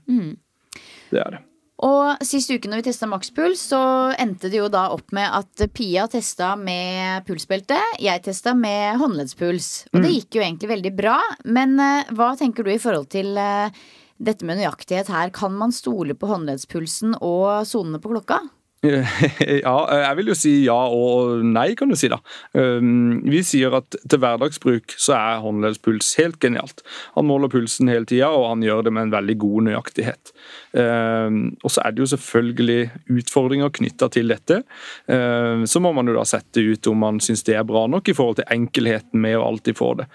Det 1.12 1.20
er 1.20 1.32
det. 1.32 1.39
Og 1.82 2.21
sist 2.25 2.51
uke 2.53 2.69
når 2.69 2.82
vi 2.82 2.88
testa 2.89 3.07
makspuls, 3.09 3.63
så 3.71 3.82
endte 4.21 4.51
det 4.51 4.59
jo 4.59 4.69
da 4.71 4.88
opp 4.93 5.13
med 5.15 5.25
at 5.34 5.63
Pia 5.73 6.05
testa 6.11 6.53
med 6.59 7.25
pulsbelte. 7.25 7.79
Jeg 8.01 8.21
testa 8.25 8.53
med 8.57 8.99
håndleddspuls. 9.01 9.71
Og 9.93 10.03
det 10.03 10.13
gikk 10.13 10.38
jo 10.38 10.45
egentlig 10.45 10.69
veldig 10.75 10.93
bra. 10.97 11.17
Men 11.49 11.75
uh, 11.82 12.05
hva 12.13 12.36
tenker 12.38 12.67
du 12.67 12.73
i 12.73 12.82
forhold 12.82 13.09
til 13.13 13.34
uh, 13.34 13.73
dette 14.21 14.45
med 14.45 14.61
nøyaktighet 14.61 15.09
her? 15.09 15.34
Kan 15.34 15.57
man 15.57 15.73
stole 15.73 16.13
på 16.13 16.29
håndleddspulsen 16.29 17.17
og 17.17 17.65
sonene 17.69 18.01
på 18.03 18.13
klokka? 18.13 18.43
Ja, 19.61 19.75
jeg 19.93 20.15
vil 20.17 20.32
jo 20.32 20.36
si 20.38 20.51
ja 20.65 20.75
og 20.89 21.43
nei, 21.45 21.71
kan 21.77 21.91
du 21.91 21.95
si 21.99 22.09
da. 22.09 22.17
Um, 22.57 23.19
Vi 23.29 23.43
sier 23.45 23.73
at 23.77 23.93
til 24.09 24.21
hverdagsbruk 24.21 24.95
så 24.97 25.13
er 25.17 25.43
håndleddspuls 25.43 26.15
helt 26.17 26.39
genialt. 26.41 26.82
Han 27.15 27.27
måler 27.29 27.51
pulsen 27.53 27.91
hele 27.91 28.07
tida, 28.09 28.32
og 28.34 28.47
han 28.49 28.65
gjør 28.65 28.88
det 28.88 28.93
med 28.95 29.07
en 29.07 29.13
veldig 29.13 29.36
god 29.43 29.67
nøyaktighet. 29.69 30.34
Um, 30.73 31.39
Og 31.61 31.73
så 31.73 31.84
er 31.86 31.93
det 31.93 32.01
jo 32.01 32.09
selvfølgelig 32.15 32.79
utfordringer 33.19 33.73
knytta 33.77 34.09
til 34.15 34.34
dette. 34.34 34.61
Um, 35.05 35.67
Så 35.69 35.79
må 35.84 35.93
man 35.93 36.09
jo 36.09 36.17
da 36.17 36.25
sette 36.25 36.63
ut 36.65 36.89
om 36.89 37.01
man 37.05 37.21
syns 37.21 37.45
det 37.45 37.55
er 37.59 37.67
bra 37.67 37.86
nok 37.88 38.09
i 38.09 38.17
forhold 38.17 38.39
til 38.41 38.49
enkelheten 38.49 39.21
med 39.21 39.38
å 39.38 39.45
alltid 39.45 39.77
få 39.77 39.91
det. 39.99 40.07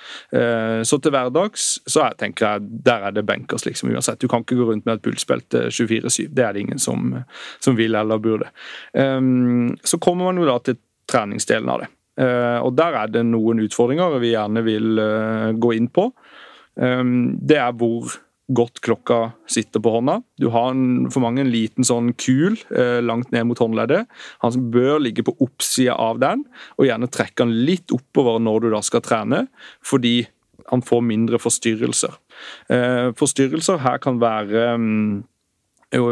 Så 0.87 0.99
til 1.03 1.13
hverdags 1.15 1.67
så 1.87 2.03
jeg 2.07 2.17
tenker 2.21 2.47
jeg 2.47 2.83
der 2.87 3.05
er 3.09 3.15
det 3.15 3.25
benkers, 3.27 3.65
liksom 3.67 3.91
uansett. 3.93 4.19
Du 4.21 4.29
kan 4.31 4.43
ikke 4.43 4.57
gå 4.59 4.67
rundt 4.69 4.87
med 4.87 4.99
et 4.99 5.05
pulsbelte 5.05 5.67
24-7. 5.71 6.29
Det 6.35 6.45
er 6.45 6.55
det 6.57 6.65
ingen 6.65 6.81
som, 6.83 7.13
som 7.63 7.77
vil 7.79 7.95
eller 7.99 8.21
burde. 8.23 8.49
Um, 8.93 9.77
så 9.85 10.01
kommer 10.03 10.29
man 10.29 10.41
jo 10.41 10.49
da 10.49 10.59
til 10.65 10.79
treningsdelen 11.11 11.71
av 11.73 11.85
det. 11.85 11.91
Uh, 12.17 12.59
og 12.65 12.73
der 12.79 12.97
er 12.97 13.11
det 13.13 13.27
noen 13.29 13.61
utfordringer 13.67 14.17
vi 14.23 14.33
gjerne 14.33 14.63
vil 14.67 15.01
uh, 15.01 15.51
gå 15.57 15.75
inn 15.77 15.91
på. 15.93 16.09
Um, 16.77 17.37
det 17.41 17.61
er 17.61 17.77
hvor 17.77 18.17
godt 18.47 18.79
klokka 18.85 19.33
sitter 19.51 19.83
på 19.83 19.91
hånda. 19.97 20.21
Du 20.39 20.49
har 20.55 20.71
en, 20.71 21.09
for 21.11 21.25
mange 21.25 21.43
en 21.43 21.51
liten 21.51 21.87
sånn 21.87 22.13
kul 22.21 22.55
uh, 22.71 23.03
langt 23.03 23.33
ned 23.35 23.49
mot 23.49 23.61
håndleddet. 23.61 24.07
Han 24.45 24.69
bør 24.75 25.01
ligge 25.03 25.27
på 25.27 25.35
oppsida 25.43 25.97
av 25.99 26.21
den, 26.23 26.45
og 26.79 26.87
gjerne 26.87 27.11
trekke 27.11 27.43
den 27.43 27.57
litt 27.67 27.95
oppover 27.95 28.39
når 28.43 28.67
du 28.67 28.71
da 28.77 28.83
skal 28.87 29.03
trene, 29.05 29.47
fordi 29.85 30.21
han 30.71 30.83
får 30.83 31.03
mindre 31.07 31.41
forstyrrelser. 31.43 32.15
Uh, 32.71 33.11
forstyrrelser 33.19 33.83
her 33.83 33.99
kan 34.03 34.23
være 34.23 34.69
um, 34.79 35.25
jo, 35.95 36.07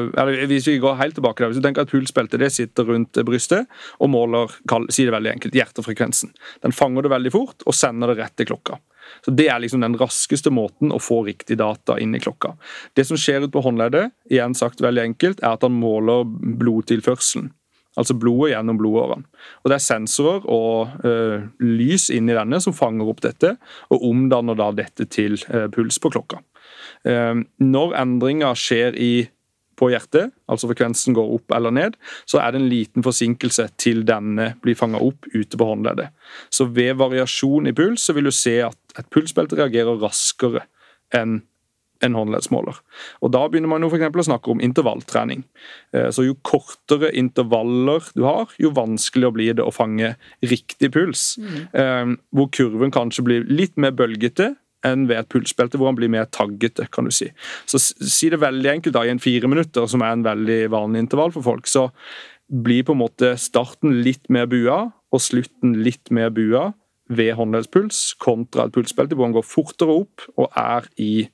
hvis 0.46 0.68
vi 0.68 0.78
går 0.78 0.98
helt 1.00 1.16
tilbake 1.18 1.42
der, 1.42 1.50
hvis 1.50 1.58
du 1.58 1.64
tenker 1.64 1.82
at 1.82 1.90
Pulsbeltet 1.90 2.38
det 2.42 2.52
sitter 2.54 2.86
rundt 2.86 3.18
brystet 3.26 3.66
og 3.98 4.10
måler 4.12 4.52
si 4.94 5.06
det 5.06 5.14
veldig 5.14 5.32
enkelt, 5.32 5.56
hjertefrekvensen. 5.58 6.30
Den 6.62 6.74
fanger 6.74 7.06
det 7.06 7.10
veldig 7.10 7.32
fort 7.34 7.64
og 7.66 7.74
sender 7.74 8.12
det 8.12 8.20
rett 8.22 8.36
til 8.38 8.52
klokka. 8.52 8.78
Så 9.24 9.34
Det 9.34 9.48
er 9.50 9.58
liksom 9.60 9.82
den 9.82 9.98
raskeste 10.00 10.50
måten 10.54 10.92
å 10.94 11.02
få 11.02 11.24
riktig 11.26 11.58
data 11.58 11.98
inn 12.00 12.14
i 12.14 12.22
klokka. 12.22 12.54
Det 12.94 13.06
som 13.06 13.18
skjer 13.20 13.44
ute 13.44 13.52
på 13.52 13.64
håndleddet, 13.66 14.14
igjen 14.30 14.54
sagt 14.54 14.80
veldig 14.80 15.02
enkelt, 15.10 15.42
er 15.42 15.58
at 15.58 15.66
han 15.66 15.76
måler 15.76 16.24
blodtilførselen. 16.24 17.50
Altså 17.98 18.16
blodet 18.18 18.54
gjennom 18.54 18.78
blodårene. 18.78 19.26
Og 19.62 19.70
Det 19.70 19.76
er 19.76 19.84
sensorer 19.84 20.46
og 20.50 21.04
ø, 21.06 21.42
lys 21.62 22.08
inni 22.10 22.34
denne 22.34 22.58
som 22.62 22.74
fanger 22.74 23.10
opp 23.10 23.22
dette, 23.22 23.54
og 23.90 24.02
omdanner 24.02 24.58
da 24.58 24.72
dette 24.74 25.06
til 25.06 25.38
ø, 25.46 25.68
puls 25.70 26.00
på 26.02 26.10
klokka. 26.10 26.40
Eh, 27.06 27.38
når 27.62 27.94
endringer 28.00 28.58
skjer 28.58 28.98
i 28.98 29.28
på 29.78 29.90
hjertet, 29.92 30.34
altså 30.50 30.68
frekvensen 30.70 31.16
går 31.16 31.32
opp 31.36 31.54
eller 31.56 31.74
ned, 31.74 31.96
så 32.30 32.40
er 32.42 32.52
det 32.52 32.60
en 32.62 32.70
liten 32.70 33.06
forsinkelse 33.06 33.68
til 33.80 34.04
denne 34.08 34.52
blir 34.64 34.78
fanga 34.78 35.00
opp 35.02 35.28
ute 35.34 35.58
på 35.58 35.70
håndleddet. 35.70 36.12
Så 36.50 36.68
ved 36.74 36.98
variasjon 37.00 37.70
i 37.70 37.74
puls 37.76 38.06
så 38.06 38.16
vil 38.16 38.30
du 38.30 38.34
se 38.34 38.60
at 38.66 38.98
et 38.98 39.10
pulsbelte 39.14 39.58
reagerer 39.58 40.00
raskere 40.02 40.66
enn 41.14 41.42
en 42.04 42.16
håndleddsmåler. 42.18 42.76
Og 43.22 43.30
Da 43.32 43.46
begynner 43.48 43.70
man 43.70 43.84
jo 43.84 43.88
for 43.88 44.02
å 44.02 44.26
snakke 44.26 44.50
om 44.50 44.60
intervalltrening. 44.60 45.44
Eh, 45.94 46.10
så 46.10 46.26
Jo 46.26 46.34
kortere 46.42 47.12
intervaller 47.14 48.02
du 48.14 48.24
har, 48.24 48.50
jo 48.58 48.70
vanskeligere 48.70 49.32
blir 49.32 49.54
det 49.54 49.64
å 49.64 49.72
fange 49.72 50.16
riktig 50.42 50.92
puls. 50.92 51.38
Mm. 51.38 52.18
Hvor 52.30 52.50
kurven 52.50 52.90
kanskje 52.90 53.24
blir 53.24 53.48
litt 53.48 53.76
mer 53.76 53.92
bølgete, 53.92 54.56
enn 54.84 55.08
ved 55.08 55.20
et 55.20 55.30
pulsbelte, 55.32 55.80
hvor 55.80 55.90
han 55.90 55.98
blir 55.98 56.12
mer 56.12 56.28
taggete. 56.30 56.88
kan 56.92 57.04
du 57.04 57.10
si. 57.14 57.30
Så 57.66 57.80
si 57.80 58.30
det 58.30 58.40
veldig 58.40 58.70
enkelt, 58.70 58.94
da, 58.94 59.04
i 59.04 59.12
en 59.12 59.22
fire 59.22 59.48
minutter, 59.48 59.86
som 59.86 60.02
er 60.02 60.12
en 60.12 60.24
veldig 60.24 60.70
vanlig 60.70 61.04
intervall 61.04 61.32
for 61.32 61.42
folk, 61.42 61.66
så 61.66 61.88
blir 62.48 62.84
på 62.84 62.92
en 62.92 63.00
måte 63.00 63.34
starten 63.40 64.02
litt 64.04 64.28
mer 64.28 64.46
bua 64.46 64.92
og 65.14 65.22
slutten 65.22 65.78
litt 65.82 66.10
mer 66.10 66.30
bua 66.34 66.72
ved 67.08 67.34
håndleddspuls 67.36 68.14
kontra 68.22 68.66
et 68.66 68.74
pulsbelte 68.74 69.16
hvor 69.16 69.28
han 69.28 69.36
går 69.36 69.46
fortere 69.46 69.96
opp 70.02 70.24
og 70.36 70.48
er 70.56 70.86
i 71.00 71.26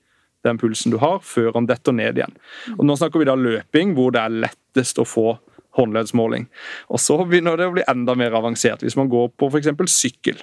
den 0.46 0.58
pulsen 0.58 0.92
du 0.94 0.96
har, 1.02 1.18
før 1.20 1.52
han 1.58 1.66
detter 1.68 1.92
ned 1.92 2.16
igjen. 2.16 2.32
Og 2.78 2.86
Nå 2.86 2.96
snakker 2.96 3.20
vi 3.20 3.28
da 3.28 3.36
løping, 3.36 3.92
hvor 3.96 4.14
det 4.14 4.22
er 4.22 4.38
lettest 4.46 5.00
å 5.00 5.04
få 5.04 5.34
håndleddsmåling. 5.76 6.46
Og 6.88 7.02
Så 7.02 7.18
begynner 7.20 7.60
det 7.60 7.68
å 7.68 7.74
bli 7.74 7.84
enda 7.90 8.16
mer 8.18 8.34
avansert 8.38 8.82
hvis 8.84 8.96
man 8.98 9.10
går 9.12 9.28
på 9.36 9.50
f.eks. 9.50 9.70
sykkel 9.92 10.40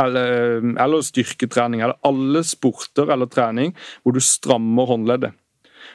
eller, 0.00 0.60
eller 0.80 1.04
styrketrening, 1.04 1.82
eller 1.84 1.98
alle 2.06 2.44
sporter 2.46 3.10
eller 3.10 3.30
trening 3.30 3.74
hvor 4.02 4.16
du 4.16 4.22
strammer 4.24 4.90
håndleddet. 4.90 5.36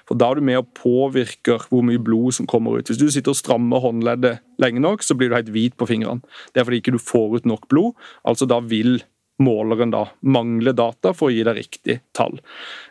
For 0.05 0.17
Da 0.17 0.29
er 0.29 0.37
du 0.37 0.45
med 0.45 0.59
og 0.59 0.69
påvirker 0.77 1.65
hvor 1.69 1.83
mye 1.85 2.01
blod 2.01 2.35
som 2.37 2.47
kommer 2.49 2.77
ut. 2.77 2.89
Hvis 2.89 3.01
du 3.01 3.09
sitter 3.09 3.33
og 3.33 3.39
strammer 3.39 3.81
håndleddet 3.81 4.41
lenge 4.61 4.81
nok, 4.81 5.03
så 5.05 5.17
blir 5.17 5.31
du 5.31 5.37
helt 5.37 5.53
hvit 5.53 5.77
på 5.77 5.87
fingrene. 5.89 6.21
Det 6.53 6.61
er 6.61 6.67
fordi 6.67 6.81
ikke 6.81 6.95
du 6.95 7.01
får 7.01 7.39
ut 7.39 7.49
nok 7.49 7.67
blod. 7.69 7.93
altså 8.23 8.45
Da 8.49 8.59
vil 8.61 8.99
måleren 9.41 9.91
da 9.91 10.05
mangle 10.21 10.71
data 10.71 11.11
for 11.13 11.29
å 11.29 11.33
gi 11.35 11.43
deg 11.43 11.57
riktig 11.57 11.99
tall. 12.15 12.37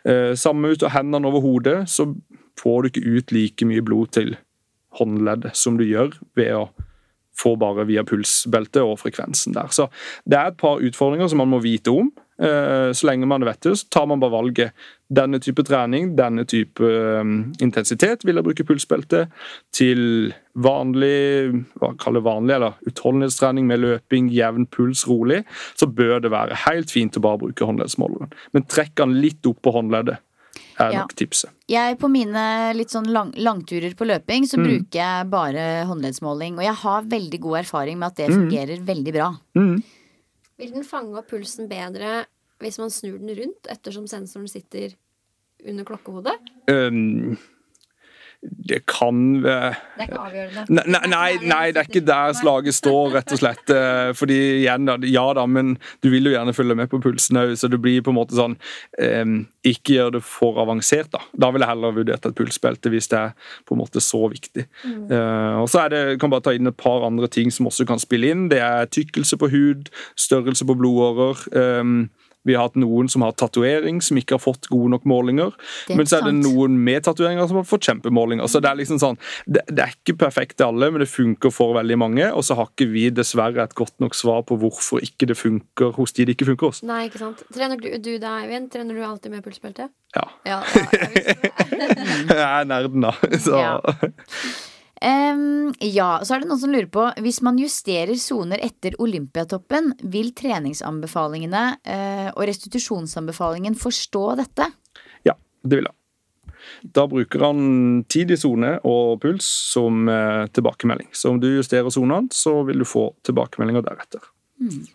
Eh, 0.05 0.35
samme 0.37 0.75
ut 0.75 0.83
av 0.85 0.93
hendene 0.93 1.27
over 1.27 1.41
hodet, 1.41 1.77
så 1.89 2.11
får 2.59 2.81
du 2.81 2.89
ikke 2.91 3.15
ut 3.17 3.31
like 3.35 3.65
mye 3.67 3.83
blod 3.85 4.11
til 4.15 4.35
håndleddet 4.99 5.55
som 5.57 5.79
du 5.79 5.85
gjør 5.87 6.13
ved 6.37 6.53
å 6.55 6.67
får 7.39 7.57
bare 7.61 7.87
via 7.89 8.03
pulsbeltet 8.07 8.83
og 8.83 8.99
frekvensen 9.01 9.55
der. 9.55 9.71
Så 9.75 9.89
det 10.25 10.39
er 10.39 10.53
et 10.53 10.61
par 10.61 10.83
utfordringer 10.83 11.31
som 11.31 11.43
man 11.43 11.51
må 11.53 11.63
vite 11.63 11.93
om. 11.93 12.11
Eh, 12.41 12.91
så 12.91 13.07
lenge 13.07 13.27
man 13.27 13.45
vet 13.47 13.61
det, 13.63 13.77
så 13.79 13.87
tar 13.89 14.07
man 14.11 14.19
bare 14.19 14.35
valget. 14.35 14.87
Denne 15.15 15.39
type 15.39 15.63
trening, 15.63 16.15
denne 16.17 16.47
type 16.49 16.81
um, 16.81 17.53
intensitet 17.61 18.25
vil 18.25 18.39
jeg 18.39 18.45
bruke 18.47 18.65
pulsbelte. 18.65 19.27
Til 19.75 20.33
vanlig 20.57 21.61
hva 21.77 21.91
kaller 22.01 22.25
vanlig, 22.25 22.55
eller 22.57 22.79
utholdenhetstrening 22.89 23.69
med 23.69 23.83
løping, 23.83 24.31
jevn 24.33 24.65
puls, 24.65 25.05
rolig, 25.07 25.43
så 25.77 25.87
bør 25.87 26.25
det 26.25 26.33
være 26.33 26.57
helt 26.65 26.91
fint 26.91 27.19
å 27.19 27.23
bare 27.23 27.43
bruke 27.45 27.69
håndleddsmåleren. 27.69 28.33
Men 28.57 28.65
trekk 28.65 28.97
den 29.03 29.19
litt 29.21 29.45
opp 29.47 29.61
på 29.61 29.75
håndleddet 29.77 30.24
er 30.81 30.93
ja. 30.93 31.03
nok 31.03 31.15
tipset. 31.17 31.51
Jeg 31.71 31.97
På 32.01 32.09
mine 32.11 32.45
litt 32.75 32.93
sånn 32.93 33.07
lang, 33.13 33.31
langturer 33.37 33.95
på 33.97 34.07
løping 34.07 34.47
så 34.49 34.59
mm. 34.59 34.65
bruker 34.67 34.99
jeg 34.99 35.29
bare 35.31 35.65
håndleddsmåling. 35.89 36.59
Og 36.59 36.67
jeg 36.67 36.77
har 36.83 37.09
veldig 37.15 37.41
god 37.47 37.61
erfaring 37.63 37.99
med 38.01 38.11
at 38.11 38.21
det 38.21 38.29
mm. 38.29 38.35
fungerer 38.37 38.81
mm. 38.81 38.85
veldig 38.91 39.15
bra. 39.15 39.29
Mm. 39.57 39.75
Vil 40.61 40.75
den 40.77 40.87
fange 40.87 41.19
opp 41.19 41.31
pulsen 41.31 41.69
bedre 41.71 42.23
hvis 42.63 42.79
man 42.79 42.93
snur 42.93 43.17
den 43.19 43.35
rundt, 43.35 43.67
ettersom 43.71 44.05
sensoren 44.07 44.47
sitter 44.47 44.93
under 45.65 45.87
klokkehodet? 45.87 46.35
Um, 46.71 47.35
det 48.45 48.81
kan 48.89 49.43
være 49.43 49.73
Det 49.95 50.03
er 50.03 50.07
ikke 50.09 50.21
avgjørende? 50.21 50.83
Nei, 50.89 51.01
nei, 51.09 51.29
nei, 51.45 51.65
det 51.73 51.81
er 51.81 51.89
ikke 51.89 52.01
der 52.05 52.33
slaget 52.37 52.77
står, 52.77 53.13
rett 53.15 53.33
og 53.33 53.41
slett. 53.41 53.73
Eh, 53.73 54.11
fordi 54.17 54.37
igjen, 54.61 54.89
ja 55.09 55.25
da, 55.37 55.45
men 55.49 55.75
du 56.03 56.09
vil 56.13 56.29
jo 56.29 56.33
gjerne 56.35 56.53
følge 56.55 56.77
med 56.77 56.89
på 56.91 56.99
pulsen 57.03 57.39
òg, 57.41 57.55
så 57.59 57.69
det 57.71 57.79
blir 57.81 58.03
på 58.05 58.13
en 58.13 58.17
måte 58.19 58.37
sånn 58.37 58.57
um, 58.99 59.37
Ikke 59.65 59.97
gjør 59.97 60.15
det 60.17 60.23
for 60.27 60.59
avansert, 60.61 61.11
da. 61.13 61.23
Da 61.45 61.51
vil 61.53 61.65
jeg 61.65 61.71
heller 61.71 61.95
vurdert 61.95 62.27
et 62.27 62.37
pulsbelte 62.37 62.91
hvis 62.93 63.09
det 63.13 63.21
er 63.21 63.55
på 63.65 63.77
en 63.77 63.81
måte 63.81 64.03
så 64.03 64.25
viktig. 64.31 64.67
Mm. 64.83 65.07
Uh, 65.13 65.63
og 65.63 65.69
så 65.71 65.85
er 65.85 65.93
det, 65.93 66.03
kan 66.21 66.33
bare 66.33 66.45
ta 66.45 66.55
inn 66.55 66.69
et 66.69 66.79
par 66.79 67.05
andre 67.07 67.29
ting 67.31 67.53
som 67.53 67.69
også 67.69 67.87
kan 67.89 68.01
spille 68.01 68.33
inn. 68.33 68.49
Det 68.53 68.61
er 68.61 68.91
tykkelse 68.91 69.39
på 69.41 69.49
hud, 69.53 69.89
størrelse 70.19 70.67
på 70.67 70.77
blodårer. 70.77 71.47
Um, 71.55 72.07
vi 72.45 72.55
har 72.55 72.67
hatt 72.67 72.77
noen 72.79 73.09
som 73.11 73.25
har 73.25 73.35
tatovering, 73.37 74.01
som 74.05 74.19
ikke 74.19 74.37
har 74.37 74.43
fått 74.43 74.69
gode 74.71 74.93
nok 74.93 75.07
målinger. 75.09 75.55
Men 75.89 76.09
så 76.09 76.19
er 76.19 76.29
det 76.29 76.35
noen 76.39 76.77
med 76.85 77.05
tatoveringer 77.07 77.49
som 77.49 77.59
har 77.59 77.67
fått 77.67 77.89
kjempemålinger. 77.89 78.47
Så 78.51 78.61
Det 78.63 78.69
er 78.71 78.79
liksom 78.79 79.01
sånn, 79.01 79.19
det, 79.45 79.65
det, 79.69 79.87
er 79.87 79.95
ikke 79.95 80.17
perfekt 80.25 80.59
til 80.59 80.69
alle, 80.69 80.91
men 80.93 81.03
det 81.03 81.09
funker 81.11 81.53
for 81.53 81.75
veldig 81.79 81.97
mange. 82.01 82.29
Og 82.33 82.45
så 82.45 82.57
har 82.59 82.69
ikke 82.71 82.89
vi 82.93 83.07
dessverre 83.13 83.65
et 83.65 83.75
godt 83.77 83.97
nok 84.03 84.17
svar 84.17 84.45
på 84.47 84.59
hvorfor 84.61 85.03
ikke 85.05 85.29
det 85.31 85.39
funker 85.39 85.95
hos 85.97 86.15
de 86.15 86.27
det 86.27 86.37
ikke 86.37 86.49
funker 86.51 86.71
hos. 86.71 86.83
Nei, 86.85 87.05
ikke 87.09 87.21
sant. 87.21 87.43
Trener 87.55 87.81
du, 87.81 87.89
du 87.97 88.13
da, 88.21 88.37
Eivind? 88.43 88.71
Trener 88.73 88.97
du 88.97 89.03
alltid 89.05 89.33
med 89.33 89.45
pulsbelte? 89.45 89.89
Ja. 90.15 90.29
ja, 90.47 90.61
ja 90.61 90.85
jeg, 90.93 91.35
jeg 92.29 92.45
er 92.45 92.69
nerden, 92.69 93.09
da. 93.09 93.17
Så. 93.41 93.57
Ja. 93.59 94.71
Um, 95.01 95.73
ja, 95.83 96.21
så 96.23 96.35
er 96.35 96.43
det 96.43 96.47
noen 96.47 96.59
som 96.61 96.71
lurer 96.71 96.87
på 96.87 97.01
Hvis 97.19 97.41
man 97.43 97.57
justerer 97.59 98.15
soner 98.15 98.61
etter 98.63 98.95
Olympiatoppen, 99.03 99.91
vil 100.07 100.31
treningsanbefalingene 100.37 101.63
uh, 101.75 102.29
og 102.31 102.45
restitusjonsanbefalingen 102.47 103.75
forstå 103.79 104.23
dette? 104.39 104.69
Ja, 105.27 105.35
det 105.67 105.81
vil 105.81 105.89
han. 105.91 105.97
Da 106.95 107.05
bruker 107.11 107.43
han 107.43 108.05
tid 108.09 108.31
i 108.31 108.37
sone 108.39 108.77
og 108.87 109.19
puls 109.23 109.47
som 109.73 110.07
uh, 110.07 110.47
tilbakemelding. 110.55 111.11
Så 111.11 111.33
om 111.33 111.41
du 111.43 111.49
justerer 111.51 111.91
sonene, 111.93 112.31
så 112.33 112.61
vil 112.67 112.81
du 112.81 112.87
få 112.87 113.09
tilbakemeldinger 113.27 113.85
deretter. 113.85 114.23
Mm. 114.63 114.85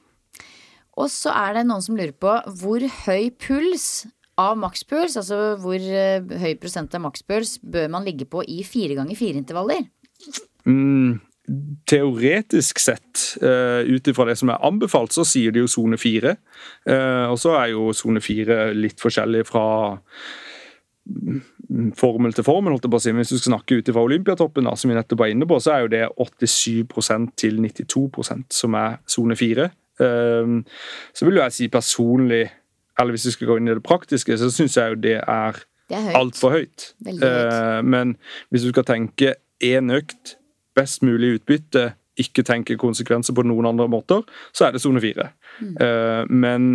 Og 1.00 1.12
så 1.12 1.32
er 1.36 1.58
det 1.58 1.66
noen 1.68 1.84
som 1.84 1.98
lurer 1.98 2.16
på 2.16 2.32
hvor 2.62 2.84
høy 3.04 3.30
puls 3.36 4.06
av 4.40 4.58
makspuls, 4.60 5.16
altså 5.20 5.40
hvor 5.60 5.80
uh, 5.80 6.36
høy 6.42 6.54
prosent 6.60 6.94
av 6.96 7.04
makspuls, 7.04 7.58
bør 7.62 7.90
man 7.92 8.06
ligge 8.06 8.28
på 8.30 8.44
i 8.48 8.62
fire 8.66 8.96
ganger 8.98 9.18
fire-intervaller? 9.18 9.86
Mm, 10.68 11.20
teoretisk 11.90 12.82
sett, 12.82 13.24
uh, 13.42 13.82
ut 13.86 14.10
ifra 14.10 14.28
det 14.28 14.36
som 14.40 14.52
er 14.52 14.62
anbefalt, 14.66 15.14
så 15.14 15.26
sier 15.28 15.54
de 15.54 15.64
jo 15.64 15.70
sone 15.70 15.98
fire. 16.00 16.36
Uh, 16.88 17.30
og 17.30 17.40
så 17.42 17.56
er 17.58 17.72
jo 17.74 17.90
sone 17.96 18.22
fire 18.24 18.70
litt 18.76 19.00
forskjellig 19.02 19.44
fra 19.48 19.66
formel 21.98 22.34
til 22.36 22.44
formel. 22.46 22.74
holdt 22.74 22.84
jeg 22.86 22.92
på 22.92 22.98
å 23.00 23.02
si. 23.02 23.12
Hvis 23.16 23.32
du 23.32 23.38
skal 23.40 23.54
snakke 23.54 23.80
ut 23.80 23.88
ifra 23.90 24.02
Olympiatoppen, 24.04 24.68
da, 24.68 24.76
som 24.78 24.92
vi 24.92 24.98
nettopp 24.98 25.22
var 25.24 25.32
inne 25.32 25.48
på, 25.48 25.58
så 25.62 25.74
er 25.74 25.84
jo 25.84 25.92
det 25.94 26.02
87% 26.14 27.32
til 27.40 27.58
92% 27.64 28.54
som 28.54 28.76
er 28.78 29.00
sone 29.10 29.34
fire. 29.38 29.70
Så 29.98 31.26
vil 31.26 31.40
jeg 31.40 31.56
si 31.56 31.68
personlig 31.72 32.44
eller 33.00 33.16
hvis 33.16 33.26
vi 33.30 33.34
skal 33.36 33.50
gå 33.50 33.56
inn 33.60 33.70
i 33.70 33.76
det 33.76 33.84
praktiske, 33.86 34.36
så 34.38 34.50
syns 34.52 34.76
jeg 34.76 34.94
jo 34.94 35.00
det 35.00 35.16
er, 35.20 35.62
er 35.90 36.12
altfor 36.18 36.54
høyt. 36.54 36.92
høyt. 37.06 37.22
Uh, 37.22 37.80
men 37.86 38.16
hvis 38.50 38.66
du 38.66 38.74
skal 38.74 38.86
tenke 38.88 39.34
én 39.64 39.92
økt, 39.94 40.36
best 40.78 41.02
mulig 41.06 41.38
utbytte, 41.38 41.90
ikke 42.20 42.44
tenke 42.44 42.76
konsekvenser 42.80 43.34
på 43.36 43.44
noen 43.46 43.70
andre 43.70 43.88
måter, 43.88 44.22
så 44.52 44.68
er 44.68 44.76
det 44.76 44.82
sone 44.84 45.00
fire. 45.02 45.30
Mm. 45.60 45.74
Uh, 45.80 46.22
men 46.28 46.70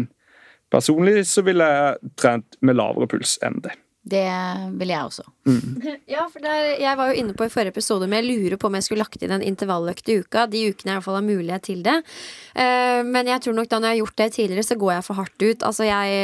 personlig 0.74 1.26
så 1.30 1.46
ville 1.46 1.66
jeg 1.70 2.14
trent 2.20 2.58
med 2.66 2.80
lavere 2.80 3.08
puls 3.12 3.38
enn 3.46 3.62
det. 3.64 3.76
Det 4.06 4.26
vil 4.78 4.92
jeg 4.94 5.02
også. 5.02 5.24
Mm. 5.50 5.82
Ja, 6.16 6.28
for 6.30 6.44
der, 6.44 6.76
jeg 6.78 6.98
var 6.98 7.10
jo 7.10 7.18
inne 7.18 7.34
på 7.38 7.48
i 7.48 7.52
forrige 7.52 7.74
episode, 7.74 8.06
men 8.10 8.22
jeg 8.22 8.38
lurer 8.38 8.60
på 8.62 8.70
om 8.70 8.76
jeg 8.78 8.86
skulle 8.86 9.02
lagt 9.02 9.24
inn 9.26 9.34
en 9.34 9.44
intervalløkt 9.46 10.10
i 10.14 10.20
uka. 10.22 10.46
De 10.50 10.62
ukene 10.70 10.92
jeg 10.92 10.94
i 10.94 10.98
hvert 11.00 11.06
fall 11.08 11.18
har 11.18 11.26
mulighet 11.26 11.66
til 11.66 11.82
det. 11.86 11.96
Uh, 12.54 13.02
men 13.08 13.32
jeg 13.32 13.42
tror 13.42 13.56
nok 13.58 13.70
da 13.72 13.80
når 13.80 13.90
jeg 13.90 13.96
har 13.96 14.02
gjort 14.04 14.22
det 14.22 14.28
tidligere, 14.36 14.66
så 14.68 14.78
går 14.82 14.92
jeg 14.94 15.06
for 15.08 15.20
hardt 15.20 15.46
ut. 15.46 15.66
Altså 15.66 15.88
jeg, 15.88 16.20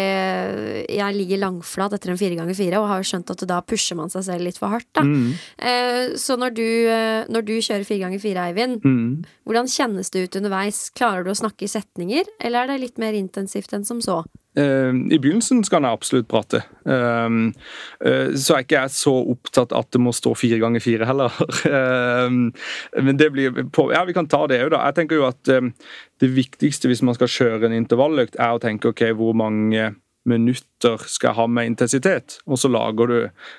jeg 0.93 1.17
ligger 1.17 1.41
langflat 1.41 1.95
etter 1.97 2.13
en 2.13 2.21
fire 2.21 2.37
ganger 2.37 2.57
fire, 2.57 2.81
og 2.81 2.89
har 2.91 3.01
jo 3.01 3.09
skjønt 3.11 3.33
at 3.33 3.45
da 3.49 3.61
pusher 3.65 3.97
man 3.97 4.13
seg 4.13 4.27
selv 4.29 4.45
litt 4.45 4.61
for 4.61 4.73
hardt. 4.73 4.89
da. 4.97 5.05
Mm. 5.07 5.31
Uh, 5.57 6.05
så 6.21 6.37
når 6.37 6.53
du, 6.57 6.67
uh, 6.85 7.23
når 7.33 7.47
du, 7.49 7.55
kjører 7.61 7.87
fire 7.87 8.05
ganger 8.05 8.21
fire, 8.21 8.45
Eivind, 8.51 8.85
mm. 8.85 9.41
hvordan 9.49 9.69
kjennes 9.69 10.13
det 10.13 10.27
ut 10.27 10.37
underveis? 10.41 10.83
Klarer 10.97 11.25
du 11.25 11.33
å 11.33 11.39
snakke 11.41 11.65
i 11.65 11.71
setninger, 11.71 12.29
eller 12.41 12.63
er 12.63 12.75
det 12.75 12.85
litt 12.85 13.01
mer 13.01 13.17
intensivt 13.17 13.73
enn 13.73 13.87
som 13.87 14.03
så? 14.05 14.21
Eh, 14.57 14.91
I 15.15 15.19
begynnelsen 15.19 15.63
skal 15.63 15.81
han 15.81 15.93
absolutt 15.93 16.27
prate. 16.31 16.63
Um, 16.83 17.53
uh, 18.03 18.33
så 18.35 18.55
er 18.55 18.65
ikke 18.65 18.79
jeg 18.79 18.93
så 18.95 19.13
opptatt 19.31 19.71
at 19.77 19.91
det 19.93 20.01
må 20.01 20.11
stå 20.15 20.33
fire 20.35 20.57
ganger 20.59 20.83
fire 20.83 21.07
heller. 21.07 21.35
um, 22.27 22.49
men 23.05 23.19
det 23.19 23.31
blir 23.31 23.63
på, 23.71 23.91
Ja, 23.93 24.03
vi 24.07 24.15
kan 24.17 24.27
ta 24.27 24.43
det 24.51 24.59
òg, 24.65 24.73
da. 24.75 24.83
Jeg 24.89 24.99
tenker 24.99 25.21
jo 25.21 25.27
at 25.29 25.41
det 25.45 26.31
viktigste 26.35 26.91
hvis 26.91 27.03
man 27.05 27.15
skal 27.17 27.31
kjøre 27.31 27.69
en 27.69 27.77
intervalløkt, 27.79 28.39
er 28.39 28.57
å 28.57 28.61
tenke 28.61 28.91
ok, 28.91 29.07
hvor 29.17 29.37
mange 29.37 29.93
minutter 30.29 31.01
skal 31.09 31.31
jeg 31.31 31.37
ha 31.39 31.45
med 31.49 31.71
intensitet, 31.71 32.37
og 32.45 32.59
så 32.61 32.69
lager 32.69 33.09
du 33.09 33.17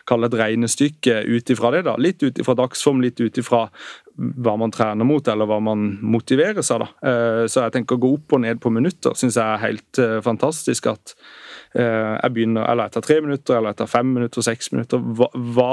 kall 0.08 0.26
et 0.26 0.36
regnestykke 0.38 1.22
ut 1.26 1.50
ifra 1.50 1.72
det. 1.74 1.82
da, 1.88 1.96
Litt 1.98 2.22
ut 2.22 2.38
ifra 2.38 2.54
dagsform, 2.58 3.02
litt 3.02 3.20
ut 3.20 3.38
ifra 3.40 3.64
hva 4.14 4.54
man 4.60 4.72
trener 4.74 5.06
mot, 5.08 5.26
eller 5.28 5.48
hva 5.48 5.58
man 5.64 5.96
motiveres 6.04 6.70
av. 6.74 6.84
da. 6.84 7.10
Eh, 7.10 7.44
så 7.50 7.64
jeg 7.64 7.74
tenker 7.78 7.98
å 7.98 8.02
gå 8.02 8.12
opp 8.18 8.36
og 8.36 8.44
ned 8.44 8.60
på 8.62 8.72
minutter 8.74 9.16
syns 9.18 9.38
jeg 9.40 9.46
er 9.46 9.64
helt 9.64 10.02
eh, 10.02 10.18
fantastisk. 10.24 10.86
at 10.92 11.14
eh, 11.74 12.14
jeg 12.20 12.34
begynner 12.36 12.68
eller 12.68 12.90
etter 12.90 13.04
tre 13.04 13.20
minutter, 13.24 13.56
eller 13.56 13.74
etter 13.74 13.90
fem 13.90 14.14
minutter, 14.14 14.44
seks 14.44 14.72
minutter. 14.74 15.02
Hva, 15.02 15.30
hva 15.34 15.72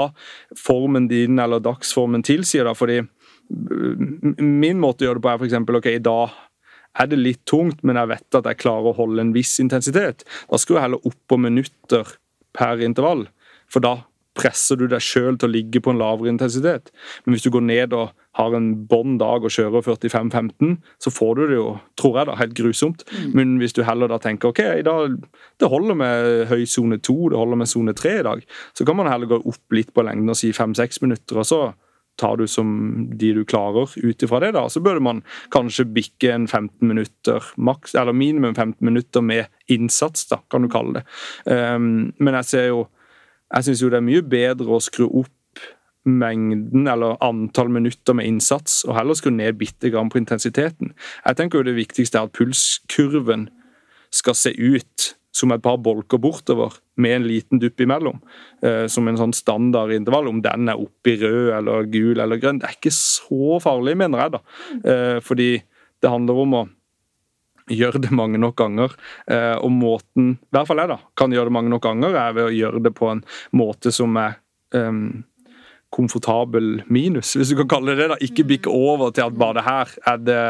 formen 0.58 1.08
din 1.10 1.38
eller 1.38 1.62
dagsformen 1.62 2.26
tilsier. 2.26 2.64
da, 2.64 2.74
fordi 2.74 3.02
Min 3.50 4.78
måte 4.78 5.02
å 5.02 5.08
gjøre 5.08 5.18
det 5.18 5.24
på 5.24 5.30
er 5.30 5.40
f.eks. 5.40 5.76
ok, 5.78 5.88
i 5.90 6.02
dag 6.02 6.38
er 6.98 7.10
det 7.10 7.20
litt 7.20 7.42
tungt, 7.48 7.84
men 7.86 7.98
jeg 8.00 8.10
vet 8.10 8.38
at 8.40 8.48
jeg 8.50 8.60
klarer 8.62 8.90
å 8.90 8.98
holde 8.98 9.22
en 9.22 9.34
viss 9.34 9.56
intensitet. 9.62 10.24
Da 10.50 10.58
skal 10.58 10.78
jeg 10.78 10.86
heller 10.88 11.10
opp 11.10 11.18
på 11.30 11.38
minutter 11.40 12.16
per 12.56 12.82
intervall, 12.82 13.28
for 13.70 13.84
da 13.84 14.00
presser 14.38 14.78
du 14.78 14.86
deg 14.88 15.02
sjøl 15.02 15.36
til 15.38 15.48
å 15.48 15.52
ligge 15.52 15.82
på 15.82 15.92
en 15.92 16.00
lavere 16.00 16.30
intensitet. 16.32 16.90
Men 17.24 17.34
hvis 17.34 17.44
du 17.44 17.50
går 17.52 17.64
ned 17.66 17.94
og 17.96 18.12
har 18.38 18.54
en 18.54 18.68
bånn 18.88 19.18
dag 19.20 19.44
og 19.44 19.52
kjører 19.52 19.84
45-15, 19.84 20.76
så 21.02 21.12
får 21.12 21.34
du 21.36 21.42
det 21.50 21.58
jo, 21.58 21.66
tror 21.98 22.20
jeg, 22.20 22.28
da, 22.30 22.38
helt 22.38 22.56
grusomt. 22.56 23.04
Mm. 23.10 23.30
Men 23.36 23.56
hvis 23.60 23.74
du 23.76 23.82
heller 23.86 24.10
da 24.10 24.20
tenker 24.22 24.52
ok, 24.52 24.62
da, 24.86 24.96
det 25.60 25.70
holder 25.70 25.98
med 25.98 26.30
høy 26.50 26.62
sone 26.70 27.00
2, 27.02 27.18
det 27.34 27.40
holder 27.42 27.62
med 27.62 27.70
sone 27.70 27.94
3 27.96 28.16
i 28.20 28.26
dag, 28.30 28.44
så 28.78 28.86
kan 28.86 29.00
man 29.00 29.10
heller 29.10 29.34
gå 29.34 29.42
opp 29.50 29.76
litt 29.76 29.92
på 29.94 30.06
lengden 30.06 30.32
og 30.32 30.38
si 30.38 30.54
5-6 30.56 31.02
minutter, 31.04 31.42
og 31.42 31.48
så 31.50 31.62
tar 32.20 32.36
du 32.40 32.46
som 32.50 32.70
de 33.16 33.32
du 33.34 33.42
klarer 33.48 33.90
ut 33.96 34.22
ifra 34.22 34.40
det. 34.44 34.52
da, 34.56 34.66
Så 34.68 34.82
burde 34.84 35.02
man 35.02 35.24
kanskje 35.50 35.88
bikke 35.88 36.34
en 36.34 36.46
15 36.48 36.86
minutter, 36.86 37.44
maks, 37.56 37.94
eller 37.94 38.12
minimum 38.12 38.54
15 38.54 38.84
minutter 38.84 39.24
med 39.24 39.46
innsats, 39.68 40.28
da, 40.28 40.42
kan 40.50 40.62
du 40.62 40.68
kalle 40.68 41.00
det. 41.00 41.04
Um, 41.48 42.12
men 42.18 42.34
jeg 42.40 42.50
ser 42.52 42.66
jo 42.70 42.88
jeg 43.50 43.66
syns 43.66 43.80
jo 43.82 43.90
det 43.90 43.98
er 43.98 44.06
mye 44.06 44.22
bedre 44.22 44.76
å 44.76 44.82
skru 44.82 45.08
opp 45.08 45.62
mengden 46.08 46.86
eller 46.88 47.18
antall 47.24 47.70
minutter 47.72 48.16
med 48.16 48.28
innsats, 48.28 48.84
og 48.86 48.94
heller 48.96 49.18
skru 49.18 49.32
ned 49.34 49.58
bitte 49.60 49.90
grann 49.92 50.10
på 50.12 50.20
intensiteten. 50.20 50.94
Jeg 51.26 51.36
tenker 51.36 51.60
jo 51.60 51.66
det 51.66 51.76
viktigste 51.76 52.20
er 52.20 52.28
at 52.28 52.36
pulskurven 52.36 53.48
skal 54.14 54.38
se 54.38 54.54
ut 54.54 55.10
som 55.34 55.52
et 55.54 55.62
par 55.62 55.78
bolker 55.82 56.18
bortover, 56.22 56.78
med 57.00 57.16
en 57.16 57.28
liten 57.28 57.60
dupp 57.62 57.80
imellom. 57.80 58.20
Eh, 58.62 58.84
som 58.92 59.08
en 59.08 59.18
sånn 59.20 59.34
standardintervall. 59.36 60.28
Om 60.30 60.42
den 60.44 60.72
er 60.72 60.80
oppe 60.80 61.14
i 61.14 61.16
rød 61.20 61.54
eller 61.58 61.88
gul 61.92 62.20
eller 62.20 62.40
grønn, 62.42 62.60
det 62.60 62.68
er 62.68 62.76
ikke 62.78 62.94
så 62.96 63.60
farlig, 63.62 63.96
mener 64.00 64.24
jeg. 64.24 64.36
da. 64.36 64.42
Eh, 64.84 65.16
fordi 65.24 65.50
det 66.00 66.12
handler 66.12 66.44
om 66.44 66.60
å 66.60 66.66
gjøre 67.70 68.02
det 68.02 68.12
mange 68.14 68.40
nok 68.40 68.58
ganger. 68.58 68.94
Eh, 69.30 69.56
og 69.58 69.72
måten, 69.74 70.36
i 70.40 70.54
hvert 70.54 70.68
fall 70.68 70.82
jeg 70.82 70.92
da, 70.92 71.00
kan 71.18 71.34
gjøre 71.34 71.50
det 71.50 71.56
mange 71.58 71.72
nok 71.72 71.84
ganger, 71.86 72.16
er 72.18 72.36
ved 72.36 72.48
å 72.48 72.54
gjøre 72.54 72.84
det 72.86 72.94
på 72.96 73.10
en 73.12 73.24
måte 73.56 73.92
som 73.94 74.16
er 74.20 74.38
um, 74.74 75.22
komfortabel 75.90 76.84
minus, 76.86 77.32
hvis 77.34 77.50
du 77.50 77.56
kan 77.58 77.70
kalle 77.70 77.94
det 77.94 78.04
det. 78.04 78.08
da, 78.12 78.18
Ikke 78.22 78.46
bikke 78.46 78.70
over 78.70 79.10
til 79.10 79.26
at 79.26 79.36
bare 79.38 79.58
det 79.58 79.66
her 79.66 79.94
er 80.12 80.22
det, 80.22 80.44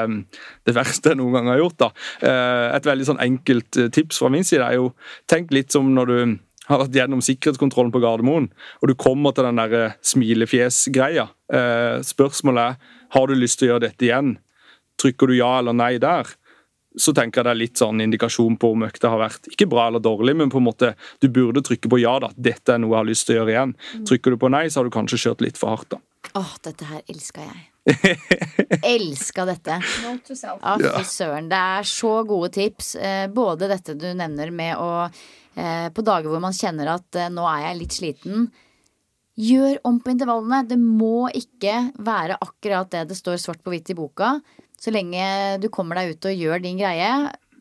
det 0.68 0.76
verste 0.76 1.12
jeg 1.12 1.20
noen 1.20 1.38
gang 1.38 1.51
har 1.53 1.62
gjort. 1.62 1.78
da. 1.80 1.91
Eh, 2.20 2.66
et 2.76 2.86
veldig 2.86 3.09
sånn 3.09 3.24
enkelt 3.24 3.80
eh, 3.80 3.88
tips 3.88 4.20
fra 4.20 4.30
min 4.32 4.45
side 4.47 4.66
er 4.66 4.76
jo 4.76 4.93
tenk 5.30 5.53
litt 5.57 5.72
som 5.72 5.88
når 5.97 6.12
du 6.12 6.38
har 6.70 6.84
vært 6.84 6.95
gjennom 6.95 7.22
sikkerhetskontrollen 7.24 7.91
på 7.91 8.03
Gardermoen, 8.05 8.51
og 8.78 8.91
du 8.91 8.95
kommer 8.95 9.34
til 9.34 9.49
den 9.49 9.59
der 9.59 9.97
smilefjes-greia. 10.07 11.24
Spørsmålet 12.07 12.76
er 12.76 12.99
har 13.11 13.26
du 13.26 13.34
lyst 13.34 13.59
til 13.59 13.68
å 13.68 13.72
gjøre 13.72 13.88
dette 13.88 14.07
igjen. 14.07 14.36
Trykker 15.01 15.30
du 15.30 15.38
ja 15.38 15.51
eller 15.59 15.74
nei 15.74 15.97
der? 16.03 16.28
Så 16.99 17.14
tenker 17.14 17.41
jeg 17.41 17.47
det 17.47 17.53
er 17.53 17.61
litt 17.61 17.80
sånn 17.80 18.03
indikasjon 18.03 18.57
på 18.59 18.72
om 18.74 18.84
økta 18.86 19.12
har 19.12 19.20
vært 19.22 19.51
ikke 19.53 19.68
bra 19.70 19.86
eller 19.88 20.03
dårlig, 20.03 20.34
men 20.41 20.51
på 20.51 20.59
en 20.59 20.66
måte 20.66 20.95
du 21.22 21.28
burde 21.30 21.62
trykke 21.66 21.91
på 21.91 22.01
ja. 22.03 22.16
da, 22.22 22.32
Dette 22.34 22.74
er 22.74 22.82
noe 22.82 22.97
jeg 22.97 22.99
har 22.99 23.11
lyst 23.11 23.28
til 23.28 23.36
å 23.36 23.41
gjøre 23.41 23.53
igjen. 23.55 23.74
Mm. 23.78 24.07
Trykker 24.11 24.34
du 24.34 24.41
på 24.43 24.51
nei, 24.51 24.64
så 24.68 24.80
har 24.80 24.88
du 24.88 24.95
kanskje 24.95 25.20
kjørt 25.24 25.45
litt 25.47 25.61
for 25.61 25.74
hardt. 25.74 25.95
da. 25.95 26.01
Åh, 26.38 26.55
dette 26.66 26.86
her 26.86 27.03
elska 27.11 27.45
jeg. 27.47 27.66
elska 28.95 29.47
dette. 29.49 29.78
Note 30.05 30.34
to. 30.34 30.57
Ah, 30.61 30.78
fy 30.78 31.05
søren. 31.09 31.51
Det 31.51 31.61
er 31.76 31.86
så 31.88 32.12
gode 32.28 32.51
tips. 32.55 32.95
Eh, 32.97 33.26
både 33.32 33.70
dette 33.70 33.97
du 33.99 34.09
nevner 34.14 34.53
med 34.55 34.76
å 34.78 34.91
eh, 35.07 35.88
På 35.95 36.05
dager 36.07 36.30
hvor 36.30 36.43
man 36.43 36.57
kjenner 36.57 36.93
at 36.97 37.18
eh, 37.18 37.30
nå 37.32 37.47
er 37.51 37.68
jeg 37.68 37.80
litt 37.80 37.97
sliten. 37.97 38.51
Gjør 39.41 39.78
om 39.88 39.99
på 40.03 40.12
intervallene. 40.12 40.66
Det 40.68 40.78
må 40.78 41.30
ikke 41.34 41.93
være 41.99 42.38
akkurat 42.43 42.91
det 42.93 43.07
det 43.11 43.18
står 43.18 43.41
svart 43.41 43.62
på 43.64 43.72
hvitt 43.72 43.95
i 43.95 43.99
boka. 43.99 44.36
Så 44.80 44.92
lenge 44.94 45.22
du 45.60 45.68
kommer 45.72 46.00
deg 46.00 46.14
ut 46.14 46.28
og 46.30 46.42
gjør 46.42 46.62
din 46.64 46.80
greie, 46.80 47.10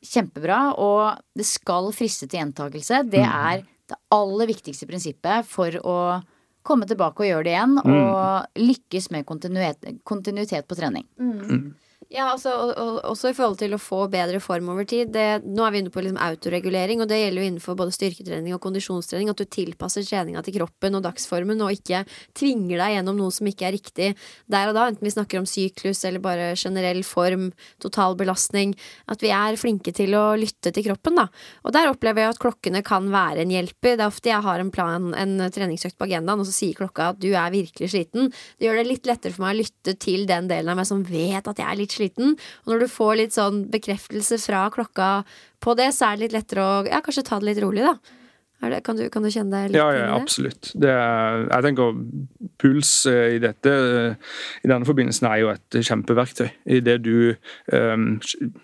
kjempebra. 0.06 0.60
Og 0.80 1.20
det 1.38 1.48
skal 1.48 1.92
friste 1.96 2.30
til 2.30 2.40
gjentakelse. 2.40 3.04
Det 3.12 3.26
mm. 3.26 3.36
er 3.52 3.66
det 3.90 4.00
aller 4.16 4.50
viktigste 4.52 4.88
prinsippet 4.90 5.48
for 5.50 5.76
å 5.84 5.98
komme 6.66 6.88
tilbake 6.88 7.24
og 7.24 7.30
gjøre 7.30 7.48
det 7.48 7.56
igjen. 7.56 7.76
Mm. 7.82 8.00
Og 8.00 8.64
lykkes 8.64 9.10
med 9.16 9.28
kontinuitet, 9.28 10.02
kontinuitet 10.08 10.70
på 10.70 10.80
trening. 10.80 11.08
Mm. 11.20 11.74
Ja, 12.10 12.32
altså, 12.32 12.50
og, 12.50 12.96
også 13.06 13.30
i 13.30 13.36
forhold 13.38 13.60
til 13.60 13.76
å 13.76 13.78
få 13.78 14.00
bedre 14.10 14.40
form 14.42 14.72
over 14.74 14.86
tid. 14.90 15.12
Det, 15.14 15.44
nå 15.46 15.62
er 15.62 15.74
vi 15.76 15.82
inne 15.84 15.92
på 15.94 16.02
liksom 16.02 16.18
autoregulering, 16.26 17.04
og 17.04 17.10
det 17.12 17.20
gjelder 17.20 17.44
jo 17.44 17.50
innenfor 17.52 17.76
både 17.78 17.94
styrketrening 17.94 18.56
og 18.56 18.64
kondisjonstrening. 18.64 19.30
At 19.30 19.38
du 19.38 19.46
tilpasser 19.46 20.08
treninga 20.08 20.42
til 20.42 20.56
kroppen 20.56 20.98
og 20.98 21.04
dagsformen, 21.06 21.62
og 21.62 21.76
ikke 21.76 22.02
tvinger 22.34 22.82
deg 22.82 22.96
gjennom 22.96 23.20
noe 23.20 23.36
som 23.36 23.50
ikke 23.52 23.68
er 23.68 23.76
riktig 23.78 24.08
der 24.50 24.72
og 24.72 24.74
da. 24.80 24.88
Enten 24.90 25.06
vi 25.06 25.12
snakker 25.14 25.38
om 25.38 25.46
syklus 25.50 26.02
eller 26.10 26.24
bare 26.24 26.48
generell 26.58 27.04
form, 27.06 27.52
total 27.78 28.18
belastning. 28.18 28.74
At 29.06 29.22
vi 29.22 29.30
er 29.36 29.60
flinke 29.62 29.94
til 29.94 30.18
å 30.18 30.34
lytte 30.42 30.74
til 30.74 30.88
kroppen, 30.90 31.22
da. 31.22 31.28
Og 31.62 31.78
der 31.78 31.92
opplever 31.94 32.26
jeg 32.26 32.34
at 32.34 32.42
klokkene 32.42 32.82
kan 32.90 33.14
være 33.14 33.46
en 33.46 33.54
hjelper. 33.54 34.00
Det 34.00 34.08
er 34.08 34.10
ofte 34.10 34.34
jeg 34.34 34.48
har 34.48 34.66
en 34.66 34.74
plan, 34.74 35.12
en 35.14 35.46
treningsøkt 35.54 36.00
på 36.02 36.10
agendaen, 36.10 36.42
og 36.42 36.50
så 36.50 36.58
sier 36.58 36.82
klokka 36.82 37.12
at 37.14 37.22
du 37.22 37.30
er 37.36 37.54
virkelig 37.54 37.94
sliten. 37.94 38.34
Det 38.58 38.66
gjør 38.66 38.82
det 38.82 38.90
litt 38.96 39.14
lettere 39.14 39.38
for 39.38 39.46
meg 39.46 39.60
å 39.60 39.62
lytte 39.62 39.98
til 40.02 40.26
den 40.26 40.50
delen 40.50 40.74
av 40.74 40.82
meg 40.82 40.90
som 40.90 41.06
vet 41.06 41.46
at 41.46 41.62
jeg 41.62 41.70
er 41.70 41.78
litt 41.78 41.94
sliten 41.94 41.99
sliten. 42.00 42.38
Og 42.66 42.74
når 42.74 42.86
du 42.86 42.92
får 42.92 43.20
litt 43.22 43.36
sånn 43.36 43.66
bekreftelse 43.72 44.40
fra 44.44 44.68
klokka 44.74 45.12
på 45.64 45.76
det, 45.80 45.92
så 45.96 46.10
er 46.10 46.18
det 46.18 46.28
litt 46.28 46.40
lettere 46.40 46.66
å 46.66 46.80
ja, 46.88 47.04
kanskje 47.06 47.28
ta 47.28 47.42
det 47.42 47.52
litt 47.52 47.62
rolig, 47.64 47.86
da. 47.88 48.18
Det, 48.60 48.82
kan, 48.84 48.98
du, 48.98 49.06
kan, 49.08 49.24
du, 49.24 49.30
kjenne 49.32 49.56
deg 49.56 49.70
litt 49.72 49.80
ja, 49.80 49.88
ja, 49.96 50.08
absolutt. 50.18 50.74
Er, 50.84 51.46
jeg 51.46 51.64
tenker 51.64 51.94
puls 52.60 52.90
eh, 53.08 53.38
i 53.38 53.40
dette 53.40 53.72
i 53.72 54.68
denne 54.68 54.88
forbindelsen 54.88 55.30
er 55.30 55.38
jo 55.40 55.52
et 55.54 55.78
kjempeverktøy. 55.88 56.50
I 56.76 56.82
det 56.84 56.98
du 57.06 57.38
um, 57.72 58.10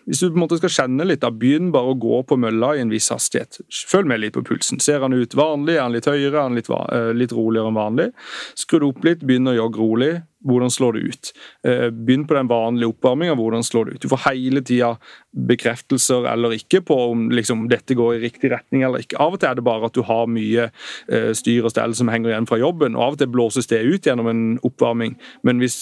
Hvis 0.04 0.20
du 0.20 0.28
på 0.28 0.34
en 0.34 0.44
måte 0.44 0.60
skal 0.60 0.74
kjenne 0.82 1.08
litt, 1.08 1.24
da 1.24 1.32
begynn 1.32 1.72
bare 1.72 1.94
å 1.94 2.00
gå 2.00 2.20
på 2.28 2.36
mølla 2.44 2.74
i 2.76 2.84
en 2.84 2.92
viss 2.92 3.08
hastighet. 3.14 3.62
Følg 3.88 4.12
med 4.12 4.20
litt 4.20 4.36
på 4.36 4.44
pulsen. 4.44 4.84
Ser 4.84 5.00
han 5.06 5.16
ut 5.16 5.38
vanlig? 5.40 5.78
Er 5.78 5.86
han 5.86 5.96
litt 5.96 6.12
høyere? 6.12 6.34
Er 6.34 6.42
han 6.44 6.60
litt, 6.60 6.68
uh, 6.68 7.14
litt 7.16 7.36
roligere 7.36 7.72
enn 7.72 7.80
vanlig? 7.80 8.12
Skru 8.60 8.82
det 8.82 8.92
opp 8.92 9.08
litt, 9.08 9.24
begynn 9.24 9.54
å 9.54 9.56
jogge 9.56 9.80
rolig 9.80 10.14
hvordan 10.46 10.72
slår 10.72 10.94
det 10.94 11.00
ut? 11.10 11.32
Eh, 11.68 11.90
begynn 11.90 12.28
på 12.28 12.38
den 12.38 12.50
vanlige 12.50 12.92
oppvarminga. 12.94 13.36
Hvordan 13.36 13.64
slår 13.64 13.86
det 13.86 13.96
ut? 13.96 14.02
Du 14.02 14.10
får 14.12 14.24
hele 14.30 14.62
tida 14.62 14.96
bekreftelser 15.36 16.28
eller 16.32 16.54
ikke 16.56 16.82
på 16.86 16.96
om 17.12 17.28
liksom, 17.34 17.66
dette 17.70 17.98
går 17.98 18.16
i 18.16 18.22
riktig 18.28 18.52
retning 18.54 18.86
eller 18.86 19.04
ikke. 19.04 19.18
Av 19.22 19.36
og 19.36 19.42
til 19.42 19.50
er 19.50 19.58
det 19.58 19.66
bare 19.66 19.90
at 19.90 19.98
du 19.98 20.04
har 20.06 20.30
mye 20.32 20.70
eh, 20.70 21.32
styr 21.36 21.66
og 21.66 21.74
stell 21.74 21.96
som 21.98 22.12
henger 22.14 22.32
igjen 22.32 22.50
fra 22.50 22.60
jobben, 22.62 22.96
og 22.96 23.08
av 23.08 23.18
og 23.18 23.22
til 23.22 23.32
blåses 23.34 23.70
det 23.72 23.82
ut 23.84 24.08
gjennom 24.08 24.30
en 24.32 24.46
oppvarming. 24.66 25.18
Men 25.48 25.60
hvis 25.64 25.78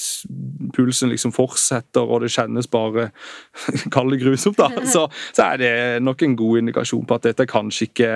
pulsen 0.74 1.12
liksom 1.14 1.36
fortsetter 1.36 2.08
og 2.08 2.24
det 2.24 2.32
kjennes 2.34 2.70
bare 2.72 3.10
kall 3.94 4.14
det 4.14 4.24
grusomt, 4.24 4.58
da, 4.58 4.72
så, 4.88 5.06
så, 5.34 5.52
er 5.52 5.62
det 5.62 5.74
nok 6.04 6.24
en 6.24 6.38
god 6.40 6.64
indikasjon 6.64 7.06
på 7.10 7.20
at 7.20 7.28
dette 7.28 7.46
er 7.46 7.52
kanskje 7.52 7.90
ikke 7.90 8.12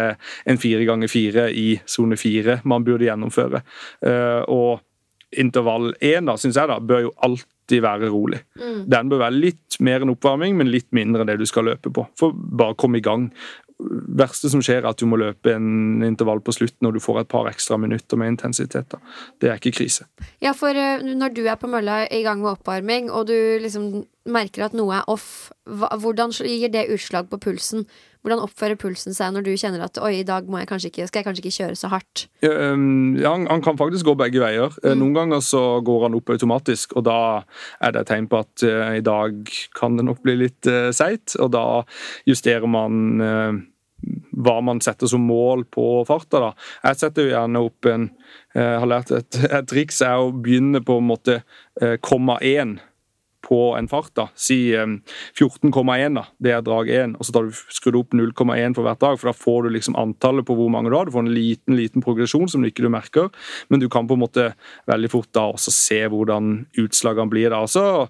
en 0.48 0.62
fire 0.62 0.88
ganger 0.88 1.12
fire 1.12 1.50
i 1.52 1.70
sone 1.86 2.18
fire 2.18 2.62
man 2.68 2.86
burde 2.88 3.08
gjennomføre. 3.08 3.62
Uh, 4.06 4.42
og 4.48 4.87
intervall 5.36 5.92
én, 6.04 6.30
syns 6.40 6.58
jeg, 6.58 6.70
da, 6.70 6.80
bør 6.80 7.08
jo 7.08 7.14
alltid 7.26 7.84
være 7.84 8.10
rolig. 8.14 8.42
Mm. 8.56 8.82
Den 8.92 9.12
bør 9.12 9.26
være 9.26 9.36
litt 9.38 9.80
mer 9.84 10.04
enn 10.04 10.14
oppvarming, 10.14 10.56
men 10.58 10.72
litt 10.72 10.88
mindre 10.96 11.24
enn 11.24 11.32
det 11.32 11.40
du 11.42 11.48
skal 11.50 11.68
løpe 11.68 11.92
på. 11.94 12.06
For 12.20 12.36
bare 12.36 12.78
komme 12.80 13.02
i 13.02 13.06
gang. 13.06 13.32
verste 13.78 14.50
som 14.50 14.62
skjer, 14.66 14.80
er 14.82 14.88
at 14.90 14.98
du 14.98 15.06
må 15.06 15.20
løpe 15.22 15.52
en 15.54 16.02
intervall 16.02 16.40
på 16.42 16.56
slutten, 16.56 16.88
og 16.88 16.96
du 16.96 17.00
får 17.04 17.20
et 17.22 17.30
par 17.30 17.46
ekstra 17.46 17.78
minutter 17.78 18.18
med 18.18 18.32
intensitet. 18.32 18.88
Da. 18.90 18.98
Det 19.38 19.52
er 19.52 19.60
ikke 19.60 19.76
krise. 19.84 20.08
Ja, 20.42 20.56
for 20.58 20.74
uh, 20.74 21.04
når 21.06 21.36
du 21.36 21.44
er 21.46 21.60
på 21.62 21.70
mølla 21.70 22.08
i 22.10 22.24
gang 22.26 22.42
med 22.42 22.56
oppvarming, 22.56 23.12
og 23.12 23.28
du 23.30 23.38
liksom 23.62 24.08
merker 24.26 24.66
at 24.66 24.74
noe 24.74 24.98
er 24.98 25.06
off, 25.14 25.52
hvordan 25.68 26.34
gir 26.42 26.74
det 26.74 26.88
utslag 26.96 27.30
på 27.30 27.38
pulsen? 27.38 27.86
Hvordan 28.28 28.44
oppfører 28.44 28.76
pulsen 28.76 29.16
seg 29.16 29.32
når 29.32 29.46
du 29.46 29.54
kjenner 29.56 29.86
at 29.86 29.96
oi, 30.04 30.18
i 30.20 30.26
dag 30.28 30.50
må 30.52 30.60
jeg 30.60 30.68
kanskje 30.68 30.90
ikke, 30.90 31.06
skal 31.08 31.22
jeg 31.22 31.26
kanskje 31.30 31.44
ikke 31.46 31.56
kjøre 31.56 31.78
så 31.80 31.92
hardt? 31.94 32.24
Ja, 32.44 32.50
han, 32.74 33.46
han, 33.48 33.62
kan 33.64 33.78
faktisk 33.80 34.10
gå 34.10 34.18
begge 34.20 34.42
veier. 34.44 34.74
Eh, 34.82 34.92
mm. 34.92 35.00
Noen 35.00 35.14
ganger 35.16 35.46
så 35.48 35.62
går 35.88 36.04
han 36.10 36.18
opp 36.18 36.34
automatisk, 36.36 36.98
og 37.00 37.06
da 37.08 37.20
er 37.80 37.96
det 37.96 38.02
et 38.02 38.12
tegn 38.12 38.28
på 38.28 38.42
at 38.44 38.66
uh, 38.68 38.90
i 39.00 39.06
dag 39.06 39.54
kan 39.80 39.96
det 39.96 40.04
nok 40.10 40.20
bli 40.28 40.36
litt 40.42 40.68
uh, 40.68 40.90
seigt, 40.92 41.38
og 41.40 41.54
da 41.56 41.64
justerer 42.28 42.68
man 42.68 43.24
uh, 43.24 43.62
hva 44.44 44.58
man 44.74 44.84
setter 44.84 45.08
som 45.08 45.24
mål 45.24 45.64
på 45.72 45.88
farta. 46.12 46.50
da. 46.50 46.52
Jeg 46.90 47.00
setter 47.06 47.30
jo 47.30 47.32
gjerne 47.32 47.64
opp 47.70 47.88
en 47.94 48.12
Jeg 48.58 48.84
har 48.84 48.92
lært 48.92 49.16
et, 49.16 49.40
et 49.48 49.72
triks 49.72 50.04
er 50.04 50.20
å 50.20 50.36
begynne 50.36 50.84
på 50.84 51.00
en 51.00 51.08
måte 51.14 51.40
komma 52.04 52.42
én 52.44 52.76
på 53.46 53.60
en 53.78 53.88
fart. 53.88 54.14
da. 54.18 54.28
Si 54.36 54.74
eh, 54.76 54.86
14,1, 55.40 56.18
da. 56.18 56.26
Det 56.44 56.54
er 56.54 56.66
drag 56.66 56.90
1. 56.90 57.18
Og 57.18 57.28
så 57.28 57.36
tar 57.36 57.48
du 57.48 57.60
skrudd 57.74 58.00
opp 58.00 58.16
0,1 58.18 58.76
for 58.78 58.88
hvert 58.88 59.04
dag, 59.04 59.20
for 59.20 59.32
da 59.32 59.36
får 59.38 59.68
du 59.68 59.76
liksom 59.76 59.98
antallet 60.00 60.48
på 60.48 60.58
hvor 60.58 60.72
mange 60.74 60.92
du 60.92 60.98
har. 60.98 61.08
Du 61.08 61.16
får 61.16 61.28
en 61.28 61.36
liten 61.36 61.78
liten 61.78 62.04
progresjon 62.04 62.50
som 62.50 62.64
du 62.64 62.70
ikke 62.70 62.90
merker, 62.92 63.30
men 63.70 63.82
du 63.82 63.88
kan 63.92 64.08
på 64.08 64.18
en 64.18 64.24
måte 64.24 64.50
veldig 64.90 65.12
fort 65.12 65.30
da 65.36 65.48
også 65.54 65.74
se 65.74 66.02
hvordan 66.12 66.68
utslagene 66.80 67.32
blir. 67.32 67.54
da. 67.54 67.64
Så 67.70 68.08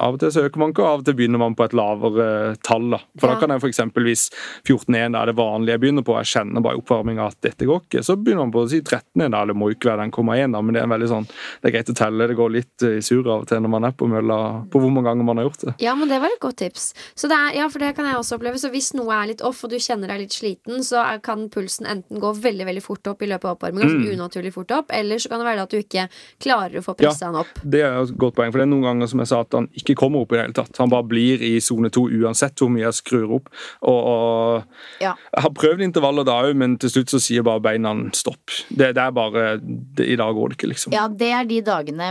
av 0.00 0.14
og 0.14 0.20
til 0.20 0.30
så 0.34 0.44
øker 0.48 0.58
man 0.58 0.72
ikke, 0.72 0.82
og 0.82 0.88
av 0.92 0.98
og 1.00 1.04
til 1.06 1.14
begynner 1.14 1.38
man 1.38 1.54
på 1.54 1.64
et 1.64 1.72
lavere 1.76 2.56
tall. 2.62 2.90
da. 2.90 2.98
For 3.18 3.28
Ja. 3.28 3.34
da 3.34 3.40
kan 3.40 3.50
jeg 3.50 3.60
f.eks. 3.62 3.80
hvis 3.94 4.30
14,1 4.66 5.14
er 5.20 5.26
det 5.26 5.36
vanlige 5.36 5.74
jeg 5.74 5.80
begynner 5.80 6.04
på, 6.04 6.16
jeg 6.18 6.30
kjenner 6.32 6.62
bare 6.62 6.74
i 6.76 6.80
oppvarminga 6.80 7.26
at 7.28 7.40
dette 7.40 7.66
går 7.68 7.82
ikke, 7.84 8.02
så 8.04 8.16
begynner 8.16 8.44
man 8.46 8.52
på 8.52 8.64
å 8.64 8.68
si 8.70 8.80
13,1, 8.80 9.30
da. 9.30 9.44
Det 9.44 9.56
må 9.56 9.70
ikke 9.72 9.90
være 9.92 10.02
den 10.04 10.10
0,1, 10.12 10.52
da, 10.52 10.60
men 10.62 10.74
det 10.74 10.80
er 10.82 10.84
en 10.88 10.94
veldig 10.94 11.08
sånn, 11.10 11.26
det 11.62 11.68
er 11.70 11.74
greit 11.76 11.90
å 11.92 11.96
telle. 11.98 12.28
Det 12.28 12.36
går 12.36 12.50
litt 12.54 12.82
eh, 12.82 12.96
i 12.98 13.04
surr 13.04 13.26
av 13.30 13.40
og 13.44 13.46
til 13.50 13.60
når 13.64 13.70
man 13.70 13.84
er 13.84 13.92
på 13.92 14.08
mølla, 14.10 14.38
på 14.70 14.80
hvor 14.80 14.90
mange 14.90 15.08
ganger 15.10 15.24
man 15.24 15.36
har 15.38 15.48
gjort 15.48 15.64
det. 15.68 15.74
Ja, 15.84 15.94
men 15.94 16.08
det 16.08 16.20
var 16.20 16.28
et 16.32 16.40
godt 16.40 16.56
tips. 16.62 16.92
Så 17.14 17.28
det 17.28 17.36
er, 17.38 17.54
ja, 17.60 17.68
for 17.68 17.78
det 17.78 17.94
kan 17.96 18.04
jeg 18.06 18.16
også 18.16 18.38
oppleve. 18.38 18.58
Så 18.60 18.70
hvis 18.72 18.92
noe 18.94 19.12
er 19.14 19.28
litt 19.32 19.42
off, 19.42 19.62
og 19.64 19.70
du 19.70 19.76
kjenner 19.76 20.08
deg 20.08 20.24
litt 20.24 20.32
sliten, 20.36 20.82
så 20.86 21.02
er, 21.04 21.18
kan 21.24 21.48
pulsen 21.52 21.86
enten 21.86 22.20
gå 22.20 22.32
veldig 22.34 22.66
veldig 22.66 22.82
fort 22.82 23.06
opp 23.12 23.22
i 23.22 23.26
løpet 23.30 23.44
av 23.44 23.56
oppvarminga, 23.58 23.84
Mm. 23.94 24.16
unaturlig 24.18 24.52
fort 24.52 24.70
opp, 24.72 24.86
eller 24.90 25.16
så 25.20 25.28
kan 25.28 25.38
det 25.38 25.46
være 25.46 25.62
at 25.62 25.70
du 25.70 25.76
ikke 25.78 26.08
klarer 26.40 26.78
å 26.80 26.82
få 26.84 26.94
Ja. 27.00 27.12
den 27.12 27.36
opp. 27.36 27.46
Det 27.64 27.80
er 27.82 28.02
et 28.02 28.16
godt 28.18 28.34
poeng, 28.34 28.50
for 28.50 28.58
det 28.58 28.66
er 28.66 28.72
noen 28.72 28.82
ganger 28.82 29.06
som 29.08 29.18
jeg 29.20 29.28
sa 29.28 29.40
at 29.40 29.52
han 29.52 29.68
ikke 29.76 29.83
kommer 29.92 30.22
opp 30.24 30.32
i 30.32 30.36
det 30.38 30.42
hele 30.46 30.54
tatt. 30.56 30.78
Han 30.80 30.88
bare 30.88 31.04
blir 31.04 31.42
i 31.44 31.60
sone 31.60 31.90
to 31.92 32.06
uansett 32.08 32.56
hvor 32.56 32.70
mye 32.72 32.86
jeg 32.86 32.96
skrur 33.02 33.34
opp. 33.36 33.52
Og, 33.84 34.00
og 34.08 34.64
Ja. 35.04 35.12
Jeg 35.36 35.42
har 35.44 35.50
prøvd 35.52 35.82
intervaller 35.84 36.24
da 36.24 36.38
òg, 36.46 36.56
men 36.56 36.78
til 36.80 36.88
slutt 36.88 37.12
så 37.12 37.20
sier 37.20 37.42
bare 37.44 37.60
beina 37.60 37.92
stopp. 38.16 38.48
Det, 38.70 38.94
det 38.96 39.02
er 39.04 39.12
bare 39.12 39.58
det, 39.60 40.06
I 40.08 40.16
dag 40.16 40.32
går 40.34 40.48
det 40.48 40.56
ikke, 40.56 40.70
liksom. 40.72 40.92
Ja, 40.96 41.04
det 41.12 41.28
er 41.36 41.44
de 41.44 41.60
dagene 41.60 42.08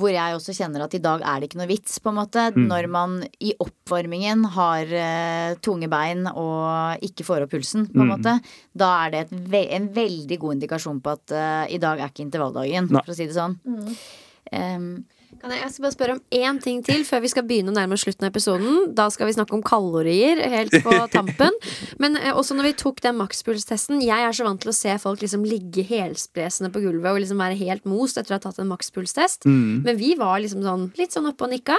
hvor 0.00 0.08
jeg 0.14 0.32
også 0.32 0.54
kjenner 0.56 0.86
at 0.86 0.94
i 0.96 1.00
dag 1.04 1.20
er 1.20 1.40
det 1.42 1.50
ikke 1.50 1.58
noe 1.60 1.68
vits, 1.68 1.98
på 2.00 2.08
en 2.08 2.16
måte. 2.22 2.46
Mm. 2.56 2.62
Når 2.70 2.86
man 2.88 3.18
i 3.44 3.50
oppvarmingen 3.60 4.46
har 4.54 4.88
uh, 4.88 5.58
tunge 5.60 5.90
bein 5.92 6.24
og 6.30 7.04
ikke 7.04 7.26
får 7.26 7.44
opp 7.44 7.52
pulsen, 7.52 7.84
på 7.92 8.00
en 8.00 8.06
Mm. 8.08 8.14
måte. 8.14 8.32
Da 8.72 8.88
er 9.04 9.10
det 9.12 9.20
et 9.26 9.34
ve 9.52 9.60
en 9.76 9.90
veldig 9.92 10.38
god 10.40 10.54
indikasjon 10.56 11.02
på 11.04 11.12
at 11.12 11.34
uh, 11.36 11.66
i 11.68 11.76
dag 11.82 12.00
er 12.00 12.08
ikke 12.08 12.24
intervalldagen, 12.24 12.88
Nei. 12.88 13.02
for 13.04 13.12
å 13.12 13.16
si 13.18 13.26
det 13.28 13.36
sånn. 13.36 13.58
Em, 14.52 15.04
Kan 15.40 15.54
jeg, 15.54 15.62
jeg 15.62 15.72
skal 15.72 15.84
bare 15.86 15.94
spørre 15.94 16.14
om 16.18 16.22
én 16.36 16.58
ting 16.60 16.82
til 16.84 17.04
før 17.08 17.22
vi 17.24 17.30
skal 17.32 17.46
begynne 17.48 17.72
å 17.72 17.76
nærme 17.76 17.96
oss 17.96 18.04
slutten 18.04 18.26
av 18.26 18.32
episoden. 18.34 18.90
Da 18.96 19.06
skal 19.12 19.30
vi 19.30 19.36
snakke 19.38 19.56
om 19.56 19.62
kalorier 19.64 20.42
helt 20.52 20.74
på 20.84 20.96
tampen. 21.14 21.56
Men 22.02 22.18
eh, 22.20 22.34
også 22.36 22.56
når 22.58 22.68
vi 22.68 22.74
tok 22.82 23.00
den 23.04 23.16
makspulstesten 23.16 24.02
Jeg 24.04 24.26
er 24.26 24.36
så 24.36 24.44
vant 24.44 24.60
til 24.60 24.72
å 24.72 24.76
se 24.76 24.96
folk 25.00 25.24
liksom 25.24 25.46
ligge 25.48 25.86
helspresende 25.88 26.68
på 26.74 26.82
gulvet 26.84 27.08
og 27.14 27.22
liksom 27.24 27.40
være 27.40 27.56
helt 27.60 27.88
most 27.88 28.20
etter 28.20 28.36
å 28.36 28.38
ha 28.38 28.44
tatt 28.44 28.60
en 28.60 28.68
makspulstest. 28.68 29.48
Men 29.86 29.96
vi 29.96 30.12
var 30.20 30.42
liksom 30.44 30.60
sånn 30.66 30.90
litt 31.00 31.16
sånn 31.16 31.30
oppe 31.32 31.48
og 31.48 31.54
nikka. 31.54 31.78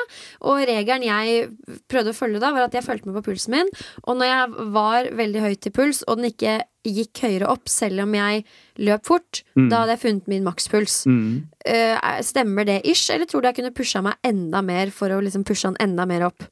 Og 0.50 0.66
regelen 0.66 1.06
jeg 1.06 1.52
prøvde 1.92 2.16
å 2.16 2.18
følge 2.18 2.42
da, 2.42 2.54
var 2.56 2.66
at 2.66 2.78
jeg 2.78 2.88
fulgte 2.88 3.12
med 3.12 3.20
på 3.20 3.28
pulsen 3.30 3.60
min. 3.60 3.72
Og 4.08 4.18
når 4.18 4.32
jeg 4.32 4.68
var 4.74 5.12
veldig 5.22 5.46
høyt 5.46 5.70
i 5.70 5.76
puls, 5.76 6.02
og 6.08 6.18
den 6.18 6.32
ikke 6.34 6.58
gikk 6.88 7.24
høyere 7.26 7.50
opp 7.52 7.70
selv 7.70 8.04
om 8.06 8.16
jeg 8.18 8.44
løp 8.82 9.06
fort, 9.06 9.44
da 9.56 9.84
hadde 9.84 9.96
jeg 9.96 10.02
funnet 10.02 10.32
min 10.32 10.46
makspuls. 10.48 11.04
Mm. 11.06 11.44
Uh, 11.62 11.98
stemmer 12.26 12.66
det 12.68 12.80
ish, 12.90 13.12
eller 13.14 13.30
tror 13.30 13.44
du 13.44 13.52
jeg 13.52 13.60
kunne 13.60 13.76
pusha 13.78 14.02
meg 14.06 14.18
enda 14.26 14.64
mer 14.66 14.94
for 14.96 15.14
å 15.14 15.22
liksom 15.22 15.46
pushe 15.48 15.70
han 15.70 15.80
enda 15.84 16.08
mer 16.10 16.26
opp? 16.32 16.48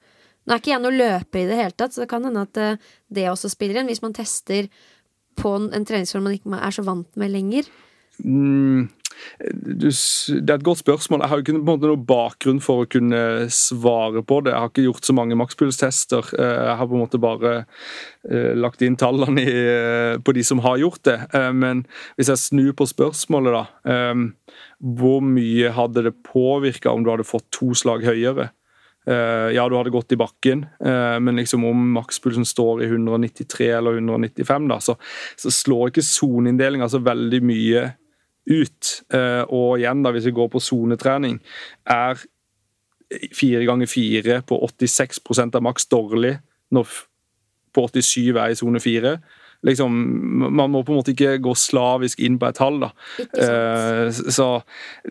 Nå 0.46 0.56
er 0.56 0.62
ikke 0.62 0.72
jeg 0.72 0.82
noen 0.82 0.98
løper 0.98 1.44
i 1.44 1.50
det 1.50 1.58
hele 1.60 1.76
tatt, 1.78 1.94
så 1.94 2.04
det 2.04 2.10
kan 2.10 2.26
hende 2.26 2.42
at 2.42 2.58
eh, 2.58 2.88
det 3.14 3.28
også 3.30 3.52
spiller 3.54 3.82
inn. 3.82 3.90
Hvis 3.92 4.02
man 4.02 4.16
tester 4.18 4.70
på 5.38 5.52
en, 5.58 5.68
en 5.76 5.86
treningsform 5.86 6.26
man 6.26 6.38
ikke 6.38 6.58
er 6.58 6.74
så 6.74 6.86
vant 6.88 7.20
med 7.20 7.34
lenger. 7.36 7.70
Mm, 8.24 8.88
det 9.40 10.50
er 10.50 10.58
et 10.58 10.66
godt 10.66 10.82
spørsmål. 10.82 11.22
Jeg 11.24 11.32
har 11.32 11.40
jo 11.40 11.44
ikke 11.44 11.54
på 11.54 11.60
en 11.60 11.68
måte 11.68 11.90
noe 11.90 12.08
bakgrunn 12.10 12.60
for 12.64 12.84
å 12.84 12.90
kunne 12.90 13.22
svare 13.54 14.24
på 14.28 14.42
det. 14.44 14.54
Jeg 14.54 14.64
har 14.64 14.72
ikke 14.72 14.86
gjort 14.88 15.08
så 15.08 15.16
mange 15.16 15.38
makspulstester. 15.40 16.32
Eh, 16.36 16.60
Jeg 16.70 16.78
har 16.80 16.90
på 16.90 16.98
en 16.98 17.04
måte 17.04 17.22
bare 17.22 17.54
eh, 18.30 18.54
lagt 18.56 18.84
inn 18.86 18.98
tallene 19.00 19.46
eh, 19.46 20.16
på 20.20 20.36
de 20.36 20.44
som 20.44 20.64
har 20.66 20.80
gjort 20.82 21.04
det. 21.08 21.18
Men 21.56 21.86
hvis 22.18 22.32
jeg 22.32 22.44
snur 22.44 22.76
på 22.78 22.88
spørsmålet, 22.90 23.56
da. 23.56 23.66
Hvor 24.80 25.24
mye 25.24 25.72
hadde 25.76 26.06
det 26.08 26.16
påvirka 26.24 26.92
om 26.92 27.04
du 27.04 27.12
hadde 27.12 27.28
fått 27.28 27.48
to 27.56 27.74
slag 27.78 28.06
høyere? 28.08 28.52
Ja, 29.10 29.64
du 29.66 29.74
hadde 29.74 29.90
gått 29.90 30.12
i 30.14 30.18
bakken, 30.20 30.66
men 30.84 31.40
liksom 31.40 31.64
om 31.66 31.86
makspulsen 31.96 32.46
står 32.46 32.84
i 32.84 32.90
193 32.92 33.70
eller 33.80 33.98
195, 33.98 34.68
da, 34.70 34.78
så, 34.84 34.94
så 35.40 35.50
slår 35.56 35.90
ikke 35.90 36.04
soneinndelinga 36.06 36.90
så 36.92 37.02
veldig 37.02 37.40
mye 37.50 37.88
ut. 38.50 38.92
Eh, 39.14 39.44
og 39.48 39.80
igjen, 39.80 40.04
da, 40.06 40.14
hvis 40.16 40.28
vi 40.30 40.36
går 40.36 40.52
på 40.54 40.62
sonetrening, 40.64 41.40
er 41.90 42.20
fire 43.34 43.66
ganger 43.66 43.90
fire 43.90 44.42
på 44.46 44.60
86% 44.68 45.58
av 45.58 45.66
maks 45.66 45.88
dårlig 45.90 46.36
når 46.76 46.90
på 47.74 47.86
87 47.90 48.38
er 48.38 48.52
i 48.52 48.58
sone 48.58 48.82
fire. 48.82 49.18
Liksom, 49.66 49.96
man 50.56 50.72
må 50.72 50.86
på 50.88 50.94
en 50.94 51.02
måte 51.02 51.12
ikke 51.12 51.40
gå 51.44 51.54
slavisk 51.58 52.22
inn 52.24 52.38
på 52.40 52.48
et 52.48 52.60
tall. 52.60 52.80
da. 52.86 52.94
Eh, 53.20 54.08
så, 54.32 54.48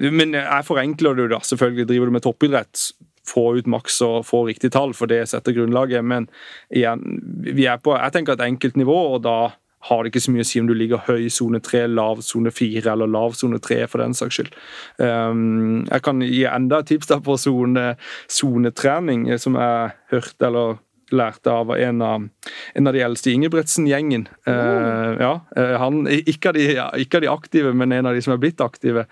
men 0.00 0.34
jeg 0.38 0.66
forenkler 0.66 1.16
det 1.16 1.26
jo 1.26 1.34
da. 1.34 1.42
Selvfølgelig 1.44 1.88
driver 1.90 2.08
du 2.08 2.16
med 2.16 2.24
toppidrett. 2.24 2.88
Få 3.28 3.50
ut 3.58 3.68
maks 3.68 4.00
og 4.06 4.22
få 4.24 4.46
riktig 4.48 4.72
tall, 4.72 4.94
for 4.96 5.10
det 5.10 5.26
setter 5.28 5.56
grunnlaget. 5.56 6.04
Men 6.04 6.30
igjen, 6.72 7.04
vi 7.44 7.68
er 7.68 7.82
på 7.82 7.96
jeg 7.98 8.14
tenker 8.14 8.38
et 8.38 8.46
enkelt 8.46 8.80
nivå, 8.80 8.96
og 9.14 9.26
da 9.26 9.38
har 9.86 10.02
det 10.02 10.10
ikke 10.10 10.24
så 10.24 10.32
mye 10.34 10.44
å 10.44 10.48
si 10.48 10.60
om 10.60 10.66
du 10.68 10.74
ligger 10.74 11.04
høy 11.06 11.28
sone 11.32 11.60
3, 11.62 11.84
lav 11.92 12.22
sone 12.26 12.50
4 12.54 12.82
eller 12.92 13.10
lav 13.10 13.36
sone 13.38 13.60
3 13.62 13.84
for 13.90 14.02
den 14.02 14.16
saks 14.16 14.38
skyld. 14.38 14.58
Um, 14.98 15.86
jeg 15.86 16.04
kan 16.06 16.24
gi 16.24 16.42
enda 16.50 16.82
et 16.82 16.90
tips 16.90 17.10
da 17.12 17.20
på 17.22 17.38
sone- 17.38 17.94
sonetrening, 18.26 19.28
som 19.38 19.58
jeg 19.60 19.96
hørte 20.12 20.48
eller 20.50 20.78
lærte 21.14 21.52
av 21.52 21.70
en 21.72 22.02
av, 22.04 22.26
en 22.74 22.90
av 22.90 22.92
de 22.92 23.00
eldste 23.00 23.32
Ingebrigtsen-gjengen. 23.32 24.26
Uh, 24.48 25.16
ja, 25.16 25.32
eh, 25.56 25.74
han, 25.80 26.02
ikke, 26.04 26.50
av 26.50 26.58
de, 26.58 26.66
ikke 27.04 27.20
av 27.20 27.24
de 27.24 27.30
aktive, 27.32 27.72
men 27.72 27.94
en 27.96 28.10
av 28.10 28.16
de 28.16 28.24
som 28.24 28.34
er 28.34 28.42
blitt 28.42 28.60
aktive. 28.60 29.06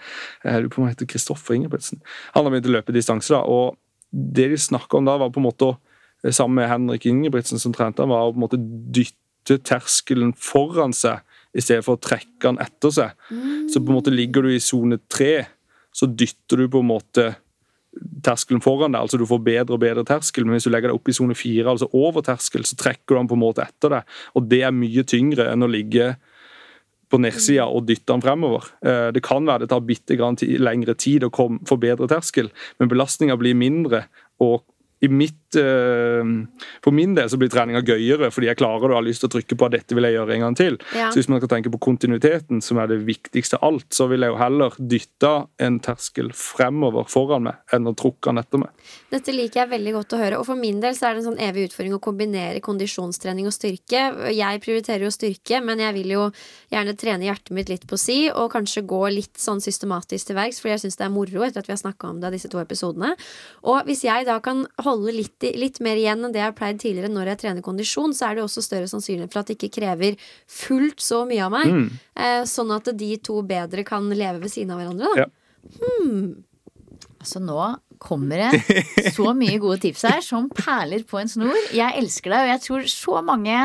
Uh, 0.45 0.59
lurer 0.59 0.73
på 0.75 0.85
meg 0.85 0.93
heter 0.93 1.09
Kristoffer 1.09 1.57
Ingebrigtsen. 1.57 2.03
Han 2.35 2.45
har 2.45 2.53
begynt 2.53 2.69
å 2.69 2.75
løpe 2.77 2.97
distanse, 2.97 3.33
da, 3.33 3.45
og 3.49 3.79
det 4.11 4.51
de 4.53 4.59
snakka 4.61 4.99
om 4.99 5.09
da, 5.09 5.17
var 5.21 5.33
på 5.33 5.41
en 5.41 5.49
måte 5.49 5.71
eh, 6.25 6.33
sammen 6.33 6.61
med 6.61 6.71
Henrik 6.71 7.07
Ingebrigtsen 7.09 7.63
som 7.63 7.75
trente 7.77 8.05
var 8.07 8.29
å 8.29 8.35
på 8.35 8.41
en 8.41 8.45
måte 8.47 8.61
dytte 8.61 9.21
terskelen 9.47 10.35
foran 10.35 10.93
seg 10.93 11.23
i 11.57 11.63
stedet 11.65 11.85
for 11.87 11.97
å 11.97 12.03
trekke 12.03 12.43
den 12.43 12.59
etter 12.59 12.91
seg. 12.91 13.11
Så 13.73 13.81
på 13.81 13.89
en 13.89 13.97
måte 13.97 14.13
ligger 14.13 14.43
du 14.43 14.51
i 14.53 14.61
sone 14.61 14.99
tre, 15.09 15.47
så 15.95 16.07
dytter 16.07 16.57
du 16.57 16.69
på 16.69 16.83
en 16.83 16.91
måte 16.91 17.35
terskelen 18.23 18.61
foran 18.61 18.93
deg, 18.93 19.01
altså 19.01 19.17
du 19.17 19.25
får 19.25 19.41
bedre 19.41 19.73
og 19.75 19.81
bedre 19.81 20.05
terskel, 20.05 20.45
men 20.45 20.59
hvis 20.59 20.67
du 20.69 20.71
legger 20.71 20.91
deg 20.91 20.99
opp 20.99 21.09
i 21.09 21.15
sone 21.17 21.35
fire, 21.35 21.71
altså 21.71 21.89
over 21.97 22.21
terskel, 22.27 22.67
så 22.69 22.77
trekker 22.77 23.15
du 23.15 23.21
den 23.23 23.31
på 23.31 23.39
en 23.39 23.45
måte 23.47 23.65
etter 23.65 23.95
deg, 23.95 24.03
og 24.37 24.49
det 24.51 24.63
er 24.67 24.75
mye 24.77 25.05
tyngre 25.09 25.49
enn 25.53 25.65
å 25.65 25.71
ligge 25.71 26.11
på 27.09 27.21
nedsida 27.23 27.69
og 27.71 27.87
dytte 27.87 28.11
den 28.13 28.21
fremover. 28.25 28.67
Eh, 28.83 29.13
Det 29.13 29.23
kan 29.23 29.47
være 29.47 29.65
det 29.65 29.71
tar 29.71 29.81
bitte 29.81 30.17
grann 30.19 30.37
lengre 30.59 30.95
tid 30.95 31.25
å 31.25 31.31
få 31.31 31.79
bedre 31.79 32.09
terskel, 32.11 32.51
men 32.79 32.89
belastninga 32.89 33.39
blir 33.39 33.55
mindre. 33.55 34.07
og 34.39 34.65
i 35.01 35.09
mitt, 35.09 35.46
For 35.57 36.95
min 36.95 37.15
del 37.17 37.29
så 37.33 37.39
blir 37.41 37.51
treninga 37.53 37.83
gøyere, 37.87 38.31
fordi 38.35 38.49
jeg 38.51 38.59
klarer 38.61 38.87
det 38.87 38.95
og 38.95 39.01
har 39.01 39.07
lyst 39.07 39.23
til 39.25 39.31
å 39.31 39.35
trykke 39.37 39.59
på 39.59 39.69
at 39.69 39.75
dette 39.77 39.97
vil 39.97 40.07
jeg 40.09 40.17
gjøre 40.17 40.35
en 40.37 40.45
gang 40.47 40.57
til. 40.59 40.79
Ja. 40.97 41.09
Så 41.11 41.21
hvis 41.21 41.29
man 41.33 41.41
skal 41.43 41.53
tenke 41.57 41.73
på 41.75 41.81
kontinuiteten, 41.87 42.63
som 42.65 42.81
er 42.83 42.91
det 42.91 43.01
viktigste 43.07 43.59
av 43.61 43.69
alt, 43.71 43.89
så 43.97 44.09
vil 44.11 44.25
jeg 44.27 44.33
jo 44.35 44.39
heller 44.41 44.77
dytte 44.79 45.33
en 45.67 45.79
terskel 45.85 46.33
fremover 46.37 47.09
foran 47.11 47.47
meg, 47.49 47.61
enn 47.75 47.89
å 47.91 47.95
trukke 47.99 48.31
den 48.33 48.43
etter 48.43 48.63
meg. 48.63 48.87
Dette 49.13 49.35
liker 49.35 49.63
jeg 49.65 49.73
veldig 49.73 49.95
godt 49.99 50.17
å 50.17 50.21
høre. 50.23 50.41
Og 50.41 50.47
for 50.49 50.59
min 50.61 50.81
del 50.83 50.97
så 50.99 51.09
er 51.11 51.17
det 51.17 51.25
en 51.25 51.29
sånn 51.33 51.43
evig 51.49 51.69
utfordring 51.71 51.97
å 51.97 52.03
kombinere 52.03 52.63
kondisjonstrening 52.65 53.49
og 53.49 53.55
styrke. 53.57 54.03
Jeg 54.35 54.63
prioriterer 54.65 55.07
jo 55.07 55.13
styrke, 55.15 55.61
men 55.65 55.83
jeg 55.83 55.95
vil 56.01 56.15
jo 56.17 56.25
gjerne 56.73 56.97
trene 56.99 57.29
hjertet 57.29 57.55
mitt 57.57 57.71
litt 57.73 57.87
på 57.89 57.99
si, 58.01 58.19
og 58.31 58.51
kanskje 58.55 58.85
gå 58.89 59.03
litt 59.15 59.39
sånn 59.41 59.63
systematisk 59.65 60.31
til 60.31 60.39
verks, 60.39 60.61
fordi 60.63 60.75
jeg 60.77 60.85
syns 60.87 60.99
det 61.01 61.07
er 61.07 61.15
moro 61.15 61.45
etter 61.47 61.63
at 61.63 61.69
vi 61.71 61.75
har 61.75 61.81
snakka 61.83 62.11
om 62.11 62.21
det 62.23 62.33
disse 62.35 62.51
to 62.53 62.59
episodene. 62.63 63.13
Og 63.67 63.87
hvis 63.89 64.05
jeg 64.07 64.27
da 64.29 64.39
kan 64.43 64.65
holde 64.85 65.13
litt, 65.15 65.37
i- 65.46 65.46
litt 65.55 65.79
mer 65.85 65.97
igjen 66.01 66.25
enn 66.27 66.33
det 66.35 66.41
jeg 66.43 66.49
har 66.51 66.57
pleid 66.59 66.81
tidligere 66.83 67.13
når 67.13 67.31
jeg 67.33 67.39
trener 67.45 67.63
kondisjon, 67.63 68.15
så 68.17 68.31
er 68.31 68.35
det 68.41 68.45
også 68.47 68.63
større 68.65 68.89
sannsynlighet 68.91 69.33
for 69.33 69.41
at 69.45 69.47
det 69.53 69.59
ikke 69.59 69.73
krever 69.79 70.17
fullt 70.51 71.01
så 71.05 71.23
mye 71.29 71.45
av 71.47 71.53
meg, 71.55 71.67
Mm. 71.71 71.87
eh, 72.17 72.43
sånn 72.49 72.75
at 72.75 72.91
de 72.97 73.17
to 73.19 73.43
bedre 73.43 73.85
kan 73.85 74.09
leve 74.11 74.41
ved 74.43 74.51
siden 74.51 74.71
av 74.75 74.81
hverandre. 74.83 75.15
Da. 75.15 75.27
Ja. 75.27 75.29
Altså 77.21 77.41
nå 77.43 77.59
kommer 77.99 78.39
det 78.39 79.13
så 79.17 79.33
mye 79.35 79.59
gode 79.63 79.81
tips 79.83 80.03
her 80.07 80.21
som 80.25 80.49
perler 80.53 81.03
på 81.09 81.19
en 81.21 81.31
snor. 81.33 81.57
Jeg 81.75 81.97
elsker 82.03 82.31
deg, 82.31 82.45
og 82.45 82.51
jeg 82.53 82.63
tror 82.67 82.89
så 82.93 83.23
mange 83.25 83.61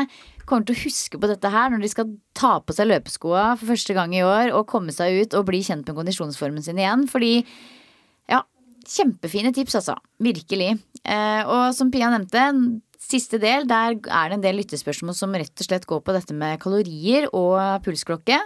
kommer 0.48 0.66
til 0.66 0.74
å 0.74 0.82
huske 0.82 1.20
på 1.22 1.28
dette 1.30 1.50
her 1.52 1.70
når 1.70 1.84
de 1.84 1.90
skal 1.92 2.08
ta 2.34 2.56
på 2.64 2.74
seg 2.74 2.88
løpeskoa 2.90 3.52
for 3.60 3.70
første 3.70 3.94
gang 3.94 4.12
i 4.16 4.24
år 4.26 4.50
og 4.56 4.66
komme 4.72 4.90
seg 4.94 5.20
ut 5.22 5.36
og 5.38 5.46
bli 5.46 5.60
kjent 5.62 5.86
med 5.86 5.94
kondisjonsformen 6.00 6.64
sin 6.64 6.80
igjen. 6.80 7.04
Fordi 7.12 7.44
ja, 8.32 8.40
kjempefine 8.88 9.52
tips, 9.54 9.76
altså. 9.78 9.94
Virkelig. 10.22 10.72
Eh, 11.02 11.42
og 11.48 11.72
som 11.76 11.90
Pia 11.92 12.10
nevnte, 12.12 12.46
siste 13.02 13.40
del, 13.42 13.66
der 13.68 13.96
er 13.98 14.30
det 14.30 14.36
en 14.38 14.44
del 14.44 14.60
lyttespørsmål 14.60 15.16
som 15.16 15.34
rett 15.34 15.58
og 15.58 15.66
slett 15.66 15.88
går 15.90 16.00
på 16.04 16.14
dette 16.14 16.36
med 16.36 16.60
kalorier 16.62 17.28
og 17.34 17.82
pulsklokke. 17.84 18.38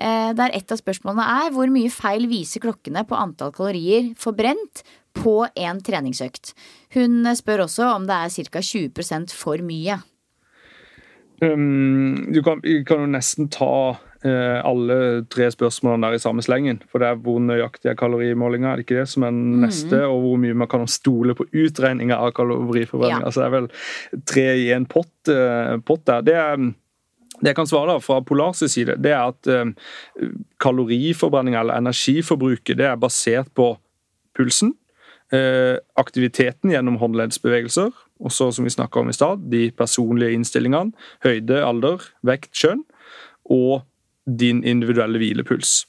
Eh, 0.00 0.30
der 0.36 0.56
et 0.56 0.72
av 0.72 0.80
spørsmålene 0.80 1.26
er 1.44 1.54
hvor 1.54 1.70
mye 1.72 1.92
feil 1.92 2.26
viser 2.30 2.62
klokkene 2.64 3.04
på 3.06 3.18
antall 3.18 3.52
kalorier 3.54 4.12
forbrent 4.18 4.84
på 5.16 5.42
en 5.48 5.82
treningsøkt. 5.84 6.54
Hun 6.96 7.26
spør 7.36 7.66
også 7.66 7.90
om 7.96 8.06
det 8.08 8.16
er 8.16 8.48
ca. 8.50 8.62
20% 8.62 9.34
for 9.36 9.62
mye. 9.66 10.00
Um, 11.40 12.28
du 12.32 12.42
kan, 12.44 12.60
kan 12.86 13.06
jo 13.06 13.08
nesten 13.08 13.48
ta 13.52 13.96
alle 14.20 14.96
tre 15.32 15.46
spørsmålene 15.48 16.10
der 16.10 16.18
i 16.18 16.20
samme 16.20 16.42
slengen. 16.44 16.82
For 16.92 17.00
det 17.00 17.08
er 17.08 17.20
hvor 17.24 17.38
nøyaktig 17.40 17.88
er 17.88 17.96
kalorimålinga, 17.96 18.68
er 18.68 18.80
det 18.80 18.84
ikke 18.84 18.98
det 18.98 19.08
som 19.08 19.24
er 19.24 19.32
den 19.32 19.62
neste? 19.62 20.02
Og 20.04 20.18
hvor 20.26 20.42
mye 20.42 20.58
man 20.60 20.68
kan 20.68 20.84
stole 20.92 21.32
på 21.38 21.46
utregninga 21.48 22.18
av 22.20 22.34
kaloriforbrenning. 22.36 23.22
Ja. 23.24 23.30
Altså 23.30 23.40
det 23.40 23.48
er 23.48 23.54
vel 23.54 23.70
tre 24.28 24.46
i 24.60 24.68
en 24.76 24.84
pott, 24.90 25.14
eh, 25.32 25.78
pott 25.88 26.04
der. 26.10 26.26
Det 26.26 26.36
det 27.40 27.54
jeg 27.54 27.56
kan 27.56 27.68
svare 27.68 27.94
da, 27.94 28.00
fra 28.04 28.20
Polars 28.20 28.60
side, 28.68 28.98
det 29.00 29.14
er 29.14 29.30
at 29.30 29.48
eh, 29.48 29.72
kaloriforbrenning 30.60 31.56
eller 31.56 31.78
energiforbruket 31.80 32.76
det 32.76 32.88
er 32.90 33.00
basert 33.00 33.48
på 33.56 33.72
pulsen, 34.36 34.74
eh, 35.32 35.78
aktiviteten 35.96 36.74
gjennom 36.74 36.98
håndleddsbevegelser, 37.00 37.92
og 38.20 38.34
så 38.34 38.50
som 38.52 38.66
vi 38.66 38.74
snakka 38.74 39.00
om 39.00 39.08
i 39.08 39.16
stad, 39.16 39.46
de 39.52 39.70
personlige 39.72 40.36
innstillingene, 40.36 40.92
høyde, 41.24 41.62
alder, 41.64 42.04
vekt, 42.26 42.52
kjønn, 42.52 42.84
og 43.48 43.86
din 44.26 44.64
individuelle 44.64 45.20
hvilepuls. 45.20 45.84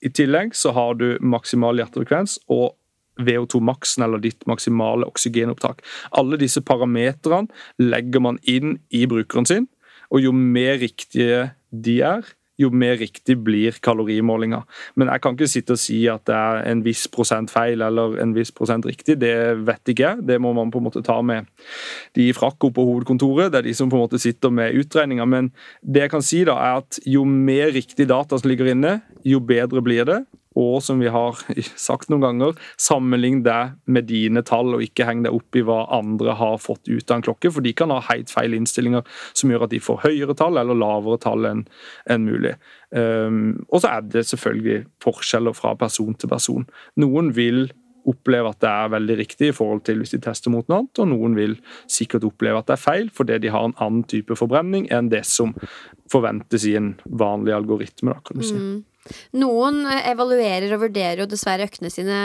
I 0.00 0.10
tillegg 0.12 0.54
så 0.56 0.72
har 0.76 0.96
du 0.96 1.18
maksimal 1.20 1.80
hjertefrekvens 1.80 2.38
og 2.48 2.76
VO2-maksen, 3.20 4.04
eller 4.06 4.22
ditt 4.22 4.46
maksimale 4.48 5.04
oksygenopptak. 5.08 5.82
Alle 6.16 6.38
disse 6.40 6.62
parametrene 6.64 7.50
legger 7.82 8.24
man 8.24 8.40
inn 8.48 8.78
i 8.88 9.04
brukeren 9.10 9.48
sin, 9.48 9.68
og 10.10 10.24
jo 10.24 10.32
mer 10.32 10.78
riktige 10.80 11.50
de 11.70 12.00
er, 12.06 12.24
jo 12.60 12.70
mer 12.72 12.98
riktig 13.00 13.38
blir 13.44 13.78
kalorimålinga. 13.84 14.62
Men 15.00 15.10
jeg 15.12 15.22
kan 15.24 15.36
ikke 15.36 15.50
sitte 15.50 15.76
og 15.76 15.80
si 15.80 16.02
at 16.10 16.26
det 16.28 16.36
er 16.36 16.62
en 16.70 16.82
viss 16.84 17.06
prosent 17.12 17.52
feil 17.52 17.82
eller 17.86 18.18
en 18.22 18.34
viss 18.36 18.52
prosent 18.54 18.86
riktig. 18.88 19.18
Det 19.22 19.34
vet 19.66 19.92
ikke 19.92 20.06
jeg. 20.06 20.26
Det 20.28 20.40
må 20.42 20.52
man 20.56 20.72
på 20.72 20.82
en 20.82 20.88
måte 20.90 21.04
ta 21.06 21.20
med 21.24 21.48
de 22.18 22.28
i 22.28 22.36
frakk 22.36 22.58
oppe 22.68 22.76
på 22.78 22.86
hovedkontoret. 22.88 23.52
Det 23.52 23.62
er 23.62 23.70
de 23.70 23.76
som 23.76 23.90
på 23.90 23.98
en 23.98 24.04
måte 24.04 24.20
sitter 24.20 24.52
med 24.54 24.76
utregninga. 24.80 25.26
Men 25.28 25.52
det 25.80 26.06
jeg 26.06 26.14
kan 26.14 26.26
si 26.26 26.42
da, 26.48 26.58
er 26.60 26.84
at 26.84 27.00
jo 27.08 27.24
mer 27.24 27.72
riktig 27.76 28.08
data 28.10 28.38
som 28.38 28.50
ligger 28.50 28.72
inne, 28.74 28.98
jo 29.26 29.40
bedre 29.44 29.82
blir 29.84 30.06
det. 30.08 30.22
Og 30.60 30.80
som 30.84 31.00
vi 31.00 31.10
har 31.12 31.40
sagt 31.88 32.10
noen 32.12 32.24
ganger, 32.24 32.58
sammenlign 32.80 33.42
det 33.46 33.60
med 33.90 34.08
dine 34.10 34.44
tall, 34.46 34.74
og 34.76 34.84
ikke 34.84 35.06
heng 35.08 35.24
deg 35.26 35.36
opp 35.36 35.56
i 35.56 35.64
hva 35.66 35.82
andre 35.96 36.36
har 36.38 36.60
fått 36.62 36.90
ut 36.90 37.06
av 37.08 37.18
en 37.18 37.26
klokke, 37.26 37.52
for 37.54 37.64
de 37.64 37.74
kan 37.76 37.92
ha 37.94 38.00
helt 38.10 38.32
feil 38.32 38.56
innstillinger 38.56 39.06
som 39.32 39.52
gjør 39.52 39.66
at 39.66 39.74
de 39.74 39.82
får 39.82 40.02
høyere 40.06 40.36
tall 40.38 40.60
eller 40.60 40.78
lavere 40.78 41.20
tall 41.22 41.48
enn 41.48 41.66
en 42.10 42.26
mulig. 42.26 42.56
Um, 42.90 43.60
og 43.70 43.82
så 43.82 43.94
er 43.96 44.08
det 44.10 44.26
selvfølgelig 44.28 44.82
forskjeller 45.04 45.54
fra 45.56 45.76
person 45.78 46.16
til 46.18 46.32
person. 46.32 46.66
Noen 47.00 47.30
vil 47.36 47.68
oppleve 48.08 48.50
at 48.52 48.60
det 48.62 48.70
er 48.70 48.92
veldig 48.94 49.16
riktig 49.18 49.50
i 49.50 49.54
forhold 49.54 49.82
til 49.86 50.00
hvis 50.00 50.14
de 50.14 50.20
tester 50.24 50.52
mot 50.52 50.66
noe 50.68 50.82
annet, 50.82 51.00
og 51.02 51.10
noen 51.12 51.36
vil 51.36 51.56
sikkert 51.90 52.26
oppleve 52.28 52.60
at 52.60 52.70
det 52.70 52.76
er 52.76 52.82
feil 52.82 53.10
fordi 53.14 53.40
de 53.44 53.52
har 53.52 53.66
en 53.68 53.76
annen 53.76 54.04
type 54.08 54.36
forbrenning 54.38 54.88
enn 54.92 55.10
det 55.12 55.26
som 55.28 55.52
forventes 56.10 56.66
i 56.68 56.76
en 56.80 56.94
vanlig 57.04 57.54
algoritme. 57.54 58.14
Da, 58.14 58.24
kan 58.26 58.40
du 58.40 58.46
si. 58.46 58.56
Noen 59.40 59.84
eh, 59.88 60.10
evaluerer 60.12 60.74
og 60.76 60.82
vurderer 60.84 61.22
jo 61.22 61.28
dessverre 61.30 61.66
øktene 61.68 61.90
sine 61.92 62.18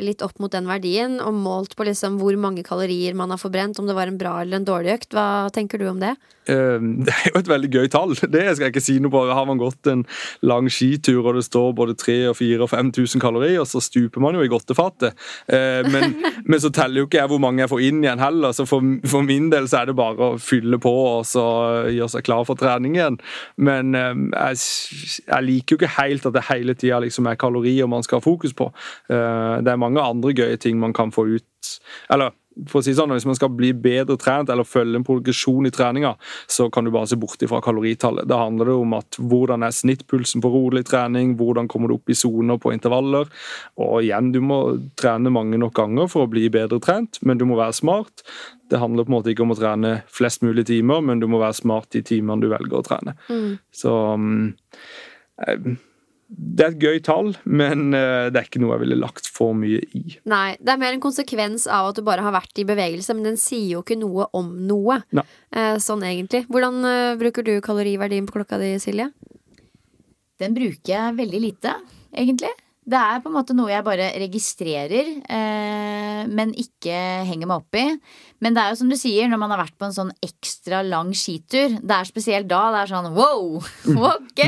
litt 0.00 0.24
opp 0.24 0.40
mot 0.42 0.52
den 0.52 0.68
verdien, 0.68 1.18
og 1.20 1.36
målt 1.36 1.76
på 1.76 1.86
liksom 1.86 2.16
hvor 2.20 2.36
mange 2.40 2.64
kalorier 2.66 3.16
man 3.18 3.34
har 3.34 3.40
forbrent, 3.42 3.78
om 3.78 3.88
det 3.88 3.96
var 3.98 4.08
en 4.10 4.20
bra 4.20 4.38
eller 4.40 4.60
en 4.60 4.68
dårlig 4.68 4.96
økt. 4.96 5.12
Hva 5.16 5.52
tenker 5.54 5.82
du 5.82 5.90
om 5.90 6.00
det? 6.00 6.16
Um, 6.48 7.00
Det 7.06 7.12
er 7.12 7.32
jo 7.32 7.40
et 7.42 7.50
veldig 7.50 7.70
gøy 7.74 7.90
tall. 7.92 8.14
Det 8.16 8.44
skal 8.54 8.68
jeg 8.68 8.74
ikke 8.74 8.84
si 8.84 8.96
noe 9.02 9.12
på. 9.12 9.24
Har 9.28 9.48
man 9.48 9.60
gått 9.60 9.90
en 9.90 10.06
lang 10.46 10.70
skitur 10.72 11.26
og 11.26 11.36
det 11.36 11.44
står 11.46 11.74
både 11.76 11.96
3000 11.98 12.30
og 12.30 12.38
4000 12.38 12.64
og 12.64 12.70
5000 12.72 13.22
kalorier, 13.22 13.66
så 13.68 13.82
stuper 13.82 14.22
man 14.22 14.38
jo 14.38 14.44
i 14.46 14.50
godtefatet. 14.50 15.16
Eh, 15.52 15.82
Men, 15.92 16.16
men 16.48 16.62
så 16.62 16.70
teller 16.74 17.02
jo 17.02 17.10
ikke 17.10 17.20
jeg 17.20 17.30
hvor 17.30 17.42
mange 17.42 17.64
jeg 17.64 17.72
får 17.72 17.84
inn 17.88 18.00
igjen 18.04 18.22
heller. 18.22 18.54
Så 18.56 18.64
for, 18.68 18.84
for 19.06 19.26
min 19.26 19.50
del 19.52 19.68
så 19.68 19.82
er 19.82 19.90
det 19.90 19.98
bare 19.98 20.32
å 20.32 20.40
fylle 20.40 20.80
på 20.82 20.94
og 20.96 21.26
så 21.28 21.44
gjøre 21.92 22.12
seg 22.14 22.26
klar 22.26 22.46
for 22.48 22.58
trening 22.58 22.96
igjen. 22.96 23.18
Men 23.60 23.92
eh, 23.98 24.14
jeg, 24.32 24.62
jeg 25.26 25.48
liker 25.50 25.76
jo 25.76 25.80
ikke 25.82 25.94
helt 25.98 26.05
at 26.14 26.32
det 26.32 26.46
hele 26.50 26.74
tida 26.74 27.00
liksom 27.00 27.26
er 27.26 27.36
kalorier 27.36 27.88
man 27.88 28.02
skal 28.02 28.20
ha 28.20 28.24
fokus 28.24 28.52
på. 28.56 28.72
Eh, 29.10 29.62
Det 29.62 29.72
er 29.72 29.76
mange 29.76 30.00
andre 30.00 30.32
gøye 30.32 30.58
ting 30.58 30.78
man 30.78 30.92
kan 30.92 31.10
få 31.10 31.26
ut. 31.36 31.80
Eller 32.10 32.32
for 32.70 32.80
å 32.80 32.84
si 32.84 32.94
sånn, 32.96 33.12
Hvis 33.12 33.26
man 33.28 33.36
skal 33.36 33.50
bli 33.52 33.72
bedre 33.72 34.16
trent 34.16 34.48
eller 34.48 34.64
følge 34.64 34.96
en 34.96 35.04
progresjon 35.04 35.66
i 35.68 35.70
treninga, 35.70 36.14
så 36.48 36.70
kan 36.72 36.84
du 36.84 36.90
bare 36.90 37.06
se 37.06 37.16
bort 37.16 37.42
fra 37.48 37.60
kaloritallet. 37.60 38.26
Da 38.26 38.38
handler 38.44 38.70
det 38.70 38.76
om 38.80 38.94
at 38.94 39.18
hvordan 39.20 39.62
er 39.62 39.74
snittpulsen 39.76 40.40
på 40.40 40.52
rolig 40.52 40.84
trening, 40.88 41.36
hvordan 41.36 41.68
kommer 41.68 41.88
du 41.88 41.94
opp 41.98 42.08
i 42.08 42.16
soner 42.16 42.58
på 42.58 42.72
intervaller. 42.72 43.28
Og 43.76 44.02
igjen, 44.02 44.32
du 44.32 44.40
må 44.40 44.60
trene 44.96 45.32
mange 45.32 45.58
nok 45.58 45.74
ganger 45.76 46.08
for 46.08 46.24
å 46.24 46.30
bli 46.30 46.48
bedre 46.48 46.80
trent, 46.80 47.18
men 47.22 47.36
du 47.38 47.44
må 47.44 47.56
være 47.56 47.76
smart. 47.76 48.24
Det 48.70 48.80
handler 48.80 49.04
på 49.04 49.12
en 49.12 49.18
måte 49.18 49.34
ikke 49.34 49.44
om 49.44 49.52
å 49.52 49.58
trene 49.60 50.02
flest 50.08 50.42
mulig 50.42 50.66
timer, 50.66 51.02
men 51.04 51.20
du 51.20 51.28
må 51.28 51.38
være 51.38 51.60
smart 51.60 51.90
de 51.92 52.02
timene 52.02 52.40
du 52.40 52.48
velger 52.48 52.80
å 52.80 52.86
trene. 52.86 53.16
Så 53.70 53.92
mm, 54.16 54.54
eh, 55.46 55.76
det 56.26 56.64
er 56.64 56.72
et 56.72 56.82
gøy 56.82 57.00
tall, 57.06 57.28
men 57.46 57.94
eh, 57.94 58.26
det 58.34 58.40
er 58.40 58.48
ikke 58.48 58.58
noe 58.62 58.74
jeg 58.74 58.82
ville 58.82 58.98
lagt 58.98 59.28
for 59.30 59.54
mye 59.54 59.78
i. 59.94 60.16
Nei, 60.26 60.56
det 60.58 60.72
er 60.72 60.80
mer 60.80 60.96
en 60.96 61.02
konsekvens 61.04 61.68
av 61.70 61.92
at 61.92 62.00
du 62.00 62.02
bare 62.06 62.24
har 62.26 62.34
vært 62.34 62.58
i 62.58 62.66
bevegelse, 62.66 63.14
men 63.14 63.28
den 63.28 63.38
sier 63.40 63.76
jo 63.76 63.84
ikke 63.84 63.98
noe 64.00 64.26
om 64.36 64.50
noe. 64.66 64.98
Nei. 65.14 65.26
Eh, 65.54 65.76
sånn 65.82 66.02
egentlig. 66.06 66.42
Hvordan 66.50 66.82
eh, 66.90 67.14
bruker 67.20 67.46
du 67.46 67.54
kaloriverdien 67.62 68.26
på 68.26 68.40
klokka 68.40 68.58
di, 68.62 68.74
Silje? 68.82 69.12
Den 70.42 70.56
bruker 70.56 70.92
jeg 70.92 71.18
veldig 71.20 71.42
lite, 71.44 71.76
egentlig. 72.10 72.50
Det 72.86 72.98
er 72.98 73.22
på 73.22 73.30
en 73.30 73.34
måte 73.34 73.54
noe 73.56 73.70
jeg 73.72 73.86
bare 73.86 74.12
registrerer, 74.22 75.08
eh, 75.26 76.20
men 76.30 76.52
ikke 76.58 76.98
henger 77.26 77.50
meg 77.50 77.62
opp 77.62 77.78
i. 77.78 77.86
Men 78.44 78.56
det 78.56 78.62
er 78.62 78.72
jo 78.72 78.80
som 78.82 78.90
du 78.92 78.96
sier, 78.98 79.28
når 79.30 79.40
man 79.40 79.54
har 79.54 79.62
vært 79.62 79.76
på 79.78 79.88
en 79.88 79.94
sånn 79.96 80.12
ekstra 80.24 80.82
lang 80.86 81.12
skitur, 81.16 81.78
det 81.80 81.96
er 81.96 82.08
spesielt 82.08 82.48
da 82.50 82.62
det 82.74 82.82
er 82.82 82.92
sånn 82.92 83.10
wow, 83.16 83.60
ok! 84.12 84.42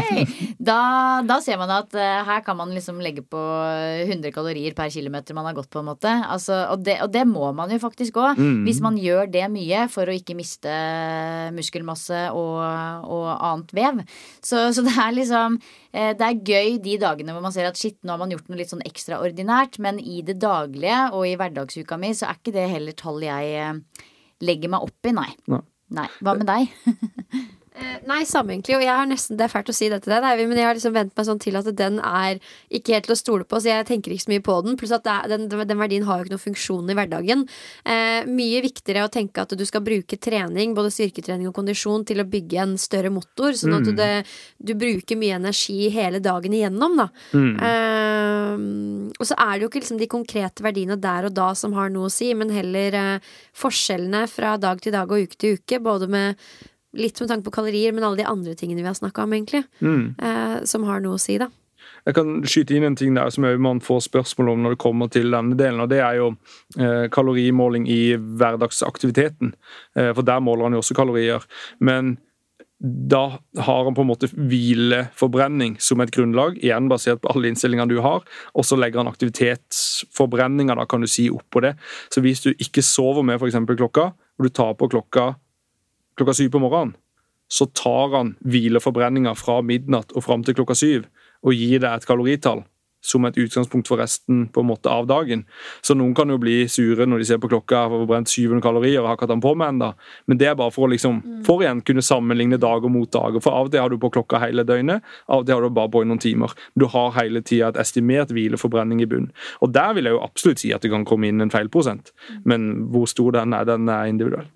Da, 0.59 0.81
da 1.27 1.39
ser 1.45 1.61
man 1.61 1.73
at 1.73 1.95
uh, 1.97 2.21
her 2.29 2.43
kan 2.47 2.59
man 2.59 2.75
liksom 2.75 3.01
legge 3.05 3.25
på 3.25 3.41
100 3.41 4.33
kalorier 4.35 4.77
per 4.77 4.93
kilometer 4.93 5.37
man 5.37 5.49
har 5.49 5.57
gått, 5.57 5.71
på 5.73 5.83
en 5.83 5.89
måte. 5.91 6.13
Altså, 6.29 6.61
og, 6.73 6.83
det, 6.85 6.99
og 7.05 7.13
det 7.15 7.25
må 7.29 7.51
man 7.57 7.73
jo 7.73 7.81
faktisk 7.83 8.19
òg, 8.21 8.41
hvis 8.67 8.83
man 8.85 8.99
gjør 9.01 9.31
det 9.33 9.47
mye 9.53 9.87
for 9.93 10.09
å 10.09 10.17
ikke 10.17 10.37
miste 10.39 10.73
muskelmasse 11.57 12.29
og, 12.37 12.59
og 13.09 13.27
annet 13.35 13.75
vev. 13.77 14.03
Så, 14.45 14.69
så 14.75 14.85
det 14.87 14.95
er 14.99 15.15
liksom 15.15 15.59
eh, 15.93 16.13
Det 16.19 16.27
er 16.27 16.43
gøy 16.45 16.79
de 16.85 16.97
dagene 17.01 17.35
hvor 17.35 17.45
man 17.45 17.55
ser 17.55 17.69
at 17.69 17.79
shit, 17.79 17.99
nå 18.03 18.15
har 18.15 18.21
man 18.21 18.33
gjort 18.33 18.49
noe 18.51 18.61
litt 18.61 18.73
sånn 18.73 18.85
ekstraordinært, 18.87 19.81
men 19.85 20.01
i 20.01 20.21
det 20.27 20.39
daglige 20.43 21.01
og 21.13 21.27
i 21.29 21.37
hverdagsuka 21.39 21.99
mi 22.01 22.15
så 22.17 22.29
er 22.29 22.41
ikke 22.41 22.57
det 22.57 22.67
heller 22.73 22.97
tall 22.99 23.23
jeg 23.25 23.55
eh, 23.59 23.78
legger 24.45 24.73
meg 24.75 24.89
opp 24.89 25.11
i, 25.11 25.15
nei. 25.17 25.31
Nei. 25.51 25.63
Nei. 25.99 26.09
Hva 26.21 26.37
med 26.37 26.51
deg? 26.51 26.69
Eh, 27.79 27.99
Nei, 28.09 28.25
samme 28.27 28.55
egentlig. 28.55 28.75
Og 28.75 28.83
jeg 28.83 28.91
har 28.91 29.07
nesten, 29.07 29.37
det 29.39 29.45
er 29.47 29.53
fælt 29.53 29.71
å 29.71 29.75
si 29.77 29.89
det 29.91 30.01
til 30.03 30.15
deg, 30.15 30.41
men 30.51 30.59
jeg 30.59 30.67
har 30.67 30.75
liksom 30.75 30.95
vent 30.97 31.13
meg 31.15 31.27
sånn 31.29 31.41
til 31.43 31.59
at 31.61 31.69
den 31.79 32.01
er 32.03 32.41
ikke 32.75 32.97
helt 32.97 33.07
til 33.07 33.15
å 33.15 33.19
stole 33.19 33.47
på, 33.49 33.61
så 33.63 33.71
jeg 33.71 33.87
tenker 33.87 34.15
ikke 34.15 34.25
så 34.25 34.33
mye 34.33 34.45
på 34.49 34.57
den. 34.67 34.79
Pluss 34.81 34.95
at 34.97 35.07
den, 35.31 35.47
den 35.51 35.79
verdien 35.79 36.07
har 36.09 36.19
jo 36.19 36.27
ikke 36.27 36.35
noen 36.35 36.43
funksjon 36.43 36.91
i 36.91 36.97
hverdagen. 36.99 37.45
Eh, 37.87 38.27
mye 38.27 38.63
viktigere 38.65 39.07
å 39.07 39.13
tenke 39.15 39.45
at 39.45 39.55
du 39.55 39.65
skal 39.69 39.85
bruke 39.87 40.19
trening, 40.19 40.75
både 40.75 40.91
styrketrening 40.95 41.51
og 41.51 41.55
kondisjon, 41.59 42.07
til 42.09 42.23
å 42.23 42.27
bygge 42.29 42.63
en 42.65 42.75
større 42.81 43.13
motor, 43.15 43.55
sånn 43.59 43.79
at 43.79 43.93
det, 43.99 44.11
du 44.59 44.75
bruker 44.79 45.21
mye 45.21 45.39
energi 45.39 45.87
hele 45.95 46.23
dagen 46.25 46.57
igjennom, 46.59 46.99
da. 46.99 47.09
Eh, 47.63 48.55
og 49.19 49.29
så 49.29 49.37
er 49.39 49.53
det 49.55 49.65
jo 49.65 49.71
ikke 49.71 49.83
liksom 49.83 50.01
de 50.01 50.11
konkrete 50.11 50.65
verdiene 50.65 50.99
der 51.01 51.29
og 51.29 51.37
da 51.37 51.51
som 51.59 51.77
har 51.77 51.93
noe 51.93 52.09
å 52.09 52.13
si, 52.13 52.31
men 52.39 52.53
heller 52.55 52.97
eh, 52.99 53.31
forskjellene 53.59 54.25
fra 54.31 54.57
dag 54.61 54.83
til 54.83 54.95
dag 54.95 55.11
og 55.11 55.29
uke 55.29 55.39
til 55.39 55.59
uke, 55.59 55.83
både 55.85 56.11
med 56.11 56.51
Litt 56.97 57.19
med 57.21 57.29
tanke 57.29 57.45
på 57.45 57.53
kalorier, 57.53 57.93
men 57.93 58.03
alle 58.03 58.23
de 58.23 58.25
andre 58.25 58.55
tingene 58.57 58.81
vi 58.81 58.89
har 58.89 58.97
snakka 58.97 59.27
om, 59.27 59.33
egentlig. 59.37 59.61
Eh, 59.85 60.55
som 60.65 60.87
har 60.89 61.03
noe 61.05 61.19
å 61.19 61.21
si, 61.21 61.37
da. 61.39 61.51
Jeg 62.09 62.17
kan 62.17 62.31
skyte 62.49 62.73
inn 62.77 62.87
en 62.89 62.97
ting 62.97 63.13
der 63.17 63.29
som 63.35 63.45
man 63.61 63.83
får 63.85 64.07
spørsmål 64.07 64.55
om 64.55 64.63
når 64.65 64.75
det 64.75 64.81
kommer 64.81 65.11
til 65.13 65.29
denne 65.35 65.59
delen, 65.59 65.83
og 65.85 65.91
det 65.93 65.99
er 66.01 66.17
jo 66.17 66.31
eh, 66.81 67.05
kalorimåling 67.13 67.85
i 67.93 68.17
hverdagsaktiviteten. 68.17 69.53
Eh, 69.99 70.11
for 70.17 70.25
der 70.27 70.41
måler 70.45 70.69
han 70.69 70.79
jo 70.79 70.83
også 70.83 70.97
kalorier. 70.97 71.45
Men 71.79 72.17
da 72.79 73.41
har 73.59 73.85
han 73.85 73.95
på 73.97 74.05
en 74.05 74.11
måte 74.13 74.29
hvileforbrenning 74.31 75.75
som 75.83 75.99
et 76.01 76.13
grunnlag, 76.15 76.61
igjen 76.63 76.87
basert 76.91 77.25
på 77.25 77.33
alle 77.33 77.51
innstillingene 77.51 77.91
du 77.91 77.99
har, 78.05 78.23
og 78.55 78.67
så 78.67 78.79
legger 78.79 79.03
han 79.03 79.11
aktivitetsforbrenninga, 79.11 80.77
da 80.79 80.87
kan 80.87 81.03
du 81.03 81.11
si, 81.11 81.27
oppå 81.33 81.65
det. 81.65 81.75
Så 82.15 82.23
hvis 82.23 82.45
du 82.45 82.53
ikke 82.55 82.85
sover 82.87 83.27
med 83.27 83.41
f.eks. 83.43 83.59
klokka, 83.75 84.13
og 84.15 84.47
du 84.47 84.55
tar 84.55 84.77
på 84.79 84.91
klokka 84.95 85.33
klokka 86.19 86.35
syv 86.35 86.51
på 86.55 86.63
morgenen, 86.63 86.97
så 87.49 87.67
tar 87.67 88.13
han 88.17 88.35
hvileforbrenninga 88.45 89.33
fra 89.39 89.61
midnatt 89.65 90.13
og 90.17 90.25
fram 90.27 90.43
til 90.45 90.59
klokka 90.59 90.77
syv 90.77 91.07
og 91.47 91.55
gir 91.55 91.81
deg 91.81 91.93
et 91.95 92.07
kaloritall. 92.09 92.65
Som 93.05 93.25
et 93.25 93.39
utgangspunkt 93.39 93.89
for 93.89 94.01
resten 94.01 94.47
på 94.53 94.63
en 94.63 94.69
måte 94.69 94.91
av 94.91 95.07
dagen. 95.07 95.45
Så 95.85 95.95
noen 95.95 96.15
kan 96.19 96.31
jo 96.31 96.39
bli 96.41 96.61
sure 96.71 97.07
når 97.07 97.23
de 97.23 97.29
ser 97.31 97.41
på 97.43 97.51
klokka 97.51 97.85
og 97.87 97.95
har 97.95 98.09
brent 98.11 98.33
700 98.33 98.63
kalorier 98.65 99.01
og 99.01 99.11
har 99.11 99.19
ikke 99.19 99.29
hatt 99.29 99.35
den 99.37 99.45
på 99.45 99.55
med 99.59 99.75
enda. 99.75 99.93
Men 100.27 100.41
det 100.41 100.51
er 100.51 100.59
bare 100.59 100.75
for 100.75 100.89
å 100.89 100.93
liksom, 100.93 101.21
for 101.47 101.65
igjen 101.65 101.83
kunne 101.87 102.05
sammenligne 102.05 102.61
dager 102.61 102.93
mot 102.93 103.11
dager. 103.15 103.43
For 103.45 103.55
av 103.55 103.71
og 103.71 103.75
til 103.75 103.85
har 103.85 103.93
du 103.93 103.99
på 104.03 104.13
klokka 104.19 104.43
hele 104.43 104.67
døgnet, 104.69 105.07
av 105.29 105.45
og 105.45 105.49
til 105.49 105.59
har 105.59 105.65
du 105.67 105.79
bare 105.79 105.93
på 105.95 106.03
i 106.05 106.11
noen 106.11 106.23
timer. 106.23 106.55
Du 106.79 106.89
har 106.91 107.15
hele 107.21 107.43
tida 107.47 107.73
et 107.73 107.81
estimert 107.85 108.35
hvileforbrenning 108.35 109.03
i 109.05 109.09
bunn. 109.11 109.31
Og 109.63 109.73
der 109.75 109.95
vil 109.97 110.11
jeg 110.11 110.19
jo 110.19 110.25
absolutt 110.25 110.65
si 110.65 110.75
at 110.75 110.85
det 110.85 110.93
kan 110.93 111.07
komme 111.09 111.31
inn 111.31 111.45
en 111.45 111.55
feilprosent. 111.55 112.13
Men 112.49 112.91
hvor 112.93 113.09
stor 113.11 113.39
den 113.39 113.55
er, 113.57 113.69
den 113.69 113.89
er 113.93 114.11
individuell. 114.11 114.51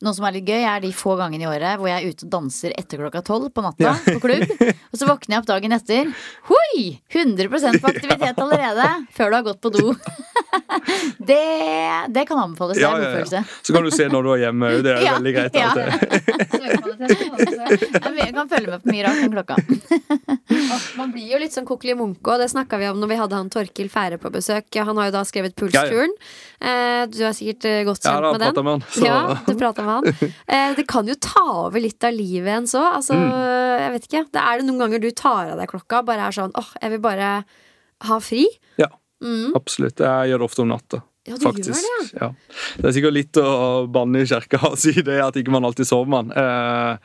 Noe 0.00 0.14
som 0.16 0.24
er 0.24 0.32
litt 0.38 0.46
gøy, 0.48 0.62
er 0.64 0.80
de 0.80 0.90
få 0.96 1.12
gangene 1.20 1.44
i 1.44 1.48
året 1.50 1.76
hvor 1.76 1.90
jeg 1.90 2.00
er 2.00 2.08
ute 2.14 2.24
og 2.24 2.30
danser 2.32 2.72
etter 2.80 3.02
klokka 3.02 3.20
tolv 3.26 3.50
på 3.52 3.60
natta 3.64 3.90
på 4.06 4.20
klubb. 4.22 4.46
Og 4.90 4.96
så 4.96 5.04
våkner 5.10 5.36
jeg 5.36 5.42
opp 5.42 5.48
dagen 5.50 5.76
etter. 5.76 6.12
Hoi! 6.48 6.84
100 7.12 7.50
på 7.82 7.90
aktivitet 7.90 8.40
allerede! 8.40 8.86
Før 9.12 9.28
du 9.28 9.36
har 9.36 9.44
gått 9.50 9.60
på 9.60 9.72
do. 9.76 9.92
Det, 11.18 11.36
det 12.14 12.22
kan 12.26 12.38
anbefales. 12.40 12.78
Det 12.78 12.82
er 12.82 12.86
Ja, 12.86 12.96
en 12.96 13.02
ja, 13.02 13.38
ja. 13.38 13.42
Så 13.62 13.74
kan 13.74 13.84
du 13.84 13.90
se 13.94 14.06
når 14.10 14.22
du 14.24 14.30
er 14.34 14.40
hjemme 14.44 14.70
òg. 14.70 14.80
Det 14.86 14.92
er 14.96 15.02
Ja, 15.06 15.12
veldig 15.18 15.32
greit. 15.36 15.54
ja. 15.54 15.70
Jeg 18.20 18.34
kan 18.34 18.48
følge 18.50 18.70
med 18.72 18.82
på 18.84 18.90
mye 18.92 19.04
rart 19.06 19.22
om 19.26 19.34
klokka. 19.34 19.56
Man 20.98 21.12
blir 21.14 21.28
jo 21.34 21.40
litt 21.42 21.54
sånn 21.54 21.66
kokkeli 21.68 21.94
munke, 21.98 22.32
og 22.34 22.42
det 22.42 22.48
snakka 22.52 22.78
vi 22.80 22.88
om 22.90 22.98
når 23.02 23.12
vi 23.12 23.18
hadde 23.20 23.38
han 23.38 23.50
Torkil 23.52 23.90
Fære 23.92 24.18
på 24.22 24.32
besøk. 24.34 24.66
Han 24.80 24.98
har 25.00 25.10
jo 25.10 25.14
da 25.18 25.22
skrevet 25.28 25.54
Pulsturen. 25.58 26.12
Eh, 26.16 26.49
Du 26.60 27.20
er 27.24 27.32
sikkert 27.32 27.64
eh, 27.64 27.80
godt 27.88 28.04
Ja, 28.04 28.12
kjent 28.20 28.22
da 28.22 28.32
med 28.32 28.54
den. 28.54 28.64
med 28.64 28.72
han, 28.72 28.82
Ja, 29.06 29.38
du 29.46 29.54
prater 29.56 29.86
med 29.86 29.94
han. 29.94 30.32
Eh, 30.48 30.74
Det 30.76 30.86
kan 30.90 31.08
jo 31.08 31.14
ta 31.16 31.44
over 31.66 31.80
litt 31.80 32.04
av 32.04 32.12
livet 32.12 32.52
ens 32.60 32.72
så. 32.76 32.82
Altså, 32.98 33.14
Mm. 33.16 33.30
jeg 33.80 33.92
vet 33.96 34.08
ikke. 34.10 34.24
Det 34.32 34.42
er 34.44 34.58
det 34.60 34.66
noen 34.68 34.78
ganger 34.84 35.00
du 35.00 35.10
tar 35.10 35.52
av 35.54 35.58
deg 35.58 35.68
klokka, 35.72 36.02
bare 36.04 36.26
er 36.28 36.36
sånn 36.36 36.52
åh, 36.54 36.68
jeg 36.82 36.90
vil 36.90 37.00
bare 37.00 37.44
ha 38.08 38.18
fri. 38.20 38.46
Ja, 38.78 38.88
Mm. 39.22 39.52
absolutt. 39.56 39.96
Jeg 40.00 40.30
gjør 40.32 40.38
det 40.38 40.48
ofte 40.50 40.60
om 40.62 40.68
natta. 40.68 41.02
Ja, 41.28 41.36
du 41.36 41.44
gjør 41.44 41.52
det, 41.62 42.20
Ja. 42.20 42.30
Det 42.80 42.84
er 42.88 42.92
sikkert 42.96 43.12
litt 43.12 43.32
å 43.36 43.86
banne 43.92 44.22
i 44.22 44.24
kirka 44.24 44.60
og 44.70 44.78
si 44.78 44.92
det 45.04 45.18
at 45.20 45.34
ikke 45.36 45.50
man 45.52 45.64
alltid 45.64 45.86
sover, 45.86 46.08
man. 46.08 46.30
Eh, 46.32 46.96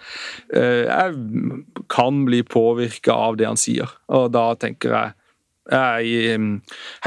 eh, 0.56 0.86
jeg 0.88 1.66
kan 1.90 2.24
bli 2.26 2.42
påvirka 2.44 3.12
av 3.14 3.36
det 3.38 3.46
han 3.48 3.58
sier, 3.60 3.90
og 4.10 4.32
da 4.32 4.54
tenker 4.56 4.90
jeg 4.96 5.14
jeg 5.72 6.34
er 6.36 6.44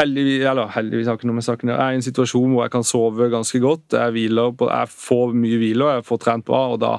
heldigvis, 0.01 0.43
eller 0.51 0.73
heldigvis 0.75 1.07
har 1.07 1.19
ikke 1.19 1.29
noe 1.31 1.39
med 1.39 1.47
saken. 1.47 1.71
Jeg 1.71 1.79
er 1.79 1.95
i 1.95 2.01
en 2.01 2.07
situasjon 2.07 2.51
hvor 2.55 2.65
jeg 2.65 2.75
kan 2.75 2.87
sove 2.87 3.31
ganske 3.31 3.61
godt. 3.63 3.95
Jeg, 3.95 4.31
på, 4.59 4.71
jeg 4.73 4.93
får 4.95 5.37
mye 5.39 5.61
hvile 5.61 5.87
og 5.87 5.95
jeg 5.95 6.07
får 6.09 6.23
trent 6.25 6.47
bra, 6.49 6.65
og 6.75 6.81
da 6.83 6.93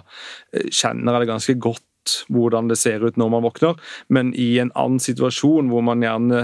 eh, 0.53 0.69
kjenner 0.71 1.17
jeg 1.17 1.25
det 1.25 1.31
ganske 1.33 1.57
godt 1.67 1.85
hvordan 2.29 2.69
det 2.71 2.77
ser 2.79 3.03
ut 3.05 3.17
når 3.19 3.31
man 3.33 3.45
våkner. 3.45 3.79
Men 4.07 4.31
i 4.37 4.57
en 4.61 4.71
annen 4.75 5.01
situasjon 5.03 5.71
hvor 5.71 5.83
man 5.85 6.03
gjerne 6.05 6.43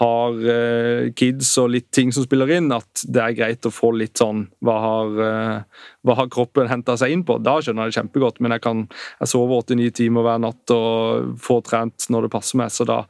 har 0.00 0.40
eh, 0.54 1.10
kids 1.16 1.52
og 1.62 1.70
litt 1.74 1.90
ting 1.94 2.12
som 2.14 2.26
spiller 2.26 2.50
inn, 2.56 2.70
at 2.74 3.04
det 3.06 3.22
er 3.22 3.36
greit 3.38 3.68
å 3.68 3.74
få 3.74 3.92
litt 3.94 4.18
sånn 4.20 4.46
Hva 4.64 4.76
har, 4.82 5.20
eh, 5.26 5.84
hva 6.06 6.16
har 6.18 6.30
kroppen 6.32 6.70
henta 6.70 6.96
seg 6.98 7.14
inn 7.14 7.24
på? 7.26 7.38
Da 7.42 7.58
skjønner 7.60 7.88
jeg 7.88 7.94
det 7.94 8.00
kjempegodt, 8.00 8.40
men 8.40 8.56
jeg 8.56 8.64
kan 8.66 8.86
jeg 8.90 9.32
sover 9.32 9.60
åtte-ni 9.62 9.90
timer 9.94 10.26
hver 10.26 10.40
natt 10.42 10.74
og 10.74 11.34
får 11.42 11.66
trent 11.68 12.08
når 12.12 12.26
det 12.26 12.34
passer 12.34 12.60
meg, 12.60 12.72
så 12.74 12.86
da 12.88 13.02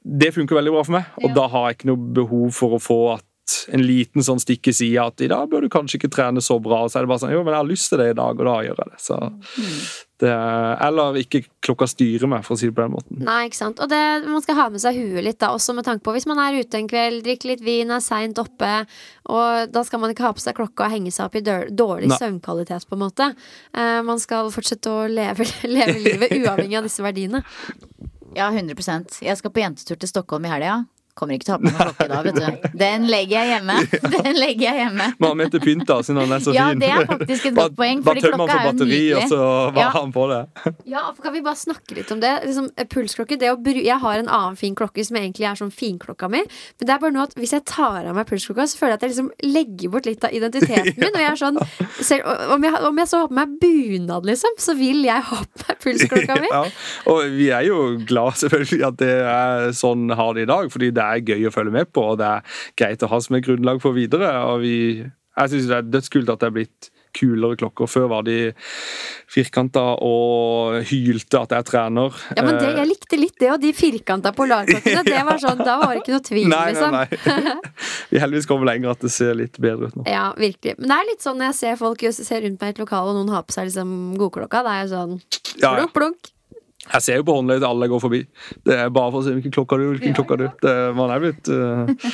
Det 0.00 0.32
funker 0.32 0.56
veldig 0.56 0.72
bra 0.72 0.84
for 0.86 0.96
meg, 0.96 1.10
og 1.20 1.34
da 1.36 1.46
har 1.52 1.66
jeg 1.68 1.76
ikke 1.78 1.90
noe 1.90 2.12
behov 2.16 2.54
for 2.56 2.76
å 2.76 2.80
få 2.80 3.00
at 3.18 3.26
en 3.72 3.82
liten 3.84 4.24
sånn 4.24 4.40
stikk 4.42 4.70
i 4.70 4.74
sida 4.76 5.08
at 5.10 5.22
i 5.24 5.30
dag 5.30 5.48
bør 5.50 5.66
du 5.66 5.72
kanskje 5.72 6.00
ikke 6.00 6.12
trene 6.12 6.42
så 6.44 6.58
bra. 6.62 6.84
Så 6.88 6.98
er 6.98 7.06
det 7.06 7.10
bare 7.12 7.22
sånn 7.24 7.34
Jo, 7.34 7.42
men 7.44 7.54
jeg 7.54 7.62
har 7.62 7.68
lyst 7.68 7.90
til 7.92 8.00
det 8.02 8.12
i 8.12 8.16
dag, 8.18 8.38
og 8.38 8.48
da 8.48 8.56
gjør 8.66 8.80
jeg 8.82 8.92
det. 8.92 9.02
Så 9.02 9.18
det 10.20 10.32
eller 10.84 11.16
ikke 11.20 11.40
klokka 11.64 11.88
styrer 11.88 12.28
meg, 12.30 12.44
for 12.44 12.54
å 12.54 12.60
si 12.60 12.68
det 12.68 12.76
på 12.76 12.84
den 12.84 12.92
måten. 12.92 13.22
Nei, 13.24 13.38
ikke 13.48 13.60
sant. 13.60 13.80
Og 13.80 13.88
det, 13.90 14.00
man 14.26 14.44
skal 14.44 14.58
ha 14.58 14.66
med 14.72 14.82
seg 14.82 14.98
huet 14.98 15.24
litt, 15.24 15.40
da, 15.40 15.52
også 15.56 15.74
med 15.76 15.86
tanke 15.88 16.04
på 16.04 16.14
hvis 16.16 16.28
man 16.28 16.42
er 16.42 16.60
ute 16.60 16.80
en 16.80 16.90
kveld, 16.90 17.22
drikker 17.24 17.54
litt 17.54 17.64
vin, 17.64 17.92
er 17.94 18.04
seint 18.04 18.40
oppe, 18.42 18.70
og 19.32 19.72
da 19.72 19.84
skal 19.86 20.02
man 20.02 20.12
ikke 20.12 20.26
ha 20.28 20.34
på 20.36 20.44
seg 20.44 20.58
klokka 20.58 20.88
og 20.88 20.94
henge 20.94 21.14
seg 21.14 21.28
opp 21.28 21.40
i 21.40 21.44
dårlig 21.44 22.12
Nei. 22.12 22.20
søvnkvalitet, 22.20 22.88
på 22.90 22.98
en 22.98 23.04
måte. 23.06 23.32
Eh, 23.72 23.98
man 24.06 24.20
skal 24.22 24.52
fortsette 24.52 24.92
å 24.92 25.08
leve, 25.10 25.48
leve 25.78 25.98
livet 25.98 26.36
uavhengig 26.36 26.80
av 26.82 26.88
disse 26.88 27.04
verdiene. 27.04 27.44
Ja, 28.36 28.46
100% 28.52 29.24
Jeg 29.24 29.38
skal 29.40 29.50
på 29.50 29.62
jentetur 29.62 29.98
til 29.98 30.10
Stockholm 30.10 30.44
i 30.46 30.52
helga. 30.52 30.82
Kommer 31.18 31.34
ikke 31.36 31.46
til 31.48 31.52
å 31.52 31.56
ha 31.56 31.60
på 31.60 31.66
meg 31.66 31.80
klokke 31.80 32.06
da, 32.08 32.20
vet 32.24 32.36
du. 32.38 32.68
Den 32.80 33.06
legger 33.10 33.34
jeg 33.42 33.48
hjemme. 33.54 33.76
Den 34.14 34.36
legger 34.38 34.64
jeg 34.70 34.78
hjemme. 34.84 35.06
Man 35.20 35.28
har 35.32 35.38
med 35.40 35.50
til 35.54 35.60
pynt, 35.64 35.84
da, 35.88 35.96
siden 36.06 36.20
han 36.22 36.32
er 36.36 36.44
så 36.44 36.52
fin. 36.54 36.58
Ja, 36.60 36.68
det 36.80 36.90
er 36.94 37.08
faktisk 37.10 37.48
et 37.50 37.56
godt 37.58 37.74
poeng, 37.78 38.02
Bare 38.06 38.22
tømmer 38.24 38.44
han 38.44 38.50
for 38.50 38.60
er 38.60 38.68
batteri, 38.70 39.00
og 39.18 39.24
så 39.32 39.40
var 39.74 39.80
Ja. 39.80 39.88
han 39.96 40.12
på 40.14 40.24
det. 40.30 40.40
Ja, 40.88 41.02
for 41.16 41.22
Kan 41.26 41.34
vi 41.36 41.42
bare 41.44 41.58
snakke 41.60 41.96
litt 41.98 42.10
om 42.14 42.20
det? 42.22 42.30
Liksom, 42.46 42.70
eh, 42.76 42.86
pulsklokke, 42.90 43.38
det 43.40 43.50
å 43.52 43.58
bruke, 43.60 43.82
Jeg 43.84 43.98
har 44.00 44.18
en 44.22 44.28
annen 44.28 44.56
fin 44.56 44.74
klokke 44.78 45.04
som 45.04 45.16
egentlig 45.20 45.46
er 45.50 45.58
sånn 45.60 45.72
finklokka 45.74 46.30
mi. 46.30 46.40
Men 46.40 46.86
det 46.88 46.94
er 46.94 47.02
bare 47.02 47.12
noe 47.12 47.26
at 47.28 47.34
hvis 47.38 47.52
jeg 47.56 47.64
tar 47.68 48.06
av 48.06 48.14
meg 48.16 48.26
pulsklokka, 48.30 48.66
så 48.70 48.78
føler 48.80 48.94
jeg 48.94 49.00
at 49.00 49.04
jeg 49.06 49.12
liksom 49.14 49.30
legger 49.52 49.90
bort 49.92 50.06
litt 50.08 50.24
av 50.24 50.30
identiteten 50.36 50.94
min. 50.96 51.10
Og 51.14 51.20
jeg 51.20 51.30
er 51.32 51.40
sånn 51.42 51.58
selv, 52.10 52.26
om, 52.54 52.62
jeg, 52.64 52.74
om 52.88 53.02
jeg 53.02 53.10
så 53.12 53.20
har 53.24 53.28
på 53.28 53.38
meg 53.40 53.58
bunad, 53.60 54.26
liksom, 54.30 54.56
så 54.58 54.76
vil 54.78 55.02
jeg 55.04 55.26
ha 55.30 55.40
på 55.44 55.66
meg 55.68 55.80
pulsklokka 55.84 56.40
mi. 56.40 56.48
Ja, 56.60 56.64
og 57.10 57.20
vi 57.36 57.50
er 57.54 57.62
jo 57.68 57.76
glad 58.08 58.34
selvfølgelig 58.40 58.86
at 58.88 58.96
det 59.00 59.12
er 59.30 59.70
sånn 59.76 60.10
har 60.16 60.34
det 60.36 60.42
i 60.46 60.48
dag, 60.50 60.66
fordi 60.72 60.90
det 60.96 60.99
er 61.02 61.20
gøy 61.34 61.48
å 61.48 61.54
følge 61.54 61.72
med 61.72 61.92
på, 61.92 62.04
og 62.12 62.18
det 62.18 62.26
er 62.26 62.62
greit 62.76 63.02
å 63.02 63.10
ha 63.12 63.20
som 63.20 63.36
et 63.36 63.44
grunnlag 63.46 63.80
for 63.82 63.92
videre. 63.96 64.30
og 64.46 64.60
vi, 64.64 65.04
Jeg 65.38 65.50
syns 65.50 65.68
det 65.70 65.76
er 65.76 65.82
dødskult 65.98 66.28
at 66.32 66.40
det 66.40 66.46
er 66.50 66.56
blitt 66.58 66.90
kulere 67.16 67.56
klokker. 67.58 67.88
Før 67.90 68.04
var 68.06 68.22
de 68.22 68.52
firkanta 69.30 69.82
og 70.04 70.76
hylte 70.90 71.40
at 71.42 71.54
jeg 71.56 71.66
trener. 71.66 72.14
Ja, 72.36 72.44
men 72.46 72.58
det, 72.58 72.68
Eh, 72.70 72.76
Jeg 72.80 72.88
likte 72.88 73.18
litt 73.18 73.38
det, 73.40 73.50
og 73.50 73.60
de 73.60 73.72
firkanta 73.74 74.30
polarklokkene. 74.32 75.02
Det 75.04 75.24
var 75.26 75.38
sånn, 75.42 75.58
Da 75.64 75.78
var 75.80 75.94
det 75.94 76.02
ikke 76.04 76.14
noe 76.14 76.22
tvil, 76.28 76.48
Nei, 76.48 76.72
liksom. 76.72 76.92
nei, 76.92 77.06
nei. 77.44 77.56
Vi 78.10 78.18
heldigvis 78.22 78.46
kommer 78.46 78.66
lenger 78.70 78.90
at 78.94 79.00
det 79.00 79.10
ser 79.10 79.34
litt 79.34 79.58
bedre 79.58 79.88
ut 79.90 79.96
nå. 79.98 80.04
Ja, 80.06 80.32
virkelig. 80.38 80.76
Men 80.78 80.88
det 80.88 80.98
er 81.00 81.08
litt 81.10 81.22
sånn 81.26 81.38
når 81.38 81.50
jeg 81.50 81.58
ser 81.60 81.76
folk 81.82 81.98
ser 82.12 82.42
rundt 82.46 82.60
meg 82.60 82.68
i 82.68 82.74
et 82.76 82.82
lokal, 82.84 83.10
og 83.10 83.18
noen 83.18 83.34
har 83.34 83.42
på 83.42 83.52
seg 83.58 83.66
liksom 83.70 84.16
godklokka. 84.20 84.62
Da 84.66 84.70
er 84.76 84.84
jeg 84.86 84.92
sånn 84.94 85.18
plunk, 85.60 85.92
plunk. 85.94 86.30
Jeg 86.90 87.04
ser 87.06 87.20
jo 87.20 87.26
på 87.28 87.36
håndleddet 87.36 87.68
alle 87.68 87.88
går 87.90 88.02
forbi. 88.02 88.22
Det 88.66 88.76
er 88.76 88.94
bare 88.94 89.12
for 89.12 89.20
å 89.20 89.26
se 89.26 89.34
hvilken 89.36 89.54
klokka 89.54 89.78
du 89.78 89.84
hvilken 89.92 90.12
ja, 90.12 90.16
klokka 90.18 90.38
du. 90.40 90.46
Det, 90.62 90.74
man 90.98 91.12
er 91.14 91.22
blitt 91.22 91.50
uh, 91.52 92.08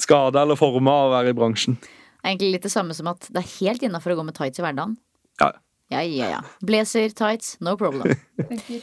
skada 0.00 0.44
eller 0.44 0.58
forma 0.60 0.94
av 0.94 1.08
å 1.08 1.14
være 1.16 1.32
i 1.32 1.38
bransjen. 1.38 1.78
Egentlig 2.20 2.52
litt 2.54 2.68
det 2.68 2.72
samme 2.72 2.94
som 2.96 3.10
at 3.10 3.26
det 3.32 3.42
er 3.42 3.50
helt 3.58 3.82
innafor 3.86 4.14
å 4.14 4.20
gå 4.20 4.26
med 4.28 4.36
tights 4.36 4.60
i 4.60 4.64
hverdagen. 4.64 4.94
Ja. 5.40 5.52
Ja, 5.90 6.04
ja, 6.06 6.28
ja. 6.36 6.40
Blazer, 6.62 7.10
tights, 7.10 7.56
no 7.60 7.76
problem. 7.80 8.14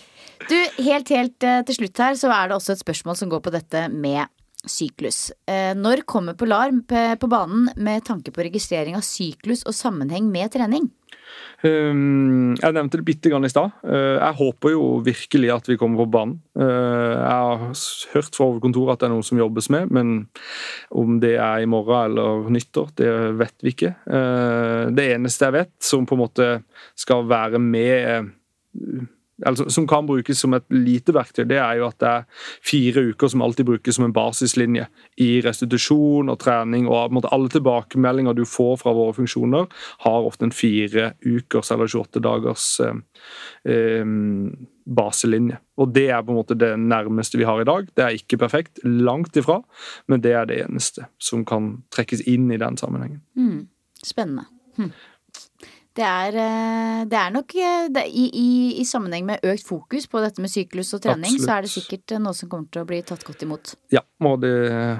Du, 0.48 0.56
helt, 0.86 1.10
helt 1.10 1.44
eh, 1.44 1.64
til 1.66 1.76
slutt 1.80 2.00
her, 2.00 2.14
så 2.16 2.30
er 2.30 2.48
det 2.48 2.56
også 2.60 2.76
et 2.76 2.82
spørsmål 2.84 3.16
som 3.18 3.30
går 3.32 3.40
på 3.44 3.52
dette 3.56 3.80
med 3.90 4.30
syklus. 4.72 5.32
Eh, 5.48 5.74
Når 5.78 6.06
kommer 6.10 6.38
Polar 6.38 6.72
på 7.18 7.32
banen 7.32 7.70
med 7.76 8.06
tanke 8.08 8.32
på 8.32 8.46
registrering 8.46 8.98
av 8.98 9.06
syklus 9.06 9.66
og 9.68 9.76
sammenheng 9.76 10.32
med 10.32 10.52
trening? 10.54 10.90
Um, 11.66 12.54
jeg 12.60 12.74
nevnte 12.76 13.00
det 13.00 13.06
bitte 13.08 13.32
grann 13.32 13.48
i 13.48 13.50
stad. 13.50 13.74
Uh, 13.82 14.18
jeg 14.20 14.38
håper 14.38 14.74
jo 14.76 14.84
virkelig 15.06 15.50
at 15.56 15.70
vi 15.70 15.78
kommer 15.80 16.04
på 16.04 16.12
banen. 16.14 16.38
Uh, 16.58 17.18
jeg 17.18 17.34
har 17.34 17.64
hørt 18.14 18.38
fra 18.38 18.46
hovedkontoret 18.46 18.94
at 18.94 19.02
det 19.02 19.10
er 19.10 19.14
noe 19.16 19.26
som 19.26 19.42
jobbes 19.42 19.70
med, 19.74 19.92
men 19.94 20.16
om 20.94 21.18
det 21.24 21.36
er 21.36 21.64
i 21.64 21.70
morgen 21.70 22.12
eller 22.12 22.50
nyttår, 22.54 22.94
det 23.02 23.12
vet 23.42 23.66
vi 23.66 23.74
ikke. 23.74 23.94
Det 24.98 25.06
eneste 25.16 25.48
jeg 25.48 25.56
vet 25.58 25.74
som 25.84 26.06
på 26.08 26.16
en 26.16 26.24
måte 26.24 26.50
skal 26.98 27.26
være 27.30 27.62
med 27.62 28.30
altså, 29.46 29.68
som 29.70 29.88
kan 29.88 30.08
brukes 30.08 30.40
som 30.40 30.54
et 30.58 30.66
lite 30.74 31.14
verktøy, 31.16 31.46
det 31.50 31.60
er 31.62 31.80
jo 31.80 31.88
at 31.88 31.98
det 32.02 32.10
er 32.10 32.46
fire 32.66 33.04
uker 33.12 33.32
som 33.32 33.44
alltid 33.46 33.68
brukes 33.70 33.98
som 33.98 34.08
en 34.08 34.16
basislinje 34.16 34.88
i 35.24 35.30
restitusjon 35.46 36.32
og 36.32 36.40
trening. 36.42 36.88
og 36.88 37.14
måte 37.14 37.32
Alle 37.36 37.52
tilbakemeldinger 37.54 38.38
du 38.38 38.46
får 38.46 38.78
fra 38.84 38.96
våre 38.98 39.16
funksjoner, 39.18 39.68
har 40.06 40.28
ofte 40.30 40.48
en 40.48 40.56
fire 40.56 41.12
ukers 41.26 41.72
eller 41.72 41.88
28 41.92 42.24
dagers 42.24 42.68
eh, 42.86 42.98
eh, 43.74 44.06
baselinje. 44.86 45.62
Og 45.78 45.94
Det 45.94 46.08
er 46.10 46.24
på 46.24 46.34
en 46.34 46.40
måte 46.40 46.58
det 46.58 46.74
nærmeste 46.80 47.38
vi 47.38 47.46
har 47.46 47.62
i 47.62 47.68
dag. 47.68 47.88
Det 47.96 48.04
er 48.04 48.18
ikke 48.18 48.40
perfekt, 48.42 48.80
langt 48.84 49.38
ifra, 49.38 49.62
men 50.08 50.22
det 50.22 50.34
er 50.34 50.46
det 50.46 50.62
eneste 50.66 51.08
som 51.20 51.46
kan 51.46 51.84
trekkes 51.94 52.26
inn 52.28 52.50
i 52.52 52.58
den 52.58 52.78
sammenhengen. 52.78 53.22
Mm. 53.36 53.68
spennende. 54.04 54.46
Hm. 54.78 54.92
Det 55.98 56.06
er, 56.06 56.36
eh, 56.38 57.04
det 57.10 57.18
er 57.18 57.34
nok 57.34 57.56
eh, 57.58 57.90
det, 57.90 58.06
i, 58.14 58.28
i, 58.30 58.48
I 58.82 58.86
sammenheng 58.86 59.26
med 59.26 59.46
økt 59.48 59.66
fokus 59.66 60.06
på 60.10 60.22
dette 60.22 60.44
med 60.44 60.52
syklus 60.54 60.94
og 60.94 61.02
trening, 61.02 61.40
så 61.42 61.56
er 61.56 61.66
det 61.66 61.74
sikkert 61.74 62.14
eh, 62.14 62.22
noe 62.22 62.38
som 62.38 62.52
kommer 62.52 62.70
til 62.74 62.84
å 62.84 62.88
bli 62.90 63.02
tatt 63.06 63.24
godt 63.26 63.46
imot. 63.48 63.74
Ja, 63.94 64.04
og 64.22 64.42
det 64.44 64.54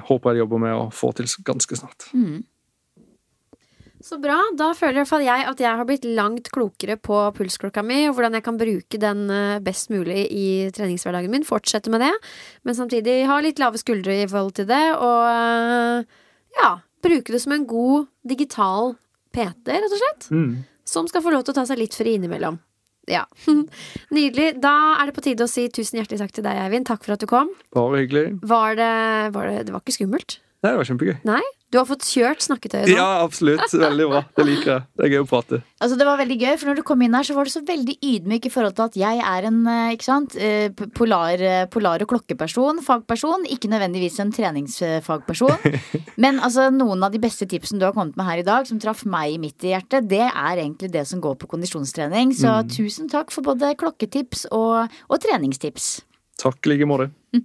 håper 0.08 0.34
jeg 0.34 0.42
jobber 0.42 0.62
med 0.64 0.74
å 0.74 0.86
få 0.94 1.12
til 1.14 1.28
ganske 1.46 1.78
snart. 1.78 2.08
Mm. 2.18 2.40
Så 4.02 4.18
bra. 4.22 4.36
Da 4.58 4.72
føler 4.78 4.96
i 4.96 5.00
hvert 5.02 5.10
fall 5.10 5.26
jeg 5.26 5.44
at 5.50 5.62
jeg 5.62 5.78
har 5.78 5.86
blitt 5.86 6.06
langt 6.18 6.50
klokere 6.54 6.96
på 6.98 7.20
pulsklokka 7.36 7.82
mi, 7.86 8.00
og 8.08 8.16
hvordan 8.16 8.38
jeg 8.38 8.46
kan 8.46 8.58
bruke 8.58 9.00
den 9.02 9.22
best 9.66 9.92
mulig 9.94 10.24
i 10.34 10.46
treningshverdagen 10.74 11.34
min. 11.34 11.46
Fortsette 11.46 11.92
med 11.94 12.02
det, 12.06 12.12
men 12.66 12.78
samtidig 12.78 13.20
ha 13.30 13.38
litt 13.42 13.62
lave 13.62 13.78
skuldre 13.78 14.16
i 14.22 14.26
forhold 14.30 14.56
til 14.58 14.70
det, 14.70 14.82
og 14.98 16.58
ja, 16.58 16.72
bruke 17.06 17.34
det 17.34 17.42
som 17.42 17.54
en 17.54 17.66
god 17.70 18.10
digital 18.26 18.96
PT, 19.34 19.66
rett 19.74 19.94
og 19.94 20.02
slett. 20.02 20.30
Mm. 20.34 20.50
Som 20.88 21.08
skal 21.10 21.24
få 21.24 21.34
lov 21.34 21.44
til 21.44 21.52
å 21.52 21.60
ta 21.60 21.66
seg 21.68 21.80
litt 21.82 21.96
fri 21.98 22.16
innimellom. 22.16 22.56
Ja. 23.08 23.24
Nydelig. 24.16 24.54
Da 24.62 24.74
er 24.98 25.08
det 25.08 25.16
på 25.16 25.24
tide 25.24 25.44
å 25.44 25.50
si 25.50 25.66
tusen 25.72 26.00
hjertelig 26.00 26.20
takk 26.22 26.34
til 26.36 26.46
deg, 26.46 26.60
Eivind. 26.64 26.88
Takk 26.88 27.04
for 27.04 27.16
at 27.16 27.24
du 27.24 27.28
kom. 27.30 27.52
Bare 27.76 28.02
hyggelig. 28.04 28.26
Var 28.48 28.78
det, 28.80 28.92
var 29.36 29.50
det, 29.50 29.66
det 29.68 29.74
var 29.74 29.84
ikke 29.84 29.96
skummelt? 30.00 30.38
Nei, 30.58 30.72
det 30.72 30.78
var 30.80 30.88
kjempegøy. 30.88 31.16
Nei? 31.28 31.44
Du 31.68 31.76
har 31.76 31.84
fått 31.84 32.06
kjørt 32.08 32.40
snakketøyet 32.40 32.88
nå? 32.88 32.94
Ja, 32.96 33.20
absolutt. 33.20 33.68
Veldig 33.76 34.06
bra. 34.08 34.22
Det 34.34 34.44
liker 34.48 34.70
jeg. 34.72 34.84
Det 34.96 35.04
er 35.04 35.10
gøy 35.12 35.20
å 35.20 35.26
prate. 35.28 35.58
Altså 35.84 35.98
Det 36.00 36.06
var 36.08 36.18
veldig 36.18 36.38
gøy, 36.40 36.54
for 36.56 36.70
når 36.70 36.80
du 36.80 36.82
kom 36.88 37.04
inn 37.04 37.14
her, 37.14 37.26
så 37.28 37.36
var 37.36 37.46
du 37.46 37.52
så 37.52 37.62
veldig 37.68 37.94
ydmyk 38.08 38.48
i 38.48 38.52
forhold 38.54 38.74
til 38.78 38.86
at 38.86 38.96
jeg 38.98 39.20
er 39.28 39.48
en 39.50 39.58
eh, 39.68 39.92
ikke 39.94 40.06
sant, 40.06 40.34
eh, 40.40 40.72
polar, 40.96 41.44
eh, 41.44 41.66
polar- 41.70 42.02
og 42.02 42.10
klokkeperson, 42.10 42.80
fagperson. 42.86 43.44
Ikke 43.52 43.70
nødvendigvis 43.70 44.18
en 44.24 44.32
treningsfagperson. 44.34 45.78
Men 46.24 46.40
altså 46.42 46.70
noen 46.74 47.04
av 47.06 47.14
de 47.14 47.22
beste 47.22 47.46
tipsene 47.46 47.84
du 47.84 47.86
har 47.86 47.94
kommet 47.94 48.16
med 48.18 48.26
her 48.32 48.42
i 48.42 48.48
dag, 48.48 48.66
som 48.66 48.80
traff 48.82 49.04
meg 49.06 49.36
midt 49.38 49.68
i 49.68 49.76
hjertet, 49.76 50.08
det 50.10 50.24
er 50.26 50.64
egentlig 50.64 50.90
det 50.96 51.04
som 51.06 51.22
går 51.22 51.36
på 51.38 51.52
kondisjonstrening. 51.52 52.34
Så 52.34 52.64
tusen 52.72 53.12
takk 53.12 53.30
for 53.34 53.46
både 53.46 53.76
klokketips 53.78 54.48
og, 54.50 54.88
og 55.06 55.22
treningstips. 55.22 55.98
Takk 56.40 56.64
i 56.64 56.74
like 56.74 56.88
måte. 56.88 57.12